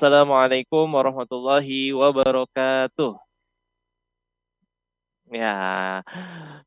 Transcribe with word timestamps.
Assalamualaikum 0.00 0.88
warahmatullahi 0.96 1.92
wabarakatuh. 1.92 3.20
Ya, 5.28 6.00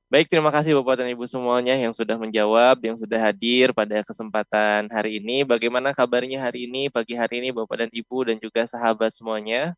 baik 0.06 0.30
terima 0.30 0.54
kasih 0.54 0.78
Bapak 0.78 1.02
dan 1.02 1.10
Ibu 1.10 1.26
semuanya 1.26 1.74
yang 1.74 1.90
sudah 1.98 2.14
menjawab, 2.14 2.78
yang 2.86 2.94
sudah 2.94 3.18
hadir 3.18 3.74
pada 3.74 4.06
kesempatan 4.06 4.86
hari 4.94 5.18
ini. 5.18 5.42
Bagaimana 5.42 5.98
kabarnya 5.98 6.46
hari 6.46 6.70
ini, 6.70 6.94
pagi 6.94 7.18
hari 7.18 7.42
ini 7.42 7.50
Bapak 7.50 7.74
dan 7.82 7.90
Ibu 7.90 8.30
dan 8.30 8.38
juga 8.38 8.70
sahabat 8.70 9.10
semuanya? 9.18 9.74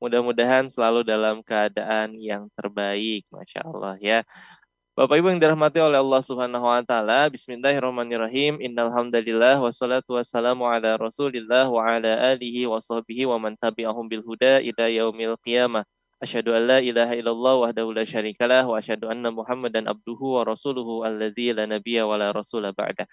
Mudah-mudahan 0.00 0.72
selalu 0.72 1.04
dalam 1.04 1.44
keadaan 1.44 2.16
yang 2.16 2.48
terbaik, 2.56 3.28
Masya 3.28 3.60
Allah 3.60 4.00
ya. 4.00 4.24
Bapak 5.00 5.16
Ibu 5.16 5.32
yang 5.32 5.40
dirahmati 5.40 5.80
oleh 5.80 5.96
Allah 5.96 6.20
Subhanahu 6.20 6.60
wa 6.60 6.84
taala, 6.84 7.32
bismillahirrahmanirrahim. 7.32 8.60
Innal 8.60 8.92
hamdalillah 8.92 9.56
wassalatu 9.56 10.20
wassalamu 10.20 10.68
ala 10.68 11.00
Rasulillah 11.00 11.72
wa 11.72 11.88
ala 11.88 12.36
alihi 12.36 12.68
wa 12.68 12.76
sahbihi 12.84 13.24
wa 13.24 13.40
man 13.40 13.56
tabi'ahum 13.56 14.12
bil 14.12 14.20
huda 14.20 14.60
ila 14.60 14.92
yaumil 14.92 15.40
qiyamah. 15.40 15.88
Asyhadu 16.20 16.52
an 16.52 16.68
la 16.68 16.78
ilaha 16.84 17.16
illallah 17.16 17.54
wahdahu 17.64 17.96
la 17.96 18.04
syarikalah 18.04 18.68
wa 18.68 18.76
asyhadu 18.76 19.08
anna 19.08 19.32
Muhammadan 19.32 19.88
abduhu 19.88 20.36
wa 20.36 20.44
rasuluhu 20.44 21.00
alladzi 21.08 21.56
la 21.56 21.64
nabiyya 21.64 22.04
wa 22.04 22.20
la 22.20 22.36
rasula 22.36 22.76
ba'da. 22.76 23.08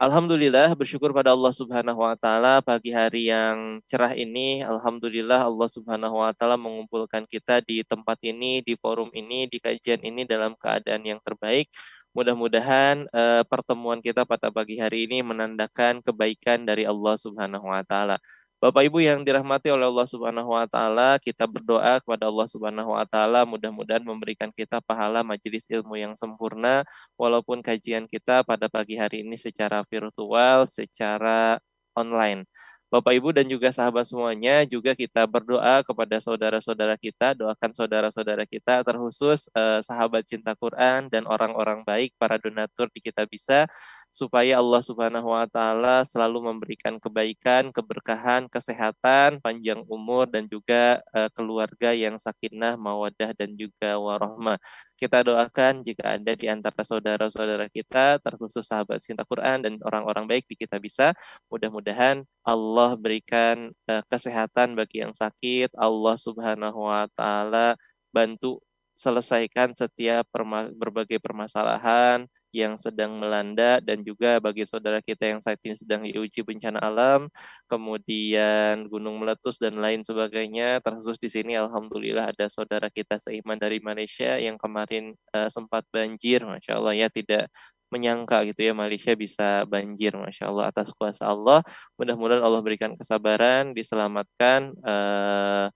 Alhamdulillah 0.00 0.72
bersyukur 0.80 1.12
pada 1.12 1.36
Allah 1.36 1.52
Subhanahu 1.52 2.00
wa 2.00 2.16
taala 2.16 2.64
pagi 2.64 2.88
hari 2.88 3.28
yang 3.28 3.84
cerah 3.84 4.16
ini 4.16 4.64
alhamdulillah 4.64 5.44
Allah 5.44 5.68
Subhanahu 5.68 6.24
wa 6.24 6.32
taala 6.32 6.56
mengumpulkan 6.56 7.28
kita 7.28 7.60
di 7.60 7.84
tempat 7.84 8.16
ini 8.24 8.64
di 8.64 8.80
forum 8.80 9.12
ini 9.12 9.44
di 9.44 9.60
kajian 9.60 10.00
ini 10.00 10.24
dalam 10.24 10.56
keadaan 10.56 11.04
yang 11.04 11.20
terbaik. 11.20 11.68
Mudah-mudahan 12.16 13.12
uh, 13.12 13.44
pertemuan 13.44 14.00
kita 14.00 14.24
pada 14.24 14.48
pagi 14.48 14.80
hari 14.80 15.04
ini 15.04 15.20
menandakan 15.20 16.00
kebaikan 16.00 16.64
dari 16.64 16.88
Allah 16.88 17.20
Subhanahu 17.20 17.68
wa 17.68 17.84
taala. 17.84 18.16
Bapak 18.60 18.92
Ibu 18.92 19.00
yang 19.00 19.24
dirahmati 19.24 19.72
oleh 19.72 19.88
Allah 19.88 20.04
Subhanahu 20.04 20.52
wa 20.52 20.68
taala, 20.68 21.16
kita 21.16 21.48
berdoa 21.48 21.96
kepada 21.96 22.28
Allah 22.28 22.44
Subhanahu 22.44 22.92
wa 22.92 23.08
taala 23.08 23.48
mudah-mudahan 23.48 24.04
memberikan 24.04 24.52
kita 24.52 24.84
pahala 24.84 25.24
majelis 25.24 25.64
ilmu 25.72 25.96
yang 25.96 26.12
sempurna 26.12 26.84
walaupun 27.16 27.64
kajian 27.64 28.04
kita 28.04 28.44
pada 28.44 28.68
pagi 28.68 29.00
hari 29.00 29.24
ini 29.24 29.40
secara 29.40 29.80
virtual, 29.88 30.68
secara 30.68 31.56
online. 31.96 32.44
Bapak 32.92 33.16
Ibu 33.16 33.30
dan 33.32 33.46
juga 33.46 33.70
sahabat 33.72 34.04
semuanya 34.10 34.66
juga 34.68 34.98
kita 34.98 35.22
berdoa 35.24 35.80
kepada 35.86 36.18
saudara-saudara 36.20 36.98
kita, 36.98 37.38
doakan 37.38 37.70
saudara-saudara 37.70 38.44
kita 38.44 38.84
terkhusus 38.84 39.48
eh, 39.56 39.80
sahabat 39.80 40.26
cinta 40.28 40.52
Quran 40.58 41.08
dan 41.08 41.24
orang-orang 41.24 41.80
baik 41.86 42.12
para 42.20 42.36
donatur 42.36 42.92
di 42.92 43.00
kita 43.00 43.24
bisa 43.24 43.70
supaya 44.10 44.58
Allah 44.58 44.82
Subhanahu 44.82 45.30
wa 45.30 45.46
taala 45.46 46.02
selalu 46.02 46.50
memberikan 46.50 46.98
kebaikan, 46.98 47.70
keberkahan, 47.70 48.50
kesehatan, 48.50 49.38
panjang 49.38 49.86
umur 49.86 50.26
dan 50.26 50.50
juga 50.50 50.98
uh, 51.14 51.30
keluarga 51.30 51.94
yang 51.94 52.18
sakinah, 52.18 52.74
mawadah 52.74 53.30
dan 53.38 53.54
juga 53.54 53.94
warahmah. 53.96 54.58
Kita 54.98 55.22
doakan 55.22 55.86
jika 55.86 56.18
ada 56.18 56.32
di 56.34 56.50
antara 56.50 56.82
saudara-saudara 56.82 57.70
kita, 57.70 58.18
terkhusus 58.18 58.66
sahabat 58.66 59.00
cinta 59.00 59.22
Quran 59.22 59.62
dan 59.62 59.78
orang-orang 59.86 60.26
baik 60.26 60.44
di 60.50 60.58
kita 60.58 60.82
bisa, 60.82 61.14
mudah-mudahan 61.46 62.26
Allah 62.42 62.98
berikan 62.98 63.70
uh, 63.86 64.02
kesehatan 64.10 64.74
bagi 64.74 65.06
yang 65.06 65.14
sakit, 65.14 65.70
Allah 65.78 66.18
Subhanahu 66.18 66.82
wa 66.82 67.06
taala 67.14 67.78
bantu 68.10 68.58
selesaikan 69.00 69.72
setiap 69.72 70.28
berbagai 70.76 71.22
permasalahan, 71.22 72.28
yang 72.50 72.76
sedang 72.78 73.18
melanda 73.22 73.78
dan 73.78 74.02
juga 74.02 74.42
bagi 74.42 74.66
saudara 74.66 74.98
kita 74.98 75.30
yang 75.30 75.40
saat 75.40 75.58
ini 75.62 75.78
sedang 75.78 76.02
diuji 76.06 76.42
bencana 76.42 76.82
alam, 76.82 77.30
kemudian 77.70 78.90
gunung 78.90 79.22
meletus 79.22 79.56
dan 79.62 79.78
lain 79.78 80.02
sebagainya. 80.02 80.82
Terkhusus 80.82 81.16
di 81.18 81.30
sini 81.30 81.54
alhamdulillah 81.54 82.34
ada 82.34 82.46
saudara 82.50 82.90
kita 82.90 83.22
seiman 83.22 83.58
dari 83.58 83.78
Malaysia 83.78 84.36
yang 84.38 84.58
kemarin 84.58 85.14
uh, 85.34 85.46
sempat 85.46 85.86
banjir, 85.94 86.42
masya 86.42 86.78
Allah 86.78 86.94
ya 86.98 87.08
tidak 87.10 87.50
menyangka 87.90 88.46
gitu 88.46 88.70
ya 88.70 88.72
Malaysia 88.72 89.12
bisa 89.18 89.66
banjir 89.66 90.14
masya 90.14 90.46
Allah 90.46 90.70
atas 90.70 90.94
kuasa 90.94 91.26
Allah 91.26 91.66
mudah-mudahan 91.98 92.38
Allah 92.38 92.62
berikan 92.62 92.94
kesabaran 92.94 93.74
diselamatkan 93.74 94.78
uh, 94.86 95.66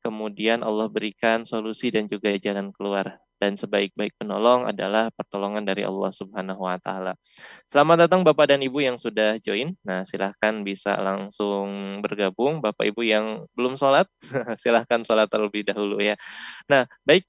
kemudian 0.00 0.64
Allah 0.64 0.88
berikan 0.88 1.44
solusi 1.44 1.92
dan 1.92 2.08
juga 2.08 2.32
jalan 2.40 2.72
keluar 2.72 3.20
dan 3.38 3.54
sebaik-baik 3.54 4.18
penolong 4.18 4.66
adalah 4.66 5.14
pertolongan 5.14 5.62
dari 5.62 5.86
Allah 5.86 6.10
Subhanahu 6.10 6.66
wa 6.66 6.76
taala. 6.82 7.14
Selamat 7.70 8.06
datang 8.06 8.26
Bapak 8.26 8.50
dan 8.50 8.60
Ibu 8.60 8.82
yang 8.82 8.98
sudah 8.98 9.38
join. 9.38 9.78
Nah, 9.86 10.02
silahkan 10.02 10.66
bisa 10.66 10.98
langsung 10.98 12.02
bergabung. 12.02 12.58
Bapak 12.58 12.90
Ibu 12.90 13.02
yang 13.06 13.46
belum 13.54 13.78
sholat, 13.78 14.10
silahkan 14.62 15.06
sholat 15.06 15.30
terlebih 15.30 15.64
dahulu 15.66 16.02
ya. 16.02 16.18
Nah, 16.66 16.84
baik. 17.06 17.24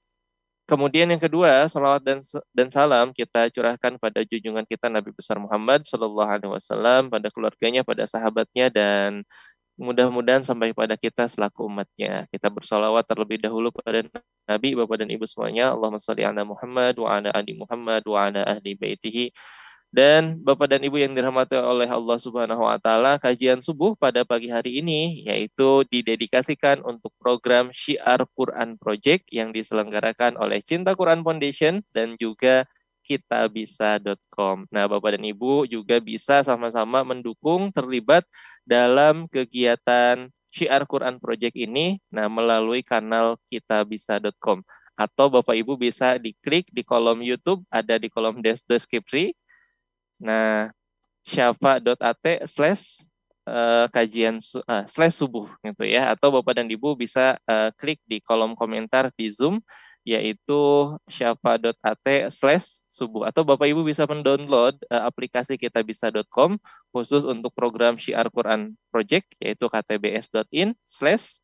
Kemudian 0.70 1.10
yang 1.10 1.18
kedua, 1.18 1.66
salawat 1.66 1.98
dan 2.06 2.22
dan 2.54 2.70
salam 2.70 3.10
kita 3.10 3.50
curahkan 3.50 3.98
pada 3.98 4.22
junjungan 4.22 4.62
kita 4.62 4.86
Nabi 4.86 5.10
besar 5.10 5.42
Muhammad 5.42 5.82
Shallallahu 5.82 6.30
Alaihi 6.30 6.52
Wasallam, 6.54 7.10
pada 7.10 7.26
keluarganya, 7.34 7.82
pada 7.82 8.06
sahabatnya 8.06 8.70
dan 8.70 9.26
mudah-mudahan 9.80 10.44
sampai 10.44 10.76
pada 10.76 10.94
kita 11.00 11.24
selaku 11.24 11.64
umatnya. 11.64 12.28
Kita 12.28 12.52
bersolawat 12.52 13.08
terlebih 13.08 13.40
dahulu 13.40 13.72
pada 13.72 14.04
Nabi, 14.44 14.76
Bapak 14.76 15.00
dan 15.00 15.08
Ibu 15.08 15.24
semuanya. 15.24 15.72
Allahumma 15.72 15.96
salli 15.96 16.20
ala 16.20 16.44
Muhammad 16.44 17.00
wa 17.00 17.08
ala 17.16 17.32
ali 17.32 17.56
Muhammad 17.56 18.04
wa 18.04 18.28
ala 18.28 18.44
ahli 18.44 18.76
baitihi. 18.76 19.32
Dan 19.90 20.38
Bapak 20.46 20.70
dan 20.70 20.86
Ibu 20.86 21.02
yang 21.02 21.18
dirahmati 21.18 21.58
oleh 21.58 21.90
Allah 21.90 22.14
Subhanahu 22.20 22.62
wa 22.62 22.78
taala, 22.78 23.18
kajian 23.18 23.58
subuh 23.58 23.98
pada 23.98 24.22
pagi 24.22 24.46
hari 24.46 24.78
ini 24.78 25.26
yaitu 25.26 25.82
didedikasikan 25.90 26.78
untuk 26.86 27.10
program 27.18 27.74
Syiar 27.74 28.22
Quran 28.38 28.78
Project 28.78 29.26
yang 29.34 29.50
diselenggarakan 29.50 30.38
oleh 30.38 30.62
Cinta 30.62 30.94
Quran 30.94 31.26
Foundation 31.26 31.82
dan 31.90 32.14
juga 32.22 32.70
kitabisa.com. 33.10 34.70
Nah, 34.70 34.86
Bapak 34.86 35.18
dan 35.18 35.26
Ibu 35.26 35.66
juga 35.66 35.98
bisa 35.98 36.46
sama-sama 36.46 37.02
mendukung 37.02 37.74
terlibat 37.74 38.22
dalam 38.62 39.26
kegiatan 39.26 40.30
Syiar 40.50 40.86
Quran 40.86 41.18
Project 41.22 41.54
ini 41.54 42.02
nah 42.10 42.26
melalui 42.26 42.82
kanal 42.82 43.38
kitabisa.com 43.50 44.62
atau 44.94 45.26
Bapak 45.30 45.58
Ibu 45.58 45.74
bisa 45.74 46.18
diklik 46.22 46.70
di 46.70 46.86
kolom 46.86 47.18
YouTube 47.22 47.66
ada 47.70 47.98
di 47.98 48.06
kolom 48.06 48.38
deskripsi. 48.42 49.34
Nah, 50.20 50.70
syafa.at 51.24 52.46
slash 52.46 53.00
uh, 53.48 53.86
kajian 53.88 54.38
uh, 54.68 54.84
slash 54.84 55.18
subuh 55.18 55.48
gitu 55.64 55.88
ya 55.88 56.12
atau 56.12 56.30
Bapak 56.34 56.60
dan 56.60 56.68
Ibu 56.68 56.94
bisa 56.94 57.40
uh, 57.48 57.72
klik 57.74 57.98
di 58.04 58.20
kolom 58.20 58.52
komentar 58.54 59.08
di 59.16 59.32
Zoom 59.32 59.62
yaitu 60.06 60.94
syafa.at 61.06 62.06
slash 62.32 62.80
subuh. 62.88 63.28
Atau 63.28 63.44
Bapak 63.44 63.68
Ibu 63.68 63.84
bisa 63.84 64.08
mendownload 64.08 64.80
uh, 64.88 65.04
aplikasi 65.06 65.60
kitabisa.com 65.60 66.56
khusus 66.90 67.22
untuk 67.22 67.52
program 67.52 68.00
Syiar 68.00 68.26
Quran 68.32 68.74
Project 68.88 69.36
yaitu 69.38 69.68
ktbs.in 69.68 70.72
slash 70.88 71.38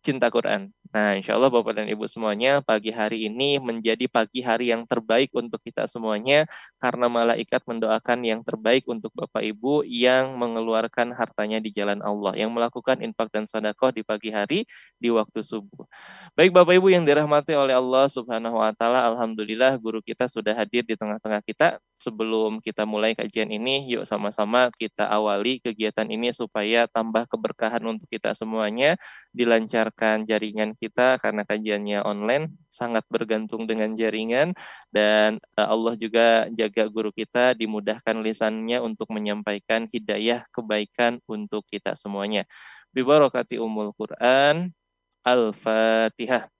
cinta 0.00 0.32
Quran. 0.32 0.72
Nah, 0.90 1.14
insya 1.14 1.38
Allah 1.38 1.54
Bapak 1.54 1.78
dan 1.78 1.86
Ibu 1.86 2.10
semuanya, 2.10 2.58
pagi 2.66 2.90
hari 2.90 3.30
ini 3.30 3.62
menjadi 3.62 4.10
pagi 4.10 4.42
hari 4.42 4.74
yang 4.74 4.82
terbaik 4.90 5.30
untuk 5.36 5.62
kita 5.62 5.86
semuanya, 5.86 6.50
karena 6.82 7.06
malaikat 7.06 7.62
mendoakan 7.62 8.26
yang 8.26 8.40
terbaik 8.42 8.82
untuk 8.90 9.14
Bapak 9.14 9.44
Ibu 9.44 9.86
yang 9.86 10.34
mengeluarkan 10.34 11.14
hartanya 11.14 11.62
di 11.62 11.70
jalan 11.70 12.02
Allah, 12.02 12.34
yang 12.34 12.50
melakukan 12.50 12.98
infak 13.06 13.30
dan 13.30 13.46
sedekah 13.46 13.94
di 13.94 14.02
pagi 14.02 14.34
hari 14.34 14.66
di 14.98 15.14
waktu 15.14 15.46
subuh. 15.46 15.86
Baik 16.34 16.50
Bapak 16.50 16.74
Ibu 16.82 16.90
yang 16.90 17.06
dirahmati 17.06 17.54
oleh 17.54 17.78
Allah 17.78 18.10
Subhanahu 18.10 18.58
wa 18.58 18.74
taala, 18.74 19.06
alhamdulillah 19.14 19.78
guru 19.78 20.02
kita 20.02 20.26
sudah 20.26 20.58
hadir 20.58 20.82
di 20.82 20.98
tengah-tengah 20.98 21.44
kita 21.46 21.78
sebelum 22.00 22.64
kita 22.64 22.88
mulai 22.88 23.12
kajian 23.12 23.52
ini, 23.52 23.84
yuk 23.92 24.08
sama-sama 24.08 24.72
kita 24.72 25.04
awali 25.06 25.60
kegiatan 25.60 26.08
ini 26.08 26.32
supaya 26.32 26.88
tambah 26.88 27.28
keberkahan 27.28 27.84
untuk 27.84 28.08
kita 28.08 28.32
semuanya, 28.32 28.96
dilancarkan 29.36 30.24
jaringan 30.24 30.72
kita 30.80 31.20
karena 31.20 31.44
kajiannya 31.44 32.00
online, 32.02 32.56
sangat 32.72 33.04
bergantung 33.12 33.68
dengan 33.68 33.92
jaringan, 33.94 34.56
dan 34.88 35.38
eh, 35.60 35.68
Allah 35.68 35.94
juga 36.00 36.48
jaga 36.56 36.88
guru 36.88 37.12
kita, 37.12 37.52
dimudahkan 37.54 38.16
lisannya 38.24 38.80
untuk 38.80 39.12
menyampaikan 39.12 39.84
hidayah 39.86 40.42
kebaikan 40.50 41.20
untuk 41.28 41.68
kita 41.68 41.92
semuanya. 41.94 42.48
Bibarakati 42.90 43.60
umul 43.60 43.94
Quran, 43.94 44.72
Al-Fatihah. 45.22 46.59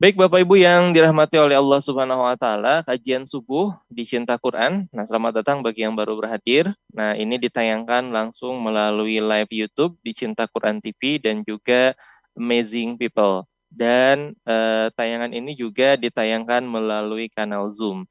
Baik 0.00 0.16
Bapak 0.16 0.48
Ibu 0.48 0.56
yang 0.56 0.96
dirahmati 0.96 1.36
oleh 1.36 1.60
Allah 1.60 1.76
Subhanahu 1.76 2.24
wa 2.24 2.32
taala, 2.32 2.80
kajian 2.88 3.28
subuh 3.28 3.76
di 3.84 4.08
Cinta 4.08 4.40
Quran. 4.40 4.88
Nah, 4.96 5.04
selamat 5.04 5.44
datang 5.44 5.60
bagi 5.60 5.84
yang 5.84 5.92
baru 5.92 6.16
berhadir. 6.16 6.72
Nah, 6.88 7.12
ini 7.12 7.36
ditayangkan 7.36 8.08
langsung 8.08 8.64
melalui 8.64 9.20
live 9.20 9.52
YouTube 9.52 10.00
di 10.00 10.16
Cinta 10.16 10.48
Quran 10.48 10.80
TV 10.80 11.20
dan 11.20 11.44
juga 11.44 11.92
Amazing 12.32 12.96
People. 12.96 13.44
Dan 13.68 14.32
eh, 14.48 14.88
tayangan 14.96 15.36
ini 15.36 15.52
juga 15.52 16.00
ditayangkan 16.00 16.64
melalui 16.64 17.28
kanal 17.28 17.68
Zoom. 17.68 18.08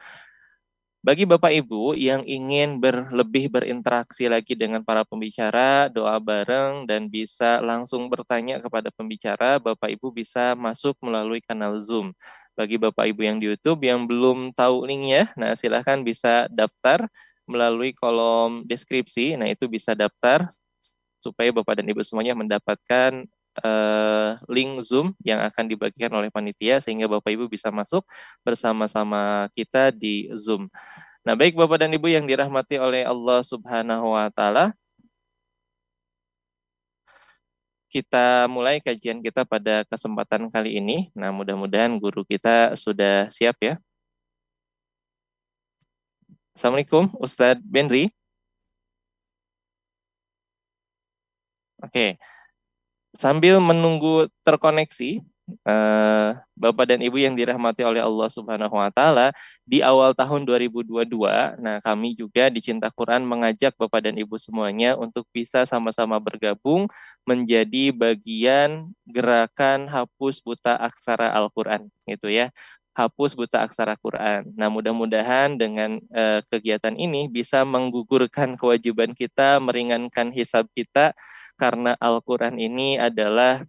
Bagi 1.10 1.26
Bapak 1.26 1.50
Ibu 1.50 1.98
yang 1.98 2.22
ingin 2.22 2.78
berlebih 2.78 3.50
berinteraksi 3.50 4.30
lagi 4.30 4.54
dengan 4.54 4.86
para 4.86 5.02
pembicara, 5.02 5.90
doa 5.90 6.22
bareng 6.22 6.86
dan 6.86 7.10
bisa 7.10 7.58
langsung 7.66 8.14
bertanya 8.14 8.62
kepada 8.62 8.94
pembicara, 8.94 9.58
Bapak 9.58 9.90
Ibu 9.90 10.14
bisa 10.14 10.54
masuk 10.54 10.94
melalui 11.02 11.42
kanal 11.42 11.82
Zoom. 11.82 12.14
Bagi 12.54 12.78
Bapak 12.78 13.10
Ibu 13.10 13.26
yang 13.26 13.42
di 13.42 13.50
YouTube 13.50 13.90
yang 13.90 14.06
belum 14.06 14.54
tahu 14.54 14.86
linknya, 14.86 15.34
nah 15.34 15.58
silahkan 15.58 15.98
bisa 16.06 16.46
daftar 16.54 17.10
melalui 17.50 17.90
kolom 17.98 18.62
deskripsi. 18.70 19.34
Nah 19.34 19.50
itu 19.50 19.66
bisa 19.66 19.98
daftar 19.98 20.46
supaya 21.26 21.50
Bapak 21.50 21.82
dan 21.82 21.90
Ibu 21.90 22.06
semuanya 22.06 22.38
mendapatkan 22.38 23.26
uh, 23.64 24.40
link 24.48 24.82
Zoom 24.84 25.16
yang 25.24 25.40
akan 25.44 25.68
dibagikan 25.70 26.12
oleh 26.16 26.32
panitia 26.32 26.80
sehingga 26.84 27.08
Bapak 27.08 27.32
Ibu 27.32 27.46
bisa 27.52 27.70
masuk 27.70 28.04
bersama-sama 28.44 29.48
kita 29.56 29.92
di 29.94 30.32
Zoom. 30.36 30.68
Nah, 31.28 31.36
baik 31.36 31.56
Bapak 31.60 31.84
dan 31.84 31.92
Ibu 31.94 32.08
yang 32.10 32.26
dirahmati 32.26 32.80
oleh 32.80 33.04
Allah 33.04 33.44
Subhanahu 33.44 34.16
wa 34.16 34.32
taala, 34.32 34.72
kita 37.90 38.46
mulai 38.48 38.80
kajian 38.80 39.20
kita 39.20 39.44
pada 39.44 39.82
kesempatan 39.90 40.48
kali 40.54 40.78
ini. 40.78 41.10
Nah, 41.18 41.34
mudah-mudahan 41.34 41.98
guru 41.98 42.22
kita 42.24 42.78
sudah 42.78 43.28
siap 43.34 43.58
ya. 43.60 43.76
Assalamualaikum, 46.54 47.10
Ustadz 47.18 47.64
Benri. 47.66 48.14
Oke. 51.80 52.20
Sambil 53.20 53.60
menunggu 53.60 54.32
terkoneksi, 54.48 55.20
uh, 55.68 56.40
Bapak 56.56 56.88
dan 56.88 57.04
Ibu 57.04 57.20
yang 57.20 57.36
dirahmati 57.36 57.84
oleh 57.84 58.00
Allah 58.00 58.32
Subhanahu 58.32 58.72
wa 58.72 58.88
taala, 58.96 59.36
di 59.68 59.84
awal 59.84 60.16
tahun 60.16 60.48
2022, 60.48 61.60
nah 61.60 61.84
kami 61.84 62.16
juga 62.16 62.48
di 62.48 62.64
Cinta 62.64 62.88
Quran 62.88 63.28
mengajak 63.28 63.76
Bapak 63.76 64.08
dan 64.08 64.16
Ibu 64.16 64.40
semuanya 64.40 64.96
untuk 64.96 65.28
bisa 65.36 65.68
sama-sama 65.68 66.16
bergabung 66.16 66.88
menjadi 67.28 67.92
bagian 67.92 68.96
gerakan 69.04 69.92
hapus 69.92 70.40
buta 70.40 70.80
aksara 70.80 71.28
Al-Qur'an 71.36 71.92
gitu 72.08 72.32
ya 72.32 72.56
hapus 72.96 73.32
buta 73.32 73.64
aksara 73.64 73.96
Quran. 73.96 74.52
Nah, 74.60 74.68
mudah-mudahan 74.68 75.56
dengan 75.56 76.04
uh, 76.12 76.44
kegiatan 76.52 76.92
ini 77.00 77.32
bisa 77.32 77.64
menggugurkan 77.64 78.60
kewajiban 78.60 79.16
kita, 79.16 79.56
meringankan 79.64 80.36
hisab 80.36 80.68
kita 80.76 81.16
karena 81.60 82.00
Al-Quran 82.00 82.56
ini 82.56 82.96
adalah 82.96 83.68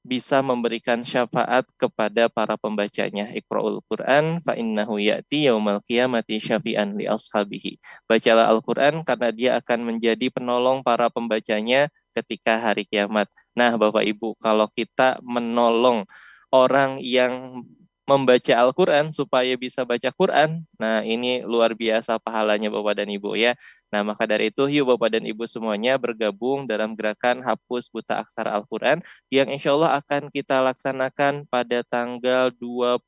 bisa 0.00 0.40
memberikan 0.40 1.04
syafaat 1.04 1.68
kepada 1.76 2.32
para 2.32 2.56
pembacanya. 2.56 3.28
Iqra'ul 3.28 3.84
Quran 3.84 4.40
fa 4.40 4.56
innahu 4.56 4.96
ya'ti 4.96 5.44
yaumal 5.44 5.84
qiyamati 5.84 6.40
syafi'an 6.40 6.96
li 6.96 7.04
ashabihi. 7.04 7.76
Bacalah 8.08 8.48
Al-Quran 8.48 9.04
karena 9.04 9.28
dia 9.28 9.50
akan 9.60 9.84
menjadi 9.84 10.32
penolong 10.32 10.80
para 10.80 11.12
pembacanya 11.12 11.92
ketika 12.16 12.56
hari 12.58 12.88
kiamat. 12.88 13.28
Nah, 13.52 13.76
Bapak 13.76 14.02
Ibu, 14.08 14.40
kalau 14.40 14.72
kita 14.72 15.20
menolong 15.20 16.08
orang 16.48 16.98
yang 17.04 17.62
membaca 18.10 18.54
Al-Quran 18.58 19.14
supaya 19.14 19.54
bisa 19.54 19.86
baca 19.86 20.10
Quran. 20.10 20.66
Nah, 20.82 21.06
ini 21.06 21.46
luar 21.46 21.78
biasa 21.78 22.18
pahalanya 22.18 22.66
Bapak 22.66 22.98
dan 22.98 23.06
Ibu 23.06 23.38
ya. 23.38 23.54
Nah, 23.94 24.02
maka 24.02 24.26
dari 24.26 24.50
itu 24.50 24.66
yuk 24.66 24.90
Bapak 24.90 25.14
dan 25.14 25.22
Ibu 25.22 25.46
semuanya 25.46 25.94
bergabung 25.94 26.66
dalam 26.66 26.98
gerakan 26.98 27.38
hapus 27.46 27.86
buta 27.86 28.18
aksara 28.18 28.50
Al-Quran 28.58 28.98
yang 29.30 29.46
insya 29.46 29.78
Allah 29.78 30.02
akan 30.02 30.26
kita 30.34 30.58
laksanakan 30.58 31.46
pada 31.46 31.86
tanggal 31.86 32.50
21 32.58 33.06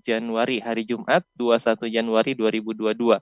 Januari, 0.00 0.64
hari 0.64 0.88
Jumat 0.88 1.20
21 1.36 1.84
Januari 1.92 2.32
2022. 2.32 3.20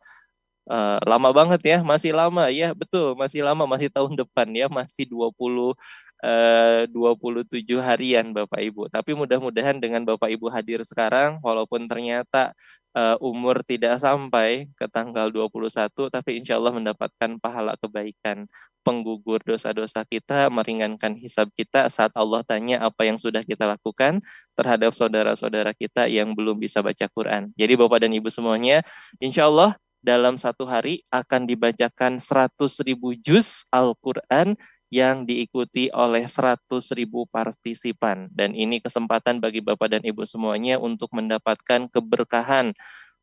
Uh, 0.62 1.02
lama 1.02 1.34
banget 1.34 1.58
ya, 1.66 1.78
masih 1.82 2.14
lama 2.14 2.46
ya, 2.46 2.70
betul, 2.70 3.18
masih 3.18 3.42
lama, 3.42 3.66
masih 3.66 3.90
tahun 3.90 4.14
depan 4.14 4.46
ya, 4.54 4.70
masih 4.70 5.10
20 5.10 5.34
eh, 5.34 5.74
27 6.22 7.66
harian 7.82 8.30
Bapak 8.30 8.62
Ibu. 8.62 8.86
Tapi 8.86 9.10
mudah-mudahan 9.18 9.82
dengan 9.82 10.06
Bapak 10.06 10.30
Ibu 10.30 10.46
hadir 10.54 10.86
sekarang, 10.86 11.42
walaupun 11.42 11.90
ternyata 11.90 12.54
uh, 12.94 13.18
umur 13.18 13.66
tidak 13.66 13.98
sampai 13.98 14.70
ke 14.78 14.86
tanggal 14.86 15.34
21, 15.34 15.90
tapi 16.14 16.38
insya 16.38 16.62
Allah 16.62 16.78
mendapatkan 16.78 17.42
pahala 17.42 17.74
kebaikan 17.82 18.46
penggugur 18.86 19.42
dosa-dosa 19.42 20.02
kita, 20.06 20.50
meringankan 20.50 21.14
hisab 21.18 21.50
kita 21.54 21.86
saat 21.90 22.10
Allah 22.14 22.42
tanya 22.42 22.82
apa 22.82 23.06
yang 23.06 23.18
sudah 23.18 23.42
kita 23.46 23.66
lakukan 23.66 24.22
terhadap 24.58 24.94
saudara-saudara 24.94 25.74
kita 25.74 26.10
yang 26.10 26.34
belum 26.34 26.58
bisa 26.58 26.82
baca 26.82 27.06
Quran. 27.10 27.50
Jadi 27.54 27.74
Bapak 27.78 28.02
dan 28.02 28.14
Ibu 28.14 28.30
semuanya, 28.30 28.82
insya 29.22 29.46
Allah 29.50 29.78
dalam 30.02 30.34
satu 30.34 30.66
hari 30.66 31.06
akan 31.14 31.46
dibacakan 31.46 32.18
100 32.18 32.58
ribu 32.82 33.14
juz 33.14 33.62
Al-Quran 33.70 34.58
yang 34.92 35.24
diikuti 35.24 35.88
oleh 35.88 36.28
100 36.28 36.68
ribu 36.92 37.24
partisipan. 37.24 38.28
Dan 38.28 38.52
ini 38.52 38.76
kesempatan 38.76 39.40
bagi 39.40 39.64
Bapak 39.64 39.88
dan 39.88 40.02
Ibu 40.04 40.28
semuanya 40.28 40.76
untuk 40.76 41.16
mendapatkan 41.16 41.88
keberkahan 41.88 42.76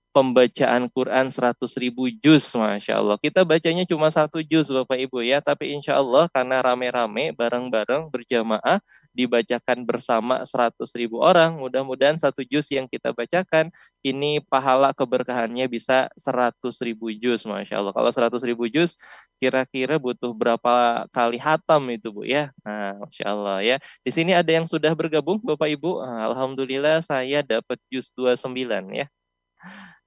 pembacaan 0.09 0.89
Quran 0.89 1.29
100 1.29 1.61
ribu 1.77 2.09
juz, 2.21 2.43
Masya 2.57 2.97
Allah. 2.97 3.17
Kita 3.21 3.45
bacanya 3.45 3.85
cuma 3.85 4.09
satu 4.09 4.41
juz, 4.41 4.65
Bapak 4.67 4.97
Ibu 4.97 5.21
ya, 5.21 5.37
tapi 5.39 5.71
insya 5.77 6.01
Allah 6.01 6.25
karena 6.33 6.65
rame-rame, 6.65 7.31
bareng-bareng, 7.37 8.09
berjamaah, 8.09 8.81
dibacakan 9.13 9.85
bersama 9.85 10.41
100 10.45 10.97
ribu 10.97 11.21
orang, 11.21 11.61
mudah-mudahan 11.61 12.17
satu 12.17 12.41
juz 12.41 12.65
yang 12.73 12.89
kita 12.89 13.13
bacakan, 13.13 13.69
ini 14.01 14.41
pahala 14.49 14.95
keberkahannya 14.97 15.69
bisa 15.69 16.09
100 16.17 16.57
ribu 16.81 17.13
juz, 17.13 17.45
Masya 17.45 17.77
Allah. 17.77 17.93
Kalau 17.93 18.09
100 18.09 18.41
ribu 18.41 18.65
juz, 18.65 18.97
kira-kira 19.37 20.01
butuh 20.01 20.33
berapa 20.33 21.05
kali 21.13 21.37
hatam 21.37 21.85
itu, 21.93 22.09
Bu 22.09 22.25
ya? 22.25 22.49
Nah, 22.65 22.97
Masya 23.05 23.25
Allah 23.29 23.57
ya. 23.61 23.75
Di 24.01 24.11
sini 24.11 24.33
ada 24.33 24.49
yang 24.49 24.65
sudah 24.65 24.91
bergabung, 24.97 25.37
Bapak 25.39 25.69
Ibu. 25.69 26.01
Alhamdulillah 26.01 27.05
saya 27.05 27.45
dapat 27.45 27.77
juz 27.93 28.09
29 28.17 28.89
ya. 28.93 29.07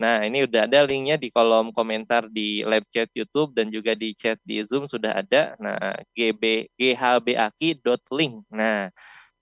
Nah, 0.01 0.27
ini 0.27 0.49
udah 0.49 0.67
ada 0.67 0.83
linknya 0.83 1.15
di 1.21 1.31
kolom 1.31 1.71
komentar 1.71 2.27
di 2.27 2.67
live 2.67 2.89
chat 2.91 3.07
YouTube 3.15 3.55
dan 3.55 3.71
juga 3.71 3.95
di 3.95 4.17
chat 4.19 4.41
di 4.43 4.59
Zoom 4.67 4.91
sudah 4.91 5.23
ada. 5.23 5.55
Nah, 5.63 5.95
gb 6.17 6.73
ghbaki.link. 6.75 8.35
Nah, 8.51 8.91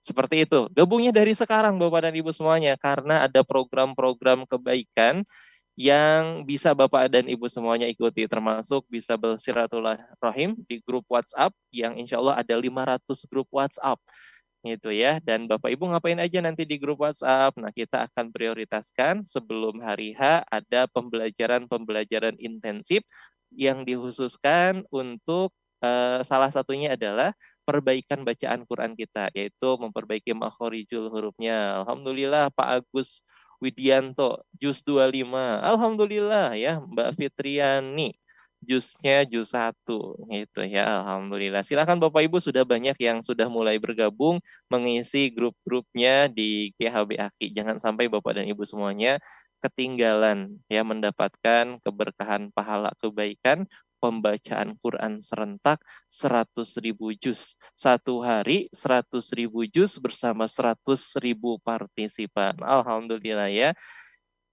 seperti 0.01 0.45
itu. 0.45 0.69
Gabungnya 0.73 1.13
dari 1.13 1.33
sekarang 1.37 1.77
Bapak 1.77 2.09
dan 2.09 2.13
Ibu 2.17 2.33
semuanya 2.33 2.73
karena 2.77 3.25
ada 3.29 3.41
program-program 3.45 4.49
kebaikan 4.49 5.21
yang 5.79 6.43
bisa 6.43 6.75
Bapak 6.75 7.07
dan 7.09 7.25
Ibu 7.29 7.47
semuanya 7.47 7.87
ikuti 7.87 8.27
termasuk 8.27 8.83
bisa 8.91 9.15
bersiraturahim 9.15 10.57
di 10.67 10.83
grup 10.83 11.07
WhatsApp 11.07 11.55
yang 11.71 11.95
insya 11.95 12.19
Allah 12.19 12.43
ada 12.43 12.53
500 12.53 13.01
grup 13.31 13.47
WhatsApp 13.49 13.97
gitu 14.61 14.93
ya. 14.93 15.17
Dan 15.21 15.49
Bapak 15.49 15.73
Ibu 15.73 15.91
ngapain 15.91 16.17
aja 16.21 16.39
nanti 16.39 16.63
di 16.63 16.77
grup 16.77 17.01
WhatsApp? 17.01 17.57
Nah, 17.57 17.73
kita 17.73 18.07
akan 18.09 18.29
prioritaskan 18.29 19.25
sebelum 19.25 19.81
hari 19.81 20.13
H 20.13 20.45
ada 20.47 20.85
pembelajaran-pembelajaran 20.93 22.37
intensif 22.37 23.01
yang 23.51 23.83
dikhususkan 23.83 24.87
untuk 24.93 25.51
uh, 25.83 26.23
salah 26.23 26.53
satunya 26.53 26.95
adalah 26.95 27.35
perbaikan 27.65 28.21
bacaan 28.21 28.63
Quran 28.69 28.93
kita, 28.93 29.33
yaitu 29.33 29.69
memperbaiki 29.81 30.31
makhorijul 30.37 31.09
hurufnya. 31.09 31.83
Alhamdulillah 31.83 32.53
Pak 32.53 32.85
Agus 32.85 33.25
Widianto, 33.61 34.41
Jus 34.57 34.81
25. 34.81 35.61
Alhamdulillah 35.61 36.57
ya 36.57 36.81
Mbak 36.81 37.17
Fitriani 37.17 38.20
jusnya 38.61 39.25
jus 39.25 39.51
satu 39.51 40.21
gitu 40.29 40.61
ya 40.65 41.01
alhamdulillah 41.01 41.65
silakan 41.65 41.97
bapak 41.97 42.29
ibu 42.29 42.37
sudah 42.37 42.61
banyak 42.61 42.93
yang 43.01 43.25
sudah 43.25 43.49
mulai 43.49 43.81
bergabung 43.81 44.37
mengisi 44.69 45.33
grup-grupnya 45.33 46.29
di 46.29 46.69
GHB 46.77 47.17
Aki 47.17 47.45
jangan 47.57 47.81
sampai 47.81 48.05
bapak 48.05 48.37
dan 48.37 48.45
ibu 48.45 48.61
semuanya 48.61 49.17
ketinggalan 49.61 50.57
ya 50.69 50.81
mendapatkan 50.81 51.77
keberkahan 51.81 52.49
pahala 52.53 52.93
kebaikan 52.97 53.69
pembacaan 54.01 54.73
Quran 54.81 55.21
serentak 55.21 55.77
100 56.09 56.81
ribu 56.81 57.13
juz. 57.13 57.53
Satu 57.77 58.25
hari 58.25 58.65
100 58.73 59.29
ribu 59.37 59.69
juz 59.69 60.01
bersama 60.01 60.49
100 60.49 61.13
ribu 61.21 61.61
partisipan. 61.61 62.57
Alhamdulillah 62.65 63.53
ya. 63.53 63.77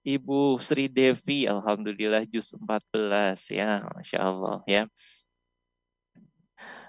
Ibu 0.08 0.56
Sri 0.56 0.88
Devi, 0.88 1.44
Alhamdulillah 1.44 2.24
juz 2.24 2.56
14 2.56 3.36
ya, 3.52 3.84
Masya 3.92 4.18
Allah 4.24 4.58
ya. 4.64 4.82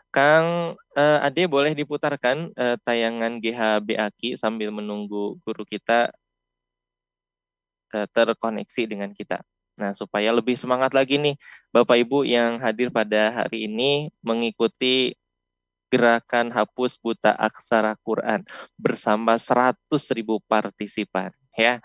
Kang 0.09 0.73
uh, 0.97 1.19
Ade 1.21 1.45
boleh 1.45 1.75
diputarkan 1.75 2.49
uh, 2.55 2.79
tayangan 2.81 3.37
GHBAKI 3.37 4.39
sambil 4.39 4.73
menunggu 4.73 5.37
guru 5.45 5.67
kita 5.67 6.09
uh, 7.93 8.07
terkoneksi 8.09 8.89
dengan 8.89 9.11
kita. 9.13 9.43
Nah, 9.77 9.93
supaya 9.93 10.33
lebih 10.33 10.57
semangat 10.57 10.91
lagi 10.97 11.21
nih 11.21 11.35
Bapak 11.71 11.99
Ibu 12.03 12.25
yang 12.25 12.57
hadir 12.59 12.89
pada 12.89 13.31
hari 13.31 13.69
ini 13.69 14.09
mengikuti 14.25 15.13
gerakan 15.89 16.53
hapus 16.53 16.97
buta 17.01 17.33
aksara 17.33 17.97
Quran 18.05 18.45
bersama 18.77 19.37
100 19.37 19.77
ribu 20.15 20.41
partisipan 20.45 21.33
ya. 21.53 21.81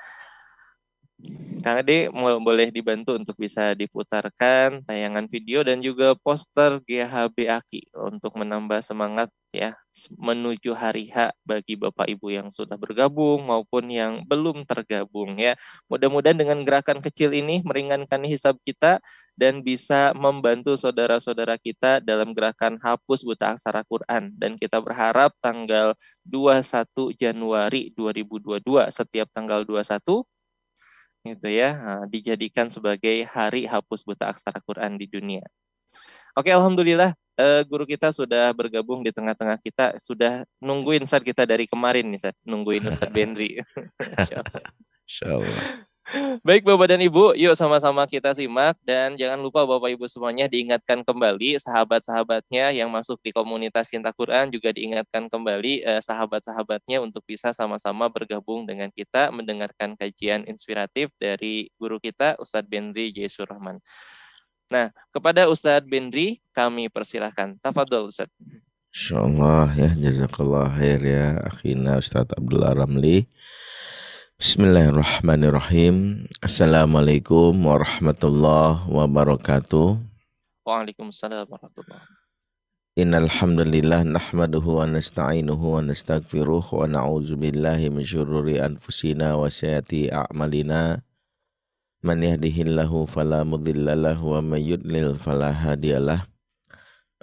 Ade 1.65 2.13
boleh 2.13 2.69
dibantu 2.69 3.17
untuk 3.17 3.41
bisa 3.41 3.73
diputarkan 3.73 4.85
tayangan 4.85 5.25
video 5.33 5.65
dan 5.65 5.81
juga 5.81 6.13
poster 6.13 6.77
GHB 6.85 7.49
Aki 7.49 7.81
untuk 7.97 8.37
menambah 8.37 8.85
semangat 8.85 9.33
ya 9.49 9.73
menuju 10.19 10.75
hari 10.75 11.09
H 11.09 11.33
bagi 11.47 11.79
Bapak 11.79 12.11
Ibu 12.11 12.35
yang 12.35 12.49
sudah 12.51 12.75
bergabung 12.77 13.47
maupun 13.47 13.89
yang 13.89 14.27
belum 14.27 14.67
tergabung 14.69 15.39
ya. 15.41 15.57
Mudah-mudahan 15.89 16.37
dengan 16.37 16.61
gerakan 16.67 16.99
kecil 17.01 17.33
ini 17.33 17.63
meringankan 17.65 18.27
hisab 18.27 18.59
kita 18.67 18.99
dan 19.39 19.63
bisa 19.65 20.13
membantu 20.19 20.75
saudara-saudara 20.75 21.57
kita 21.57 22.03
dalam 22.03 22.35
gerakan 22.37 22.77
hapus 22.83 23.25
buta 23.25 23.57
aksara 23.57 23.87
Quran 23.87 24.35
dan 24.37 24.59
kita 24.59 24.83
berharap 24.83 25.33
tanggal 25.39 25.95
21 26.27 27.15
Januari 27.17 27.95
2022 27.97 28.61
setiap 28.91 29.31
tanggal 29.33 29.63
21 29.63 30.27
gitu 31.25 31.49
ya 31.49 32.05
dijadikan 32.07 32.69
sebagai 32.69 33.25
hari 33.33 33.65
hapus 33.65 34.05
buta 34.05 34.29
aksara 34.29 34.61
Quran 34.61 35.01
di 35.01 35.09
dunia. 35.09 35.45
Oke, 36.37 36.53
alhamdulillah 36.53 37.15
uh, 37.39 37.63
guru 37.67 37.87
kita 37.87 38.11
sudah 38.11 38.51
bergabung 38.53 39.03
di 39.03 39.11
tengah-tengah 39.15 39.59
kita, 39.63 39.97
sudah 40.03 40.43
nungguin 40.59 41.07
saat 41.07 41.23
kita 41.23 41.47
dari 41.47 41.67
kemarin 41.71 42.11
nih, 42.11 42.21
Ustaz. 42.21 42.37
nungguin 42.43 42.85
Ustaz 42.91 43.11
Bendri. 43.11 43.63
Insyaallah. 45.07 45.87
Baik 46.45 46.69
Bapak 46.69 46.93
dan 46.93 47.01
Ibu, 47.01 47.33
yuk 47.33 47.57
sama-sama 47.57 48.05
kita 48.05 48.37
simak 48.37 48.77
dan 48.85 49.17
jangan 49.17 49.41
lupa 49.41 49.65
Bapak 49.65 49.89
Ibu 49.97 50.05
semuanya 50.05 50.45
diingatkan 50.53 51.01
kembali 51.01 51.57
sahabat-sahabatnya 51.57 52.77
yang 52.77 52.93
masuk 52.93 53.17
di 53.25 53.33
komunitas 53.33 53.89
Cinta 53.89 54.13
Quran 54.13 54.53
juga 54.53 54.69
diingatkan 54.77 55.33
kembali 55.33 55.81
eh, 55.81 56.03
sahabat-sahabatnya 56.05 57.01
untuk 57.01 57.25
bisa 57.25 57.57
sama-sama 57.57 58.13
bergabung 58.13 58.69
dengan 58.69 58.93
kita 58.93 59.33
mendengarkan 59.33 59.97
kajian 59.97 60.45
inspiratif 60.45 61.09
dari 61.17 61.73
guru 61.81 61.97
kita 61.97 62.37
Ustadz 62.37 62.69
Bendri 62.69 63.09
Jesur 63.09 63.49
Rahman. 63.49 63.81
Nah, 64.69 64.93
kepada 65.09 65.49
Ustadz 65.49 65.89
Bendri 65.89 66.45
kami 66.53 66.93
persilahkan. 66.93 67.57
Tafadol 67.65 68.13
Ustadz. 68.13 68.37
Insyaallah 68.95 69.75
ya 69.75 69.91
jazakallah 69.97 70.69
khair 70.77 71.01
ya 71.01 71.41
akhina 71.49 71.97
Ustadz 71.97 72.37
Abdullah 72.37 72.77
Ramli. 72.77 73.25
Bismillahirrahmanirrahim. 74.45 76.29
Assalamualaikum 76.45 77.57
warahmatullahi 77.65 78.85
wabarakatuh. 78.93 79.97
Waalaikumsalam 80.69 81.49
warahmatullahi 81.49 82.05
Innal 83.01 83.33
hamdalillah 83.33 84.05
nahmaduhu 84.05 84.85
wa 84.85 84.85
nasta'inuhu 84.85 85.81
wa 85.81 85.81
nastaghfiruh 85.81 86.61
wa 86.61 86.85
na'udzu 86.85 87.41
billahi 87.41 87.89
min 87.89 88.05
syururi 88.05 88.61
anfusina 88.61 89.33
wa 89.33 89.49
sayyiati 89.49 90.13
a'malina. 90.13 91.01
Man 92.05 92.21
yahdihillahu 92.21 93.09
fala 93.09 93.49
mudhillalah 93.49 94.21
wa 94.21 94.45
may 94.45 94.61
yudlil 94.61 95.17
fala 95.17 95.57
hadiyalah. 95.57 96.29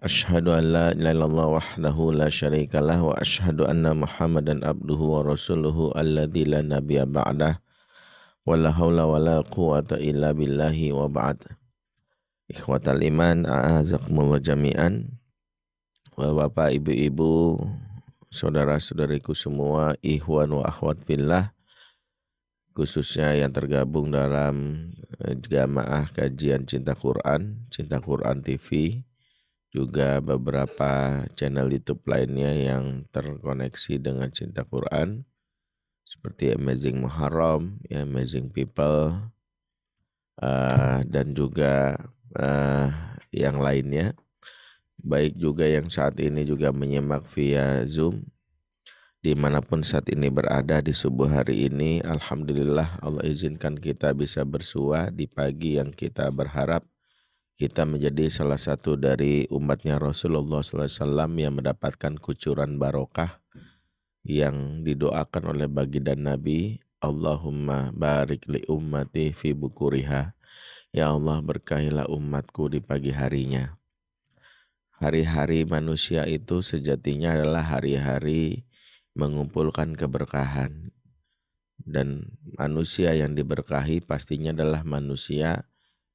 Ashhadu 0.02 0.58
an 0.58 0.74
la 0.74 0.86
ilaha 0.98 1.14
illallah 1.14 1.48
wahdahu 1.62 2.18
la 2.18 2.26
syarikalah 2.26 3.06
wa 3.06 3.14
ashhadu 3.22 3.70
anna 3.70 3.94
Muhammadan 3.94 4.66
abduhu 4.66 5.14
wa 5.14 5.22
rasuluhu 5.22 5.94
alladzi 5.94 6.50
la 6.50 6.66
nabiyya 6.66 7.06
ba'dah 7.06 7.62
wa 8.42 8.58
la 8.58 8.74
haula 8.74 9.06
wa 9.06 9.22
la 9.22 9.46
quwata 9.46 10.02
illa 10.02 10.34
billahi 10.34 10.90
wa 10.90 11.06
ba'd. 11.06 11.54
Ikhwatal 12.50 12.98
iman 12.98 13.46
a'azakumullah 13.46 14.42
jami'an. 14.42 15.22
Bapak, 16.18 16.82
ibu-ibu, 16.82 17.62
saudara-saudariku 18.34 19.38
semua, 19.38 19.94
ikhwan 20.02 20.50
wa 20.50 20.66
akhwat 20.66 21.06
fillah, 21.06 21.54
khususnya 22.74 23.38
yang 23.38 23.54
tergabung 23.54 24.10
dalam 24.10 24.90
eh, 25.22 25.38
jamaah 25.38 26.10
kajian 26.10 26.66
Cinta 26.66 26.98
Quran, 26.98 27.70
Cinta 27.70 28.02
Quran 28.02 28.42
TV, 28.42 28.98
juga 29.72 30.20
beberapa 30.20 31.24
channel 31.40 31.72
YouTube 31.72 32.04
lainnya 32.04 32.52
yang 32.52 33.08
terkoneksi 33.10 34.04
dengan 34.04 34.28
cinta 34.30 34.68
Quran 34.68 35.24
seperti 36.04 36.52
Amazing 36.52 37.08
Muharram, 37.08 37.80
ya, 37.88 38.04
Amazing 38.04 38.52
People, 38.52 39.32
uh, 40.44 41.00
dan 41.08 41.32
juga 41.32 41.96
uh, 42.36 42.92
yang 43.32 43.64
lainnya. 43.64 44.12
Baik 45.02 45.40
juga 45.40 45.66
yang 45.66 45.88
saat 45.90 46.20
ini 46.20 46.46
juga 46.46 46.70
menyimak 46.70 47.26
via 47.32 47.88
Zoom, 47.88 48.28
di 49.24 49.34
mana 49.34 49.64
pun 49.64 49.82
saat 49.82 50.12
ini 50.14 50.30
berada 50.30 50.84
di 50.84 50.94
subuh 50.94 51.32
hari 51.32 51.72
ini, 51.72 52.04
Alhamdulillah 52.06 53.02
Allah 53.02 53.24
izinkan 53.26 53.80
kita 53.80 54.14
bisa 54.14 54.46
bersua 54.46 55.10
di 55.10 55.26
pagi 55.26 55.80
yang 55.80 55.90
kita 55.96 56.30
berharap 56.30 56.86
kita 57.62 57.86
menjadi 57.86 58.26
salah 58.34 58.58
satu 58.58 58.98
dari 58.98 59.46
umatnya 59.54 60.02
Rasulullah 60.02 60.66
SAW 60.66 61.30
yang 61.38 61.62
mendapatkan 61.62 62.18
kucuran 62.18 62.82
barokah 62.82 63.38
yang 64.26 64.82
didoakan 64.82 65.54
oleh 65.54 65.70
baginda 65.70 66.18
Nabi 66.18 66.82
Allahumma 67.06 67.94
barik 67.94 68.50
li 68.50 68.66
ummati 68.66 69.30
fi 69.30 69.54
bukuriha. 69.54 70.34
Ya 70.90 71.14
Allah 71.14 71.38
berkahilah 71.46 72.10
umatku 72.10 72.66
di 72.66 72.82
pagi 72.82 73.14
harinya. 73.14 73.78
Hari-hari 74.98 75.62
manusia 75.70 76.26
itu 76.26 76.66
sejatinya 76.66 77.38
adalah 77.38 77.78
hari-hari 77.78 78.66
mengumpulkan 79.14 79.94
keberkahan. 79.94 80.90
Dan 81.78 82.26
manusia 82.58 83.14
yang 83.14 83.38
diberkahi 83.38 84.02
pastinya 84.02 84.50
adalah 84.50 84.82
manusia 84.82 85.70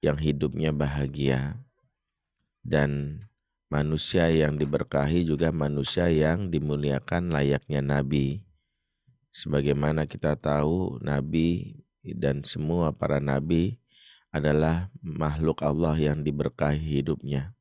yang 0.04 0.18
hidupnya 0.20 0.74
bahagia. 0.74 1.60
Dan 2.66 3.22
manusia 3.70 4.26
yang 4.30 4.58
diberkahi 4.58 5.26
juga 5.26 5.54
manusia 5.54 6.10
yang 6.10 6.50
dimuliakan 6.50 7.30
layaknya 7.30 7.82
nabi. 7.82 8.42
Sebagaimana 9.30 10.08
kita 10.08 10.34
tahu 10.34 10.98
nabi 11.04 11.80
dan 12.02 12.42
semua 12.42 12.94
para 12.94 13.22
nabi 13.22 13.78
adalah 14.36 14.92
makhluk 15.00 15.64
Allah 15.64 15.96
yang 15.96 16.20
diberkahi 16.20 17.00
hidupnya. 17.00 17.56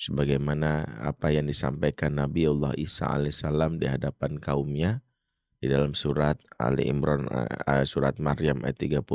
Sebagaimana 0.00 0.98
apa 0.98 1.30
yang 1.30 1.46
disampaikan 1.46 2.18
Nabi 2.18 2.50
Allah 2.50 2.74
Isa 2.74 3.06
alaihissalam 3.06 3.78
di 3.78 3.86
hadapan 3.86 4.34
kaumnya 4.42 4.98
di 5.62 5.70
dalam 5.70 5.94
surat 5.94 6.42
Ali 6.58 6.90
Imran 6.90 7.30
eh, 7.30 7.86
surat 7.86 8.18
Maryam 8.18 8.66
ayat 8.66 8.82
30 8.82 9.06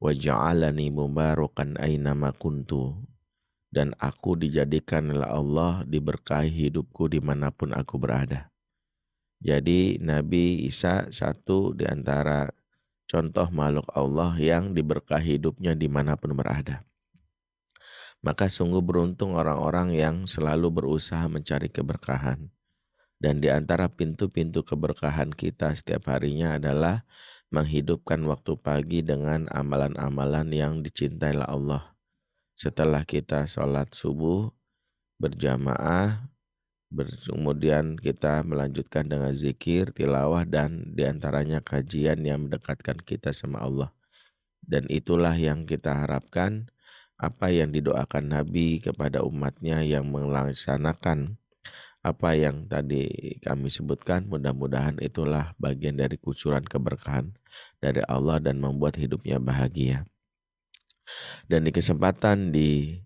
wa 0.00 0.16
ja'alani 0.16 0.88
mubarakan 0.88 1.76
ainama 1.76 2.32
kuntu 2.32 2.96
dan 3.70 3.94
aku 4.02 4.34
dijadikan 4.34 5.14
oleh 5.14 5.28
Allah 5.28 5.86
diberkahi 5.86 6.50
hidupku 6.50 7.06
di 7.06 7.22
mana 7.22 7.54
pun 7.54 7.70
aku 7.70 8.00
berada. 8.00 8.50
Jadi 9.40 9.96
Nabi 10.02 10.68
Isa 10.68 11.08
satu 11.08 11.72
di 11.72 11.86
antara 11.88 12.50
contoh 13.08 13.48
makhluk 13.48 13.88
Allah 13.94 14.36
yang 14.36 14.76
diberkahi 14.76 15.38
hidupnya 15.38 15.72
di 15.72 15.86
mana 15.86 16.18
pun 16.18 16.36
berada. 16.36 16.84
Maka 18.20 18.52
sungguh 18.52 18.84
beruntung 18.84 19.32
orang-orang 19.32 19.96
yang 19.96 20.16
selalu 20.28 20.68
berusaha 20.68 21.24
mencari 21.24 21.72
keberkahan. 21.72 22.52
Dan 23.20 23.40
di 23.40 23.48
antara 23.48 23.88
pintu-pintu 23.88 24.60
keberkahan 24.60 25.32
kita 25.32 25.72
setiap 25.72 26.08
harinya 26.12 26.60
adalah 26.60 27.04
menghidupkan 27.50 28.22
waktu 28.30 28.54
pagi 28.62 29.02
dengan 29.02 29.50
amalan-amalan 29.50 30.54
yang 30.54 30.72
dicintai 30.86 31.34
Allah. 31.42 31.98
Setelah 32.54 33.02
kita 33.02 33.50
sholat 33.50 33.90
subuh 33.90 34.54
berjamaah, 35.18 36.30
kemudian 37.26 37.98
kita 37.98 38.46
melanjutkan 38.46 39.10
dengan 39.10 39.34
zikir, 39.34 39.90
tilawah, 39.90 40.46
dan 40.46 40.94
di 40.94 41.02
antaranya 41.02 41.58
kajian 41.58 42.22
yang 42.22 42.46
mendekatkan 42.46 43.02
kita 43.02 43.34
sama 43.34 43.66
Allah. 43.66 43.90
Dan 44.62 44.86
itulah 44.86 45.34
yang 45.34 45.66
kita 45.66 46.06
harapkan 46.06 46.70
apa 47.18 47.50
yang 47.50 47.74
didoakan 47.74 48.32
Nabi 48.32 48.80
kepada 48.80 49.26
umatnya 49.26 49.82
yang 49.82 50.08
melaksanakan 50.08 51.36
apa 52.00 52.32
yang 52.32 52.64
tadi 52.64 53.36
kami 53.44 53.68
sebutkan 53.68 54.24
mudah-mudahan 54.24 54.96
itulah 55.04 55.52
bagian 55.60 56.00
dari 56.00 56.16
kucuran 56.16 56.64
keberkahan 56.64 57.36
dari 57.80 58.04
Allah 58.06 58.38
dan 58.38 58.60
membuat 58.60 59.00
hidupnya 59.00 59.40
bahagia. 59.40 60.04
Dan 61.50 61.66
di 61.66 61.74
kesempatan 61.74 62.54
di 62.54 63.00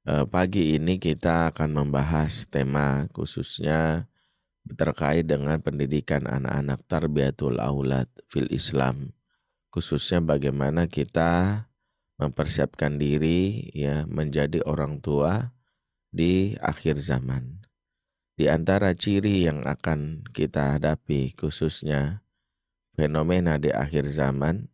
Eh, 0.00 0.24
pagi 0.24 0.80
ini 0.80 0.96
kita 0.96 1.52
akan 1.52 1.84
membahas 1.84 2.48
tema 2.48 3.04
khususnya 3.12 4.08
terkait 4.80 5.28
dengan 5.28 5.60
pendidikan 5.60 6.24
anak-anak 6.24 6.80
tarbiyatul 6.88 7.60
aulad 7.60 8.08
fil 8.32 8.48
Islam. 8.48 9.12
Khususnya 9.68 10.24
bagaimana 10.24 10.88
kita 10.88 11.62
mempersiapkan 12.16 12.96
diri 12.96 13.68
ya 13.76 14.08
menjadi 14.08 14.64
orang 14.64 15.04
tua 15.04 15.52
di 16.08 16.56
akhir 16.56 16.96
zaman. 17.04 17.60
Di 18.40 18.48
antara 18.48 18.96
ciri 18.96 19.44
yang 19.44 19.68
akan 19.68 20.24
kita 20.32 20.80
hadapi 20.80 21.36
khususnya 21.36 22.24
fenomena 22.94 23.56
di 23.56 23.70
akhir 23.70 24.10
zaman 24.10 24.70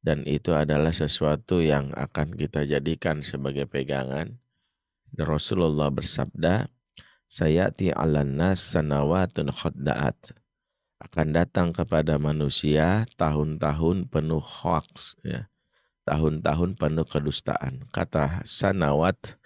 dan 0.00 0.24
itu 0.24 0.56
adalah 0.56 0.92
sesuatu 0.92 1.60
yang 1.60 1.92
akan 1.92 2.32
kita 2.32 2.64
jadikan 2.64 3.20
sebagai 3.20 3.68
pegangan. 3.68 4.40
Rasulullah 5.12 5.92
bersabda, 5.92 6.72
"Sayati 7.28 7.92
'alan 7.92 8.40
nas 8.40 8.64
sanawatun 8.72 9.52
khadda'at." 9.52 10.32
Akan 11.00 11.32
datang 11.32 11.72
kepada 11.72 12.20
manusia 12.20 13.08
tahun-tahun 13.16 14.08
penuh 14.12 14.44
hoax 14.44 15.16
ya. 15.24 15.48
Tahun-tahun 16.04 16.76
penuh 16.76 17.08
kedustaan. 17.08 17.88
Kata 17.88 18.44
sanawat 18.44 19.40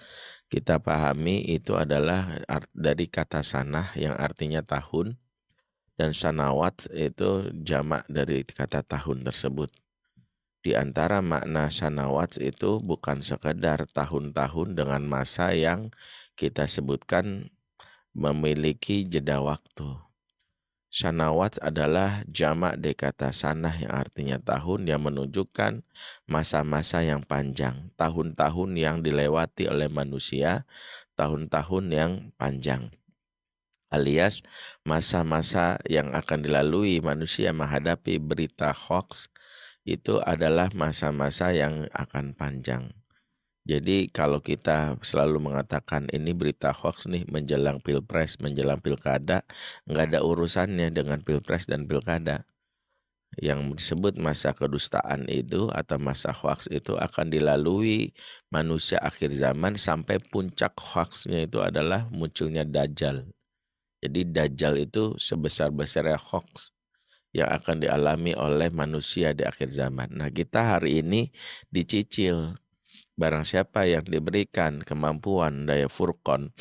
kita 0.51 0.79
pahami 0.79 1.43
itu 1.47 1.75
adalah 1.75 2.43
dari 2.75 3.07
kata 3.11 3.43
sanah 3.43 3.91
yang 3.99 4.15
artinya 4.15 4.63
tahun 4.63 5.19
dan 5.95 6.11
sanawat 6.11 6.91
itu 6.91 7.55
jamak 7.63 8.07
dari 8.11 8.43
kata 8.43 8.83
tahun 8.83 9.23
tersebut 9.27 9.71
di 10.65 10.73
antara 10.73 11.21
makna 11.21 11.69
sanawat 11.69 12.41
itu 12.41 12.81
bukan 12.81 13.21
sekedar 13.21 13.85
tahun-tahun 13.93 14.73
dengan 14.73 15.05
masa 15.05 15.53
yang 15.53 15.93
kita 16.41 16.65
sebutkan 16.65 17.53
memiliki 18.17 19.05
jeda 19.05 19.45
waktu. 19.45 20.01
Sanawat 20.89 21.61
adalah 21.61 22.25
jamak 22.33 22.81
dari 22.81 22.97
kata 22.97 23.29
sanah 23.35 23.77
yang 23.77 23.93
artinya 23.93 24.39
tahun 24.41 24.89
yang 24.89 25.05
menunjukkan 25.05 25.85
masa-masa 26.25 27.05
yang 27.05 27.21
panjang, 27.21 27.93
tahun-tahun 28.01 28.71
yang 28.79 29.05
dilewati 29.05 29.69
oleh 29.69 29.93
manusia, 29.93 30.65
tahun-tahun 31.13 31.85
yang 31.93 32.13
panjang 32.41 32.89
alias 33.95 34.43
masa-masa 34.83 35.79
yang 35.87 36.11
akan 36.11 36.43
dilalui 36.43 36.99
manusia 36.99 37.55
menghadapi 37.55 38.19
berita 38.19 38.75
hoax, 38.75 39.31
itu 39.87 40.19
adalah 40.25 40.73
masa-masa 40.75 41.55
yang 41.55 41.87
akan 41.95 42.35
panjang. 42.35 42.91
Jadi 43.65 44.13
kalau 44.13 44.45
kita 44.45 45.01
selalu 45.01 45.41
mengatakan 45.41 46.05
ini 46.13 46.37
berita 46.37 46.69
hoax 46.69 47.09
nih 47.09 47.25
menjelang 47.33 47.81
pilpres, 47.81 48.37
menjelang 48.37 48.77
pilkada, 48.77 49.41
nggak 49.89 50.13
ada 50.13 50.21
urusannya 50.21 50.93
dengan 50.93 51.25
pilpres 51.25 51.65
dan 51.65 51.89
pilkada. 51.89 52.45
Yang 53.41 53.81
disebut 53.81 54.21
masa 54.21 54.53
kedustaan 54.53 55.27
itu 55.33 55.73
atau 55.73 55.97
masa 55.97 56.31
hoax 56.31 56.69
itu 56.69 56.95
akan 56.95 57.33
dilalui 57.33 58.13
manusia 58.53 59.01
akhir 59.01 59.33
zaman 59.33 59.81
sampai 59.81 60.21
puncak 60.21 60.77
hoaxnya 60.77 61.49
itu 61.49 61.59
adalah 61.65 62.07
munculnya 62.13 62.69
dajjal. 62.69 63.27
Jadi 64.05 64.21
dajjal 64.29 64.85
itu 64.85 65.17
sebesar-besarnya 65.17 66.21
hoax 66.21 66.77
yang 67.33 67.49
akan 67.49 67.81
dialami 67.81 68.37
oleh 68.37 68.69
manusia 68.69 69.33
di 69.33 69.49
akhir 69.49 69.73
zaman. 69.73 70.13
Nah, 70.13 70.29
kita 70.29 70.77
hari 70.77 71.01
ini 71.01 71.33
dicicil 71.73 72.53
barang 73.17 73.49
siapa 73.49 73.89
yang 73.89 74.05
diberikan 74.05 74.85
kemampuan 74.85 75.65
daya 75.65 75.89
furqon 75.89 76.53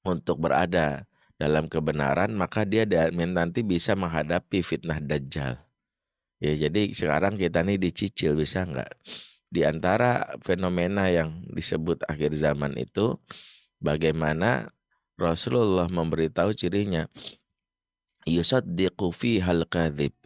untuk 0.00 0.40
berada 0.40 1.04
dalam 1.36 1.68
kebenaran, 1.68 2.32
maka 2.32 2.64
dia 2.64 2.88
nanti 2.88 3.60
bisa 3.60 3.92
menghadapi 3.92 4.64
fitnah 4.64 4.96
dajjal. 4.96 5.60
Ya, 6.40 6.52
jadi 6.56 6.96
sekarang 6.96 7.36
kita 7.36 7.60
nih 7.60 7.76
dicicil 7.76 8.32
bisa 8.32 8.64
nggak? 8.64 8.96
Di 9.52 9.68
antara 9.68 10.40
fenomena 10.40 11.12
yang 11.12 11.44
disebut 11.52 12.00
akhir 12.08 12.32
zaman 12.32 12.80
itu, 12.80 13.20
bagaimana 13.76 14.72
Rasulullah 15.20 15.84
memberitahu 15.92 16.56
cirinya 16.56 17.04
yusaddiqu 18.24 19.12
hal 19.44 19.68
kadhib. 19.68 20.16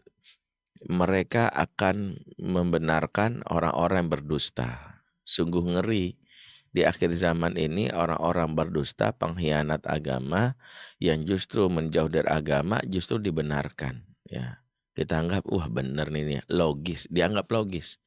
Mereka 0.87 1.51
akan 1.51 2.23
membenarkan 2.39 3.43
orang-orang 3.51 4.07
yang 4.07 4.11
berdusta. 4.15 5.01
Sungguh 5.27 5.65
ngeri. 5.75 6.15
Di 6.75 6.83
akhir 6.83 7.15
zaman 7.15 7.55
ini 7.55 7.89
orang-orang 7.95 8.59
berdusta, 8.59 9.15
pengkhianat 9.15 9.87
agama 9.87 10.59
yang 10.99 11.23
justru 11.23 11.71
menjauh 11.71 12.11
dari 12.11 12.27
agama 12.27 12.83
justru 12.85 13.23
dibenarkan. 13.23 14.03
Ya, 14.27 14.59
kita 14.99 15.23
anggap 15.23 15.47
wah 15.47 15.71
bener 15.71 16.11
nih, 16.11 16.43
logis, 16.51 17.07
dianggap 17.09 17.47
logis 17.49 18.03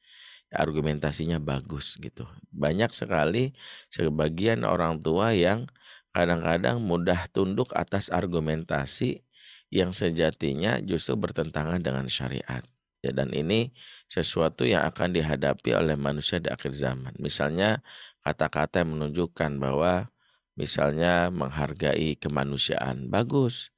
argumentasinya 0.52 1.36
bagus 1.40 2.00
gitu. 2.00 2.24
Banyak 2.52 2.92
sekali 2.96 3.52
sebagian 3.92 4.64
orang 4.64 5.00
tua 5.04 5.36
yang 5.36 5.68
kadang-kadang 6.12 6.82
mudah 6.82 7.28
tunduk 7.30 7.72
atas 7.76 8.08
argumentasi 8.08 9.22
yang 9.68 9.92
sejatinya 9.92 10.80
justru 10.80 11.16
bertentangan 11.16 11.80
dengan 11.80 12.08
syariat. 12.08 12.64
Ya, 12.98 13.14
dan 13.14 13.30
ini 13.30 13.70
sesuatu 14.10 14.66
yang 14.66 14.82
akan 14.82 15.14
dihadapi 15.14 15.70
oleh 15.70 15.94
manusia 15.94 16.42
di 16.42 16.50
akhir 16.50 16.74
zaman. 16.74 17.14
Misalnya 17.22 17.78
kata-kata 18.26 18.82
yang 18.82 18.98
menunjukkan 18.98 19.62
bahwa 19.62 20.10
misalnya 20.58 21.30
menghargai 21.30 22.18
kemanusiaan 22.18 23.06
bagus. 23.06 23.70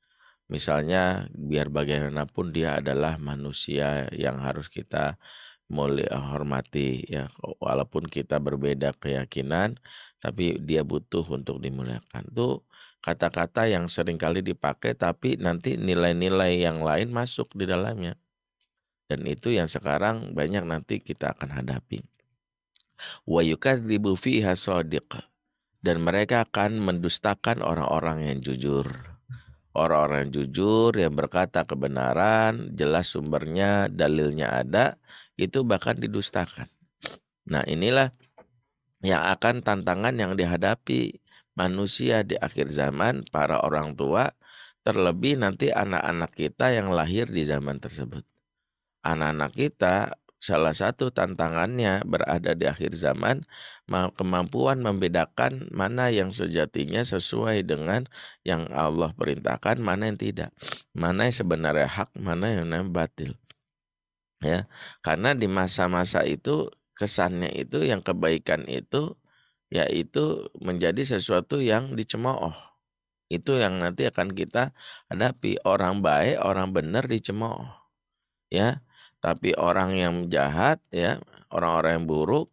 Misalnya 0.49 1.29
biar 1.37 1.69
bagaimanapun 1.69 2.51
dia 2.51 2.81
adalah 2.81 3.21
manusia 3.21 4.09
yang 4.17 4.41
harus 4.41 4.67
kita 4.73 5.21
mulia 5.71 6.19
hormati 6.19 7.07
ya 7.07 7.31
walaupun 7.63 8.11
kita 8.11 8.43
berbeda 8.43 8.91
keyakinan 8.99 9.79
tapi 10.21 10.61
dia 10.61 10.85
butuh 10.85 11.25
untuk 11.25 11.59
dimuliakan. 11.59 12.29
Itu 12.29 12.63
kata-kata 13.01 13.67
yang 13.67 13.89
sering 13.89 14.21
kali 14.21 14.45
dipakai 14.45 14.93
tapi 14.93 15.41
nanti 15.41 15.81
nilai-nilai 15.81 16.61
yang 16.61 16.85
lain 16.85 17.09
masuk 17.11 17.51
di 17.57 17.65
dalamnya. 17.65 18.15
Dan 19.09 19.27
itu 19.27 19.51
yang 19.51 19.67
sekarang 19.67 20.37
banyak 20.37 20.63
nanti 20.63 21.03
kita 21.03 21.35
akan 21.35 21.59
hadapi. 21.59 22.05
Wa 23.27 23.41
yukadzibu 23.43 24.15
fiha 24.15 24.55
dan 25.81 25.97
mereka 26.05 26.45
akan 26.45 26.79
mendustakan 26.79 27.65
orang-orang 27.65 28.29
yang 28.29 28.39
jujur. 28.45 28.87
Orang-orang 29.73 30.29
yang 30.29 30.33
jujur 30.45 30.93
yang 30.99 31.15
berkata 31.17 31.65
kebenaran, 31.65 32.75
jelas 32.77 33.17
sumbernya, 33.17 33.89
dalilnya 33.89 34.51
ada, 34.51 35.01
itu 35.41 35.65
bahkan 35.65 35.97
didustakan. 35.97 36.69
Nah, 37.49 37.65
inilah 37.65 38.13
yang 39.01 39.25
akan 39.25 39.65
tantangan 39.65 40.15
yang 40.17 40.33
dihadapi 40.37 41.21
manusia 41.57 42.25
di 42.25 42.37
akhir 42.41 42.73
zaman, 42.73 43.27
para 43.29 43.61
orang 43.61 43.97
tua, 43.97 44.33
terlebih 44.85 45.37
nanti 45.41 45.69
anak-anak 45.73 46.33
kita 46.33 46.73
yang 46.73 46.89
lahir 46.93 47.29
di 47.29 47.45
zaman 47.45 47.81
tersebut. 47.81 48.25
Anak-anak 49.05 49.53
kita 49.57 50.21
salah 50.41 50.73
satu 50.73 51.13
tantangannya 51.13 52.01
berada 52.09 52.57
di 52.57 52.65
akhir 52.65 52.97
zaman 52.97 53.45
kemampuan 54.17 54.81
membedakan 54.81 55.69
mana 55.69 56.09
yang 56.09 56.33
sejatinya 56.33 57.05
sesuai 57.05 57.61
dengan 57.69 58.09
yang 58.41 58.65
Allah 58.73 59.13
perintahkan 59.13 59.77
mana 59.85 60.09
yang 60.09 60.17
tidak 60.17 60.51
mana 60.97 61.29
yang 61.29 61.37
sebenarnya 61.37 61.85
hak 61.93 62.17
mana 62.17 62.57
yang 62.57 62.89
batil 62.89 63.37
ya 64.41 64.65
karena 65.05 65.37
di 65.37 65.45
masa-masa 65.45 66.25
itu 66.25 66.73
kesannya 67.01 67.49
itu 67.57 67.81
yang 67.89 68.05
kebaikan 68.05 68.69
itu 68.69 69.17
yaitu 69.73 70.51
menjadi 70.61 71.17
sesuatu 71.17 71.63
yang 71.63 71.97
dicemooh. 71.97 72.53
Itu 73.31 73.57
yang 73.63 73.79
nanti 73.79 74.05
akan 74.11 74.35
kita 74.35 74.75
hadapi. 75.09 75.63
Orang 75.63 76.03
baik, 76.03 76.43
orang 76.43 76.75
benar 76.75 77.07
dicemooh. 77.07 77.71
Ya, 78.51 78.83
tapi 79.23 79.55
orang 79.55 79.95
yang 79.95 80.15
jahat 80.29 80.83
ya, 80.91 81.23
orang-orang 81.55 82.03
yang 82.03 82.07
buruk 82.11 82.47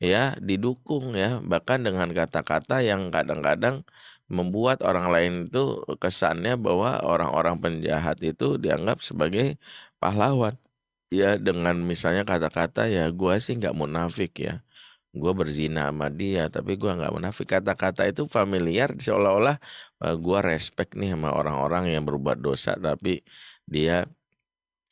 ya 0.00 0.32
didukung 0.40 1.12
ya, 1.12 1.40
bahkan 1.44 1.84
dengan 1.84 2.08
kata-kata 2.16 2.80
yang 2.80 3.12
kadang-kadang 3.12 3.84
membuat 4.26 4.82
orang 4.82 5.12
lain 5.12 5.32
itu 5.52 5.84
kesannya 6.02 6.56
bahwa 6.58 6.98
orang-orang 7.04 7.56
penjahat 7.60 8.18
itu 8.24 8.56
dianggap 8.56 8.98
sebagai 9.04 9.60
pahlawan. 10.00 10.56
Ya 11.16 11.28
dengan 11.46 11.76
misalnya 11.90 12.22
kata-kata 12.30 12.80
ya 12.96 13.04
gua 13.20 13.34
sih 13.44 13.54
nggak 13.60 13.76
munafik 13.80 14.32
ya 14.46 14.54
gue 15.16 15.32
berzina 15.32 15.88
sama 15.88 16.12
dia 16.12 16.52
tapi 16.52 16.76
gue 16.76 16.92
nggak 16.92 17.08
munafik 17.16 17.48
kata-kata 17.48 18.04
itu 18.04 18.28
familiar 18.28 18.92
seolah-olah 19.00 19.56
uh, 20.04 20.12
gue 20.24 20.38
respect 20.44 20.92
nih 20.92 21.16
sama 21.16 21.32
orang-orang 21.32 21.84
yang 21.96 22.04
berbuat 22.04 22.36
dosa 22.44 22.76
tapi 22.76 23.24
dia 23.64 24.04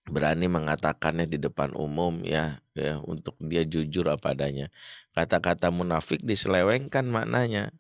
berani 0.05 0.47
mengatakannya 0.49 1.25
di 1.25 1.39
depan 1.41 1.73
umum 1.77 2.21
ya 2.25 2.61
ya 2.77 3.01
untuk 3.01 3.39
dia 3.41 3.65
jujur 3.65 4.05
apa 4.13 4.37
adanya. 4.37 4.69
Kata-kata 5.17 5.73
munafik 5.73 6.21
diselewengkan 6.21 7.09
maknanya. 7.09 7.73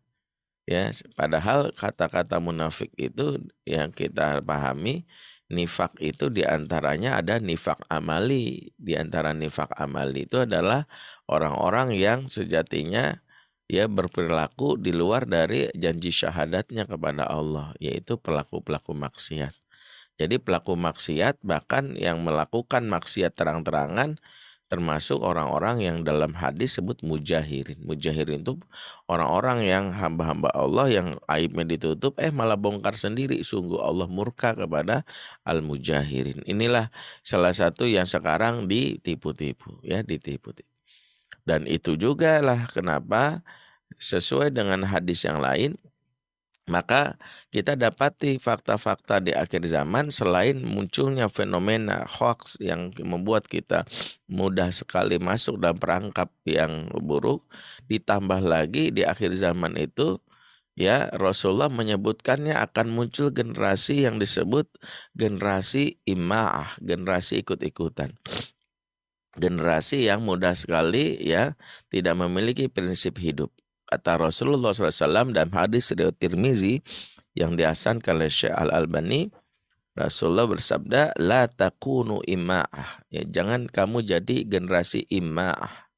Ya, 0.64 0.88
padahal 1.12 1.76
kata-kata 1.76 2.40
munafik 2.40 2.88
itu 2.96 3.36
yang 3.68 3.92
kita 3.92 4.40
pahami 4.40 5.04
nifak 5.54 5.94
itu 6.02 6.26
di 6.34 6.42
antaranya 6.42 7.22
ada 7.22 7.38
nifak 7.38 7.86
amali. 7.86 8.74
Di 8.74 8.98
antara 8.98 9.30
nifak 9.30 9.70
amali 9.78 10.26
itu 10.26 10.42
adalah 10.42 10.90
orang-orang 11.30 11.94
yang 11.94 12.26
sejatinya 12.26 13.22
ya 13.70 13.86
berperilaku 13.86 14.76
di 14.76 14.90
luar 14.90 15.24
dari 15.24 15.70
janji 15.78 16.10
syahadatnya 16.10 16.84
kepada 16.90 17.30
Allah, 17.30 17.72
yaitu 17.78 18.18
pelaku-pelaku 18.18 18.92
maksiat. 18.92 19.54
Jadi 20.14 20.38
pelaku 20.38 20.78
maksiat 20.78 21.42
bahkan 21.42 21.94
yang 21.98 22.22
melakukan 22.22 22.86
maksiat 22.86 23.34
terang-terangan 23.34 24.18
termasuk 24.74 25.22
orang-orang 25.22 25.86
yang 25.86 25.96
dalam 26.02 26.34
hadis 26.34 26.74
sebut 26.82 26.98
mujahirin. 27.06 27.78
Mujahirin 27.86 28.42
itu 28.42 28.58
orang-orang 29.06 29.62
yang 29.62 29.84
hamba-hamba 29.94 30.50
Allah 30.50 30.90
yang 30.90 31.08
aibnya 31.30 31.62
ditutup 31.62 32.18
eh 32.18 32.34
malah 32.34 32.58
bongkar 32.58 32.98
sendiri. 32.98 33.38
Sungguh 33.46 33.78
Allah 33.78 34.10
murka 34.10 34.58
kepada 34.58 35.06
al-mujahirin. 35.46 36.42
Inilah 36.50 36.90
salah 37.22 37.54
satu 37.54 37.86
yang 37.86 38.04
sekarang 38.04 38.66
ditipu-tipu 38.66 39.78
ya, 39.86 40.02
ditipu-tipu. 40.02 40.66
Dan 41.46 41.70
itu 41.70 41.94
juga 41.94 42.42
lah 42.42 42.66
kenapa 42.66 43.46
sesuai 44.02 44.50
dengan 44.50 44.82
hadis 44.82 45.22
yang 45.22 45.38
lain 45.38 45.78
maka 46.64 47.20
kita 47.52 47.76
dapati 47.76 48.40
fakta-fakta 48.40 49.20
di 49.20 49.36
akhir 49.36 49.68
zaman 49.68 50.08
selain 50.08 50.64
munculnya 50.64 51.28
fenomena 51.28 52.08
hoax 52.08 52.56
yang 52.56 52.88
membuat 53.04 53.44
kita 53.44 53.84
mudah 54.32 54.72
sekali 54.72 55.20
masuk 55.20 55.60
dalam 55.60 55.76
perangkap 55.76 56.32
yang 56.48 56.88
buruk, 57.04 57.44
ditambah 57.92 58.40
lagi 58.40 58.88
di 58.88 59.04
akhir 59.04 59.36
zaman 59.36 59.76
itu 59.76 60.16
ya 60.72 61.12
Rasulullah 61.12 61.68
menyebutkannya 61.68 62.56
akan 62.56 62.86
muncul 62.88 63.28
generasi 63.28 64.08
yang 64.08 64.16
disebut 64.16 64.64
generasi 65.12 66.00
ima'ah, 66.08 66.80
generasi 66.80 67.44
ikut-ikutan. 67.44 68.16
Generasi 69.34 70.06
yang 70.06 70.22
mudah 70.22 70.54
sekali 70.54 71.18
ya 71.18 71.58
tidak 71.90 72.14
memiliki 72.16 72.70
prinsip 72.70 73.18
hidup 73.18 73.50
Kata 73.84 74.16
Rasulullah 74.16 74.72
SAW 74.72 75.34
dalam 75.34 75.52
hadis 75.52 75.92
riwayat 75.92 76.16
Tirmizi 76.16 76.80
yang 77.36 77.58
dihasankan 77.58 78.16
oleh 78.16 78.32
Syekh 78.32 78.54
Al-Albani, 78.54 79.28
Rasulullah 79.94 80.50
bersabda, 80.50 81.14
La 81.22 81.46
takunu 81.46 82.18
ima'ah. 82.24 83.06
Ya, 83.12 83.22
jangan 83.26 83.70
kamu 83.70 84.02
jadi 84.02 84.42
generasi 84.48 85.06
ima'ah. 85.06 85.90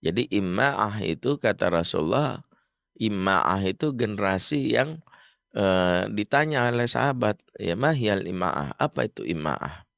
Jadi 0.00 0.26
ima'ah 0.32 0.98
itu 1.04 1.36
kata 1.36 1.70
Rasulullah, 1.70 2.42
ima'ah 2.98 3.60
itu 3.68 3.92
generasi 3.94 4.74
yang 4.74 4.98
uh, 5.54 6.08
ditanya 6.10 6.72
oleh 6.72 6.88
sahabat, 6.88 7.38
ya 7.60 7.76
mahyal 7.78 8.24
ima'ah. 8.24 8.74
Apa 8.80 9.06
itu 9.06 9.22
ima'ah? 9.22 9.89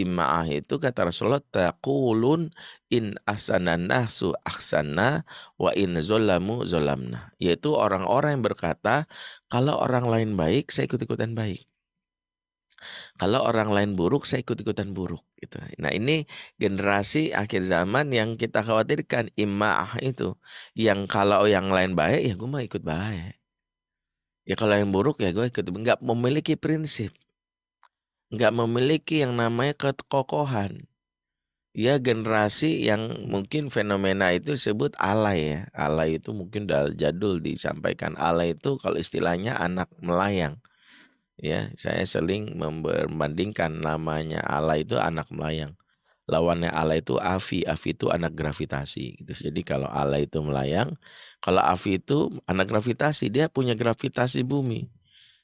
Ima'ah 0.00 0.48
itu 0.48 0.80
kata 0.80 1.12
Rasulullah 1.12 1.44
taqulun 1.52 2.48
in 2.88 3.12
ahsanan 3.28 3.92
nahsu 3.92 4.32
ahsana 4.40 5.28
wa 5.60 5.68
in 5.76 6.00
zolamu 6.00 6.64
zolamna. 6.64 7.32
Yaitu 7.36 7.76
orang-orang 7.76 8.40
yang 8.40 8.44
berkata 8.48 9.04
kalau 9.52 9.76
orang 9.76 10.08
lain 10.08 10.30
baik 10.40 10.72
saya 10.72 10.88
ikut-ikutan 10.88 11.36
baik. 11.36 11.68
Kalau 13.20 13.40
orang 13.46 13.70
lain 13.70 13.90
buruk 13.94 14.26
saya 14.26 14.42
ikut-ikutan 14.42 14.90
buruk 14.96 15.22
gitu. 15.38 15.60
Nah, 15.78 15.92
ini 15.94 16.26
generasi 16.58 17.30
akhir 17.30 17.62
zaman 17.68 18.10
yang 18.10 18.34
kita 18.34 18.64
khawatirkan 18.66 19.30
ima'ah 19.38 20.02
itu 20.02 20.34
yang 20.74 21.06
kalau 21.06 21.46
yang 21.46 21.70
lain 21.70 21.92
baik 21.94 22.20
ya 22.26 22.34
gue 22.34 22.48
mau 22.48 22.62
ikut 22.64 22.82
baik. 22.82 23.38
Ya 24.48 24.54
kalau 24.58 24.74
yang 24.74 24.90
buruk 24.90 25.22
ya 25.22 25.30
gue 25.30 25.46
ikut 25.46 25.66
nggak 25.70 26.02
memiliki 26.02 26.58
prinsip 26.58 27.14
nggak 28.32 28.52
memiliki 28.56 29.20
yang 29.20 29.36
namanya 29.36 29.76
kekokohan. 29.76 30.88
Ya 31.72 31.96
generasi 31.96 32.84
yang 32.84 33.28
mungkin 33.32 33.72
fenomena 33.72 34.32
itu 34.32 34.56
disebut 34.56 34.92
alay 35.00 35.56
ya. 35.56 35.60
Alay 35.72 36.20
itu 36.20 36.36
mungkin 36.36 36.68
udah 36.68 36.92
jadul 36.96 37.40
disampaikan. 37.40 38.12
Alay 38.20 38.56
itu 38.56 38.76
kalau 38.76 39.00
istilahnya 39.00 39.56
anak 39.56 39.88
melayang. 40.00 40.60
Ya, 41.40 41.72
saya 41.80 42.04
sering 42.04 42.60
membandingkan 42.60 43.80
namanya 43.80 44.44
alay 44.44 44.84
itu 44.84 45.00
anak 45.00 45.32
melayang. 45.32 45.76
Lawannya 46.28 46.68
alay 46.68 47.00
itu 47.00 47.16
afi, 47.16 47.64
afi 47.64 47.96
itu 47.96 48.12
anak 48.12 48.36
gravitasi 48.36 49.24
gitu. 49.24 49.32
Jadi 49.48 49.60
kalau 49.64 49.88
alay 49.88 50.28
itu 50.28 50.44
melayang, 50.44 50.92
kalau 51.40 51.64
afi 51.64 51.98
itu 51.98 52.30
anak 52.44 52.68
gravitasi, 52.68 53.32
dia 53.32 53.48
punya 53.48 53.72
gravitasi 53.72 54.44
bumi 54.44 54.92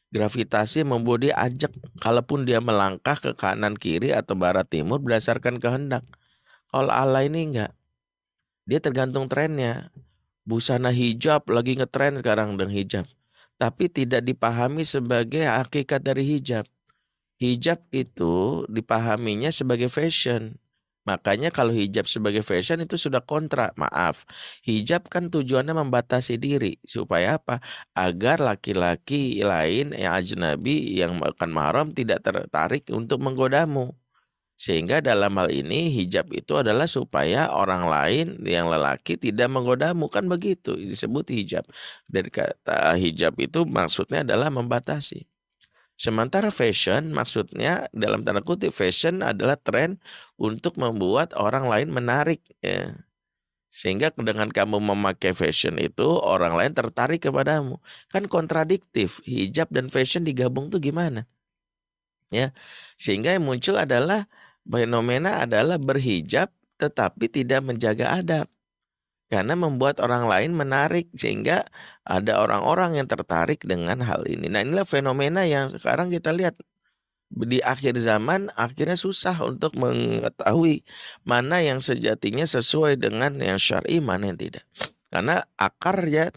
gravitasi 0.09 0.85
membuat 0.89 1.29
dia 1.29 1.35
ajak 1.37 1.73
kalaupun 2.01 2.49
dia 2.49 2.59
melangkah 2.65 3.17
ke 3.17 3.37
kanan 3.37 3.77
kiri 3.77 4.13
atau 4.13 4.33
barat 4.35 4.65
timur 4.65 5.01
berdasarkan 5.01 5.61
kehendak. 5.61 6.05
Kalau 6.69 6.93
Allah 6.93 7.25
ini 7.25 7.49
enggak. 7.49 7.73
Dia 8.69 8.81
tergantung 8.81 9.29
trennya. 9.29 9.89
Busana 10.49 10.89
hijab 10.93 11.45
lagi 11.53 11.77
ngetren 11.77 12.21
sekarang 12.21 12.57
dengan 12.57 12.73
hijab. 12.73 13.05
Tapi 13.61 13.89
tidak 13.93 14.25
dipahami 14.25 14.85
sebagai 14.85 15.45
hakikat 15.45 16.01
dari 16.01 16.25
hijab. 16.25 16.65
Hijab 17.41 17.85
itu 17.93 18.65
dipahaminya 18.69 19.53
sebagai 19.53 19.93
fashion. 19.93 20.57
Makanya 21.09 21.49
kalau 21.49 21.73
hijab 21.73 22.05
sebagai 22.05 22.45
fashion 22.45 22.85
itu 22.85 23.01
sudah 23.01 23.25
kontra. 23.25 23.73
Maaf, 23.81 24.29
hijab 24.69 25.09
kan 25.09 25.33
tujuannya 25.33 25.73
membatasi 25.73 26.37
diri 26.37 26.77
supaya 26.85 27.41
apa? 27.41 27.65
Agar 27.97 28.37
laki-laki 28.45 29.41
lain 29.41 29.97
yang 29.97 30.13
ajnabi 30.21 31.01
yang 31.01 31.17
akan 31.25 31.51
mahram 31.51 31.89
tidak 31.97 32.21
tertarik 32.27 32.85
untuk 32.93 33.19
menggodamu. 33.25 33.97
Sehingga 34.59 34.99
dalam 34.99 35.39
hal 35.39 35.55
ini 35.55 35.87
hijab 35.95 36.35
itu 36.35 36.59
adalah 36.59 36.91
supaya 36.91 37.47
orang 37.55 37.87
lain 37.87 38.27
yang 38.43 38.67
lelaki 38.67 39.15
tidak 39.15 39.47
menggodamu 39.55 40.11
kan 40.11 40.27
begitu 40.27 40.75
disebut 40.75 41.31
hijab. 41.31 41.63
Dari 42.11 42.27
kata 42.27 42.99
hijab 42.99 43.39
itu 43.39 43.63
maksudnya 43.65 44.27
adalah 44.27 44.51
membatasi. 44.51 45.38
Sementara 45.99 46.55
fashion 46.55 47.11
maksudnya 47.11 47.91
dalam 47.91 48.23
tanda 48.23 48.39
kutip 48.39 48.71
fashion 48.71 49.19
adalah 49.19 49.59
tren 49.59 49.99
untuk 50.39 50.79
membuat 50.79 51.35
orang 51.35 51.67
lain 51.67 51.91
menarik 51.91 52.39
ya. 52.63 52.95
Sehingga 53.69 54.15
dengan 54.17 54.49
kamu 54.49 54.81
memakai 54.81 55.35
fashion 55.37 55.77
itu 55.77 56.07
orang 56.23 56.55
lain 56.57 56.73
tertarik 56.73 57.27
kepadamu. 57.27 57.83
Kan 58.09 58.31
kontradiktif. 58.31 59.21
Hijab 59.29 59.69
dan 59.75 59.93
fashion 59.93 60.25
digabung 60.25 60.73
tuh 60.73 60.81
gimana? 60.81 61.29
Ya. 62.33 62.55
Sehingga 62.97 63.37
yang 63.37 63.45
muncul 63.45 63.77
adalah 63.77 64.31
fenomena 64.65 65.45
adalah 65.45 65.77
berhijab 65.77 66.49
tetapi 66.79 67.27
tidak 67.27 67.61
menjaga 67.67 68.23
adab 68.23 68.47
karena 69.29 69.55
membuat 69.55 70.01
orang 70.01 70.25
lain 70.25 70.57
menarik 70.57 71.13
sehingga 71.13 71.69
ada 72.09 72.41
orang-orang 72.41 72.97
yang 72.97 73.07
tertarik 73.07 73.61
dengan 73.61 74.01
hal 74.01 74.25
ini. 74.25 74.49
Nah, 74.49 74.65
inilah 74.65 74.89
fenomena 74.89 75.45
yang 75.45 75.69
sekarang 75.69 76.09
kita 76.09 76.33
lihat 76.33 76.57
di 77.29 77.61
akhir 77.61 78.01
zaman 78.01 78.49
akhirnya 78.57 78.97
susah 78.97 79.37
untuk 79.45 79.77
mengetahui 79.77 80.81
mana 81.29 81.61
yang 81.61 81.85
sejatinya 81.85 82.49
sesuai 82.49 82.97
dengan 82.97 83.37
yang 83.37 83.61
syar'i 83.61 84.01
mana 84.01 84.33
yang 84.33 84.41
tidak. 84.41 84.65
Karena 85.13 85.45
akar 85.61 86.09
ya 86.09 86.33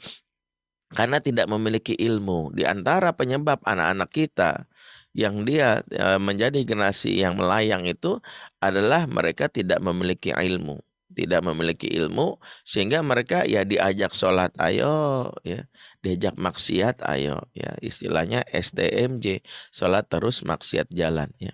karena 0.91 1.23
tidak 1.23 1.47
memiliki 1.47 1.95
ilmu 1.95 2.51
di 2.51 2.67
antara 2.67 3.15
penyebab 3.15 3.63
anak-anak 3.63 4.11
kita 4.11 4.67
yang 5.15 5.47
dia 5.47 5.83
e, 5.87 6.19
menjadi 6.19 6.59
generasi 6.67 7.19
yang 7.19 7.39
melayang 7.39 7.87
itu 7.87 8.19
adalah 8.59 9.07
mereka 9.07 9.47
tidak 9.47 9.79
memiliki 9.79 10.35
ilmu 10.35 10.79
tidak 11.11 11.43
memiliki 11.45 11.91
ilmu 11.91 12.39
sehingga 12.63 13.03
mereka 13.03 13.43
ya 13.43 13.67
diajak 13.67 14.15
sholat 14.15 14.55
ayo 14.57 15.29
ya 15.43 15.67
diajak 16.01 16.35
maksiat 16.39 17.03
ayo 17.05 17.45
ya 17.53 17.75
istilahnya 17.83 18.41
STMJ 18.49 19.43
sholat 19.69 20.07
terus 20.07 20.41
maksiat 20.41 20.89
jalan 20.89 21.29
ya 21.37 21.53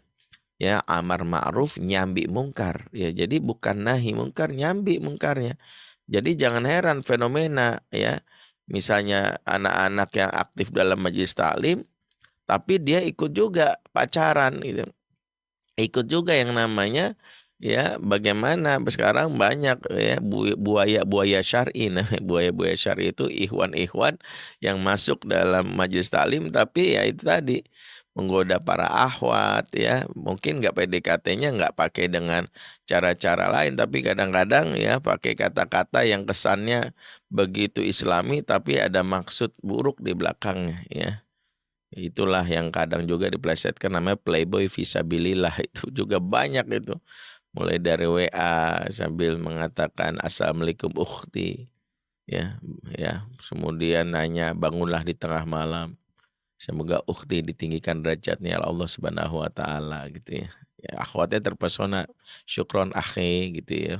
ya 0.57 0.81
amar 0.89 1.21
ma'ruf 1.21 1.77
nyambi 1.77 2.25
mungkar 2.25 2.89
ya 2.93 3.13
jadi 3.13 3.37
bukan 3.37 3.85
nahi 3.85 4.13
mungkar 4.17 4.51
nyambi 4.53 4.97
mungkarnya. 4.97 5.55
Jadi 6.07 6.39
jangan 6.39 6.63
heran 6.63 6.99
fenomena 7.03 7.83
ya 7.91 8.23
misalnya 8.67 9.43
anak-anak 9.43 10.09
yang 10.15 10.31
aktif 10.31 10.71
dalam 10.71 11.03
majelis 11.03 11.35
taklim 11.35 11.83
tapi 12.47 12.79
dia 12.79 13.03
ikut 13.03 13.31
juga 13.35 13.75
pacaran 13.91 14.55
gitu. 14.63 14.87
Ikut 15.77 16.07
juga 16.09 16.33
yang 16.33 16.55
namanya 16.57 17.13
ya 17.61 17.97
bagaimana? 18.01 18.77
Sekarang 18.89 19.33
banyak 19.37 19.77
ya 19.93 20.17
buaya 20.57 21.01
buaya 21.05 21.39
syar'i. 21.41 21.89
Nah 21.95 22.07
buaya 22.21 22.49
buaya 22.53 22.75
syar'i 22.77 23.11
itu 23.13 23.25
ikhwan 23.29 23.73
ikhwan 23.73 24.15
yang 24.61 24.77
masuk 24.81 25.25
dalam 25.25 25.65
majelis 25.73 26.09
taklim. 26.13 26.49
Tapi 26.53 26.97
ya 26.97 27.01
itu 27.09 27.23
tadi 27.25 27.57
menggoda 28.17 28.57
para 28.61 28.87
ahwat 28.89 29.69
ya. 29.77 30.05
Mungkin 30.17 30.61
nggak 30.61 30.73
PDKT-nya 30.77 31.53
nggak 31.57 31.73
pakai 31.77 32.05
dengan 32.09 32.49
cara-cara 32.89 33.49
lain. 33.53 33.73
Tapi 33.77 33.97
kadang-kadang 34.05 34.73
ya 34.77 34.97
pakai 35.01 35.33
kata-kata 35.37 36.05
yang 36.05 36.25
kesannya 36.29 36.93
begitu 37.29 37.83
islami 37.83 38.41
tapi 38.45 38.79
ada 38.81 39.01
maksud 39.05 39.53
buruk 39.61 39.97
di 40.01 40.13
belakangnya 40.17 40.81
ya. 40.89 41.11
Itulah 41.95 42.43
yang 42.43 42.67
kadang 42.67 43.07
juga 43.07 43.31
diplesetkan 43.31 43.95
namanya 43.95 44.19
playboy 44.19 44.67
visabilillah. 44.67 45.55
Itu 45.67 45.87
juga 45.93 46.19
banyak 46.19 46.67
itu 46.69 46.93
mulai 47.55 47.77
dari 47.79 48.05
WA 48.05 48.85
sambil 48.91 49.39
mengatakan 49.39 50.19
assalamualaikum 50.23 50.91
ukhti 50.95 51.71
ya 52.27 52.59
ya 52.95 53.23
kemudian 53.47 54.11
nanya 54.11 54.51
bangunlah 54.51 55.01
di 55.03 55.15
tengah 55.15 55.47
malam 55.47 55.95
Semoga 56.57 57.05
ukti 57.05 57.45
ditinggikan 57.45 58.01
derajatnya 58.01 58.57
Allah 58.57 58.89
Subhanahu 58.89 59.45
wa 59.45 59.49
taala 59.53 60.09
gitu 60.09 60.41
ya. 60.41 60.49
Ya 60.81 60.93
akhwatnya 61.05 61.37
terpesona 61.53 62.09
syukron 62.49 62.89
akhi 62.97 63.61
gitu 63.61 63.73
ya. 63.77 63.97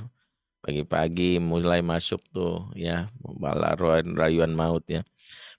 Pagi-pagi 0.58 1.38
mulai 1.38 1.86
masuk 1.86 2.18
tuh 2.34 2.66
ya 2.74 3.06
balaruan 3.22 4.10
rayuan 4.18 4.58
maut 4.58 4.82
ya. 4.90 5.06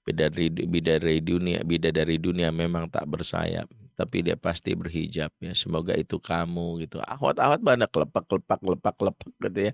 Beda 0.04 0.28
dari 0.28 0.52
beda 0.52 1.00
dari 1.00 1.24
dunia, 1.24 1.64
beda 1.64 1.88
dari 1.96 2.20
dunia 2.20 2.52
memang 2.52 2.92
tak 2.92 3.08
bersayap, 3.08 3.72
tapi 4.00 4.24
dia 4.24 4.40
pasti 4.40 4.72
berhijab 4.80 5.32
ya. 5.44 5.52
Semoga 5.52 5.94
itu 6.00 6.16
kamu 6.24 6.88
gitu. 6.88 7.04
Akhwat-akhwat 7.04 7.60
banyak 7.60 7.90
kelepak-kelepak 7.92 8.60
kelepak-kelepak 8.64 9.28
gitu 9.44 9.60
ya. 9.68 9.74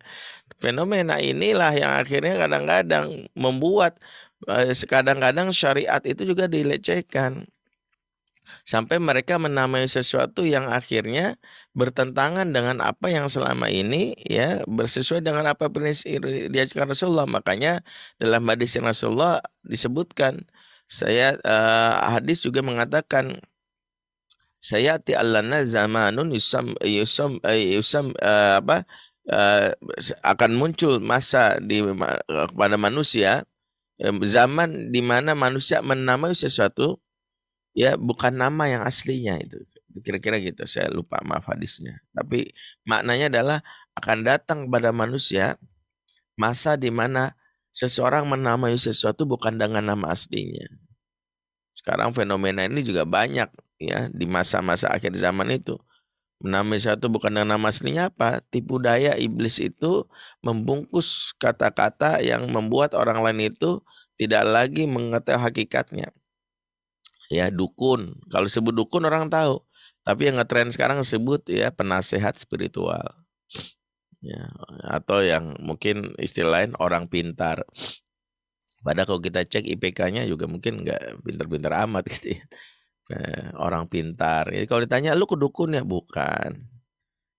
Fenomena 0.57 1.21
inilah 1.21 1.71
yang 1.77 1.93
akhirnya 2.01 2.33
kadang-kadang 2.41 3.29
membuat 3.37 4.01
Eh, 4.45 4.75
kadang-kadang 4.85 5.49
syariat 5.55 6.01
itu 6.05 6.21
juga 6.27 6.45
dilecehkan 6.45 7.49
sampai 8.61 9.01
mereka 9.01 9.41
menamai 9.41 9.89
sesuatu 9.89 10.45
yang 10.45 10.69
akhirnya 10.69 11.41
bertentangan 11.73 12.53
dengan 12.53 12.77
apa 12.85 13.09
yang 13.09 13.25
selama 13.25 13.73
ini 13.73 14.13
ya 14.21 14.61
bersesuai 14.69 15.25
dengan 15.25 15.49
apa 15.49 15.65
yang 15.73 16.21
diajarkan 16.53 16.93
Rasulullah 16.93 17.25
makanya 17.25 17.81
dalam 18.21 18.45
hadis 18.45 18.77
Rasulullah 18.77 19.41
disebutkan 19.65 20.45
saya 20.85 21.41
uh, 21.41 22.13
hadis 22.13 22.45
juga 22.45 22.61
mengatakan 22.61 23.41
saya 24.65 24.97
ti 24.97 25.13
allana 25.13 25.61
zamanun 25.61 26.33
yusam 26.33 26.73
yusam 26.81 27.37
eh, 27.45 27.77
yusam 27.77 28.17
uh, 28.17 28.57
apa 28.57 28.89
uh, 29.29 29.69
akan 30.25 30.57
muncul 30.57 30.97
masa 30.97 31.61
di 31.61 31.85
kepada 32.25 32.73
manusia 32.73 33.45
zaman 34.25 34.89
di 34.89 35.05
mana 35.05 35.37
manusia 35.37 35.85
menamai 35.85 36.33
sesuatu 36.33 36.97
ya 37.77 37.93
bukan 37.93 38.33
nama 38.33 38.65
yang 38.65 38.81
aslinya 38.81 39.37
itu. 39.37 39.61
Kira-kira 40.03 40.41
gitu 40.43 40.67
saya 40.67 40.91
lupa 40.91 41.23
maaf 41.23 41.47
hadisnya. 41.47 42.03
Tapi 42.11 42.51
maknanya 42.83 43.31
adalah 43.31 43.59
akan 43.95 44.27
datang 44.27 44.59
pada 44.67 44.91
manusia 44.91 45.55
masa 46.35 46.75
di 46.75 46.91
mana 46.91 47.37
seseorang 47.71 48.27
menamai 48.27 48.75
sesuatu 48.75 49.23
bukan 49.23 49.55
dengan 49.55 49.95
nama 49.95 50.11
aslinya. 50.11 50.67
Sekarang 51.71 52.11
fenomena 52.11 52.67
ini 52.67 52.83
juga 52.83 53.07
banyak 53.07 53.47
ya 53.79 54.07
di 54.11 54.25
masa-masa 54.27 54.91
akhir 54.91 55.15
zaman 55.15 55.51
itu. 55.55 55.79
Menamai 56.43 56.83
sesuatu 56.83 57.07
bukan 57.07 57.31
dengan 57.31 57.55
nama 57.55 57.71
aslinya 57.71 58.11
apa 58.11 58.43
tipu 58.51 58.75
daya 58.75 59.15
iblis 59.15 59.55
itu 59.63 60.03
membungkus 60.43 61.31
kata-kata 61.39 62.19
yang 62.19 62.51
membuat 62.51 62.91
orang 62.91 63.23
lain 63.23 63.55
itu 63.55 63.79
tidak 64.19 64.43
lagi 64.43 64.83
mengetahui 64.83 65.39
hakikatnya. 65.39 66.11
Ya 67.31 67.47
dukun. 67.49 68.19
Kalau 68.29 68.51
sebut 68.51 68.75
dukun 68.75 69.07
orang 69.07 69.31
tahu. 69.31 69.63
Tapi 70.05 70.29
yang 70.29 70.37
ngetren 70.37 70.69
sekarang 70.69 71.01
sebut 71.01 71.41
ya 71.49 71.71
penasehat 71.71 72.37
spiritual. 72.37 73.25
Ya 74.19 74.51
atau 74.85 75.23
yang 75.23 75.55
mungkin 75.63 76.13
istilah 76.19 76.61
lain 76.61 76.71
orang 76.77 77.07
pintar. 77.07 77.63
Padahal 78.85 79.07
kalau 79.07 79.21
kita 79.23 79.41
cek 79.47 79.65
IPK-nya 79.65 80.29
juga 80.29 80.45
mungkin 80.45 80.85
nggak 80.85 81.25
pintar-pintar 81.25 81.73
amat 81.89 82.05
gitu 82.11 82.37
ya 82.37 82.43
eh, 83.13 83.51
orang 83.57 83.85
pintar. 83.91 84.49
Jadi 84.49 84.65
kalau 84.69 84.81
ditanya 84.85 85.11
lu 85.17 85.25
ke 85.29 85.37
dukun 85.37 85.77
ya 85.77 85.83
bukan. 85.85 86.65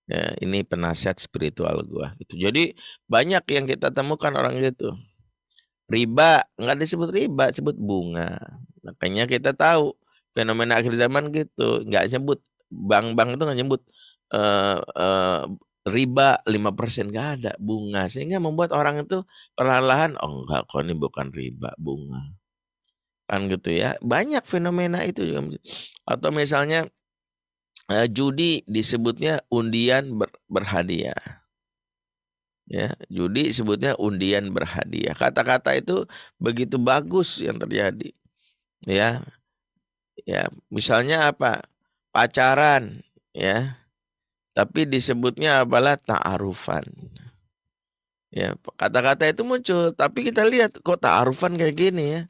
Ya, 0.07 0.31
ini 0.39 0.63
penasihat 0.63 1.19
spiritual 1.19 1.83
gua 1.83 2.15
gitu. 2.23 2.39
Jadi 2.39 2.71
banyak 3.11 3.43
yang 3.51 3.65
kita 3.67 3.91
temukan 3.91 4.31
orang 4.39 4.55
gitu. 4.63 4.95
Riba 5.91 6.47
nggak 6.55 6.77
disebut 6.79 7.09
riba, 7.11 7.51
disebut 7.51 7.75
bunga. 7.75 8.39
Makanya 8.87 9.27
kita 9.27 9.51
tahu 9.51 9.95
fenomena 10.31 10.79
akhir 10.79 10.95
zaman 10.95 11.31
gitu, 11.35 11.83
nggak 11.87 12.07
nyebut 12.15 12.39
bank-bank 12.71 13.35
itu 13.35 13.43
nggak 13.43 13.59
nyebut 13.63 13.81
uh, 14.35 14.79
uh, 14.83 15.43
riba 15.87 16.43
5% 16.43 17.11
nggak 17.11 17.27
ada 17.39 17.51
bunga 17.59 18.11
sehingga 18.11 18.43
membuat 18.43 18.75
orang 18.75 19.07
itu 19.07 19.23
perlahan-lahan 19.55 20.19
oh 20.19 20.43
enggak 20.43 20.67
kok 20.67 20.83
ini 20.83 20.93
bukan 20.99 21.31
riba 21.31 21.71
bunga 21.79 22.36
kan 23.27 23.51
gitu 23.51 23.75
ya. 23.75 23.99
Banyak 23.99 24.47
fenomena 24.47 25.03
itu 25.03 25.27
juga. 25.27 25.59
Atau 26.07 26.31
misalnya 26.31 26.87
uh, 27.91 28.07
judi 28.07 28.63
disebutnya 28.65 29.43
undian 29.51 30.15
ber, 30.15 30.31
berhadiah. 30.47 31.43
Ya 32.67 32.95
judi 33.11 33.51
sebutnya 33.51 33.95
undian 33.99 34.51
berhadiah. 34.51 35.15
Kata-kata 35.15 35.75
itu 35.75 36.07
begitu 36.39 36.79
bagus 36.79 37.39
yang 37.43 37.59
terjadi. 37.59 38.15
Ya 38.87 39.23
ya 40.23 40.47
misalnya 40.71 41.31
apa? 41.31 41.63
Pacaran 42.15 43.03
ya. 43.35 43.83
Tapi 44.57 44.89
disebutnya 44.89 45.61
apalah? 45.61 46.01
Ta'arufan. 46.01 46.81
Ya 48.33 48.57
kata-kata 48.75 49.29
itu 49.29 49.45
muncul. 49.47 49.93
Tapi 49.93 50.27
kita 50.27 50.43
lihat 50.49 50.81
kok 50.81 50.99
ta'arufan 50.99 51.55
kayak 51.55 51.75
gini 51.77 52.05
ya 52.19 52.21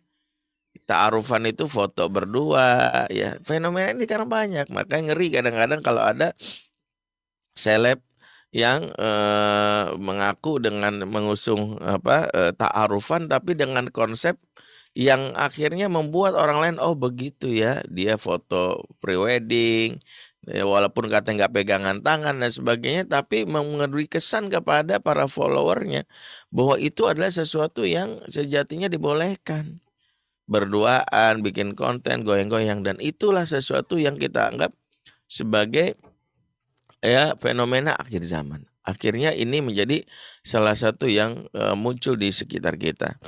ta'arufan 0.86 1.50
itu 1.50 1.66
foto 1.66 2.12
berdua 2.12 2.66
ya. 3.10 3.40
Fenomena 3.42 3.96
ini 3.96 4.06
karena 4.06 4.28
banyak. 4.28 4.68
Makanya 4.70 5.14
ngeri 5.14 5.28
kadang-kadang 5.34 5.82
kalau 5.82 6.04
ada 6.04 6.36
seleb 7.58 8.00
yang 8.56 8.88
eh, 8.96 9.86
mengaku 10.00 10.62
dengan 10.64 11.04
mengusung 11.10 11.78
apa 11.84 12.32
eh, 12.32 12.52
ta'arufan 12.56 13.28
tapi 13.28 13.58
dengan 13.58 13.92
konsep 13.92 14.40
yang 14.98 15.36
akhirnya 15.38 15.86
membuat 15.92 16.34
orang 16.34 16.58
lain 16.64 16.78
oh 16.82 16.98
begitu 16.98 17.54
ya 17.54 17.86
dia 17.86 18.18
foto 18.18 18.82
prewedding 18.98 20.02
ya, 20.48 20.64
walaupun 20.66 21.06
kata 21.12 21.38
nggak 21.38 21.54
pegangan 21.54 22.02
tangan 22.02 22.42
dan 22.42 22.50
sebagainya 22.50 23.04
tapi 23.06 23.46
memberi 23.46 24.10
kesan 24.10 24.50
kepada 24.50 24.98
para 24.98 25.30
followernya 25.30 26.10
bahwa 26.50 26.82
itu 26.82 27.06
adalah 27.06 27.30
sesuatu 27.30 27.86
yang 27.86 28.24
sejatinya 28.32 28.90
dibolehkan 28.90 29.78
berduaan, 30.48 31.44
bikin 31.44 31.76
konten, 31.76 32.24
goyang-goyang 32.24 32.82
dan 32.82 32.96
itulah 33.04 33.44
sesuatu 33.44 34.00
yang 34.00 34.16
kita 34.16 34.50
anggap 34.50 34.72
sebagai 35.28 36.00
ya 37.04 37.36
fenomena 37.38 37.94
akhir 38.00 38.24
zaman. 38.24 38.66
Akhirnya 38.88 39.36
ini 39.36 39.60
menjadi 39.60 40.08
salah 40.48 40.72
satu 40.72 41.12
yang 41.12 41.52
uh, 41.52 41.76
muncul 41.76 42.16
di 42.16 42.32
sekitar 42.32 42.80
kita. 42.80 43.20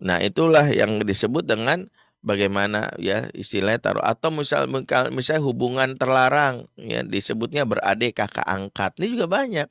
Nah, 0.00 0.18
itulah 0.24 0.72
yang 0.72 1.04
disebut 1.04 1.44
dengan 1.44 1.92
bagaimana 2.24 2.88
ya 2.96 3.28
istilahnya 3.36 3.92
taruh 3.92 4.04
atau 4.06 4.32
misal 4.32 4.64
misal 5.12 5.44
hubungan 5.44 5.98
terlarang 6.00 6.70
ya 6.80 7.04
disebutnya 7.04 7.68
beradik 7.68 8.16
kakak 8.16 8.48
angkat. 8.48 8.96
Ini 8.96 9.06
juga 9.12 9.28
banyak 9.28 9.68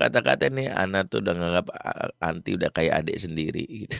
kata-kata 0.00 0.44
nih 0.56 0.66
anak 0.80 1.02
tuh 1.10 1.18
udah 1.24 1.34
nganggap 1.38 1.66
anti 2.24 2.50
udah 2.58 2.70
kayak 2.76 2.94
adik 3.04 3.16
sendiri 3.24 3.60
gitu. 3.84 3.96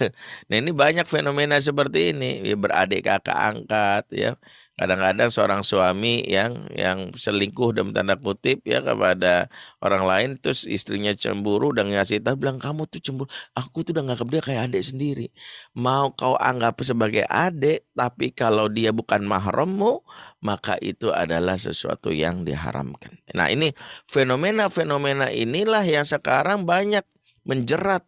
Nah 0.49 0.57
ini 0.61 0.71
banyak 0.83 1.07
fenomena 1.09 1.57
seperti 1.69 1.99
ini 2.13 2.27
ya 2.49 2.55
beradik 2.63 3.01
kakak 3.09 3.37
angkat 3.49 4.05
ya 4.13 4.29
kadang-kadang 4.77 5.33
seorang 5.33 5.65
suami 5.65 6.21
yang 6.29 6.69
yang 6.77 7.09
selingkuh 7.17 7.73
dalam 7.73 7.97
tanda 7.97 8.13
kutip 8.21 8.61
ya 8.69 8.85
kepada 8.85 9.49
orang 9.81 10.05
lain 10.05 10.29
terus 10.37 10.69
istrinya 10.69 11.17
cemburu 11.17 11.73
dan 11.73 11.89
ngasih 11.89 12.21
tahu 12.21 12.37
bilang 12.37 12.61
kamu 12.61 12.85
tuh 12.85 13.01
cemburu 13.01 13.29
aku 13.57 13.89
tuh 13.89 13.97
udah 13.97 14.05
nganggap 14.13 14.29
dia 14.29 14.43
kayak 14.45 14.63
adik 14.69 14.85
sendiri. 14.85 15.27
Mau 15.73 16.13
kau 16.13 16.37
anggap 16.37 16.77
sebagai 16.85 17.25
adik 17.25 17.89
tapi 17.97 18.37
kalau 18.37 18.69
dia 18.69 18.93
bukan 18.93 19.25
mahrammu 19.25 20.05
maka 20.45 20.77
itu 20.85 21.09
adalah 21.09 21.57
sesuatu 21.57 22.13
yang 22.13 22.45
diharamkan. 22.45 23.17
Nah 23.33 23.49
ini 23.49 23.73
fenomena-fenomena 24.05 25.33
inilah 25.33 25.89
yang 25.89 26.05
sekarang 26.05 26.69
banyak 26.69 27.03
menjerat 27.49 28.05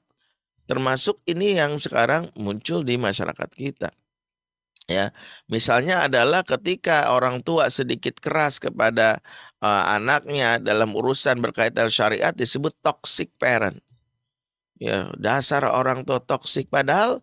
termasuk 0.69 1.17
ini 1.25 1.57
yang 1.57 1.81
sekarang 1.81 2.29
muncul 2.37 2.85
di 2.85 3.01
masyarakat 3.01 3.49
kita 3.57 3.89
ya 4.89 5.13
misalnya 5.53 6.09
adalah 6.09 6.41
ketika 6.43 7.13
orang 7.13 7.45
tua 7.45 7.69
sedikit 7.69 8.17
keras 8.25 8.57
kepada 8.57 9.21
uh, 9.61 9.83
anaknya 9.97 10.57
dalam 10.59 10.97
urusan 10.97 11.39
berkaitan 11.45 11.93
syariat 11.93 12.33
disebut 12.33 12.73
toxic 12.81 13.29
parent 13.37 13.79
ya 14.81 15.13
dasar 15.21 15.63
orang 15.69 16.03
tua 16.09 16.19
toxic 16.25 16.73
padahal 16.73 17.21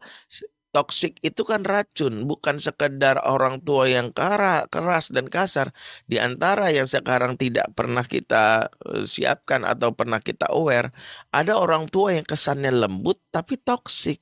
Toksik 0.75 1.23
itu 1.23 1.47
kan 1.47 1.63
racun, 1.63 2.27
bukan 2.27 2.59
sekedar 2.59 3.15
orang 3.23 3.63
tua 3.63 3.87
yang 3.87 4.11
kara, 4.11 4.67
keras 4.67 5.07
dan 5.07 5.31
kasar. 5.31 5.71
Di 6.03 6.19
antara 6.19 6.67
yang 6.67 6.83
sekarang 6.83 7.39
tidak 7.39 7.71
pernah 7.79 8.03
kita 8.03 8.67
eh, 8.91 9.07
siapkan 9.07 9.63
atau 9.63 9.95
pernah 9.95 10.19
kita 10.19 10.51
aware, 10.51 10.91
ada 11.31 11.55
orang 11.55 11.87
tua 11.87 12.19
yang 12.19 12.27
kesannya 12.27 12.75
lembut 12.75 13.15
tapi 13.31 13.55
toksik. 13.55 14.19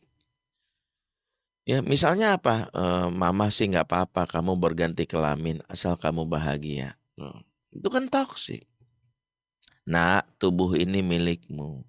Ya, 1.63 1.79
misalnya 1.79 2.35
apa? 2.35 2.67
E, 2.75 2.83
mama 3.07 3.47
sih 3.47 3.71
nggak 3.71 3.87
apa-apa, 3.87 4.27
kamu 4.27 4.59
berganti 4.59 5.07
kelamin 5.07 5.63
asal 5.71 5.95
kamu 5.95 6.27
bahagia. 6.27 6.99
Hmm, 7.15 7.39
itu 7.71 7.87
kan 7.87 8.11
toksik. 8.11 8.67
Nah, 9.87 10.27
tubuh 10.39 10.75
ini 10.75 10.99
milikmu. 10.99 11.87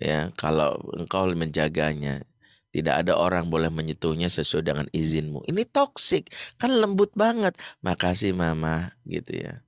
Ya, 0.00 0.32
kalau 0.40 0.76
engkau 0.96 1.28
menjaganya, 1.36 2.24
tidak 2.72 3.04
ada 3.04 3.16
orang 3.16 3.48
boleh 3.48 3.68
menyentuhnya 3.68 4.28
sesuai 4.28 4.64
dengan 4.64 4.86
izinmu. 4.92 5.44
Ini 5.48 5.68
toksik, 5.68 6.32
kan 6.56 6.72
lembut 6.72 7.12
banget. 7.12 7.56
Makasih 7.84 8.32
mama, 8.32 8.96
gitu 9.04 9.36
ya. 9.36 9.60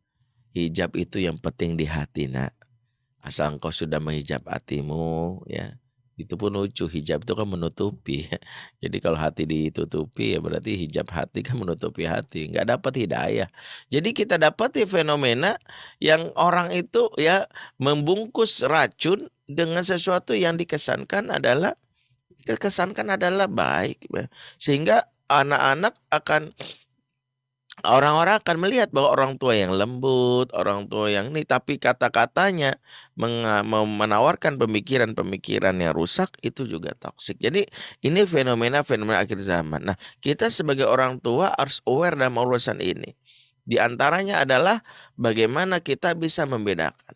Hijab 0.57 0.97
itu 0.97 1.21
yang 1.21 1.37
penting 1.37 1.77
di 1.77 1.85
hati, 1.85 2.29
nak. 2.29 2.57
Asal 3.21 3.57
engkau 3.57 3.73
sudah 3.73 4.01
menghijab 4.01 4.45
hatimu, 4.49 5.45
ya 5.45 5.77
itu 6.19 6.35
pun 6.35 6.51
lucu 6.51 6.91
hijab 6.91 7.23
itu 7.23 7.33
kan 7.39 7.47
menutupi. 7.47 8.27
Jadi 8.83 8.97
kalau 8.99 9.15
hati 9.15 9.47
ditutupi 9.47 10.35
ya 10.35 10.43
berarti 10.43 10.75
hijab 10.75 11.07
hati 11.15 11.47
kan 11.47 11.63
menutupi 11.63 12.05
hati. 12.11 12.51
Nggak 12.51 12.67
dapat 12.75 12.93
hidayah. 13.07 13.49
Jadi 13.87 14.11
kita 14.11 14.35
dapat 14.35 14.75
fenomena 14.91 15.55
yang 16.03 16.35
orang 16.35 16.75
itu 16.75 17.07
ya 17.15 17.47
membungkus 17.79 18.67
racun 18.67 19.31
dengan 19.47 19.87
sesuatu 19.87 20.35
yang 20.35 20.59
dikesankan 20.59 21.31
adalah 21.31 21.79
kesankan 22.45 23.15
adalah 23.15 23.47
baik 23.47 24.09
sehingga 24.57 25.07
anak-anak 25.29 25.95
akan 26.09 26.57
orang-orang 27.87 28.43
akan 28.43 28.57
melihat 28.59 28.91
bahwa 28.91 29.15
orang 29.15 29.33
tua 29.39 29.55
yang 29.55 29.71
lembut, 29.75 30.51
orang 30.57 30.91
tua 30.91 31.13
yang 31.13 31.31
ini, 31.31 31.47
tapi 31.47 31.79
kata-katanya 31.79 32.79
menawarkan 33.15 34.59
pemikiran-pemikiran 34.59 35.79
yang 35.79 35.95
rusak 35.95 36.35
itu 36.43 36.67
juga 36.67 36.95
toksik. 36.99 37.39
Jadi 37.39 37.69
ini 38.03 38.27
fenomena-fenomena 38.27 39.23
akhir 39.23 39.39
zaman. 39.43 39.93
Nah, 39.93 39.97
kita 40.19 40.51
sebagai 40.51 40.89
orang 40.89 41.23
tua 41.23 41.55
harus 41.55 41.79
aware 41.87 42.19
dalam 42.19 42.35
urusan 42.35 42.83
ini. 42.83 43.15
Di 43.69 43.77
antaranya 43.77 44.49
adalah 44.49 44.81
bagaimana 45.21 45.85
kita 45.85 46.17
bisa 46.17 46.49
membedakan. 46.49 47.15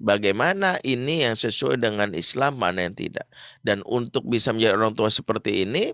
Bagaimana 0.00 0.80
ini 0.80 1.28
yang 1.28 1.36
sesuai 1.36 1.76
dengan 1.76 2.16
Islam, 2.16 2.56
mana 2.56 2.88
yang 2.88 2.96
tidak. 2.96 3.28
Dan 3.60 3.84
untuk 3.84 4.24
bisa 4.24 4.48
menjadi 4.54 4.80
orang 4.80 4.96
tua 4.96 5.12
seperti 5.12 5.68
ini, 5.68 5.92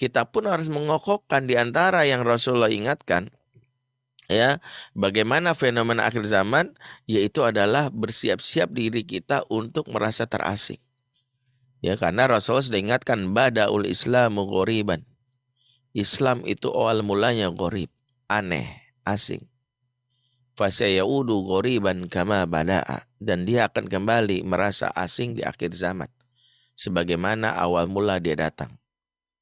kita 0.00 0.24
pun 0.30 0.48
harus 0.48 0.72
mengokohkan 0.72 1.44
di 1.44 1.58
antara 1.60 2.08
yang 2.08 2.24
Rasulullah 2.24 2.72
ingatkan 2.72 3.28
ya 4.32 4.50
bagaimana 4.96 5.52
fenomena 5.52 6.08
akhir 6.08 6.24
zaman? 6.24 6.72
Yaitu 7.04 7.44
adalah 7.44 7.92
bersiap-siap 7.92 8.72
diri 8.72 9.04
kita 9.04 9.44
untuk 9.52 9.92
merasa 9.92 10.24
terasing. 10.24 10.80
Ya 11.84 12.00
karena 12.00 12.26
Rasulullah 12.26 12.64
sudah 12.64 12.80
ingatkan 12.80 13.36
badaul 13.36 13.84
islamu 13.84 14.48
ghoriban. 14.48 15.04
Islam 15.92 16.42
itu 16.48 16.72
awal 16.72 17.04
mulanya 17.04 17.52
gharib 17.52 17.92
aneh 18.26 18.64
asing. 19.04 19.44
Fasayaudu 20.56 21.44
ghoriban 21.44 22.08
kama 22.08 22.48
bada'a 22.48 23.04
dan 23.20 23.44
dia 23.44 23.68
akan 23.68 23.88
kembali 23.88 24.44
merasa 24.44 24.88
asing 24.92 25.36
di 25.36 25.44
akhir 25.44 25.76
zaman 25.76 26.08
sebagaimana 26.76 27.54
awal 27.56 27.88
mula 27.88 28.18
dia 28.18 28.36
datang 28.36 28.81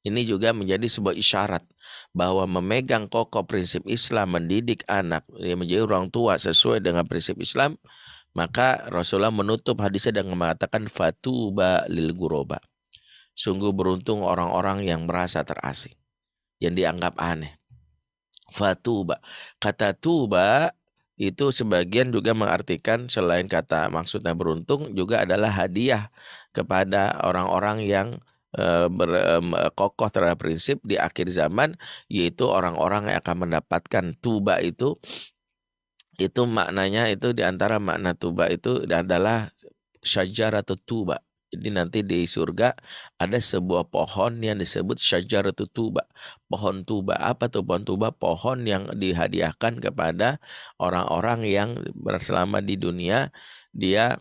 ini 0.01 0.25
juga 0.25 0.49
menjadi 0.49 0.89
sebuah 0.89 1.13
isyarat 1.13 1.61
bahwa 2.09 2.49
memegang 2.49 3.05
kokoh 3.05 3.45
prinsip 3.45 3.85
Islam, 3.85 4.33
mendidik 4.33 4.81
anak 4.89 5.25
yang 5.37 5.61
menjadi 5.61 5.85
orang 5.85 6.09
tua 6.09 6.41
sesuai 6.41 6.81
dengan 6.81 7.05
prinsip 7.05 7.37
Islam, 7.37 7.77
maka 8.33 8.89
Rasulullah 8.89 9.33
menutup 9.33 9.77
hadisnya 9.77 10.23
dengan 10.23 10.41
mengatakan 10.41 10.89
fatuba 10.89 11.85
lil 11.85 12.17
guroba. 12.17 12.57
Sungguh 13.37 13.71
beruntung 13.71 14.25
orang-orang 14.25 14.89
yang 14.89 15.05
merasa 15.05 15.45
terasing, 15.45 15.95
yang 16.57 16.73
dianggap 16.73 17.15
aneh. 17.21 17.61
Fatuba. 18.51 19.23
Kata 19.61 19.95
tuba 19.95 20.75
itu 21.21 21.53
sebagian 21.53 22.09
juga 22.09 22.33
mengartikan 22.33 23.05
selain 23.05 23.45
kata 23.45 23.93
maksudnya 23.93 24.33
beruntung 24.33 24.97
juga 24.97 25.21
adalah 25.21 25.53
hadiah 25.53 26.09
kepada 26.49 27.21
orang-orang 27.21 27.85
yang 27.85 28.07
berkokoh 28.91 30.11
terhadap 30.11 30.43
prinsip 30.43 30.83
di 30.83 30.99
akhir 30.99 31.31
zaman 31.31 31.79
yaitu 32.11 32.43
orang-orang 32.47 33.07
yang 33.07 33.17
akan 33.23 33.47
mendapatkan 33.47 34.05
tuba 34.19 34.59
itu 34.59 34.99
itu 36.19 36.41
maknanya 36.45 37.09
itu 37.09 37.33
di 37.33 37.41
antara 37.41 37.81
makna 37.81 38.13
tuba 38.13 38.51
itu 38.51 38.85
adalah 38.85 39.49
syajar 40.05 40.53
atau 40.53 40.77
tuba. 40.77 41.21
Jadi 41.51 41.67
nanti 41.67 41.99
di 41.99 42.23
surga 42.23 42.71
ada 43.19 43.35
sebuah 43.35 43.91
pohon 43.91 44.39
yang 44.39 44.55
disebut 44.55 44.95
syajar 44.95 45.51
atau 45.51 45.67
tuba. 45.67 46.07
Pohon 46.47 46.87
tuba 46.87 47.19
apa 47.19 47.51
tuh 47.51 47.59
pohon 47.67 47.83
tuba? 47.83 48.15
Pohon 48.15 48.63
yang 48.63 48.87
dihadiahkan 48.95 49.83
kepada 49.83 50.39
orang-orang 50.79 51.43
yang 51.43 51.69
berselama 51.91 52.63
di 52.63 52.79
dunia 52.79 53.35
dia 53.75 54.15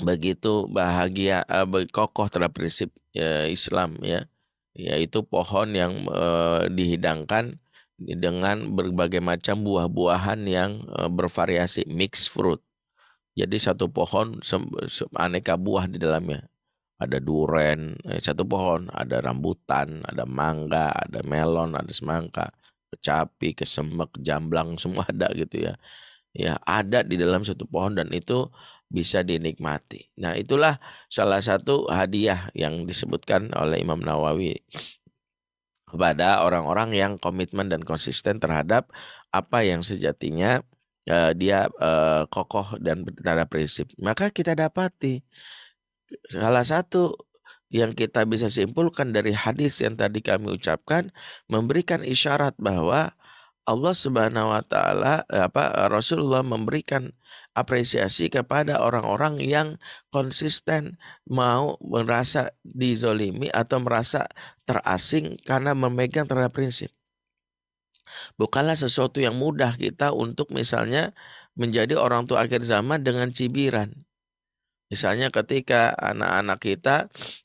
begitu 0.00 0.70
bahagia 0.70 1.44
uh, 1.50 1.66
kokoh 1.92 2.30
terhadap 2.30 2.56
prinsip 2.56 2.88
uh, 3.18 3.44
Islam 3.50 4.00
ya 4.00 4.24
yaitu 4.72 5.20
pohon 5.20 5.76
yang 5.76 6.08
uh, 6.08 6.64
dihidangkan 6.72 7.60
dengan 8.00 8.72
berbagai 8.72 9.20
macam 9.20 9.62
buah-buahan 9.62 10.40
yang 10.48 10.80
uh, 10.96 11.12
bervariasi 11.12 11.86
mix 11.86 12.26
fruit. 12.26 12.58
Jadi 13.32 13.56
satu 13.56 13.88
pohon 13.88 14.40
aneka 15.16 15.56
buah 15.56 15.88
di 15.88 15.96
dalamnya. 15.96 16.44
Ada 17.00 17.18
duren, 17.18 17.98
satu 18.22 18.46
pohon, 18.46 18.86
ada 18.94 19.18
rambutan, 19.18 20.06
ada 20.06 20.22
mangga, 20.22 20.94
ada 20.94 21.18
melon, 21.26 21.74
ada 21.74 21.90
semangka, 21.90 22.54
kecapi, 22.94 23.58
kesemek, 23.58 24.12
jamblang 24.22 24.76
semua 24.82 25.08
ada 25.08 25.32
gitu 25.32 25.66
ya. 25.66 25.74
Ya, 26.32 26.56
ada 26.64 27.04
di 27.04 27.20
dalam 27.20 27.44
satu 27.44 27.68
pohon 27.68 27.92
dan 27.92 28.08
itu 28.08 28.48
bisa 28.92 29.24
dinikmati. 29.24 30.12
Nah, 30.20 30.36
itulah 30.36 30.76
salah 31.08 31.40
satu 31.40 31.88
hadiah 31.88 32.52
yang 32.52 32.84
disebutkan 32.84 33.48
oleh 33.56 33.80
Imam 33.80 33.98
Nawawi 33.98 34.60
kepada 35.88 36.44
orang-orang 36.44 36.92
yang 36.92 37.12
komitmen 37.16 37.72
dan 37.72 37.80
konsisten 37.80 38.36
terhadap 38.36 38.92
apa 39.32 39.64
yang 39.64 39.80
sejatinya 39.80 40.60
uh, 41.08 41.32
dia 41.32 41.72
uh, 41.80 42.28
kokoh 42.28 42.76
dan 42.80 43.08
terhadap 43.16 43.48
prinsip. 43.48 43.88
Maka 43.96 44.28
kita 44.28 44.52
dapati 44.52 45.24
salah 46.28 46.64
satu 46.64 47.16
yang 47.72 47.96
kita 47.96 48.28
bisa 48.28 48.52
simpulkan 48.52 49.16
dari 49.16 49.32
hadis 49.32 49.80
yang 49.80 49.96
tadi 49.96 50.20
kami 50.20 50.52
ucapkan 50.52 51.08
memberikan 51.48 52.04
isyarat 52.04 52.52
bahwa 52.60 53.16
Allah 53.62 53.94
Subhanahu 53.94 54.50
wa 54.50 54.62
taala 54.66 55.22
apa 55.30 55.86
Rasulullah 55.86 56.42
memberikan 56.42 57.14
apresiasi 57.54 58.26
kepada 58.26 58.82
orang-orang 58.82 59.38
yang 59.38 59.78
konsisten 60.10 60.98
mau 61.30 61.78
merasa 61.78 62.50
dizolimi 62.66 63.52
atau 63.54 63.78
merasa 63.78 64.26
terasing 64.66 65.38
karena 65.46 65.78
memegang 65.78 66.26
terhadap 66.26 66.50
prinsip. 66.56 66.90
Bukanlah 68.34 68.74
sesuatu 68.74 69.22
yang 69.22 69.38
mudah 69.38 69.78
kita 69.78 70.10
untuk 70.10 70.50
misalnya 70.50 71.14
menjadi 71.54 71.94
orang 71.96 72.26
tua 72.26 72.44
akhir 72.44 72.66
zaman 72.66 73.04
dengan 73.04 73.30
cibiran. 73.30 73.92
Misalnya 74.92 75.32
ketika 75.32 75.96
anak-anak 75.96 76.58
kita 76.60 76.96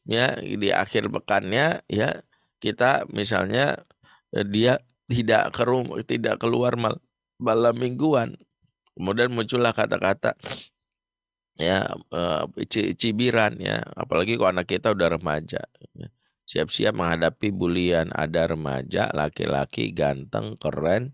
ya 0.03 0.35
di 0.35 0.73
akhir 0.73 1.07
pekannya 1.07 1.79
ya 1.87 2.25
kita 2.59 3.07
misalnya 3.07 3.87
eh, 4.35 4.43
dia 4.43 4.83
tidak 5.07 5.55
ke 5.55 5.63
rumah, 5.63 6.03
tidak 6.03 6.35
keluar 6.39 6.75
mal, 6.75 6.99
malam 7.39 7.75
mingguan. 7.79 8.35
Kemudian 8.93 9.31
muncullah 9.31 9.71
kata-kata 9.71 10.35
ya 11.57 11.89
uh, 12.13 12.45
cibiran 12.69 13.57
ya, 13.57 13.81
apalagi 13.97 14.37
kalau 14.37 14.53
anak 14.53 14.69
kita 14.69 14.93
udah 14.93 15.17
remaja. 15.17 15.61
Ya. 15.97 16.07
Siap-siap 16.47 16.95
menghadapi 16.95 17.51
bulian, 17.51 18.07
ada 18.15 18.47
remaja 18.47 19.11
laki-laki 19.11 19.91
ganteng, 19.91 20.55
keren, 20.55 21.11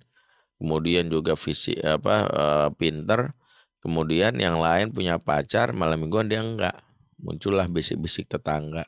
kemudian 0.62 1.10
juga 1.10 1.34
visi 1.34 1.74
apa 1.82 2.16
uh, 2.30 2.70
pinter, 2.78 3.34
kemudian 3.82 4.38
yang 4.38 4.62
lain 4.62 4.94
punya 4.94 5.18
pacar, 5.18 5.74
malam 5.74 6.06
mingguan 6.06 6.30
dia 6.30 6.44
enggak. 6.44 6.78
Muncullah 7.18 7.66
bisik-bisik 7.66 8.30
tetangga 8.30 8.86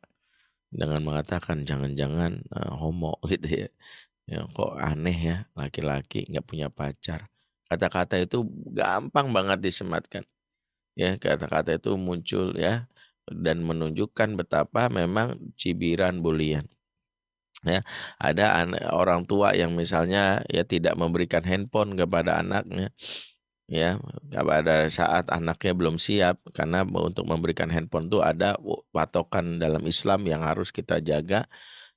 dengan 0.69 1.01
mengatakan 1.01 1.63
jangan-jangan 1.65 2.45
uh, 2.51 2.77
homo 2.77 3.17
gitu 3.31 3.65
ya. 3.65 3.69
Ya, 4.25 4.41
kok 4.49 4.73
aneh 4.81 5.17
ya 5.17 5.37
laki-laki 5.53 6.25
nggak 6.25 6.45
punya 6.49 6.67
pacar. 6.73 7.29
Kata-kata 7.69 8.17
itu 8.21 8.45
gampang 8.73 9.29
banget 9.29 9.61
disematkan. 9.61 10.23
Ya, 10.97 11.17
kata-kata 11.21 11.77
itu 11.77 11.93
muncul 11.99 12.57
ya 12.57 12.89
dan 13.29 13.61
menunjukkan 13.65 14.37
betapa 14.39 14.89
memang 14.89 15.37
cibiran 15.57 16.21
bulian. 16.25 16.65
Ya, 17.65 17.81
ada 18.21 18.61
orang 18.93 19.25
tua 19.25 19.57
yang 19.57 19.73
misalnya 19.73 20.45
ya 20.53 20.61
tidak 20.61 20.93
memberikan 20.97 21.41
handphone 21.41 21.97
kepada 21.97 22.37
anaknya 22.41 22.93
ya 23.65 23.97
pada 24.29 24.85
saat 24.93 25.25
anaknya 25.33 25.73
belum 25.73 25.97
siap 25.97 26.37
karena 26.53 26.85
untuk 26.85 27.25
memberikan 27.25 27.65
handphone 27.73 28.05
itu 28.09 28.21
ada 28.21 28.53
patokan 28.93 29.57
dalam 29.57 29.81
Islam 29.89 30.21
yang 30.29 30.45
harus 30.45 30.69
kita 30.69 31.01
jaga 31.01 31.49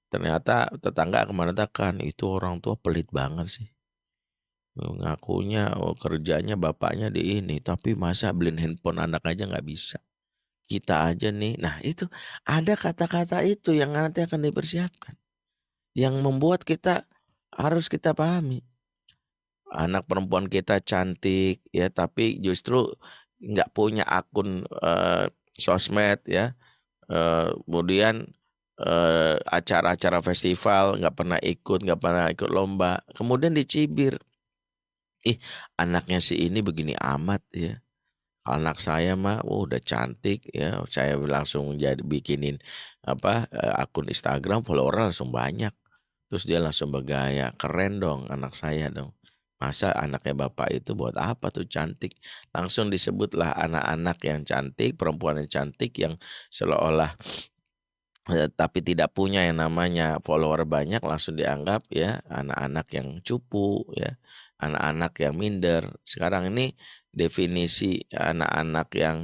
ternyata 0.08 0.72
tetangga 0.80 1.28
ke 1.28 1.32
mana-mana 1.36 2.00
itu 2.04 2.24
orang 2.28 2.60
tua 2.64 2.74
pelit 2.80 3.08
banget 3.12 3.46
sih. 3.48 3.68
Ngakunya 4.78 5.74
oh, 5.74 5.98
kerjanya 5.98 6.54
bapaknya 6.54 7.10
di 7.10 7.42
ini 7.42 7.58
tapi 7.58 7.98
masa 7.98 8.30
beliin 8.30 8.62
handphone 8.62 9.02
anak 9.02 9.26
aja 9.26 9.44
nggak 9.44 9.66
bisa. 9.66 9.98
Kita 10.68 11.10
aja 11.10 11.34
nih. 11.34 11.58
Nah 11.58 11.82
itu 11.82 12.06
ada 12.46 12.78
kata-kata 12.78 13.42
itu 13.42 13.74
yang 13.74 13.90
nanti 13.90 14.22
akan 14.22 14.46
dipersiapkan. 14.46 15.18
Yang 15.98 16.14
membuat 16.22 16.62
kita 16.62 17.08
harus 17.50 17.90
kita 17.90 18.14
pahami. 18.14 18.62
Anak 19.74 20.06
perempuan 20.06 20.46
kita 20.46 20.78
cantik 20.80 21.60
ya 21.74 21.90
tapi 21.90 22.38
justru 22.38 22.86
nggak 23.42 23.74
punya 23.74 24.06
akun 24.06 24.62
uh, 24.78 25.26
sosmed 25.58 26.22
ya. 26.30 26.54
Uh, 27.08 27.50
kemudian 27.66 28.30
acara-acara 29.48 30.22
festival 30.22 31.02
nggak 31.02 31.14
pernah 31.18 31.38
ikut 31.42 31.82
nggak 31.82 32.00
pernah 32.00 32.26
ikut 32.30 32.50
lomba 32.50 33.02
kemudian 33.18 33.54
dicibir. 33.54 34.18
Ih 35.26 35.38
anaknya 35.74 36.22
si 36.22 36.38
ini 36.46 36.62
begini 36.62 36.94
amat 36.94 37.42
ya. 37.50 37.82
Anak 38.48 38.80
saya 38.80 39.12
mah 39.18 39.44
oh, 39.44 39.66
udah 39.66 39.82
cantik 39.82 40.46
ya. 40.54 40.80
Saya 40.88 41.18
langsung 41.18 41.74
jadi 41.76 42.00
bikinin 42.00 42.56
apa 43.04 43.50
akun 43.76 44.08
Instagram 44.08 44.62
follower 44.62 45.10
langsung 45.10 45.34
banyak. 45.34 45.74
Terus 46.30 46.44
dia 46.46 46.62
langsung 46.62 46.94
bergaya 46.94 47.50
keren 47.58 47.98
dong 47.98 48.30
anak 48.30 48.54
saya 48.54 48.88
dong. 48.94 49.12
Masa 49.58 49.90
anaknya 49.90 50.46
bapak 50.46 50.70
itu 50.70 50.94
buat 50.94 51.18
apa 51.18 51.50
tuh 51.50 51.66
cantik? 51.66 52.14
Langsung 52.54 52.94
disebutlah 52.94 53.58
anak-anak 53.58 54.22
yang 54.22 54.46
cantik, 54.46 54.94
perempuan 54.94 55.42
yang 55.42 55.50
cantik 55.50 55.98
yang 55.98 56.14
seolah-olah 56.54 57.18
eh, 58.32 58.48
tapi 58.52 58.84
tidak 58.84 59.12
punya 59.16 59.44
yang 59.48 59.60
namanya 59.64 60.20
follower 60.24 60.64
banyak 60.68 61.00
langsung 61.04 61.34
dianggap 61.40 61.84
ya 61.92 62.20
anak-anak 62.28 62.86
yang 62.94 63.08
cupu 63.24 63.84
ya 63.96 64.16
anak-anak 64.58 65.12
yang 65.22 65.34
minder. 65.38 65.82
Sekarang 66.02 66.50
ini 66.52 66.74
definisi 67.14 68.02
anak-anak 68.10 68.88
yang 68.98 69.18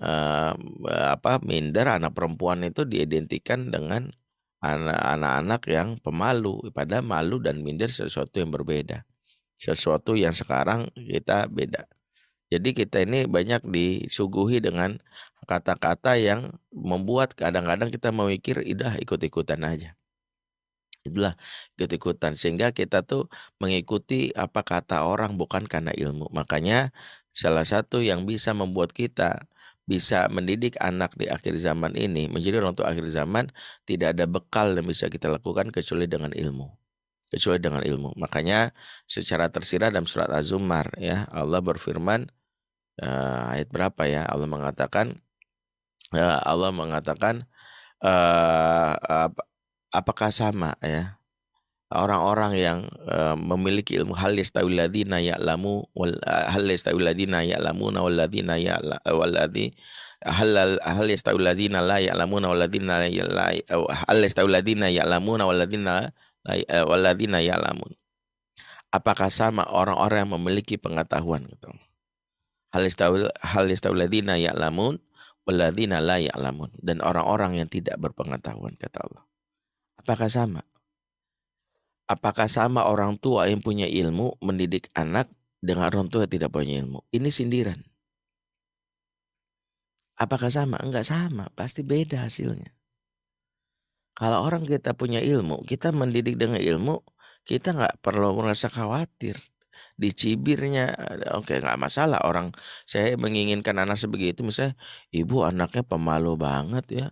eh, 0.00 0.52
apa 0.88 1.32
minder 1.44 1.86
anak 1.88 2.12
perempuan 2.16 2.64
itu 2.66 2.84
diidentikan 2.88 3.68
dengan 3.68 4.08
anak-anak 4.60 5.62
yang 5.68 5.88
pemalu. 6.00 6.72
Padahal 6.72 7.04
malu 7.04 7.40
dan 7.40 7.60
minder 7.64 7.88
sesuatu 7.92 8.40
yang 8.40 8.52
berbeda. 8.52 9.04
Sesuatu 9.60 10.16
yang 10.16 10.32
sekarang 10.32 10.88
kita 10.96 11.48
beda. 11.48 11.84
Jadi 12.50 12.74
kita 12.74 13.06
ini 13.06 13.30
banyak 13.30 13.62
disuguhi 13.62 14.58
dengan 14.58 14.98
kata-kata 15.46 16.18
yang 16.18 16.58
membuat 16.74 17.38
kadang-kadang 17.38 17.94
kita 17.94 18.10
memikir, 18.10 18.62
idah 18.66 18.98
ikut-ikutan 18.98 19.62
aja. 19.62 19.94
Itulah 21.06 21.38
ikut-ikutan. 21.78 22.34
Sehingga 22.34 22.74
kita 22.74 23.06
tuh 23.06 23.30
mengikuti 23.62 24.34
apa 24.34 24.60
kata 24.66 25.06
orang 25.06 25.38
bukan 25.38 25.64
karena 25.70 25.94
ilmu. 25.94 26.28
Makanya 26.34 26.90
salah 27.30 27.64
satu 27.64 28.02
yang 28.02 28.26
bisa 28.26 28.50
membuat 28.52 28.90
kita 28.92 29.46
bisa 29.88 30.30
mendidik 30.30 30.78
anak 30.78 31.14
di 31.18 31.26
akhir 31.26 31.58
zaman 31.58 31.98
ini 31.98 32.30
menjadi 32.30 32.62
orang 32.62 32.78
tua 32.78 32.94
akhir 32.94 33.10
zaman 33.10 33.50
tidak 33.90 34.14
ada 34.14 34.30
bekal 34.30 34.70
yang 34.78 34.86
bisa 34.86 35.10
kita 35.10 35.26
lakukan 35.26 35.74
kecuali 35.74 36.06
dengan 36.06 36.30
ilmu 36.30 36.70
kecuali 37.30 37.62
dengan 37.62 37.82
ilmu. 37.86 38.18
Makanya 38.18 38.74
secara 39.06 39.46
tersirat 39.48 39.94
dalam 39.94 40.04
surat 40.10 40.28
Az-Zumar 40.34 40.90
ya 40.98 41.30
Allah 41.30 41.62
berfirman 41.62 42.26
uh, 43.02 43.52
ayat 43.56 43.68
berapa 43.72 44.02
ya 44.06 44.22
Allah 44.28 44.48
mengatakan 44.48 45.18
uh, 46.14 46.38
Allah 46.44 46.70
mengatakan 46.70 47.48
uh, 48.04 48.94
apakah 49.90 50.30
sama 50.30 50.78
ya 50.84 51.18
orang-orang 51.90 52.52
yang 52.54 52.78
uh, 53.10 53.34
memiliki 53.34 53.98
ilmu 53.98 54.14
hal 54.14 54.38
yastawil 54.38 54.78
ladzina 54.78 55.18
ya'lamu 55.18 55.90
wal 55.96 56.14
hal 56.24 56.62
yastawil 56.68 57.02
ladzina 57.02 57.42
ya'lamuna 57.42 57.98
wal 58.04 58.14
ladzina 58.14 58.54
wal 59.10 59.32
ladzi 59.34 59.74
hal 60.22 60.78
hal 60.78 61.08
yastawil 61.10 61.42
ladzina 61.42 61.82
la 61.82 61.98
ya'lamuna 61.98 62.46
wal 62.46 62.62
ladzina 62.62 63.02
la 63.02 63.46
hal 64.06 64.18
yastawil 64.22 64.54
ladzina 64.54 64.86
ya'lamuna 64.86 65.50
wal 65.50 65.58
ladzina 65.58 66.14
Eh, 66.48 66.64
waladina 66.88 67.44
ya'lamun. 67.44 67.92
Apakah 68.90 69.28
sama 69.28 69.68
orang-orang 69.68 70.24
yang 70.24 70.32
memiliki 70.40 70.80
pengetahuan 70.80 71.44
gitu. 71.46 71.68
Hal 72.70 72.86
istawil 72.86 73.26
hal 73.42 73.66
ya'lamun 73.66 75.02
waladina 75.42 75.98
la 75.98 76.22
ya'lamun 76.22 76.70
dan 76.78 77.02
orang-orang 77.02 77.58
yang 77.58 77.68
tidak 77.68 77.98
berpengetahuan 77.98 78.78
kata 78.78 79.02
Allah. 79.02 79.24
Apakah 79.98 80.30
sama? 80.30 80.62
Apakah 82.10 82.50
sama 82.50 82.86
orang 82.86 83.18
tua 83.18 83.46
yang 83.46 83.62
punya 83.62 83.86
ilmu 83.86 84.38
mendidik 84.42 84.90
anak 84.98 85.30
dengan 85.62 85.90
orang 85.90 86.10
tua 86.10 86.26
yang 86.26 86.32
tidak 86.38 86.50
punya 86.50 86.82
ilmu? 86.82 87.02
Ini 87.10 87.28
sindiran. 87.30 87.78
Apakah 90.20 90.52
sama? 90.52 90.76
Enggak 90.82 91.06
sama, 91.08 91.48
pasti 91.56 91.80
beda 91.80 92.22
hasilnya. 92.26 92.70
Kalau 94.12 94.44
orang 94.44 94.68
kita 94.68 94.92
punya 94.92 95.22
ilmu, 95.22 95.64
kita 95.64 95.96
mendidik 95.96 96.36
dengan 96.36 96.60
ilmu, 96.60 97.00
kita 97.48 97.72
nggak 97.72 98.04
perlu 98.04 98.36
merasa 98.36 98.68
khawatir. 98.68 99.40
Dicibirnya, 100.00 100.96
oke 101.36 101.60
nggak 101.60 101.76
masalah 101.76 102.24
orang 102.24 102.56
saya 102.88 103.20
menginginkan 103.20 103.76
anak 103.76 104.00
sebegitu, 104.00 104.40
misalnya 104.40 104.72
ibu 105.12 105.44
anaknya 105.44 105.84
pemalu 105.84 106.40
banget 106.40 106.86
ya, 106.88 107.06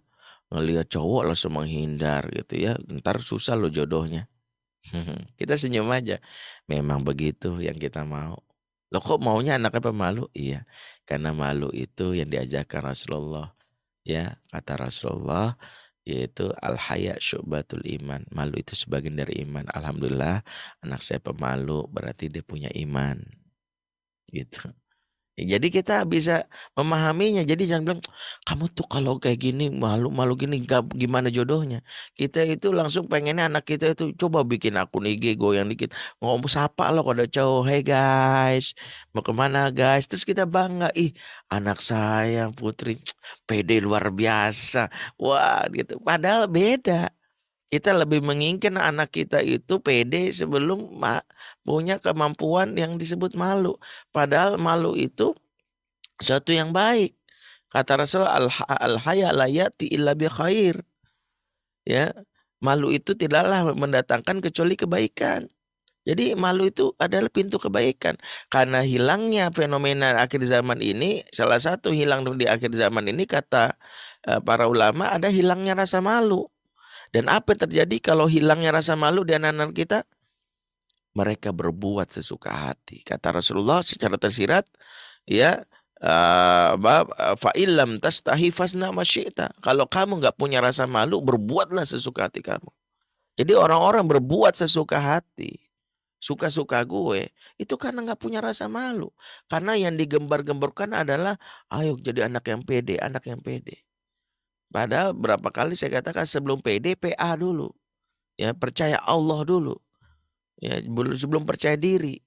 ngelihat 0.49 0.89
cowok 0.89 1.29
langsung 1.29 1.53
menghindar 1.61 2.33
gitu 2.33 2.57
ya, 2.57 2.73
ntar 2.89 3.21
susah 3.21 3.61
lo 3.61 3.69
jodohnya. 3.69 4.33
kita 5.39 5.61
senyum 5.61 5.93
aja, 5.93 6.17
memang 6.65 7.05
begitu 7.05 7.61
yang 7.61 7.77
kita 7.77 8.09
mau. 8.09 8.41
Lo 8.89 9.05
kok 9.05 9.21
maunya 9.21 9.61
anaknya 9.61 9.93
pemalu? 9.93 10.25
Iya, 10.33 10.65
karena 11.05 11.37
malu 11.37 11.69
itu 11.77 12.17
yang 12.17 12.33
diajarkan 12.33 12.89
Rasulullah. 12.89 13.53
Ya, 14.01 14.41
kata 14.49 14.89
Rasulullah, 14.89 15.61
yaitu 16.09 16.49
al 16.65 16.81
haya 16.81 17.21
syubatul 17.21 17.85
iman. 17.85 18.25
Malu 18.33 18.57
itu 18.57 18.73
sebagian 18.73 19.21
dari 19.21 19.45
iman. 19.45 19.69
Alhamdulillah 19.69 20.41
anak 20.81 21.05
saya 21.05 21.21
pemalu 21.21 21.85
berarti 21.93 22.33
dia 22.33 22.41
punya 22.41 22.73
iman. 22.73 23.21
Gitu. 24.33 24.73
Jadi 25.39 25.67
kita 25.71 26.03
bisa 26.09 26.33
memahaminya. 26.75 27.43
Jadi 27.47 27.63
jangan 27.71 27.85
bilang 27.87 28.03
kamu 28.47 28.65
tuh 28.75 28.87
kalau 28.91 29.23
kayak 29.23 29.39
gini 29.45 29.71
malu-malu 29.71 30.35
gini 30.35 30.55
gak, 30.67 30.91
gimana 30.99 31.29
jodohnya. 31.31 31.79
Kita 32.19 32.43
itu 32.43 32.75
langsung 32.75 33.07
pengennya 33.07 33.47
anak 33.47 33.65
kita 33.71 33.95
itu 33.95 34.11
coba 34.19 34.43
bikin 34.43 34.75
akun 34.81 35.07
IG 35.07 35.39
goyang 35.39 35.71
dikit. 35.71 35.95
Ngomong 36.19 36.51
sapa 36.51 36.91
lo 36.91 37.07
kalau 37.07 37.23
ada 37.23 37.27
cowok. 37.31 37.63
Hey 37.69 37.81
guys, 37.87 38.75
mau 39.15 39.23
ke 39.23 39.33
mana 39.35 39.71
guys? 39.71 40.11
Terus 40.11 40.25
kita 40.27 40.43
bangga. 40.49 40.91
Ih 40.99 41.15
anak 41.53 41.79
saya 41.85 42.51
Putri 42.51 42.99
pede 43.49 43.79
luar 43.85 44.11
biasa. 44.11 44.91
Wah 45.21 45.63
gitu. 45.71 46.01
Padahal 46.03 46.51
beda. 46.51 47.18
Kita 47.69 47.93
lebih 47.93 48.25
menginginkan 48.25 48.81
anak 48.81 49.13
kita 49.13 49.45
itu 49.45 49.77
pede 49.85 50.33
sebelum 50.33 50.89
punya 51.61 52.01
kemampuan 52.01 52.73
yang 52.73 52.97
disebut 52.97 53.37
malu. 53.37 53.77
Padahal 54.09 54.57
malu 54.57 54.97
itu 54.97 55.37
suatu 56.17 56.57
yang 56.57 56.73
baik. 56.73 57.13
Kata 57.69 58.01
Rasul 58.01 58.25
al-haya 58.25 59.37
layati 59.37 59.93
illa 59.93 60.17
bi 60.17 60.25
khair. 60.33 60.81
Ya, 61.85 62.17
malu 62.65 62.89
itu 62.89 63.13
tidaklah 63.13 63.77
mendatangkan 63.77 64.41
kecuali 64.41 64.73
kebaikan. 64.73 65.49
Jadi 66.09 66.33
malu 66.33 66.73
itu 66.73 66.97
adalah 66.97 67.29
pintu 67.29 67.61
kebaikan. 67.61 68.17
Karena 68.49 68.81
hilangnya 68.81 69.53
fenomena 69.53 70.17
akhir 70.17 70.41
zaman 70.49 70.81
ini, 70.81 71.21
salah 71.37 71.61
satu 71.61 71.93
hilang 71.93 72.25
di 72.41 72.49
akhir 72.49 72.73
zaman 72.73 73.13
ini 73.13 73.29
kata 73.29 73.77
eh, 74.25 74.41
para 74.41 74.65
ulama 74.65 75.13
ada 75.13 75.29
hilangnya 75.29 75.77
rasa 75.77 76.01
malu. 76.01 76.49
Dan 77.15 77.33
apa 77.33 77.57
yang 77.57 77.61
terjadi 77.69 77.97
kalau 78.01 78.29
hilangnya 78.29 78.75
rasa 78.75 78.95
malu 78.95 79.25
di 79.25 79.33
anak-anak 79.33 79.73
kita? 79.73 79.99
Mereka 81.17 81.51
berbuat 81.57 82.13
sesuka 82.13 82.53
hati. 82.53 83.03
Kata 83.03 83.35
Rasulullah 83.35 83.81
secara 83.83 84.21
tersirat, 84.21 84.69
ya, 85.25 85.65
uh, 86.05 86.77
fa'ilam 87.41 87.99
tastahi 87.99 88.53
fasna 88.53 88.93
masyita. 88.93 89.51
Kalau 89.65 89.89
kamu 89.89 90.21
nggak 90.21 90.37
punya 90.37 90.61
rasa 90.61 90.85
malu, 90.87 91.19
berbuatlah 91.25 91.89
sesuka 91.89 92.29
hati 92.29 92.45
kamu. 92.45 92.71
Jadi 93.39 93.53
orang-orang 93.55 94.05
berbuat 94.07 94.55
sesuka 94.59 94.99
hati 94.99 95.69
suka-suka 96.19 96.83
gue 96.83 97.31
itu 97.63 97.75
karena 97.79 98.03
nggak 98.03 98.19
punya 98.19 98.43
rasa 98.43 98.67
malu 98.67 99.15
karena 99.47 99.79
yang 99.79 99.95
digembar-gemborkan 99.95 100.91
adalah 100.91 101.39
ayo 101.71 101.95
jadi 101.95 102.27
anak 102.27 102.51
yang 102.51 102.63
pede 102.67 102.99
anak 102.99 103.31
yang 103.31 103.39
pede 103.39 103.87
Padahal 104.69 105.17
berapa 105.17 105.49
kali 105.49 105.73
saya 105.73 106.01
katakan 106.01 106.29
sebelum 106.29 106.61
PD 106.61 106.95
PA 106.95 107.35
dulu. 107.37 107.73
Ya, 108.37 108.53
percaya 108.53 109.01
Allah 109.03 109.43
dulu. 109.43 109.75
Ya, 110.61 110.83
sebelum 111.17 111.49
percaya 111.49 111.75
diri. 111.75 112.21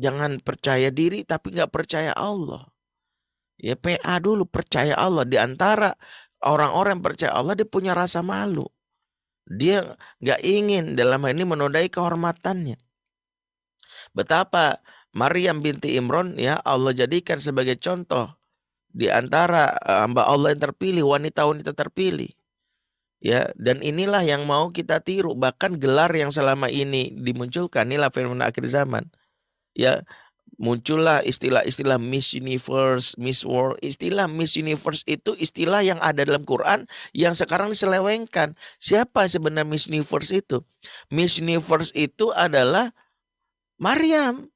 Jangan 0.00 0.40
percaya 0.40 0.88
diri 0.88 1.22
tapi 1.22 1.52
nggak 1.54 1.72
percaya 1.72 2.12
Allah. 2.16 2.64
Ya 3.60 3.78
PA 3.78 4.18
dulu 4.18 4.48
percaya 4.48 4.98
Allah 4.98 5.22
di 5.22 5.38
antara 5.38 5.94
orang-orang 6.42 6.98
percaya 6.98 7.30
Allah 7.30 7.54
dia 7.54 7.68
punya 7.68 7.94
rasa 7.94 8.24
malu. 8.24 8.66
Dia 9.46 9.94
nggak 10.18 10.40
ingin 10.42 10.84
dalam 10.98 11.22
hal 11.22 11.38
ini 11.38 11.44
menodai 11.46 11.86
kehormatannya. 11.86 12.74
Betapa 14.16 14.82
Maryam 15.14 15.62
binti 15.62 15.94
Imron 15.94 16.34
ya 16.40 16.58
Allah 16.64 16.96
jadikan 16.96 17.38
sebagai 17.38 17.78
contoh 17.78 18.41
di 18.92 19.08
antara 19.08 19.76
eh, 19.80 19.98
hamba 20.04 20.28
Allah 20.28 20.52
yang 20.54 20.62
terpilih, 20.70 21.04
wanita-wanita 21.08 21.72
terpilih. 21.72 22.30
Ya, 23.22 23.54
dan 23.54 23.78
inilah 23.86 24.26
yang 24.26 24.44
mau 24.50 24.74
kita 24.74 24.98
tiru. 24.98 25.38
Bahkan 25.38 25.78
gelar 25.78 26.10
yang 26.10 26.34
selama 26.34 26.66
ini 26.66 27.14
dimunculkan 27.14 27.86
inilah 27.86 28.10
fenomena 28.10 28.50
akhir 28.50 28.66
zaman. 28.66 29.06
Ya, 29.78 30.02
muncullah 30.58 31.22
istilah-istilah 31.22 32.02
Miss 32.02 32.34
Universe, 32.34 33.14
Miss 33.16 33.46
World. 33.46 33.78
Istilah 33.78 34.26
Miss 34.26 34.58
Universe 34.58 35.06
itu 35.06 35.38
istilah 35.38 35.86
yang 35.86 36.02
ada 36.02 36.26
dalam 36.26 36.42
Quran 36.42 36.90
yang 37.14 37.32
sekarang 37.32 37.70
diselewengkan. 37.70 38.58
Siapa 38.82 39.30
sebenarnya 39.30 39.70
Miss 39.70 39.86
Universe 39.86 40.34
itu? 40.34 40.66
Miss 41.08 41.38
Universe 41.38 41.94
itu 41.94 42.34
adalah 42.34 42.90
Maryam. 43.78 44.50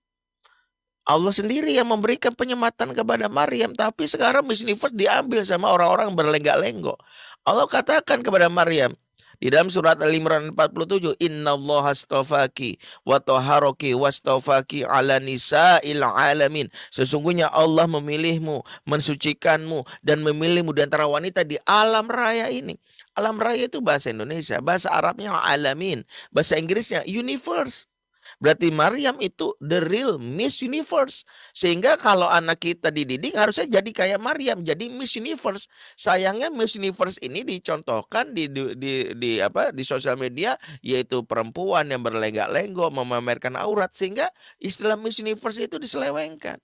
Allah 1.07 1.31
sendiri 1.31 1.71
yang 1.71 1.87
memberikan 1.87 2.35
penyematan 2.35 2.91
kepada 2.91 3.31
Maryam. 3.31 3.71
Tapi 3.71 4.11
sekarang 4.11 4.43
Miss 4.43 4.67
Universe 4.67 4.91
diambil 4.91 5.47
sama 5.47 5.71
orang-orang 5.71 6.11
berlenggak-lenggok. 6.19 6.99
Allah 7.47 7.67
katakan 7.71 8.27
kepada 8.27 8.51
Maryam. 8.51 8.91
Di 9.37 9.53
dalam 9.53 9.69
surat 9.69 10.01
Al-Imran 10.01 10.51
47. 10.57 11.15
Inna 11.21 11.55
Allah 11.55 11.93
astafaki 11.93 12.81
wa 13.05 13.21
taharaki 13.21 13.93
wastafaki 13.93 14.83
ala 14.83 15.21
nisa'il 15.21 16.01
alamin. 16.01 16.73
Sesungguhnya 16.89 17.53
Allah 17.53 17.85
memilihmu, 17.85 18.65
mensucikanmu, 18.89 19.85
dan 20.01 20.25
memilihmu 20.25 20.73
di 20.73 20.83
antara 20.83 21.05
wanita 21.05 21.45
di 21.45 21.61
alam 21.69 22.09
raya 22.09 22.49
ini. 22.49 22.81
Alam 23.13 23.37
raya 23.37 23.69
itu 23.69 23.79
bahasa 23.85 24.09
Indonesia. 24.09 24.59
Bahasa 24.65 24.89
Arabnya 24.89 25.37
alamin. 25.37 26.03
Bahasa 26.33 26.57
Inggrisnya 26.57 27.05
universe. 27.05 27.93
Berarti 28.39 28.69
Maryam 28.71 29.17
itu 29.19 29.55
the 29.63 29.81
real 29.85 30.21
Miss 30.21 30.61
Universe. 30.61 31.25
Sehingga 31.57 31.97
kalau 31.97 32.29
anak 32.29 32.63
kita 32.63 32.93
dididik 32.93 33.35
harusnya 33.35 33.81
jadi 33.81 33.91
kayak 33.91 34.21
Maryam, 34.21 34.63
jadi 34.63 34.89
Miss 34.93 35.17
Universe. 35.17 35.67
Sayangnya 35.97 36.53
Miss 36.53 36.77
Universe 36.77 37.19
ini 37.25 37.43
dicontohkan 37.47 38.33
di 38.37 38.49
di 38.51 38.77
di, 38.77 38.93
di 39.17 39.31
apa 39.41 39.73
di 39.73 39.83
sosial 39.83 40.21
media 40.21 40.55
yaitu 40.85 41.25
perempuan 41.25 41.89
yang 41.89 42.05
berlenggak-lenggok 42.05 42.91
memamerkan 42.93 43.57
aurat 43.57 43.91
sehingga 43.93 44.29
istilah 44.61 44.99
Miss 44.99 45.19
Universe 45.19 45.59
itu 45.61 45.77
diselewengkan. 45.81 46.61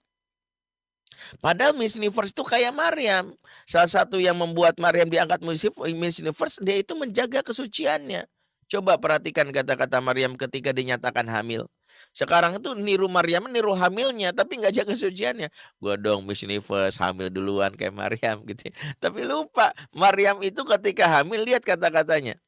Padahal 1.38 1.72
Miss 1.76 1.94
Universe 1.96 2.34
itu 2.34 2.44
kayak 2.44 2.74
Maryam. 2.74 3.36
Salah 3.64 3.88
satu 3.88 4.18
yang 4.18 4.36
membuat 4.36 4.76
Maryam 4.80 5.08
diangkat 5.08 5.40
Miss 5.44 6.18
Universe, 6.18 6.58
dia 6.60 6.80
itu 6.80 6.92
menjaga 6.98 7.40
kesuciannya. 7.44 8.26
Coba 8.72 8.96
perhatikan 8.96 9.52
kata-kata 9.52 10.00
Maryam 10.00 10.32
ketika 10.32 10.72
dinyatakan 10.72 11.28
hamil. 11.28 11.68
Sekarang 12.16 12.56
itu 12.56 12.72
niru 12.72 13.04
Maryam, 13.04 13.44
niru 13.52 13.76
hamilnya, 13.76 14.32
tapi 14.32 14.56
nggak 14.56 14.72
jaga 14.72 14.96
kesuciannya. 14.96 15.52
Gua 15.76 16.00
dong 16.00 16.24
Miss 16.24 16.40
Universe 16.40 16.96
hamil 16.96 17.28
duluan 17.28 17.76
kayak 17.76 17.92
Maryam 17.92 18.40
gitu. 18.48 18.72
Tapi 18.96 19.28
lupa, 19.28 19.76
Maryam 19.92 20.40
itu 20.40 20.64
ketika 20.64 21.04
hamil 21.20 21.44
lihat 21.44 21.60
kata-katanya. 21.68 22.40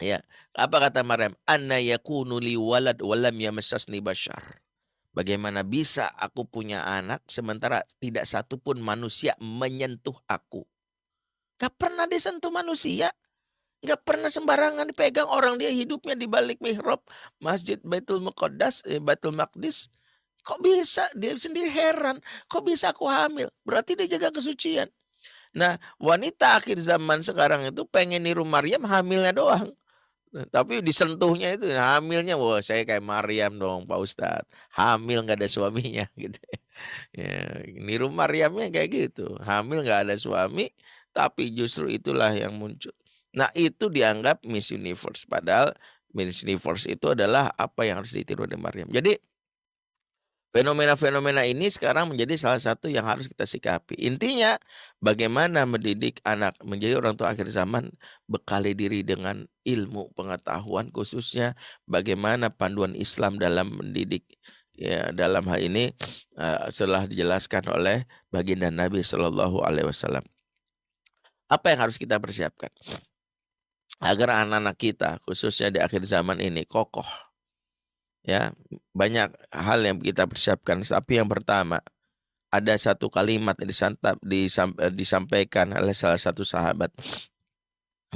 Ya, 0.00 0.24
apa 0.56 0.88
kata 0.88 1.04
Maryam? 1.04 1.36
Anna 1.44 1.76
yakunu 1.76 2.40
li 2.40 2.56
walad 2.56 3.04
walam 3.04 3.36
yamassasni 3.36 4.00
bashar. 4.00 4.64
Bagaimana 5.12 5.60
bisa 5.60 6.08
aku 6.16 6.48
punya 6.48 6.88
anak 6.88 7.20
sementara 7.28 7.84
tidak 8.00 8.24
satu 8.24 8.56
pun 8.56 8.80
manusia 8.80 9.36
menyentuh 9.44 10.16
aku? 10.24 10.64
Gak 11.60 11.76
pernah 11.76 12.08
disentuh 12.08 12.48
manusia. 12.48 13.12
Nggak 13.78 14.00
pernah 14.02 14.26
sembarangan 14.26 14.90
dipegang 14.90 15.30
orang 15.30 15.54
dia 15.54 15.70
hidupnya 15.70 16.18
di 16.18 16.26
balik 16.26 16.58
mihrab 16.58 16.98
Masjid 17.38 17.78
Baitul 17.82 18.18
Muqaddas, 18.18 18.82
eh, 18.86 18.98
Baitul 18.98 19.38
Maqdis. 19.38 19.86
Kok 20.42 20.58
bisa? 20.64 21.06
Dia 21.14 21.36
sendiri 21.38 21.70
heran. 21.70 22.18
Kok 22.50 22.62
bisa 22.66 22.90
aku 22.90 23.06
hamil? 23.06 23.52
Berarti 23.62 23.94
dia 23.94 24.18
jaga 24.18 24.34
kesucian. 24.34 24.88
Nah, 25.54 25.78
wanita 26.00 26.58
akhir 26.60 26.78
zaman 26.82 27.22
sekarang 27.24 27.68
itu 27.68 27.82
pengen 27.88 28.24
niru 28.24 28.44
Maryam 28.44 28.84
hamilnya 28.84 29.32
doang. 29.32 29.72
Nah, 30.28 30.44
tapi 30.52 30.84
disentuhnya 30.84 31.56
itu 31.56 31.72
hamilnya 31.72 32.36
wah 32.36 32.60
saya 32.60 32.84
kayak 32.84 33.00
Maryam 33.00 33.56
dong 33.56 33.88
Pak 33.88 33.96
Ustadz 33.96 34.48
hamil 34.76 35.24
nggak 35.24 35.40
ada 35.40 35.48
suaminya 35.48 36.04
gitu 36.22 36.36
ya 37.16 37.64
niru 37.64 38.12
Maryamnya 38.12 38.68
kayak 38.68 38.88
gitu 38.92 39.40
hamil 39.40 39.80
nggak 39.80 40.00
ada 40.04 40.14
suami 40.20 40.68
tapi 41.16 41.48
justru 41.56 41.88
itulah 41.88 42.28
yang 42.36 42.52
muncul 42.60 42.92
Nah, 43.36 43.52
itu 43.52 43.92
dianggap 43.92 44.44
Miss 44.44 44.72
Universe. 44.72 45.28
Padahal 45.28 45.76
Miss 46.16 46.40
Universe 46.44 46.88
itu 46.88 47.12
adalah 47.12 47.52
apa 47.54 47.84
yang 47.84 48.00
harus 48.00 48.16
ditiru 48.16 48.48
oleh 48.48 48.56
Maryam. 48.56 48.88
Jadi 48.88 49.20
fenomena-fenomena 50.48 51.44
ini 51.44 51.68
sekarang 51.68 52.08
menjadi 52.08 52.34
salah 52.40 52.60
satu 52.60 52.88
yang 52.88 53.04
harus 53.04 53.28
kita 53.28 53.44
sikapi. 53.44 54.00
Intinya 54.00 54.56
bagaimana 54.98 55.68
mendidik 55.68 56.24
anak 56.24 56.56
menjadi 56.64 56.96
orang 56.96 57.14
tua 57.14 57.36
akhir 57.36 57.52
zaman 57.52 57.92
bekali 58.24 58.72
diri 58.72 59.04
dengan 59.04 59.44
ilmu 59.68 60.16
pengetahuan 60.16 60.88
khususnya 60.88 61.52
bagaimana 61.84 62.48
panduan 62.48 62.96
Islam 62.96 63.36
dalam 63.36 63.76
mendidik 63.76 64.24
ya 64.78 65.12
dalam 65.12 65.44
hal 65.50 65.60
ini 65.60 65.92
uh, 66.40 66.70
setelah 66.72 67.04
dijelaskan 67.04 67.66
oleh 67.68 68.08
baginda 68.32 68.72
Nabi 68.72 69.04
Shallallahu 69.04 69.60
Alaihi 69.60 69.90
Wasallam. 69.90 70.24
Apa 71.48 71.72
yang 71.72 71.88
harus 71.88 71.96
kita 71.96 72.16
persiapkan? 72.20 72.68
Agar 73.98 74.46
anak-anak 74.46 74.76
kita 74.78 75.10
khususnya 75.26 75.74
di 75.74 75.78
akhir 75.82 76.06
zaman 76.06 76.38
ini 76.38 76.62
kokoh. 76.66 77.06
Ya, 78.26 78.52
banyak 78.92 79.32
hal 79.54 79.80
yang 79.82 79.98
kita 80.02 80.28
persiapkan. 80.28 80.84
Tapi 80.84 81.16
yang 81.16 81.30
pertama, 81.30 81.80
ada 82.52 82.74
satu 82.76 83.08
kalimat 83.08 83.56
yang 83.56 83.68
disantap, 83.68 84.16
eh, 84.20 84.92
disampaikan 84.92 85.72
oleh 85.72 85.96
salah 85.96 86.20
satu 86.20 86.44
sahabat 86.44 86.92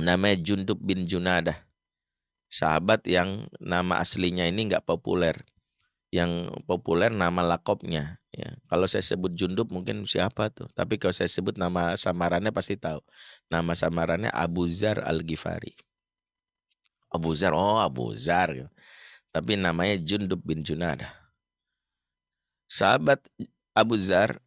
namanya 0.00 0.40
Jundub 0.40 0.80
bin 0.80 1.04
Junadah. 1.04 1.68
Sahabat 2.52 3.04
yang 3.08 3.48
nama 3.60 4.00
aslinya 4.00 4.44
ini 4.44 4.68
nggak 4.68 4.84
populer. 4.84 5.40
Yang 6.12 6.52
populer 6.68 7.08
nama 7.08 7.40
lakopnya. 7.40 8.20
Ya, 8.36 8.52
kalau 8.68 8.84
saya 8.84 9.00
sebut 9.00 9.32
Jundub 9.32 9.72
mungkin 9.72 10.04
siapa 10.04 10.52
tuh. 10.52 10.68
Tapi 10.76 11.00
kalau 11.00 11.16
saya 11.16 11.28
sebut 11.28 11.56
nama 11.56 11.96
samarannya 11.96 12.52
pasti 12.52 12.76
tahu. 12.76 13.00
Nama 13.48 13.72
samarannya 13.72 14.28
Abu 14.28 14.68
Zar 14.68 15.00
Al-Ghifari. 15.00 15.72
Abu 17.12 17.32
Zar, 17.32 17.56
oh 17.56 17.80
Abu 17.80 18.12
Zar. 18.12 18.52
Gitu. 18.52 18.70
Tapi 19.32 19.56
namanya 19.56 19.96
Jundub 20.04 20.44
bin 20.44 20.60
Junadah. 20.60 21.12
Sahabat 22.68 23.24
Abu 23.72 23.96
Zar 23.96 24.40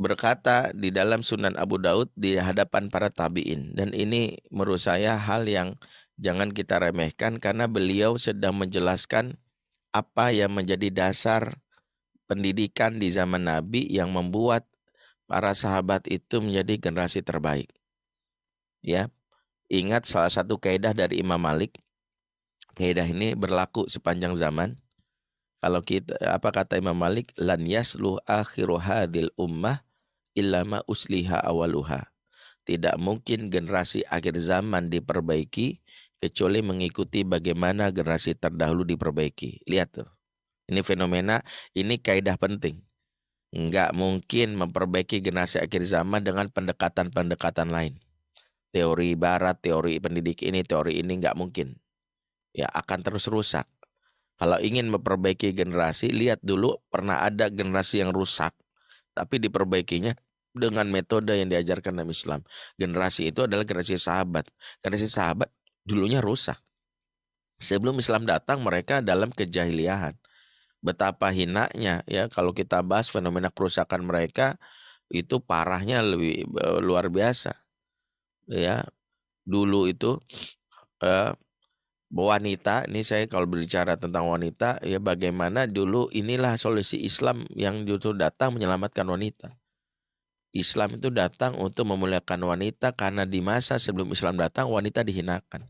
berkata 0.00 0.72
di 0.72 0.88
dalam 0.88 1.20
Sunan 1.20 1.56
Abu 1.60 1.76
Daud 1.76 2.08
di 2.16 2.34
hadapan 2.40 2.88
para 2.88 3.12
tabiin 3.12 3.76
dan 3.76 3.92
ini 3.92 4.40
menurut 4.48 4.80
saya 4.80 5.14
hal 5.14 5.44
yang 5.46 5.76
jangan 6.18 6.50
kita 6.50 6.80
remehkan 6.80 7.38
karena 7.38 7.68
beliau 7.68 8.18
sedang 8.18 8.56
menjelaskan 8.58 9.38
apa 9.92 10.32
yang 10.32 10.50
menjadi 10.50 10.88
dasar 10.88 11.60
pendidikan 12.24 12.96
di 12.96 13.12
zaman 13.12 13.44
Nabi 13.44 13.84
yang 13.92 14.08
membuat 14.08 14.64
para 15.28 15.52
sahabat 15.52 16.08
itu 16.08 16.40
menjadi 16.40 16.80
generasi 16.80 17.20
terbaik. 17.20 17.68
Ya. 18.80 19.12
Ingat 19.72 20.04
salah 20.04 20.28
satu 20.28 20.60
kaidah 20.60 20.92
dari 20.92 21.24
Imam 21.24 21.40
Malik. 21.40 21.80
Kaidah 22.76 23.08
ini 23.08 23.32
berlaku 23.32 23.88
sepanjang 23.88 24.36
zaman. 24.36 24.76
Kalau 25.64 25.80
kita 25.80 26.12
apa 26.20 26.52
kata 26.52 26.76
Imam 26.76 26.92
Malik, 26.92 27.32
lan 27.40 27.64
yaslu 27.64 28.20
akhiru 28.28 28.76
hadil 28.76 29.32
ummah 29.40 29.80
illama 30.36 30.84
usliha 30.84 31.40
awaluha. 31.40 32.12
Tidak 32.68 33.00
mungkin 33.00 33.48
generasi 33.48 34.04
akhir 34.12 34.36
zaman 34.36 34.92
diperbaiki 34.92 35.80
kecuali 36.22 36.62
mengikuti 36.62 37.26
bagaimana 37.26 37.90
generasi 37.90 38.38
terdahulu 38.38 38.86
diperbaiki. 38.86 39.66
Lihat 39.66 39.88
tuh. 39.98 40.08
Ini 40.70 40.86
fenomena, 40.86 41.42
ini 41.74 41.98
kaidah 41.98 42.38
penting. 42.38 42.78
Enggak 43.50 43.90
mungkin 43.92 44.54
memperbaiki 44.54 45.18
generasi 45.18 45.58
akhir 45.58 45.82
zaman 45.82 46.22
dengan 46.22 46.46
pendekatan-pendekatan 46.46 47.68
lain. 47.68 47.98
Teori 48.70 49.18
barat, 49.18 49.58
teori 49.58 49.98
pendidik 49.98 50.46
ini, 50.46 50.62
teori 50.62 51.02
ini 51.02 51.18
enggak 51.18 51.34
mungkin. 51.34 51.74
Ya 52.54 52.70
akan 52.70 53.02
terus 53.02 53.26
rusak. 53.26 53.66
Kalau 54.38 54.56
ingin 54.62 54.88
memperbaiki 54.88 55.52
generasi, 55.52 56.14
lihat 56.14 56.40
dulu 56.40 56.80
pernah 56.88 57.26
ada 57.26 57.50
generasi 57.52 58.00
yang 58.00 58.14
rusak. 58.14 58.54
Tapi 59.12 59.42
diperbaikinya 59.42 60.16
dengan 60.56 60.88
metode 60.88 61.36
yang 61.36 61.52
diajarkan 61.52 62.00
dalam 62.00 62.08
Islam. 62.08 62.40
Generasi 62.80 63.28
itu 63.28 63.44
adalah 63.44 63.68
generasi 63.68 64.00
sahabat. 64.00 64.48
Generasi 64.80 65.12
sahabat 65.12 65.52
dulunya 65.84 66.22
rusak 66.22 66.62
Sebelum 67.62 67.94
Islam 68.02 68.26
datang 68.26 68.58
mereka 68.58 68.98
dalam 68.98 69.30
kejahiliahan. 69.30 70.18
Betapa 70.82 71.30
hinanya 71.30 72.02
ya 72.10 72.26
kalau 72.26 72.50
kita 72.50 72.82
bahas 72.82 73.06
fenomena 73.06 73.54
kerusakan 73.54 74.02
mereka 74.02 74.58
itu 75.06 75.38
parahnya 75.38 76.02
lebih 76.02 76.50
eh, 76.50 76.78
luar 76.82 77.06
biasa. 77.06 77.54
Ya. 78.50 78.82
Dulu 79.46 79.86
itu 79.86 80.18
eh, 81.06 81.30
wanita 82.10 82.90
ini 82.90 83.06
saya 83.06 83.30
kalau 83.30 83.46
berbicara 83.46 83.94
tentang 83.94 84.26
wanita 84.26 84.82
ya 84.82 84.98
bagaimana 84.98 85.70
dulu 85.70 86.10
inilah 86.10 86.58
solusi 86.58 86.98
Islam 87.06 87.46
yang 87.54 87.86
justru 87.86 88.10
datang 88.18 88.58
menyelamatkan 88.58 89.06
wanita. 89.06 89.54
Islam 90.52 91.00
itu 91.00 91.08
datang 91.08 91.56
untuk 91.56 91.88
memuliakan 91.88 92.44
wanita 92.44 92.92
karena 92.92 93.24
di 93.24 93.40
masa 93.40 93.80
sebelum 93.80 94.12
Islam 94.12 94.36
datang 94.36 94.68
wanita 94.68 95.00
dihinakan. 95.00 95.64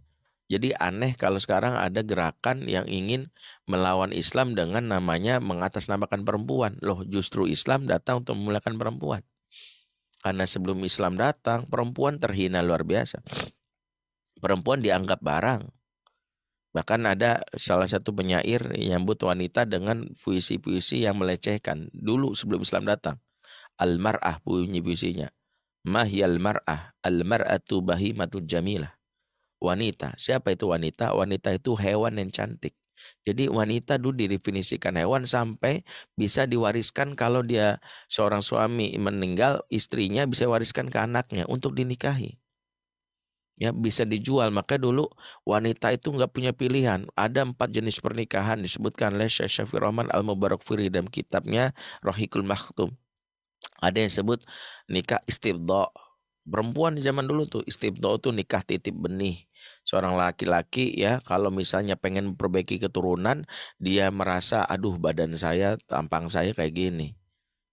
Jadi 0.51 0.75
aneh 0.77 1.17
kalau 1.17 1.41
sekarang 1.41 1.79
ada 1.79 2.05
gerakan 2.05 2.67
yang 2.69 2.85
ingin 2.85 3.31
melawan 3.65 4.13
Islam 4.13 4.53
dengan 4.53 4.85
namanya 4.85 5.39
mengatasnamakan 5.41 6.27
perempuan. 6.27 6.77
Loh 6.83 7.07
justru 7.09 7.49
Islam 7.49 7.89
datang 7.89 8.21
untuk 8.21 8.37
memuliakan 8.37 8.77
perempuan. 8.77 9.23
Karena 10.21 10.45
sebelum 10.45 10.85
Islam 10.85 11.19
datang, 11.19 11.67
perempuan 11.67 12.21
terhina 12.21 12.61
luar 12.61 12.87
biasa. 12.87 13.25
Perempuan 14.39 14.79
dianggap 14.85 15.19
barang. 15.19 15.67
Bahkan 16.73 17.01
ada 17.05 17.43
salah 17.57 17.89
satu 17.89 18.13
penyair 18.13 18.77
yang 18.77 19.09
but 19.09 19.21
wanita 19.25 19.65
dengan 19.65 20.09
puisi-puisi 20.21 21.05
yang 21.05 21.17
melecehkan. 21.17 21.91
Dulu 21.97 22.37
sebelum 22.37 22.63
Islam 22.63 22.87
datang. 22.87 23.17
Al-mar'ah 23.81 24.43
bunyi 24.45 24.81
puisinya. 24.85 25.31
Mahyal 25.83 26.39
mar'ah, 26.39 26.95
al-mar'atu 27.03 27.83
bahimatul 27.83 28.47
jamilah 28.47 28.95
wanita. 29.63 30.19
Siapa 30.19 30.53
itu 30.53 30.67
wanita? 30.69 31.15
Wanita 31.15 31.55
itu 31.55 31.79
hewan 31.79 32.19
yang 32.19 32.35
cantik. 32.35 32.75
Jadi 33.23 33.51
wanita 33.51 33.99
dulu 33.99 34.15
didefinisikan 34.15 34.99
hewan 34.99 35.25
sampai 35.27 35.87
bisa 36.19 36.45
diwariskan 36.47 37.15
kalau 37.15 37.41
dia 37.43 37.79
seorang 38.11 38.43
suami 38.43 38.95
meninggal, 38.99 39.63
istrinya 39.71 40.27
bisa 40.27 40.47
wariskan 40.51 40.91
ke 40.91 40.99
anaknya 40.99 41.47
untuk 41.49 41.79
dinikahi. 41.79 42.37
Ya 43.59 43.71
bisa 43.71 44.03
dijual. 44.03 44.51
Maka 44.51 44.79
dulu 44.79 45.07
wanita 45.47 45.95
itu 45.95 46.11
nggak 46.11 46.31
punya 46.35 46.51
pilihan. 46.55 47.07
Ada 47.15 47.47
empat 47.47 47.71
jenis 47.71 48.03
pernikahan 48.03 48.59
disebutkan 48.59 49.15
oleh 49.15 49.31
Syekh 49.31 49.51
Syafi 49.51 49.79
Rahman 49.79 50.11
Al 50.11 50.27
Mubarak 50.27 50.63
Firi 50.67 50.91
dalam 50.91 51.07
kitabnya 51.07 51.71
Rohikul 52.03 52.43
Maktum. 52.43 52.95
Ada 53.83 53.99
yang 54.07 54.13
sebut 54.15 54.41
nikah 54.87 55.19
istibdo. 55.27 55.91
Perempuan 56.43 56.99
di 56.99 57.03
zaman 57.07 57.27
dulu 57.27 57.47
tuh 57.47 57.63
istibdo 57.67 58.19
tuh 58.19 58.35
nikah 58.35 58.63
titip 58.67 58.95
benih. 58.95 59.47
Seorang 59.87 60.19
laki-laki 60.19 60.91
ya 60.95 61.23
kalau 61.23 61.51
misalnya 61.55 61.95
pengen 61.95 62.35
memperbaiki 62.35 62.83
keturunan 62.83 63.47
dia 63.79 64.11
merasa 64.11 64.67
aduh 64.67 64.99
badan 64.99 65.35
saya 65.39 65.79
tampang 65.91 66.27
saya 66.31 66.51
kayak 66.55 66.75
gini. 66.75 67.09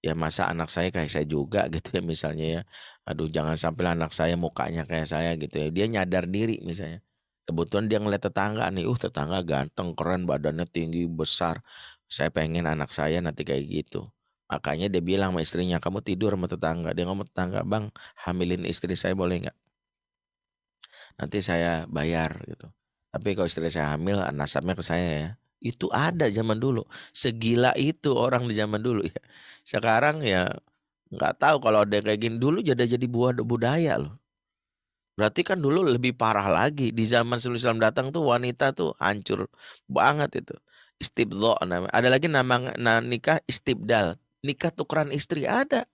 Ya 0.06 0.14
masa 0.14 0.48
anak 0.50 0.70
saya 0.74 0.90
kayak 0.94 1.10
saya 1.14 1.26
juga 1.30 1.66
gitu 1.74 1.98
ya 1.98 2.02
misalnya 2.06 2.46
ya. 2.46 2.62
Aduh 3.10 3.30
jangan 3.30 3.58
sampai 3.58 3.94
anak 3.94 4.14
saya 4.14 4.38
mukanya 4.38 4.86
kayak 4.86 5.10
saya 5.10 5.34
gitu 5.38 5.56
ya. 5.58 5.68
Dia 5.74 5.86
nyadar 5.90 6.30
diri 6.30 6.62
misalnya. 6.62 7.02
Kebetulan 7.50 7.90
dia 7.90 7.98
ngeliat 7.98 8.22
tetangga 8.22 8.70
nih 8.70 8.86
uh 8.86 8.98
tetangga 8.98 9.42
ganteng 9.42 9.98
keren 9.98 10.30
badannya 10.30 10.66
tinggi 10.70 11.10
besar. 11.10 11.66
Saya 12.06 12.30
pengen 12.30 12.70
anak 12.70 12.94
saya 12.94 13.18
nanti 13.22 13.42
kayak 13.46 13.66
gitu 13.66 14.10
Makanya 14.50 14.90
dia 14.90 15.02
bilang 15.06 15.30
sama 15.32 15.46
istrinya, 15.46 15.78
kamu 15.78 16.02
tidur 16.02 16.34
sama 16.34 16.50
tetangga. 16.50 16.90
Dia 16.98 17.06
ngomong 17.06 17.30
tetangga, 17.30 17.62
bang 17.62 17.94
hamilin 18.26 18.66
istri 18.66 18.98
saya 18.98 19.14
boleh 19.14 19.46
nggak? 19.46 19.58
Nanti 21.22 21.38
saya 21.46 21.86
bayar 21.86 22.42
gitu. 22.50 22.66
Tapi 23.14 23.38
kalau 23.38 23.46
istri 23.46 23.70
saya 23.70 23.94
hamil, 23.94 24.18
nasabnya 24.34 24.74
ke 24.74 24.82
saya 24.82 25.08
ya. 25.22 25.30
Itu 25.62 25.92
ada 25.94 26.26
zaman 26.32 26.58
dulu. 26.58 26.88
Segila 27.14 27.76
itu 27.78 28.16
orang 28.16 28.50
di 28.50 28.56
zaman 28.58 28.82
dulu 28.82 29.06
ya. 29.06 29.22
Sekarang 29.62 30.24
ya 30.26 30.50
nggak 31.14 31.34
tahu 31.38 31.58
kalau 31.62 31.86
ada 31.86 32.00
kayak 32.02 32.18
gini. 32.18 32.36
Dulu 32.42 32.64
jadi 32.66 32.90
jadi 32.90 33.06
buah 33.06 33.38
budaya 33.44 34.02
loh. 34.02 34.16
Berarti 35.20 35.44
kan 35.44 35.60
dulu 35.60 35.84
lebih 35.84 36.16
parah 36.16 36.48
lagi. 36.48 36.96
Di 36.96 37.04
zaman 37.06 37.38
sebelum 37.38 37.60
Islam 37.60 37.78
datang 37.84 38.10
tuh 38.10 38.24
wanita 38.24 38.72
tuh 38.74 38.96
hancur 39.04 39.52
banget 39.86 40.42
itu. 40.42 40.56
Istibdo 40.98 41.60
namanya. 41.68 41.92
Ada 41.92 42.08
lagi 42.08 42.32
nama 42.32 42.56
nikah 43.04 43.44
istibdal 43.46 44.16
nikah 44.46 44.72
tukeran 44.72 45.12
istri 45.12 45.46
ada 45.46 45.86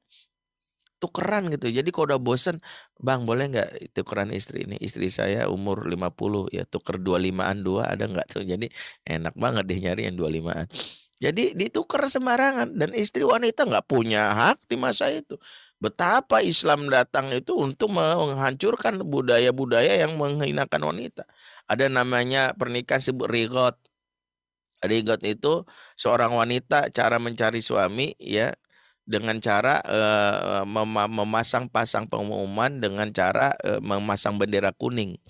tukeran 1.00 1.52
gitu. 1.54 1.70
Jadi 1.70 1.90
kalau 1.92 2.16
udah 2.16 2.22
bosen, 2.22 2.58
bang 2.98 3.28
boleh 3.28 3.46
nggak 3.52 3.70
tukeran 3.94 4.32
istri 4.34 4.66
ini? 4.66 4.80
Istri 4.80 5.08
saya 5.12 5.42
umur 5.52 5.86
50 5.86 6.50
ya 6.50 6.64
tuker 6.66 6.98
25an 6.98 7.62
dua 7.62 7.94
ada 7.94 8.10
nggak 8.10 8.28
tuh? 8.32 8.44
Jadi 8.48 8.72
enak 9.06 9.36
banget 9.38 9.64
deh 9.70 9.80
nyari 9.80 10.02
yang 10.10 10.18
25an. 10.18 10.66
Jadi 11.16 11.56
ditukar 11.56 12.12
sembarangan 12.12 12.76
dan 12.76 12.92
istri 12.92 13.24
wanita 13.24 13.64
nggak 13.64 13.88
punya 13.88 14.36
hak 14.36 14.68
di 14.68 14.76
masa 14.76 15.08
itu. 15.12 15.40
Betapa 15.80 16.44
Islam 16.44 16.88
datang 16.92 17.32
itu 17.32 17.56
untuk 17.56 17.92
menghancurkan 17.96 19.00
budaya-budaya 19.04 20.00
yang 20.00 20.16
menghinakan 20.20 20.82
wanita. 20.82 21.24
Ada 21.68 21.88
namanya 21.88 22.52
pernikahan 22.56 23.04
sebut 23.04 23.32
rigot. 23.32 23.76
Rigot 24.86 25.22
itu 25.26 25.66
seorang 26.00 26.34
wanita 26.34 26.90
cara 26.94 27.18
mencari 27.18 27.60
suami 27.60 28.14
ya 28.22 28.54
dengan 29.06 29.38
cara 29.38 29.86
uh, 29.86 30.66
mem 30.66 30.90
memasang-pasang 31.14 32.10
pengumuman 32.10 32.82
dengan 32.82 33.14
cara 33.14 33.54
uh, 33.62 33.78
memasang 33.82 34.42
bendera 34.42 34.74
kuning. 34.74 35.22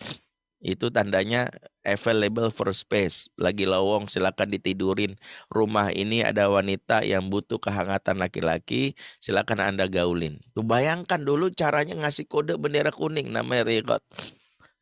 Itu 0.66 0.89
tandanya 0.89 1.51
available 1.86 2.49
for 2.49 2.74
space. 2.74 3.30
Lagi 3.38 3.70
lowong 3.70 4.10
silakan 4.10 4.49
ditidurin. 4.49 5.14
Rumah 5.53 5.93
ini 5.93 6.26
ada 6.26 6.49
wanita 6.49 7.06
yang 7.06 7.30
butuh 7.30 7.62
kehangatan 7.62 8.18
laki-laki, 8.18 8.97
silakan 9.22 9.62
Anda 9.62 9.86
gaulin. 9.86 10.41
Tuh 10.58 10.66
bayangkan 10.66 11.22
dulu 11.22 11.53
caranya 11.53 11.93
ngasih 12.01 12.26
kode 12.26 12.58
bendera 12.58 12.89
kuning 12.89 13.30
namanya 13.30 13.70
rigot. 13.70 14.01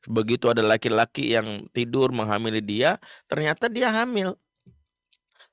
Begitu 0.08 0.52
ada 0.52 0.64
laki-laki 0.64 1.36
yang 1.36 1.68
tidur 1.76 2.16
menghamili 2.16 2.64
dia, 2.64 3.00
ternyata 3.28 3.68
dia 3.68 3.92
hamil. 3.92 4.40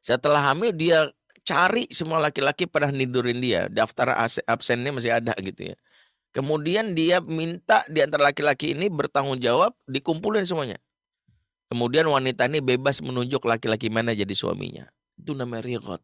Setelah 0.01 0.53
hamil 0.53 0.73
dia 0.73 1.13
cari 1.45 1.89
semua 1.93 2.21
laki-laki 2.21 2.65
pada 2.69 2.89
nidurin 2.89 3.41
dia. 3.41 3.69
Daftar 3.69 4.17
absennya 4.49 4.93
masih 4.93 5.13
ada 5.13 5.37
gitu 5.41 5.73
ya. 5.73 5.77
Kemudian 6.31 6.95
dia 6.95 7.19
minta 7.19 7.83
di 7.91 8.01
antara 8.01 8.31
laki-laki 8.31 8.73
ini 8.73 8.87
bertanggung 8.87 9.43
jawab 9.43 9.75
dikumpulin 9.91 10.47
semuanya. 10.47 10.79
Kemudian 11.71 12.07
wanita 12.07 12.51
ini 12.51 12.59
bebas 12.63 13.03
menunjuk 13.03 13.47
laki-laki 13.47 13.91
mana 13.91 14.15
jadi 14.15 14.31
suaminya. 14.35 14.91
Itu 15.19 15.35
namanya 15.35 15.67
riqat. 15.67 16.03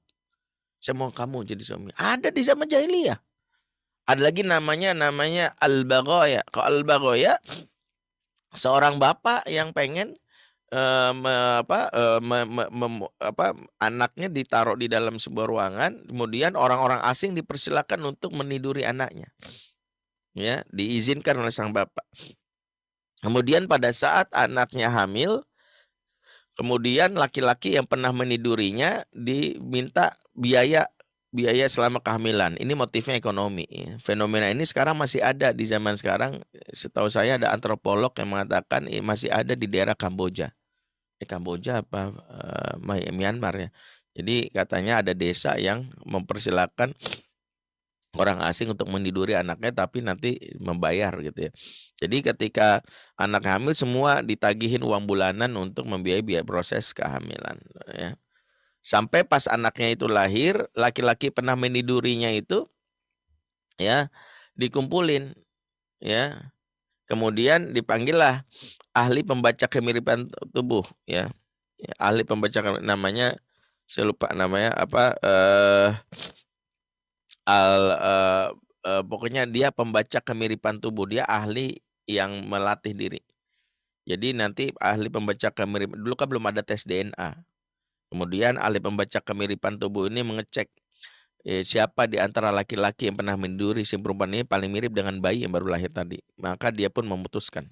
Saya 0.79 0.95
mau 0.95 1.11
kamu 1.11 1.47
jadi 1.47 1.63
suami. 1.63 1.91
Ada 1.97 2.31
di 2.31 2.43
zaman 2.43 2.67
jahiliyah. 2.69 3.19
Ada 4.07 4.23
lagi 4.23 4.47
namanya 4.47 4.95
namanya 4.95 5.51
al-baghaya. 5.59 6.47
Kalau 6.55 6.71
al-baghaya 6.71 7.43
seorang 8.55 9.03
bapak 9.03 9.47
yang 9.51 9.75
pengen 9.75 10.15
me, 10.73 11.35
apa, 11.63 11.91
uh, 11.95 12.19
me, 12.19 12.43
me, 12.47 12.65
me, 12.67 13.07
apa, 13.23 13.55
anaknya 13.79 14.27
ditaruh 14.27 14.75
di 14.75 14.91
dalam 14.91 15.19
sebuah 15.21 15.47
ruangan, 15.47 15.93
kemudian 16.11 16.59
orang-orang 16.59 16.99
asing 17.07 17.39
dipersilakan 17.39 18.03
untuk 18.03 18.35
meniduri 18.35 18.83
anaknya. 18.83 19.31
Ya, 20.37 20.67
diizinkan 20.69 21.39
oleh 21.41 21.55
sang 21.55 21.73
bapak. 21.73 22.05
Kemudian 23.25 23.65
pada 23.71 23.89
saat 23.95 24.29
anaknya 24.37 24.93
hamil, 24.93 25.41
kemudian 26.59 27.17
laki-laki 27.17 27.79
yang 27.79 27.89
pernah 27.89 28.13
menidurinya 28.13 29.09
diminta 29.15 30.13
biaya 30.37 30.89
biaya 31.35 31.67
selama 31.71 32.03
kehamilan. 32.03 32.59
Ini 32.59 32.73
motifnya 32.75 33.19
ekonomi. 33.19 33.67
Fenomena 34.03 34.51
ini 34.51 34.63
sekarang 34.65 34.97
masih 34.99 35.23
ada 35.23 35.51
di 35.51 35.65
zaman 35.67 35.97
sekarang. 35.99 36.43
Setahu 36.73 37.09
saya 37.09 37.37
ada 37.37 37.53
antropolog 37.53 38.13
yang 38.19 38.33
mengatakan 38.33 38.89
masih 39.03 39.31
ada 39.31 39.53
di 39.55 39.67
daerah 39.71 39.95
Kamboja 39.95 40.55
eh 41.21 41.29
Kamboja 41.29 41.81
apa 41.85 42.13
uh, 42.13 42.75
Myanmar 43.13 43.55
ya. 43.57 43.69
Jadi 44.17 44.49
katanya 44.49 45.05
ada 45.05 45.13
desa 45.13 45.61
yang 45.61 45.93
mempersilahkan 46.09 46.97
orang 48.17 48.41
asing 48.49 48.73
untuk 48.73 48.89
meniduri 48.89 49.37
anaknya 49.37 49.77
tapi 49.77 50.01
nanti 50.01 50.41
membayar 50.57 51.13
gitu 51.21 51.49
ya. 51.49 51.51
Jadi 52.01 52.17
ketika 52.25 52.81
anak 53.21 53.45
hamil 53.45 53.77
semua 53.77 54.25
ditagihin 54.25 54.81
uang 54.81 55.05
bulanan 55.05 55.53
untuk 55.61 55.85
membiayai 55.85 56.25
biaya 56.25 56.45
proses 56.45 56.97
kehamilan 56.97 57.61
ya. 57.93 58.17
Sampai 58.87 59.27
pas 59.27 59.51
anaknya 59.51 59.99
itu 59.99 60.07
lahir, 60.07 60.63
laki-laki 60.79 61.35
pernah 61.35 61.59
menidurinya 61.59 62.31
itu 62.31 62.71
ya 63.83 64.07
dikumpulin 64.55 65.35
ya. 65.99 66.55
Kemudian 67.11 67.75
dipanggillah 67.75 68.47
ahli 68.95 69.27
pembaca 69.27 69.67
kemiripan 69.67 70.31
tubuh 70.55 70.87
ya. 71.03 71.35
ya 71.83 71.93
ahli 71.99 72.23
pembaca 72.23 72.79
namanya 72.79 73.35
saya 73.91 74.11
lupa 74.11 74.31
namanya 74.35 74.75
apa 74.75 75.15
uh, 75.23 75.91
al 77.47 77.75
uh, 77.95 78.47
uh, 78.87 79.03
pokoknya 79.07 79.47
dia 79.51 79.71
pembaca 79.71 80.19
kemiripan 80.23 80.79
tubuh 80.83 81.07
dia 81.07 81.27
ahli 81.27 81.79
yang 82.07 82.47
melatih 82.47 82.95
diri 82.95 83.23
Jadi 84.07 84.31
nanti 84.39 84.71
ahli 84.79 85.11
pembaca 85.11 85.51
kemiripan 85.51 85.99
dulu 85.99 86.15
kan 86.15 86.31
belum 86.31 86.47
ada 86.55 86.63
tes 86.63 86.87
DNA. 86.87 87.56
Kemudian 88.11 88.57
ahli 88.57 88.79
pembaca 88.79 89.19
kemiripan 89.19 89.77
tubuh 89.83 90.07
ini 90.07 90.23
mengecek 90.23 90.71
eh, 91.47 91.63
siapa 91.63 92.11
di 92.11 92.19
antara 92.19 92.51
laki-laki 92.51 93.11
yang 93.11 93.17
pernah 93.19 93.39
menduri 93.39 93.87
si 93.87 93.95
perempuan 93.99 94.35
ini 94.35 94.43
paling 94.43 94.71
mirip 94.71 94.91
dengan 94.91 95.19
bayi 95.23 95.47
yang 95.47 95.55
baru 95.55 95.71
lahir 95.71 95.95
tadi. 95.95 96.19
Maka 96.39 96.75
dia 96.75 96.91
pun 96.91 97.07
memutuskan. 97.07 97.71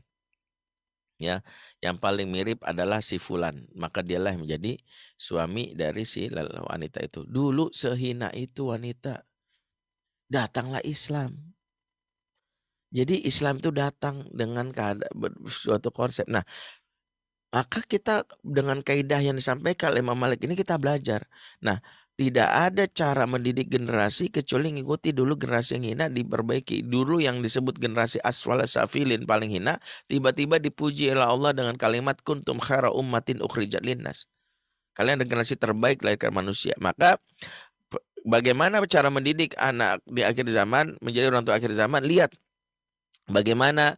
Ya, 1.22 1.46
yang 1.78 1.94
paling 1.94 2.26
mirip 2.26 2.58
adalah 2.66 2.98
si 2.98 3.22
fulan. 3.22 3.70
Maka 3.74 4.02
dialah 4.02 4.34
menjadi 4.34 4.78
suami 5.14 5.70
dari 5.74 6.02
si 6.02 6.26
wanita 6.30 7.06
itu. 7.06 7.22
Dulu 7.22 7.70
sehina 7.70 8.34
itu 8.34 8.74
wanita. 8.74 9.22
Datanglah 10.26 10.82
Islam. 10.82 11.54
Jadi 12.94 13.26
Islam 13.26 13.58
itu 13.58 13.74
datang 13.74 14.26
dengan 14.30 14.70
suatu 15.50 15.90
konsep. 15.90 16.26
Nah, 16.30 16.46
maka 17.54 17.86
kita 17.86 18.26
dengan 18.42 18.82
kaidah 18.82 19.22
yang 19.22 19.38
disampaikan 19.38 19.94
oleh 19.94 20.02
Imam 20.02 20.18
Malik 20.18 20.42
ini 20.42 20.58
kita 20.58 20.74
belajar. 20.74 21.30
Nah, 21.62 21.78
tidak 22.18 22.50
ada 22.50 22.90
cara 22.90 23.30
mendidik 23.30 23.70
generasi 23.70 24.26
kecuali 24.26 24.74
mengikuti 24.74 25.14
dulu 25.14 25.38
generasi 25.38 25.78
yang 25.78 25.86
hina 25.94 26.06
diperbaiki. 26.10 26.82
Dulu 26.82 27.22
yang 27.22 27.38
disebut 27.46 27.78
generasi 27.78 28.18
aswal 28.26 28.58
safilin 28.66 29.22
paling 29.22 29.54
hina, 29.54 29.78
tiba-tiba 30.10 30.58
dipuji 30.58 31.14
oleh 31.14 31.26
Allah 31.26 31.54
dengan 31.54 31.78
kalimat 31.78 32.18
kuntum 32.26 32.58
khaira 32.58 32.90
ummatin 32.90 33.38
ukhrijat 33.38 33.86
linnas. 33.86 34.26
Kalian 34.98 35.22
adalah 35.22 35.38
generasi 35.38 35.54
terbaik 35.54 36.02
lahirkan 36.02 36.34
manusia. 36.34 36.74
Maka 36.82 37.18
bagaimana 38.26 38.82
cara 38.86 39.10
mendidik 39.10 39.58
anak 39.58 40.02
di 40.06 40.26
akhir 40.26 40.46
zaman 40.50 40.94
menjadi 41.02 41.30
orang 41.30 41.42
tua 41.46 41.58
akhir 41.58 41.70
zaman? 41.74 42.02
Lihat 42.02 42.34
bagaimana 43.28 43.96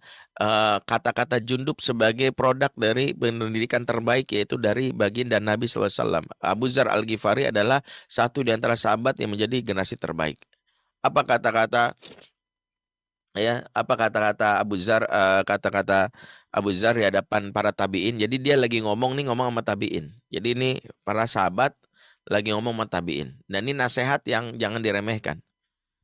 kata-kata 0.85 1.41
uh, 1.41 1.43
Jundub 1.43 1.81
sebagai 1.81 2.29
produk 2.37 2.69
dari 2.77 3.17
pendidikan 3.17 3.89
terbaik 3.89 4.29
yaitu 4.37 4.61
dari 4.61 4.93
baginda 4.93 5.41
Nabi 5.41 5.65
SAW. 5.65 6.23
Abu 6.45 6.69
Zar 6.69 6.93
Al 6.93 7.09
Ghifari 7.09 7.49
adalah 7.49 7.81
satu 8.05 8.45
di 8.45 8.53
antara 8.53 8.77
sahabat 8.77 9.17
yang 9.17 9.33
menjadi 9.33 9.65
generasi 9.65 9.97
terbaik. 9.97 10.37
Apa 11.01 11.25
kata-kata 11.25 11.97
ya 13.37 13.69
apa 13.77 13.95
kata-kata 13.97 14.61
Abu 14.61 14.81
Zar 14.81 15.05
uh, 15.09 15.45
kata-kata 15.45 16.09
Abu 16.49 16.73
Zar 16.73 16.97
di 16.97 17.05
hadapan 17.05 17.53
para 17.53 17.71
tabiin 17.71 18.17
jadi 18.17 18.37
dia 18.41 18.57
lagi 18.57 18.81
ngomong 18.81 19.13
nih 19.13 19.29
ngomong 19.29 19.53
sama 19.53 19.63
tabiin 19.63 20.09
jadi 20.33 20.57
ini 20.57 20.81
para 21.05 21.29
sahabat 21.29 21.77
lagi 22.27 22.57
ngomong 22.57 22.73
sama 22.73 22.87
tabiin 22.89 23.37
dan 23.45 23.69
ini 23.69 23.77
nasihat 23.77 24.25
yang 24.25 24.57
jangan 24.57 24.81
diremehkan 24.81 25.45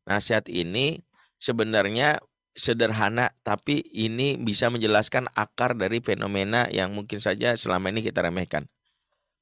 nasihat 0.04 0.44
ini 0.52 1.00
sebenarnya 1.40 2.20
sederhana 2.52 3.32
tapi 3.42 3.80
ini 3.92 4.36
bisa 4.36 4.68
menjelaskan 4.68 5.28
akar 5.32 5.76
dari 5.76 6.04
fenomena 6.04 6.68
yang 6.68 6.92
mungkin 6.92 7.18
saja 7.18 7.56
selama 7.56 7.92
ini 7.92 8.04
kita 8.04 8.24
remehkan. 8.24 8.68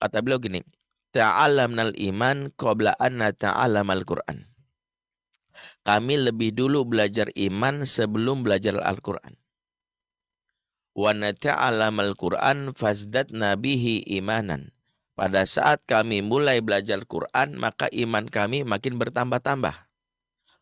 Kata 0.01 0.25
beliau 0.25 0.41
gini, 0.41 0.65
ta'alamnal 1.13 1.93
iman 2.13 2.55
qabla 2.55 2.97
anna 2.97 3.35
ta'alamal 3.35 4.07
Qur'an. 4.09 4.49
Kami 5.85 6.15
lebih 6.17 6.55
dulu 6.57 6.87
belajar 6.89 7.29
iman 7.37 7.85
sebelum 7.85 8.47
belajar 8.47 8.79
Al-Qur'an. 8.81 9.37
Wa 10.97 11.13
nata'alamal 11.13 12.17
Qur'an 12.17 12.73
fazdat 12.73 13.33
nabihi 13.35 14.09
imanan. 14.17 14.73
Pada 15.21 15.45
saat 15.45 15.85
kami 15.85 16.25
mulai 16.25 16.65
belajar 16.65 17.05
Quran, 17.05 17.61
maka 17.61 17.93
iman 17.93 18.25
kami 18.25 18.65
makin 18.65 18.97
bertambah-tambah. 18.97 19.90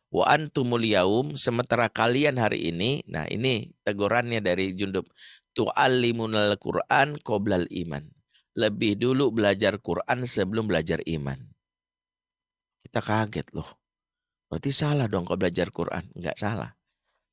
Wa 0.09 0.25
antumul 0.33 0.89
yaum 0.89 1.37
sementara 1.37 1.93
kalian 1.93 2.41
hari 2.41 2.73
ini, 2.73 3.05
nah 3.05 3.29
ini 3.29 3.77
tegurannya 3.85 4.41
dari 4.41 4.73
Jundub. 4.73 5.05
Tu'allimunal 5.53 6.57
Qur'an 6.57 7.21
qoblal 7.21 7.69
iman. 7.69 8.07
Lebih 8.57 8.99
dulu 8.99 9.31
belajar 9.31 9.77
Quran 9.79 10.25
sebelum 10.25 10.67
belajar 10.67 11.05
iman. 11.05 11.39
Kita 12.83 13.05
kaget 13.05 13.53
loh. 13.55 13.79
Berarti 14.49 14.73
salah 14.73 15.07
dong 15.07 15.29
kalau 15.29 15.39
belajar 15.39 15.69
Quran. 15.69 16.09
Enggak 16.17 16.41
salah. 16.41 16.73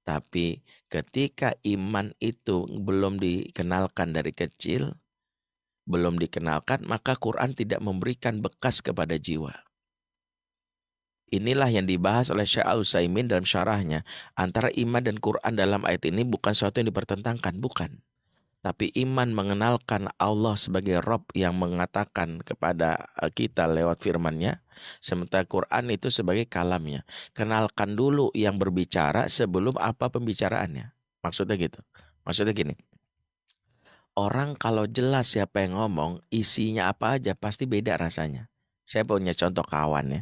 Tapi 0.05 0.61
ketika 0.86 1.57
iman 1.65 2.13
itu 2.21 2.69
belum 2.69 3.17
dikenalkan 3.17 4.13
dari 4.13 4.30
kecil, 4.36 4.93
belum 5.89 6.21
dikenalkan, 6.21 6.86
maka 6.86 7.17
Quran 7.17 7.57
tidak 7.57 7.82
memberikan 7.82 8.38
bekas 8.38 8.86
kepada 8.86 9.17
jiwa. 9.17 9.64
Inilah 11.34 11.73
yang 11.73 11.89
dibahas 11.89 12.30
oleh 12.30 12.45
Syekh 12.45 12.69
Al-Utsaimin 12.69 13.26
dalam 13.26 13.41
syarahnya. 13.41 14.05
Antara 14.38 14.69
iman 14.78 15.01
dan 15.01 15.17
Quran 15.17 15.57
dalam 15.57 15.82
ayat 15.82 16.05
ini 16.05 16.21
bukan 16.21 16.53
sesuatu 16.53 16.78
yang 16.78 16.93
dipertentangkan, 16.93 17.57
bukan. 17.57 18.05
Tapi 18.61 18.93
iman 19.05 19.30
mengenalkan 19.34 20.09
Allah 20.21 20.53
sebagai 20.57 21.01
Rob 21.01 21.26
yang 21.34 21.57
mengatakan 21.57 22.41
kepada 22.45 23.09
eh, 23.17 23.30
kita 23.34 23.65
lewat 23.65 24.05
firmannya. 24.05 24.61
Sementara 25.01 25.45
Quran 25.49 25.89
itu 25.89 26.13
sebagai 26.13 26.45
kalamnya. 26.45 27.05
Kenalkan 27.34 27.97
dulu 27.97 28.30
yang 28.38 28.61
berbicara 28.61 29.26
sebelum 29.26 29.78
apa 29.82 30.13
pembicaraannya. 30.13 30.93
Maksudnya 31.26 31.57
gitu. 31.57 31.82
Maksudnya 32.21 32.53
gini. 32.53 32.78
Orang 34.13 34.57
kalau 34.57 34.86
jelas 34.86 35.34
siapa 35.34 35.65
yang 35.65 35.78
ngomong, 35.78 36.21
isinya 36.30 36.89
apa 36.89 37.17
aja 37.17 37.34
pasti 37.34 37.65
beda 37.65 37.97
rasanya. 37.97 38.49
Saya 38.86 39.05
punya 39.09 39.34
contoh 39.34 39.65
kawan 39.65 40.21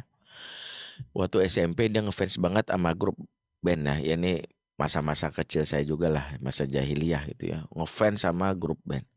waktu 1.10 1.50
SMP 1.50 1.90
dia 1.90 2.04
ngefans 2.04 2.38
banget 2.38 2.70
sama 2.70 2.94
grup 2.94 3.18
band. 3.64 3.80
Nah 3.82 3.98
ya 3.98 4.14
ini 4.14 4.44
masa-masa 4.78 5.32
kecil 5.34 5.66
saya 5.66 5.82
juga 5.82 6.12
lah 6.12 6.38
masa 6.38 6.68
jahiliyah 6.68 7.26
gitu 7.34 7.56
ya. 7.56 7.58
Ngefans 7.72 8.22
sama 8.22 8.54
grup 8.54 8.78
band. 8.86 9.08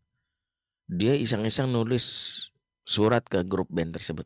Dia 0.88 1.14
iseng-iseng 1.20 1.68
nulis 1.68 2.06
surat 2.88 3.22
ke 3.28 3.44
grup 3.44 3.68
band 3.68 3.94
tersebut. 3.94 4.26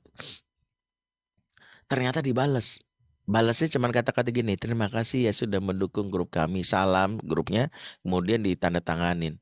Ternyata 1.89 2.21
dibales. 2.23 2.79
Balasnya 3.25 3.77
cuma 3.77 3.89
kata-kata 3.89 4.31
gini 4.33 4.57
terima 4.57 4.89
kasih 4.89 5.29
ya 5.29 5.33
sudah 5.33 5.61
mendukung 5.61 6.13
grup 6.13 6.29
kami 6.29 6.61
salam 6.61 7.17
grupnya. 7.19 7.73
Kemudian 8.05 8.45
ditandatanganin 8.45 9.40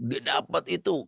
dia 0.00 0.20
dapat 0.24 0.64
itu 0.72 1.04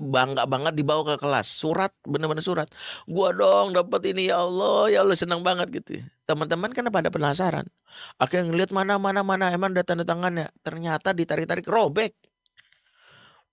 bangga 0.00 0.48
banget 0.48 0.72
dibawa 0.72 1.04
ke 1.04 1.14
kelas 1.20 1.44
surat 1.44 1.92
benar-benar 2.08 2.40
surat 2.40 2.68
gua 3.04 3.36
dong 3.36 3.76
dapat 3.76 4.16
ini 4.16 4.32
ya 4.32 4.40
Allah 4.40 4.88
ya 4.88 5.04
Allah 5.04 5.12
senang 5.12 5.44
banget 5.44 5.68
gitu 5.68 6.00
ya. 6.00 6.04
teman-teman 6.24 6.72
kan 6.72 6.88
pada 6.88 7.12
penasaran 7.12 7.68
akhirnya 8.16 8.48
ngeliat 8.48 8.70
mana 8.72 8.96
mana 8.96 9.20
mana 9.20 9.52
emang 9.52 9.76
ada 9.76 9.84
tanda 9.84 10.08
tangannya 10.08 10.48
ternyata 10.64 11.12
ditarik-tarik 11.12 11.68
robek 11.68 12.16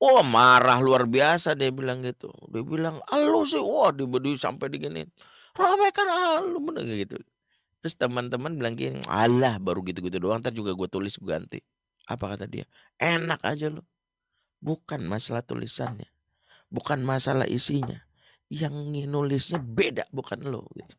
Oh 0.04 0.20
marah 0.20 0.84
luar 0.84 1.08
biasa 1.08 1.56
dia 1.56 1.72
bilang 1.72 2.04
gitu. 2.04 2.28
Dia 2.52 2.60
bilang, 2.60 3.00
"Alu 3.08 3.48
sih, 3.48 3.62
wah 3.64 3.88
dibedi 3.96 4.36
sampai 4.36 4.68
digini. 4.68 5.08
Robek 5.56 5.96
kan 5.96 6.12
alu 6.12 6.60
bener 6.60 6.84
gitu. 7.00 7.16
Terus 7.80 7.96
teman-teman 7.96 8.52
bilang 8.60 8.76
gini, 8.76 9.00
"Alah, 9.08 9.64
baru 9.64 9.80
gitu-gitu 9.88 10.20
doang, 10.20 10.44
ntar 10.44 10.52
juga 10.52 10.76
gue 10.76 10.88
tulis 10.92 11.16
gue 11.16 11.30
ganti." 11.32 11.60
Apa 12.12 12.36
kata 12.36 12.52
dia? 12.52 12.68
Enak 13.00 13.40
aja 13.48 13.72
lo. 13.72 13.88
Bukan 14.64 15.04
masalah 15.04 15.44
tulisannya. 15.44 16.08
Bukan 16.72 17.04
masalah 17.04 17.44
isinya. 17.44 18.00
Yang 18.48 19.04
nulisnya 19.12 19.60
beda 19.60 20.08
bukan 20.16 20.40
lo 20.48 20.72
gitu. 20.80 20.96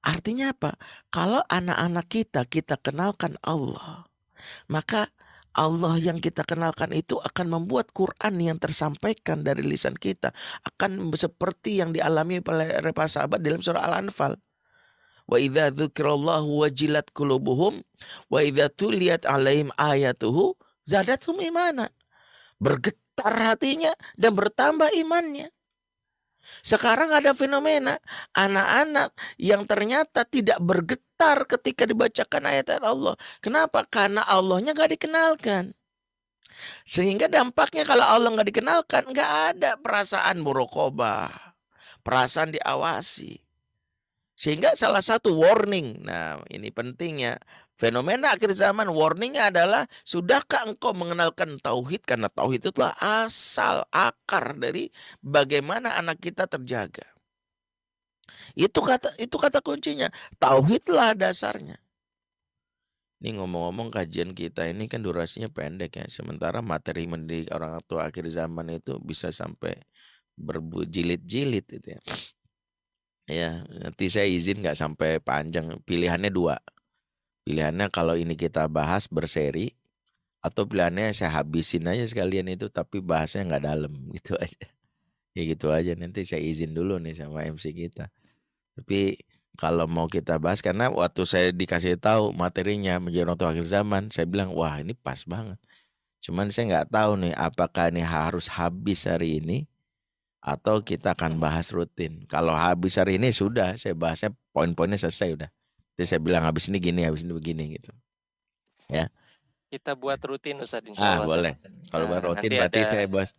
Artinya 0.00 0.54
apa? 0.54 0.80
Kalau 1.12 1.42
anak-anak 1.50 2.06
kita 2.08 2.46
kita 2.48 2.80
kenalkan 2.80 3.36
Allah, 3.44 4.08
maka 4.70 5.12
Allah 5.52 5.98
yang 5.98 6.22
kita 6.22 6.46
kenalkan 6.46 6.94
itu 6.94 7.18
akan 7.18 7.60
membuat 7.60 7.90
Quran 7.90 8.38
yang 8.38 8.56
tersampaikan 8.56 9.42
dari 9.42 9.66
lisan 9.66 9.98
kita 9.98 10.30
akan 10.62 11.10
seperti 11.12 11.82
yang 11.82 11.90
dialami 11.90 12.38
oleh 12.40 12.94
para 12.94 13.10
sahabat 13.10 13.42
dalam 13.42 13.58
surah 13.58 13.82
Al-Anfal. 13.90 14.38
Wa 15.26 15.36
idza 15.36 15.74
dzikrallahu 15.74 16.64
wajilat 16.64 17.10
qulubuhum 17.12 17.82
wa 18.32 18.38
idza 18.40 18.70
tuliyat 18.72 19.26
alaihim 19.26 19.68
ayatuhu 19.76 20.56
Zadatum 20.90 21.38
imana. 21.38 21.86
Bergetar 22.58 23.54
hatinya 23.54 23.94
dan 24.18 24.34
bertambah 24.34 24.90
imannya. 24.98 25.54
Sekarang 26.66 27.14
ada 27.14 27.30
fenomena 27.30 28.02
anak-anak 28.34 29.14
yang 29.38 29.62
ternyata 29.70 30.26
tidak 30.26 30.58
bergetar 30.58 31.46
ketika 31.46 31.86
dibacakan 31.86 32.42
ayat-ayat 32.50 32.82
Allah. 32.82 33.14
Kenapa? 33.38 33.86
Karena 33.86 34.26
Allahnya 34.26 34.74
gak 34.74 34.98
dikenalkan. 34.98 35.78
Sehingga 36.84 37.30
dampaknya 37.30 37.86
kalau 37.86 38.04
Allah 38.04 38.28
nggak 38.36 38.50
dikenalkan, 38.52 39.02
nggak 39.14 39.32
ada 39.54 39.70
perasaan 39.80 40.42
murokoba, 40.42 41.32
perasaan 42.04 42.52
diawasi. 42.52 43.40
Sehingga 44.36 44.72
salah 44.72 45.04
satu 45.04 45.36
warning, 45.36 46.04
nah 46.04 46.40
ini 46.48 46.72
pentingnya 46.72 47.36
Fenomena 47.80 48.36
akhir 48.36 48.52
zaman 48.52 48.92
warningnya 48.92 49.48
adalah 49.48 49.88
sudahkah 50.04 50.68
engkau 50.68 50.92
mengenalkan 50.92 51.56
tauhid 51.56 52.04
karena 52.04 52.28
tauhid 52.28 52.68
itu 52.68 52.76
adalah 52.76 53.24
asal 53.24 53.88
akar 53.88 54.52
dari 54.60 54.92
bagaimana 55.24 55.96
anak 55.96 56.20
kita 56.20 56.44
terjaga. 56.44 57.08
Itu 58.52 58.84
kata 58.84 59.16
itu 59.16 59.32
kata 59.32 59.64
kuncinya. 59.64 60.12
Tauhidlah 60.36 61.16
dasarnya. 61.16 61.80
Ini 63.20 63.40
ngomong-ngomong 63.40 63.88
kajian 63.88 64.36
kita 64.36 64.68
ini 64.68 64.84
kan 64.84 65.00
durasinya 65.00 65.48
pendek 65.48 66.04
ya. 66.04 66.04
Sementara 66.12 66.60
materi 66.60 67.08
mendidik 67.08 67.48
orang 67.48 67.80
tua 67.88 68.12
akhir 68.12 68.28
zaman 68.28 68.76
itu 68.76 69.00
bisa 69.00 69.32
sampai 69.32 69.72
berjilid-jilid 70.36 71.64
itu 71.80 71.88
ya. 71.96 72.00
Ya, 73.30 73.50
nanti 73.72 74.12
saya 74.12 74.28
izin 74.28 74.60
nggak 74.60 74.76
sampai 74.76 75.16
panjang. 75.24 75.80
Pilihannya 75.88 76.28
dua. 76.28 76.60
Pilihannya 77.50 77.90
kalau 77.90 78.14
ini 78.14 78.38
kita 78.38 78.70
bahas 78.70 79.10
berseri 79.10 79.74
atau 80.38 80.70
pilihannya 80.70 81.10
saya 81.10 81.34
habisin 81.42 81.90
aja 81.90 82.06
sekalian 82.06 82.46
itu 82.46 82.70
tapi 82.70 83.02
bahasnya 83.02 83.42
nggak 83.50 83.64
dalam 83.66 83.90
gitu 84.14 84.38
aja. 84.38 84.70
Ya 85.34 85.42
gitu 85.42 85.74
aja 85.74 85.98
nanti 85.98 86.22
saya 86.22 86.46
izin 86.46 86.70
dulu 86.78 87.02
nih 87.02 87.18
sama 87.18 87.42
MC 87.42 87.74
kita. 87.74 88.06
Tapi 88.78 89.18
kalau 89.58 89.90
mau 89.90 90.06
kita 90.06 90.38
bahas 90.38 90.62
karena 90.62 90.94
waktu 90.94 91.26
saya 91.26 91.50
dikasih 91.50 91.98
tahu 91.98 92.30
materinya 92.30 93.02
menjadi 93.02 93.26
waktu 93.26 93.46
akhir 93.50 93.66
zaman, 93.66 94.14
saya 94.14 94.30
bilang 94.30 94.54
wah 94.54 94.78
ini 94.78 94.94
pas 94.94 95.26
banget. 95.26 95.58
Cuman 96.22 96.54
saya 96.54 96.70
nggak 96.70 96.88
tahu 96.94 97.18
nih 97.18 97.34
apakah 97.34 97.90
ini 97.90 98.06
harus 98.06 98.46
habis 98.46 99.10
hari 99.10 99.42
ini 99.42 99.66
atau 100.38 100.86
kita 100.86 101.18
akan 101.18 101.42
bahas 101.42 101.74
rutin. 101.74 102.22
Kalau 102.30 102.54
habis 102.54 102.94
hari 102.94 103.18
ini 103.18 103.34
sudah 103.34 103.74
saya 103.74 103.98
bahasnya 103.98 104.30
poin-poinnya 104.54 105.02
selesai 105.02 105.34
udah. 105.34 105.50
Jadi 105.98 106.06
saya 106.06 106.20
bilang 106.22 106.44
habis 106.46 106.68
ini 106.68 106.78
gini, 106.78 107.02
habis 107.06 107.22
ini 107.24 107.32
begini 107.34 107.80
gitu. 107.80 107.92
Ya. 108.90 109.08
Kita 109.70 109.94
buat 109.94 110.18
rutin 110.26 110.58
Ustaz 110.62 110.82
insya 110.82 111.22
Allah. 111.22 111.22
Ah, 111.22 111.28
boleh. 111.28 111.54
Kalau 111.90 112.04
buat 112.10 112.22
nah, 112.22 112.28
rutin 112.34 112.50
berarti 112.58 112.80
ada, 112.82 112.90
saya 112.90 113.06
bahas 113.06 113.30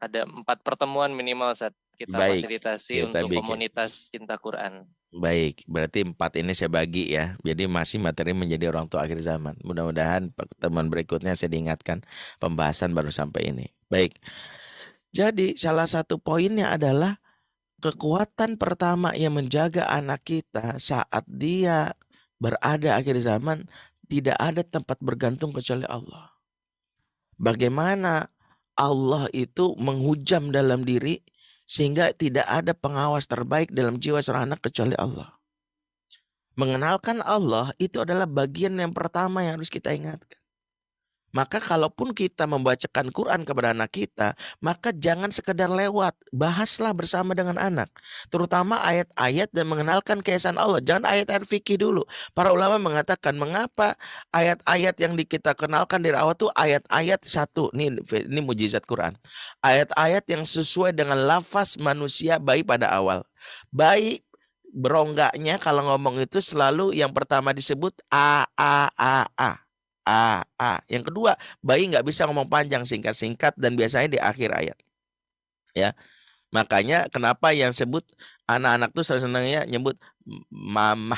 ada 0.00 0.24
empat 0.24 0.64
pertemuan 0.64 1.12
minimal 1.12 1.52
saat 1.52 1.76
kita 2.00 2.16
Baik, 2.16 2.48
fasilitasi 2.48 2.92
kita 2.96 3.06
untuk 3.12 3.28
bikin. 3.28 3.40
komunitas 3.44 4.08
cinta 4.08 4.40
Quran. 4.40 4.88
Baik, 5.12 5.68
berarti 5.68 6.08
empat 6.08 6.40
ini 6.40 6.56
saya 6.56 6.72
bagi 6.72 7.12
ya. 7.12 7.36
Jadi 7.44 7.68
masih 7.68 8.00
materi 8.00 8.32
menjadi 8.32 8.72
orang 8.72 8.88
tua 8.88 9.04
akhir 9.04 9.20
zaman. 9.20 9.60
Mudah-mudahan 9.60 10.32
pertemuan 10.32 10.88
berikutnya 10.88 11.36
saya 11.36 11.52
diingatkan 11.52 12.00
pembahasan 12.40 12.96
baru 12.96 13.12
sampai 13.12 13.52
ini. 13.52 13.66
Baik. 13.92 14.16
Jadi 15.12 15.60
salah 15.60 15.84
satu 15.84 16.16
poinnya 16.16 16.72
adalah 16.72 17.19
kekuatan 17.80 18.60
pertama 18.60 19.16
yang 19.16 19.34
menjaga 19.34 19.88
anak 19.88 20.22
kita 20.28 20.76
saat 20.76 21.24
dia 21.26 21.96
berada 22.36 22.96
akhir 22.96 23.16
zaman 23.20 23.64
tidak 24.10 24.36
ada 24.40 24.60
tempat 24.60 25.00
bergantung 25.00 25.52
kecuali 25.52 25.88
Allah. 25.88 26.32
Bagaimana 27.40 28.28
Allah 28.74 29.28
itu 29.36 29.76
menghujam 29.76 30.52
dalam 30.52 30.84
diri 30.88 31.20
sehingga 31.68 32.10
tidak 32.16 32.48
ada 32.48 32.72
pengawas 32.74 33.28
terbaik 33.30 33.70
dalam 33.70 34.00
jiwa 34.00 34.18
seorang 34.18 34.50
anak 34.50 34.64
kecuali 34.64 34.96
Allah. 34.96 35.36
Mengenalkan 36.58 37.22
Allah 37.22 37.70
itu 37.78 38.02
adalah 38.02 38.26
bagian 38.26 38.74
yang 38.76 38.90
pertama 38.90 39.46
yang 39.46 39.60
harus 39.60 39.70
kita 39.70 39.94
ingatkan. 39.94 40.39
Maka 41.30 41.62
kalaupun 41.62 42.10
kita 42.10 42.46
membacakan 42.50 43.14
Quran 43.14 43.46
kepada 43.46 43.70
anak 43.70 43.90
kita, 43.94 44.34
maka 44.58 44.90
jangan 44.90 45.30
sekedar 45.30 45.70
lewat, 45.70 46.18
bahaslah 46.34 46.90
bersama 46.90 47.38
dengan 47.38 47.54
anak. 47.56 47.90
Terutama 48.28 48.82
ayat-ayat 48.82 49.54
dan 49.54 49.70
mengenalkan 49.70 50.18
keesaan 50.20 50.58
Allah. 50.58 50.82
Jangan 50.82 51.06
ayat-ayat 51.06 51.46
fikih 51.46 51.78
dulu. 51.78 52.02
Para 52.34 52.50
ulama 52.50 52.82
mengatakan 52.82 53.38
mengapa 53.38 53.94
ayat-ayat 54.34 54.98
yang 54.98 55.14
kita 55.14 55.54
kenalkan 55.54 56.02
dari 56.02 56.18
awal 56.18 56.34
itu 56.34 56.50
ayat-ayat 56.58 57.22
satu. 57.22 57.70
Ini 57.70 58.02
ini 58.26 58.40
mujizat 58.42 58.82
Quran. 58.84 59.14
Ayat-ayat 59.62 60.26
yang 60.26 60.42
sesuai 60.42 60.90
dengan 60.96 61.18
lafaz 61.22 61.78
manusia 61.78 62.42
bayi 62.42 62.66
pada 62.66 62.90
awal. 62.90 63.22
Bayi 63.70 64.26
beronggaknya 64.70 65.58
kalau 65.58 65.82
ngomong 65.90 66.22
itu 66.22 66.38
selalu 66.38 66.94
yang 66.94 67.10
pertama 67.10 67.50
disebut 67.50 67.94
a 68.10 68.46
a 68.54 68.90
a 68.94 69.26
a 69.34 69.69
A, 70.10 70.42
A. 70.58 70.82
Yang 70.90 71.14
kedua, 71.14 71.38
bayi 71.62 71.86
nggak 71.86 72.02
bisa 72.02 72.26
ngomong 72.26 72.50
panjang, 72.50 72.82
singkat-singkat 72.82 73.54
dan 73.54 73.78
biasanya 73.78 74.08
di 74.10 74.18
akhir 74.18 74.50
ayat. 74.50 74.78
Ya. 75.70 75.94
Makanya 76.50 77.06
kenapa 77.14 77.54
yang 77.54 77.70
sebut 77.70 78.02
anak-anak 78.50 78.90
tuh 78.90 79.06
senangnya 79.06 79.62
nyebut 79.70 79.94
mama. 80.50 81.14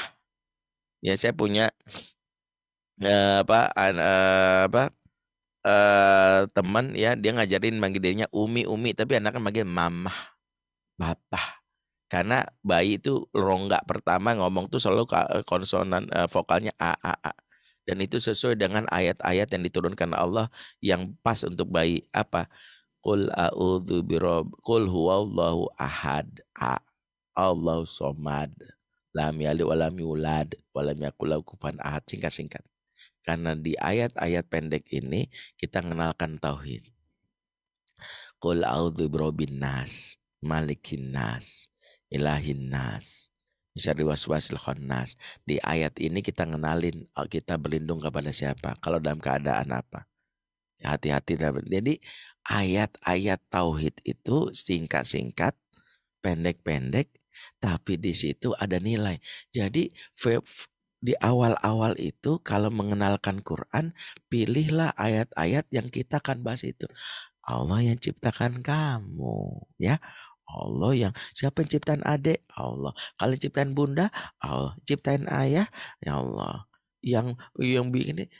Ya 1.01 1.16
saya 1.16 1.32
punya 1.32 1.72
eh, 3.01 3.36
apa 3.43 3.72
eh, 3.74 4.61
apa 4.68 4.82
eh, 5.66 6.40
teman 6.53 6.93
ya 6.95 7.16
dia 7.16 7.32
ngajarin 7.34 7.76
manggil 7.80 8.03
dirinya 8.05 8.28
Umi 8.34 8.68
Umi 8.68 8.93
tapi 8.93 9.16
anaknya 9.16 9.40
manggil 9.40 9.66
mama. 9.66 10.12
Bapak. 11.01 11.64
Karena 12.12 12.45
bayi 12.61 13.01
itu 13.01 13.24
rongga 13.32 13.80
pertama 13.88 14.36
ngomong 14.36 14.68
tuh 14.68 14.76
selalu 14.84 15.09
konsonan 15.49 16.05
eh, 16.12 16.28
vokalnya 16.28 16.76
a 16.76 16.93
a 17.01 17.14
a 17.30 17.32
dan 17.83 17.99
itu 17.99 18.22
sesuai 18.22 18.55
dengan 18.55 18.87
ayat-ayat 18.91 19.49
yang 19.51 19.62
diturunkan 19.66 20.14
Allah 20.14 20.47
yang 20.78 21.14
pas 21.22 21.43
untuk 21.43 21.70
bayi. 21.70 22.07
Apa? 22.14 22.47
Qul 23.03 23.26
a'udzu 23.35 24.07
birob 24.07 24.55
Qul 24.62 24.87
huwallahu 24.87 25.66
ahad 25.74 26.30
a 26.55 26.78
Allah 27.35 27.83
somad 27.83 28.55
lam 29.11 29.35
yalid 29.43 29.66
wa 29.66 29.74
lam 29.74 29.95
yulad 29.99 30.55
wa 30.70 30.87
lam 30.87 30.99
yakul 31.03 31.35
ahad. 31.83 32.03
Singkat-singkat 32.07 32.62
karena 33.26 33.59
di 33.59 33.74
ayat-ayat 33.74 34.47
pendek 34.47 34.87
ini 34.95 35.26
kita 35.59 35.83
mengenalkan 35.83 36.39
tauhid. 36.39 36.87
Qul 38.39 38.62
a'udzu 38.62 39.11
birobin 39.11 39.59
nas 39.59 40.18
malikin 40.43 41.14
nas 41.14 41.70
ilahin 42.11 42.66
nas 42.66 43.32
bisa 43.73 43.97
diwaswasil 43.97 44.61
khannas. 44.61 45.16
Di 45.45 45.57
ayat 45.64 45.97
ini 45.99 46.20
kita 46.20 46.45
ngenalin 46.45 47.09
oh, 47.16 47.27
kita 47.29 47.57
berlindung 47.57 48.01
kepada 48.01 48.31
siapa, 48.33 48.77
kalau 48.81 49.01
dalam 49.01 49.18
keadaan 49.18 49.73
apa. 49.73 50.07
Ya, 50.81 50.95
hati-hati. 50.99 51.39
Jadi 51.68 52.03
ayat-ayat 52.47 53.41
tauhid 53.49 54.03
itu 54.03 54.51
singkat-singkat, 54.51 55.55
pendek-pendek, 56.20 57.09
tapi 57.62 57.97
di 57.97 58.12
situ 58.12 58.53
ada 58.59 58.83
nilai. 58.83 59.23
Jadi 59.55 59.95
di 61.03 61.14
awal-awal 61.18 61.99
itu 61.99 62.39
kalau 62.47 62.70
mengenalkan 62.70 63.43
Quran, 63.43 63.95
pilihlah 64.31 64.95
ayat-ayat 64.95 65.66
yang 65.75 65.91
kita 65.91 66.23
akan 66.23 66.43
bahas 66.47 66.62
itu. 66.62 66.87
Allah 67.43 67.83
yang 67.83 67.99
ciptakan 67.99 68.62
kamu, 68.62 69.66
ya. 69.83 69.99
Allah 70.53 70.93
yang 70.93 71.13
siapa 71.33 71.65
yang 71.65 71.71
ciptain 71.73 72.03
adik? 72.05 72.45
Allah. 72.55 72.93
Kalau 73.17 73.35
ciptain 73.41 73.73
bunda? 73.73 74.13
Allah. 74.39 74.77
Ciptain 74.85 75.25
ayah? 75.33 75.67
Ya 76.05 76.21
Allah. 76.21 76.69
Yang 77.03 77.41
yang 77.59 77.91
bikin 77.91 78.31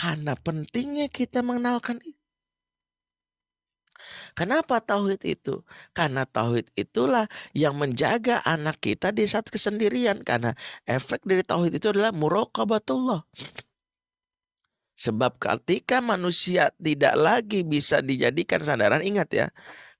karena 0.00 0.32
pentingnya 0.32 1.12
kita 1.12 1.44
mengenalkan. 1.44 2.00
Kenapa 4.32 4.80
tauhid 4.80 5.20
itu? 5.28 5.60
Karena 5.92 6.24
tauhid 6.24 6.72
itulah 6.72 7.28
yang 7.52 7.76
menjaga 7.76 8.40
anak 8.48 8.80
kita 8.80 9.12
di 9.12 9.28
saat 9.28 9.52
kesendirian. 9.52 10.24
Karena 10.24 10.56
efek 10.88 11.28
dari 11.28 11.44
tauhid 11.44 11.76
itu 11.76 11.92
adalah 11.92 12.16
muraqabatullah. 12.16 13.28
Sebab 14.96 15.36
ketika 15.40 16.00
manusia 16.00 16.72
tidak 16.76 17.16
lagi 17.16 17.60
bisa 17.64 18.00
dijadikan 18.00 18.60
sandaran, 18.64 19.00
ingat 19.04 19.28
ya, 19.32 19.46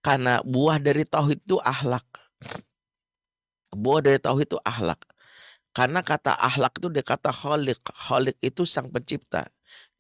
karena 0.01 0.41
buah 0.45 0.81
dari 0.81 1.05
tauhid 1.05 1.45
itu 1.45 1.57
ahlak. 1.61 2.05
Buah 3.73 4.01
dari 4.01 4.19
tauhid 4.19 4.49
itu 4.49 4.59
ahlak. 4.65 5.05
Karena 5.71 6.03
kata 6.03 6.35
ahlak 6.35 6.81
itu 6.83 6.89
dia 6.91 7.05
kata 7.05 7.31
kholik. 7.31 7.79
Kholik 7.85 8.37
itu 8.43 8.67
sang 8.67 8.91
pencipta. 8.91 9.47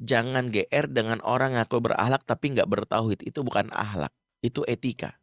Jangan 0.03 0.51
GR 0.51 0.91
dengan 0.91 1.23
orang 1.23 1.55
aku 1.61 1.79
berahlak 1.79 2.27
tapi 2.27 2.57
nggak 2.57 2.67
bertauhid. 2.67 3.23
Itu 3.23 3.47
bukan 3.47 3.71
ahlak. 3.71 4.11
Itu 4.43 4.67
etika. 4.67 5.15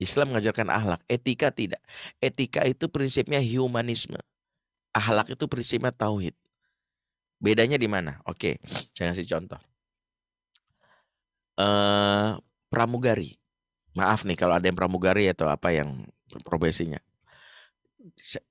Islam 0.00 0.32
mengajarkan 0.32 0.72
ahlak. 0.72 1.00
Etika 1.06 1.52
tidak. 1.52 1.84
Etika 2.18 2.64
itu 2.64 2.88
prinsipnya 2.88 3.38
humanisme. 3.38 4.18
Ahlak 4.96 5.36
itu 5.36 5.44
prinsipnya 5.46 5.92
tauhid. 5.92 6.34
Bedanya 7.40 7.76
di 7.76 7.88
mana? 7.88 8.20
Oke, 8.28 8.60
saya 8.96 9.12
kasih 9.12 9.28
contoh. 9.28 9.60
Uh, 11.60 12.40
pramugari. 12.72 13.40
Maaf 13.98 14.22
nih 14.22 14.38
kalau 14.38 14.54
ada 14.54 14.66
yang 14.66 14.78
pramugari 14.78 15.26
atau 15.26 15.50
apa 15.50 15.74
yang 15.74 16.06
profesinya. 16.46 17.02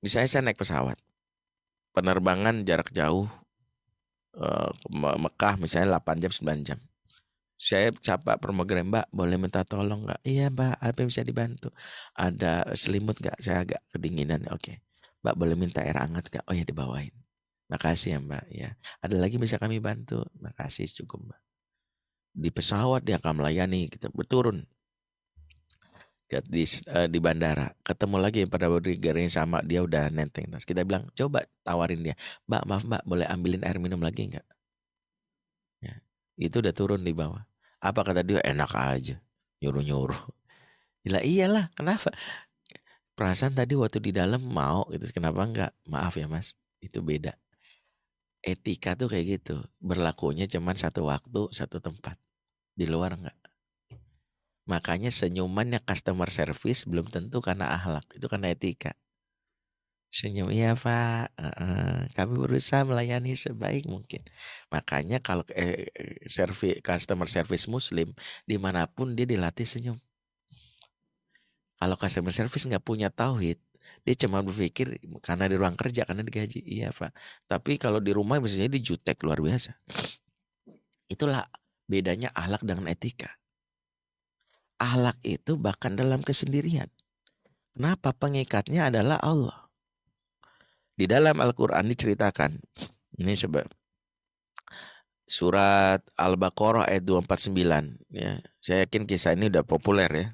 Misalnya 0.04 0.28
saya 0.28 0.42
naik 0.44 0.60
pesawat. 0.60 1.00
Penerbangan 1.90 2.62
jarak 2.62 2.94
jauh 2.94 3.26
uh, 4.38 4.70
Mekah 4.92 5.58
misalnya 5.58 5.98
8 5.98 6.22
jam 6.22 6.32
9 6.32 6.68
jam. 6.68 6.78
Saya 7.60 7.92
capa 7.92 8.40
pramugari, 8.40 8.80
Mbak, 8.80 9.12
boleh 9.12 9.36
minta 9.36 9.60
tolong 9.68 10.08
nggak? 10.08 10.24
Iya, 10.24 10.48
Mbak, 10.48 10.80
apa 10.80 10.96
yang 10.96 11.08
bisa 11.12 11.20
dibantu? 11.20 11.68
Ada 12.16 12.72
selimut 12.72 13.20
nggak? 13.20 13.36
Saya 13.36 13.68
agak 13.68 13.84
kedinginan. 13.92 14.48
Oke. 14.48 14.80
Mbak, 15.20 15.34
boleh 15.36 15.56
minta 15.60 15.84
air 15.84 16.00
hangat 16.00 16.32
nggak? 16.32 16.44
Oh 16.48 16.56
ya, 16.56 16.64
dibawain. 16.64 17.12
Makasih 17.68 18.16
ya, 18.16 18.18
Mbak. 18.24 18.44
Ya. 18.48 18.70
Ada 19.04 19.20
lagi 19.20 19.36
bisa 19.36 19.60
kami 19.60 19.76
bantu? 19.76 20.24
Makasih 20.40 20.88
cukup, 21.04 21.28
Mbak. 21.28 21.40
Di 22.40 22.48
pesawat 22.48 23.04
dia 23.04 23.20
akan 23.20 23.44
melayani 23.44 23.92
kita 23.92 24.08
berturun 24.08 24.64
di, 26.38 26.62
uh, 26.62 27.10
di 27.10 27.18
bandara. 27.18 27.74
Ketemu 27.82 28.16
lagi 28.22 28.46
pada 28.46 28.70
bodyguard 28.70 29.18
yang 29.26 29.34
sama 29.34 29.58
dia 29.66 29.82
udah 29.82 30.06
nenteng. 30.14 30.46
Tas 30.54 30.62
kita 30.62 30.86
bilang 30.86 31.10
coba 31.18 31.42
tawarin 31.66 32.06
dia. 32.06 32.14
Mbak 32.46 32.62
maaf 32.70 32.82
mbak 32.86 33.02
boleh 33.02 33.26
ambilin 33.26 33.66
air 33.66 33.82
minum 33.82 33.98
lagi 33.98 34.30
nggak? 34.30 34.46
Ya, 35.82 35.98
itu 36.38 36.62
udah 36.62 36.70
turun 36.70 37.02
di 37.02 37.10
bawah. 37.10 37.42
Apa 37.82 38.06
kata 38.06 38.22
dia? 38.22 38.38
Enak 38.46 38.70
aja 38.78 39.18
nyuruh 39.60 39.84
nyuruh 39.84 40.22
Gila 41.04 41.20
iyalah 41.24 41.72
kenapa? 41.72 42.12
Perasaan 43.16 43.56
tadi 43.56 43.76
waktu 43.76 44.00
di 44.04 44.12
dalam 44.12 44.40
mau 44.44 44.84
gitu. 44.92 45.08
Kenapa 45.10 45.44
enggak 45.44 45.72
maaf 45.88 46.16
ya 46.16 46.28
mas 46.28 46.54
itu 46.84 47.00
beda. 47.00 47.36
Etika 48.44 48.96
tuh 48.96 49.08
kayak 49.08 49.40
gitu. 49.40 49.64
Berlakunya 49.80 50.44
cuman 50.44 50.76
satu 50.76 51.08
waktu 51.08 51.48
satu 51.56 51.80
tempat. 51.80 52.20
Di 52.76 52.84
luar 52.84 53.16
enggak 53.16 53.39
Makanya 54.70 55.10
senyumannya 55.10 55.82
customer 55.82 56.30
service 56.30 56.86
belum 56.86 57.10
tentu 57.10 57.42
karena 57.42 57.74
akhlak, 57.74 58.06
itu 58.14 58.26
karena 58.30 58.54
etika. 58.54 58.94
Senyum, 60.10 60.50
iya 60.50 60.74
Pak, 60.74 61.38
uh, 61.38 62.02
kami 62.18 62.34
berusaha 62.34 62.82
melayani 62.82 63.34
sebaik 63.34 63.86
mungkin. 63.86 64.22
Makanya 64.70 65.22
kalau 65.22 65.46
eh, 65.54 65.86
servis 66.26 66.82
customer 66.82 67.30
service 67.30 67.70
muslim, 67.70 68.10
di 68.42 68.58
mana 68.58 68.90
pun 68.90 69.14
dia 69.14 69.22
dilatih 69.26 69.66
senyum. 69.66 69.98
Kalau 71.78 71.94
customer 71.94 72.34
service 72.34 72.66
nggak 72.66 72.82
punya 72.82 73.06
tauhid, 73.10 73.58
dia 74.02 74.14
cuma 74.26 74.42
berpikir 74.42 74.98
karena 75.22 75.46
di 75.46 75.54
ruang 75.58 75.78
kerja, 75.78 76.02
karena 76.02 76.26
digaji. 76.26 76.58
Iya 76.62 76.90
Pak. 76.90 77.14
Tapi 77.46 77.78
kalau 77.78 78.02
di 78.02 78.10
rumah 78.10 78.42
misalnya 78.42 78.70
dijutek 78.70 79.22
luar 79.22 79.38
biasa. 79.38 79.78
Itulah 81.06 81.46
bedanya 81.86 82.34
akhlak 82.34 82.66
dengan 82.66 82.90
etika 82.90 83.39
ahlak 84.80 85.20
itu 85.20 85.60
bahkan 85.60 85.92
dalam 85.92 86.24
kesendirian. 86.24 86.88
Kenapa 87.76 88.16
pengikatnya 88.16 88.88
adalah 88.88 89.20
Allah? 89.20 89.68
Di 90.96 91.04
dalam 91.04 91.38
Al-Quran 91.38 91.86
diceritakan, 91.86 92.60
ini 93.20 93.32
sebab 93.36 93.68
surat 95.30 96.02
Al-Baqarah 96.18 96.90
ayat 96.90 97.06
249. 97.06 98.02
Ya, 98.10 98.42
saya 98.58 98.84
yakin 98.84 99.06
kisah 99.06 99.36
ini 99.36 99.52
udah 99.52 99.62
populer 99.62 100.10
ya. 100.10 100.26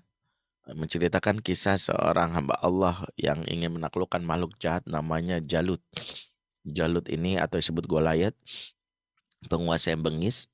Menceritakan 0.67 1.39
kisah 1.45 1.79
seorang 1.79 2.35
hamba 2.35 2.59
Allah 2.59 3.07
yang 3.15 3.47
ingin 3.47 3.79
menaklukkan 3.79 4.19
makhluk 4.25 4.59
jahat 4.59 4.83
namanya 4.91 5.39
Jalut. 5.39 5.79
Jalut 6.67 7.07
ini 7.07 7.39
atau 7.39 7.63
disebut 7.63 7.87
Goliath, 7.87 8.35
penguasa 9.47 9.95
yang 9.95 10.03
bengis, 10.03 10.51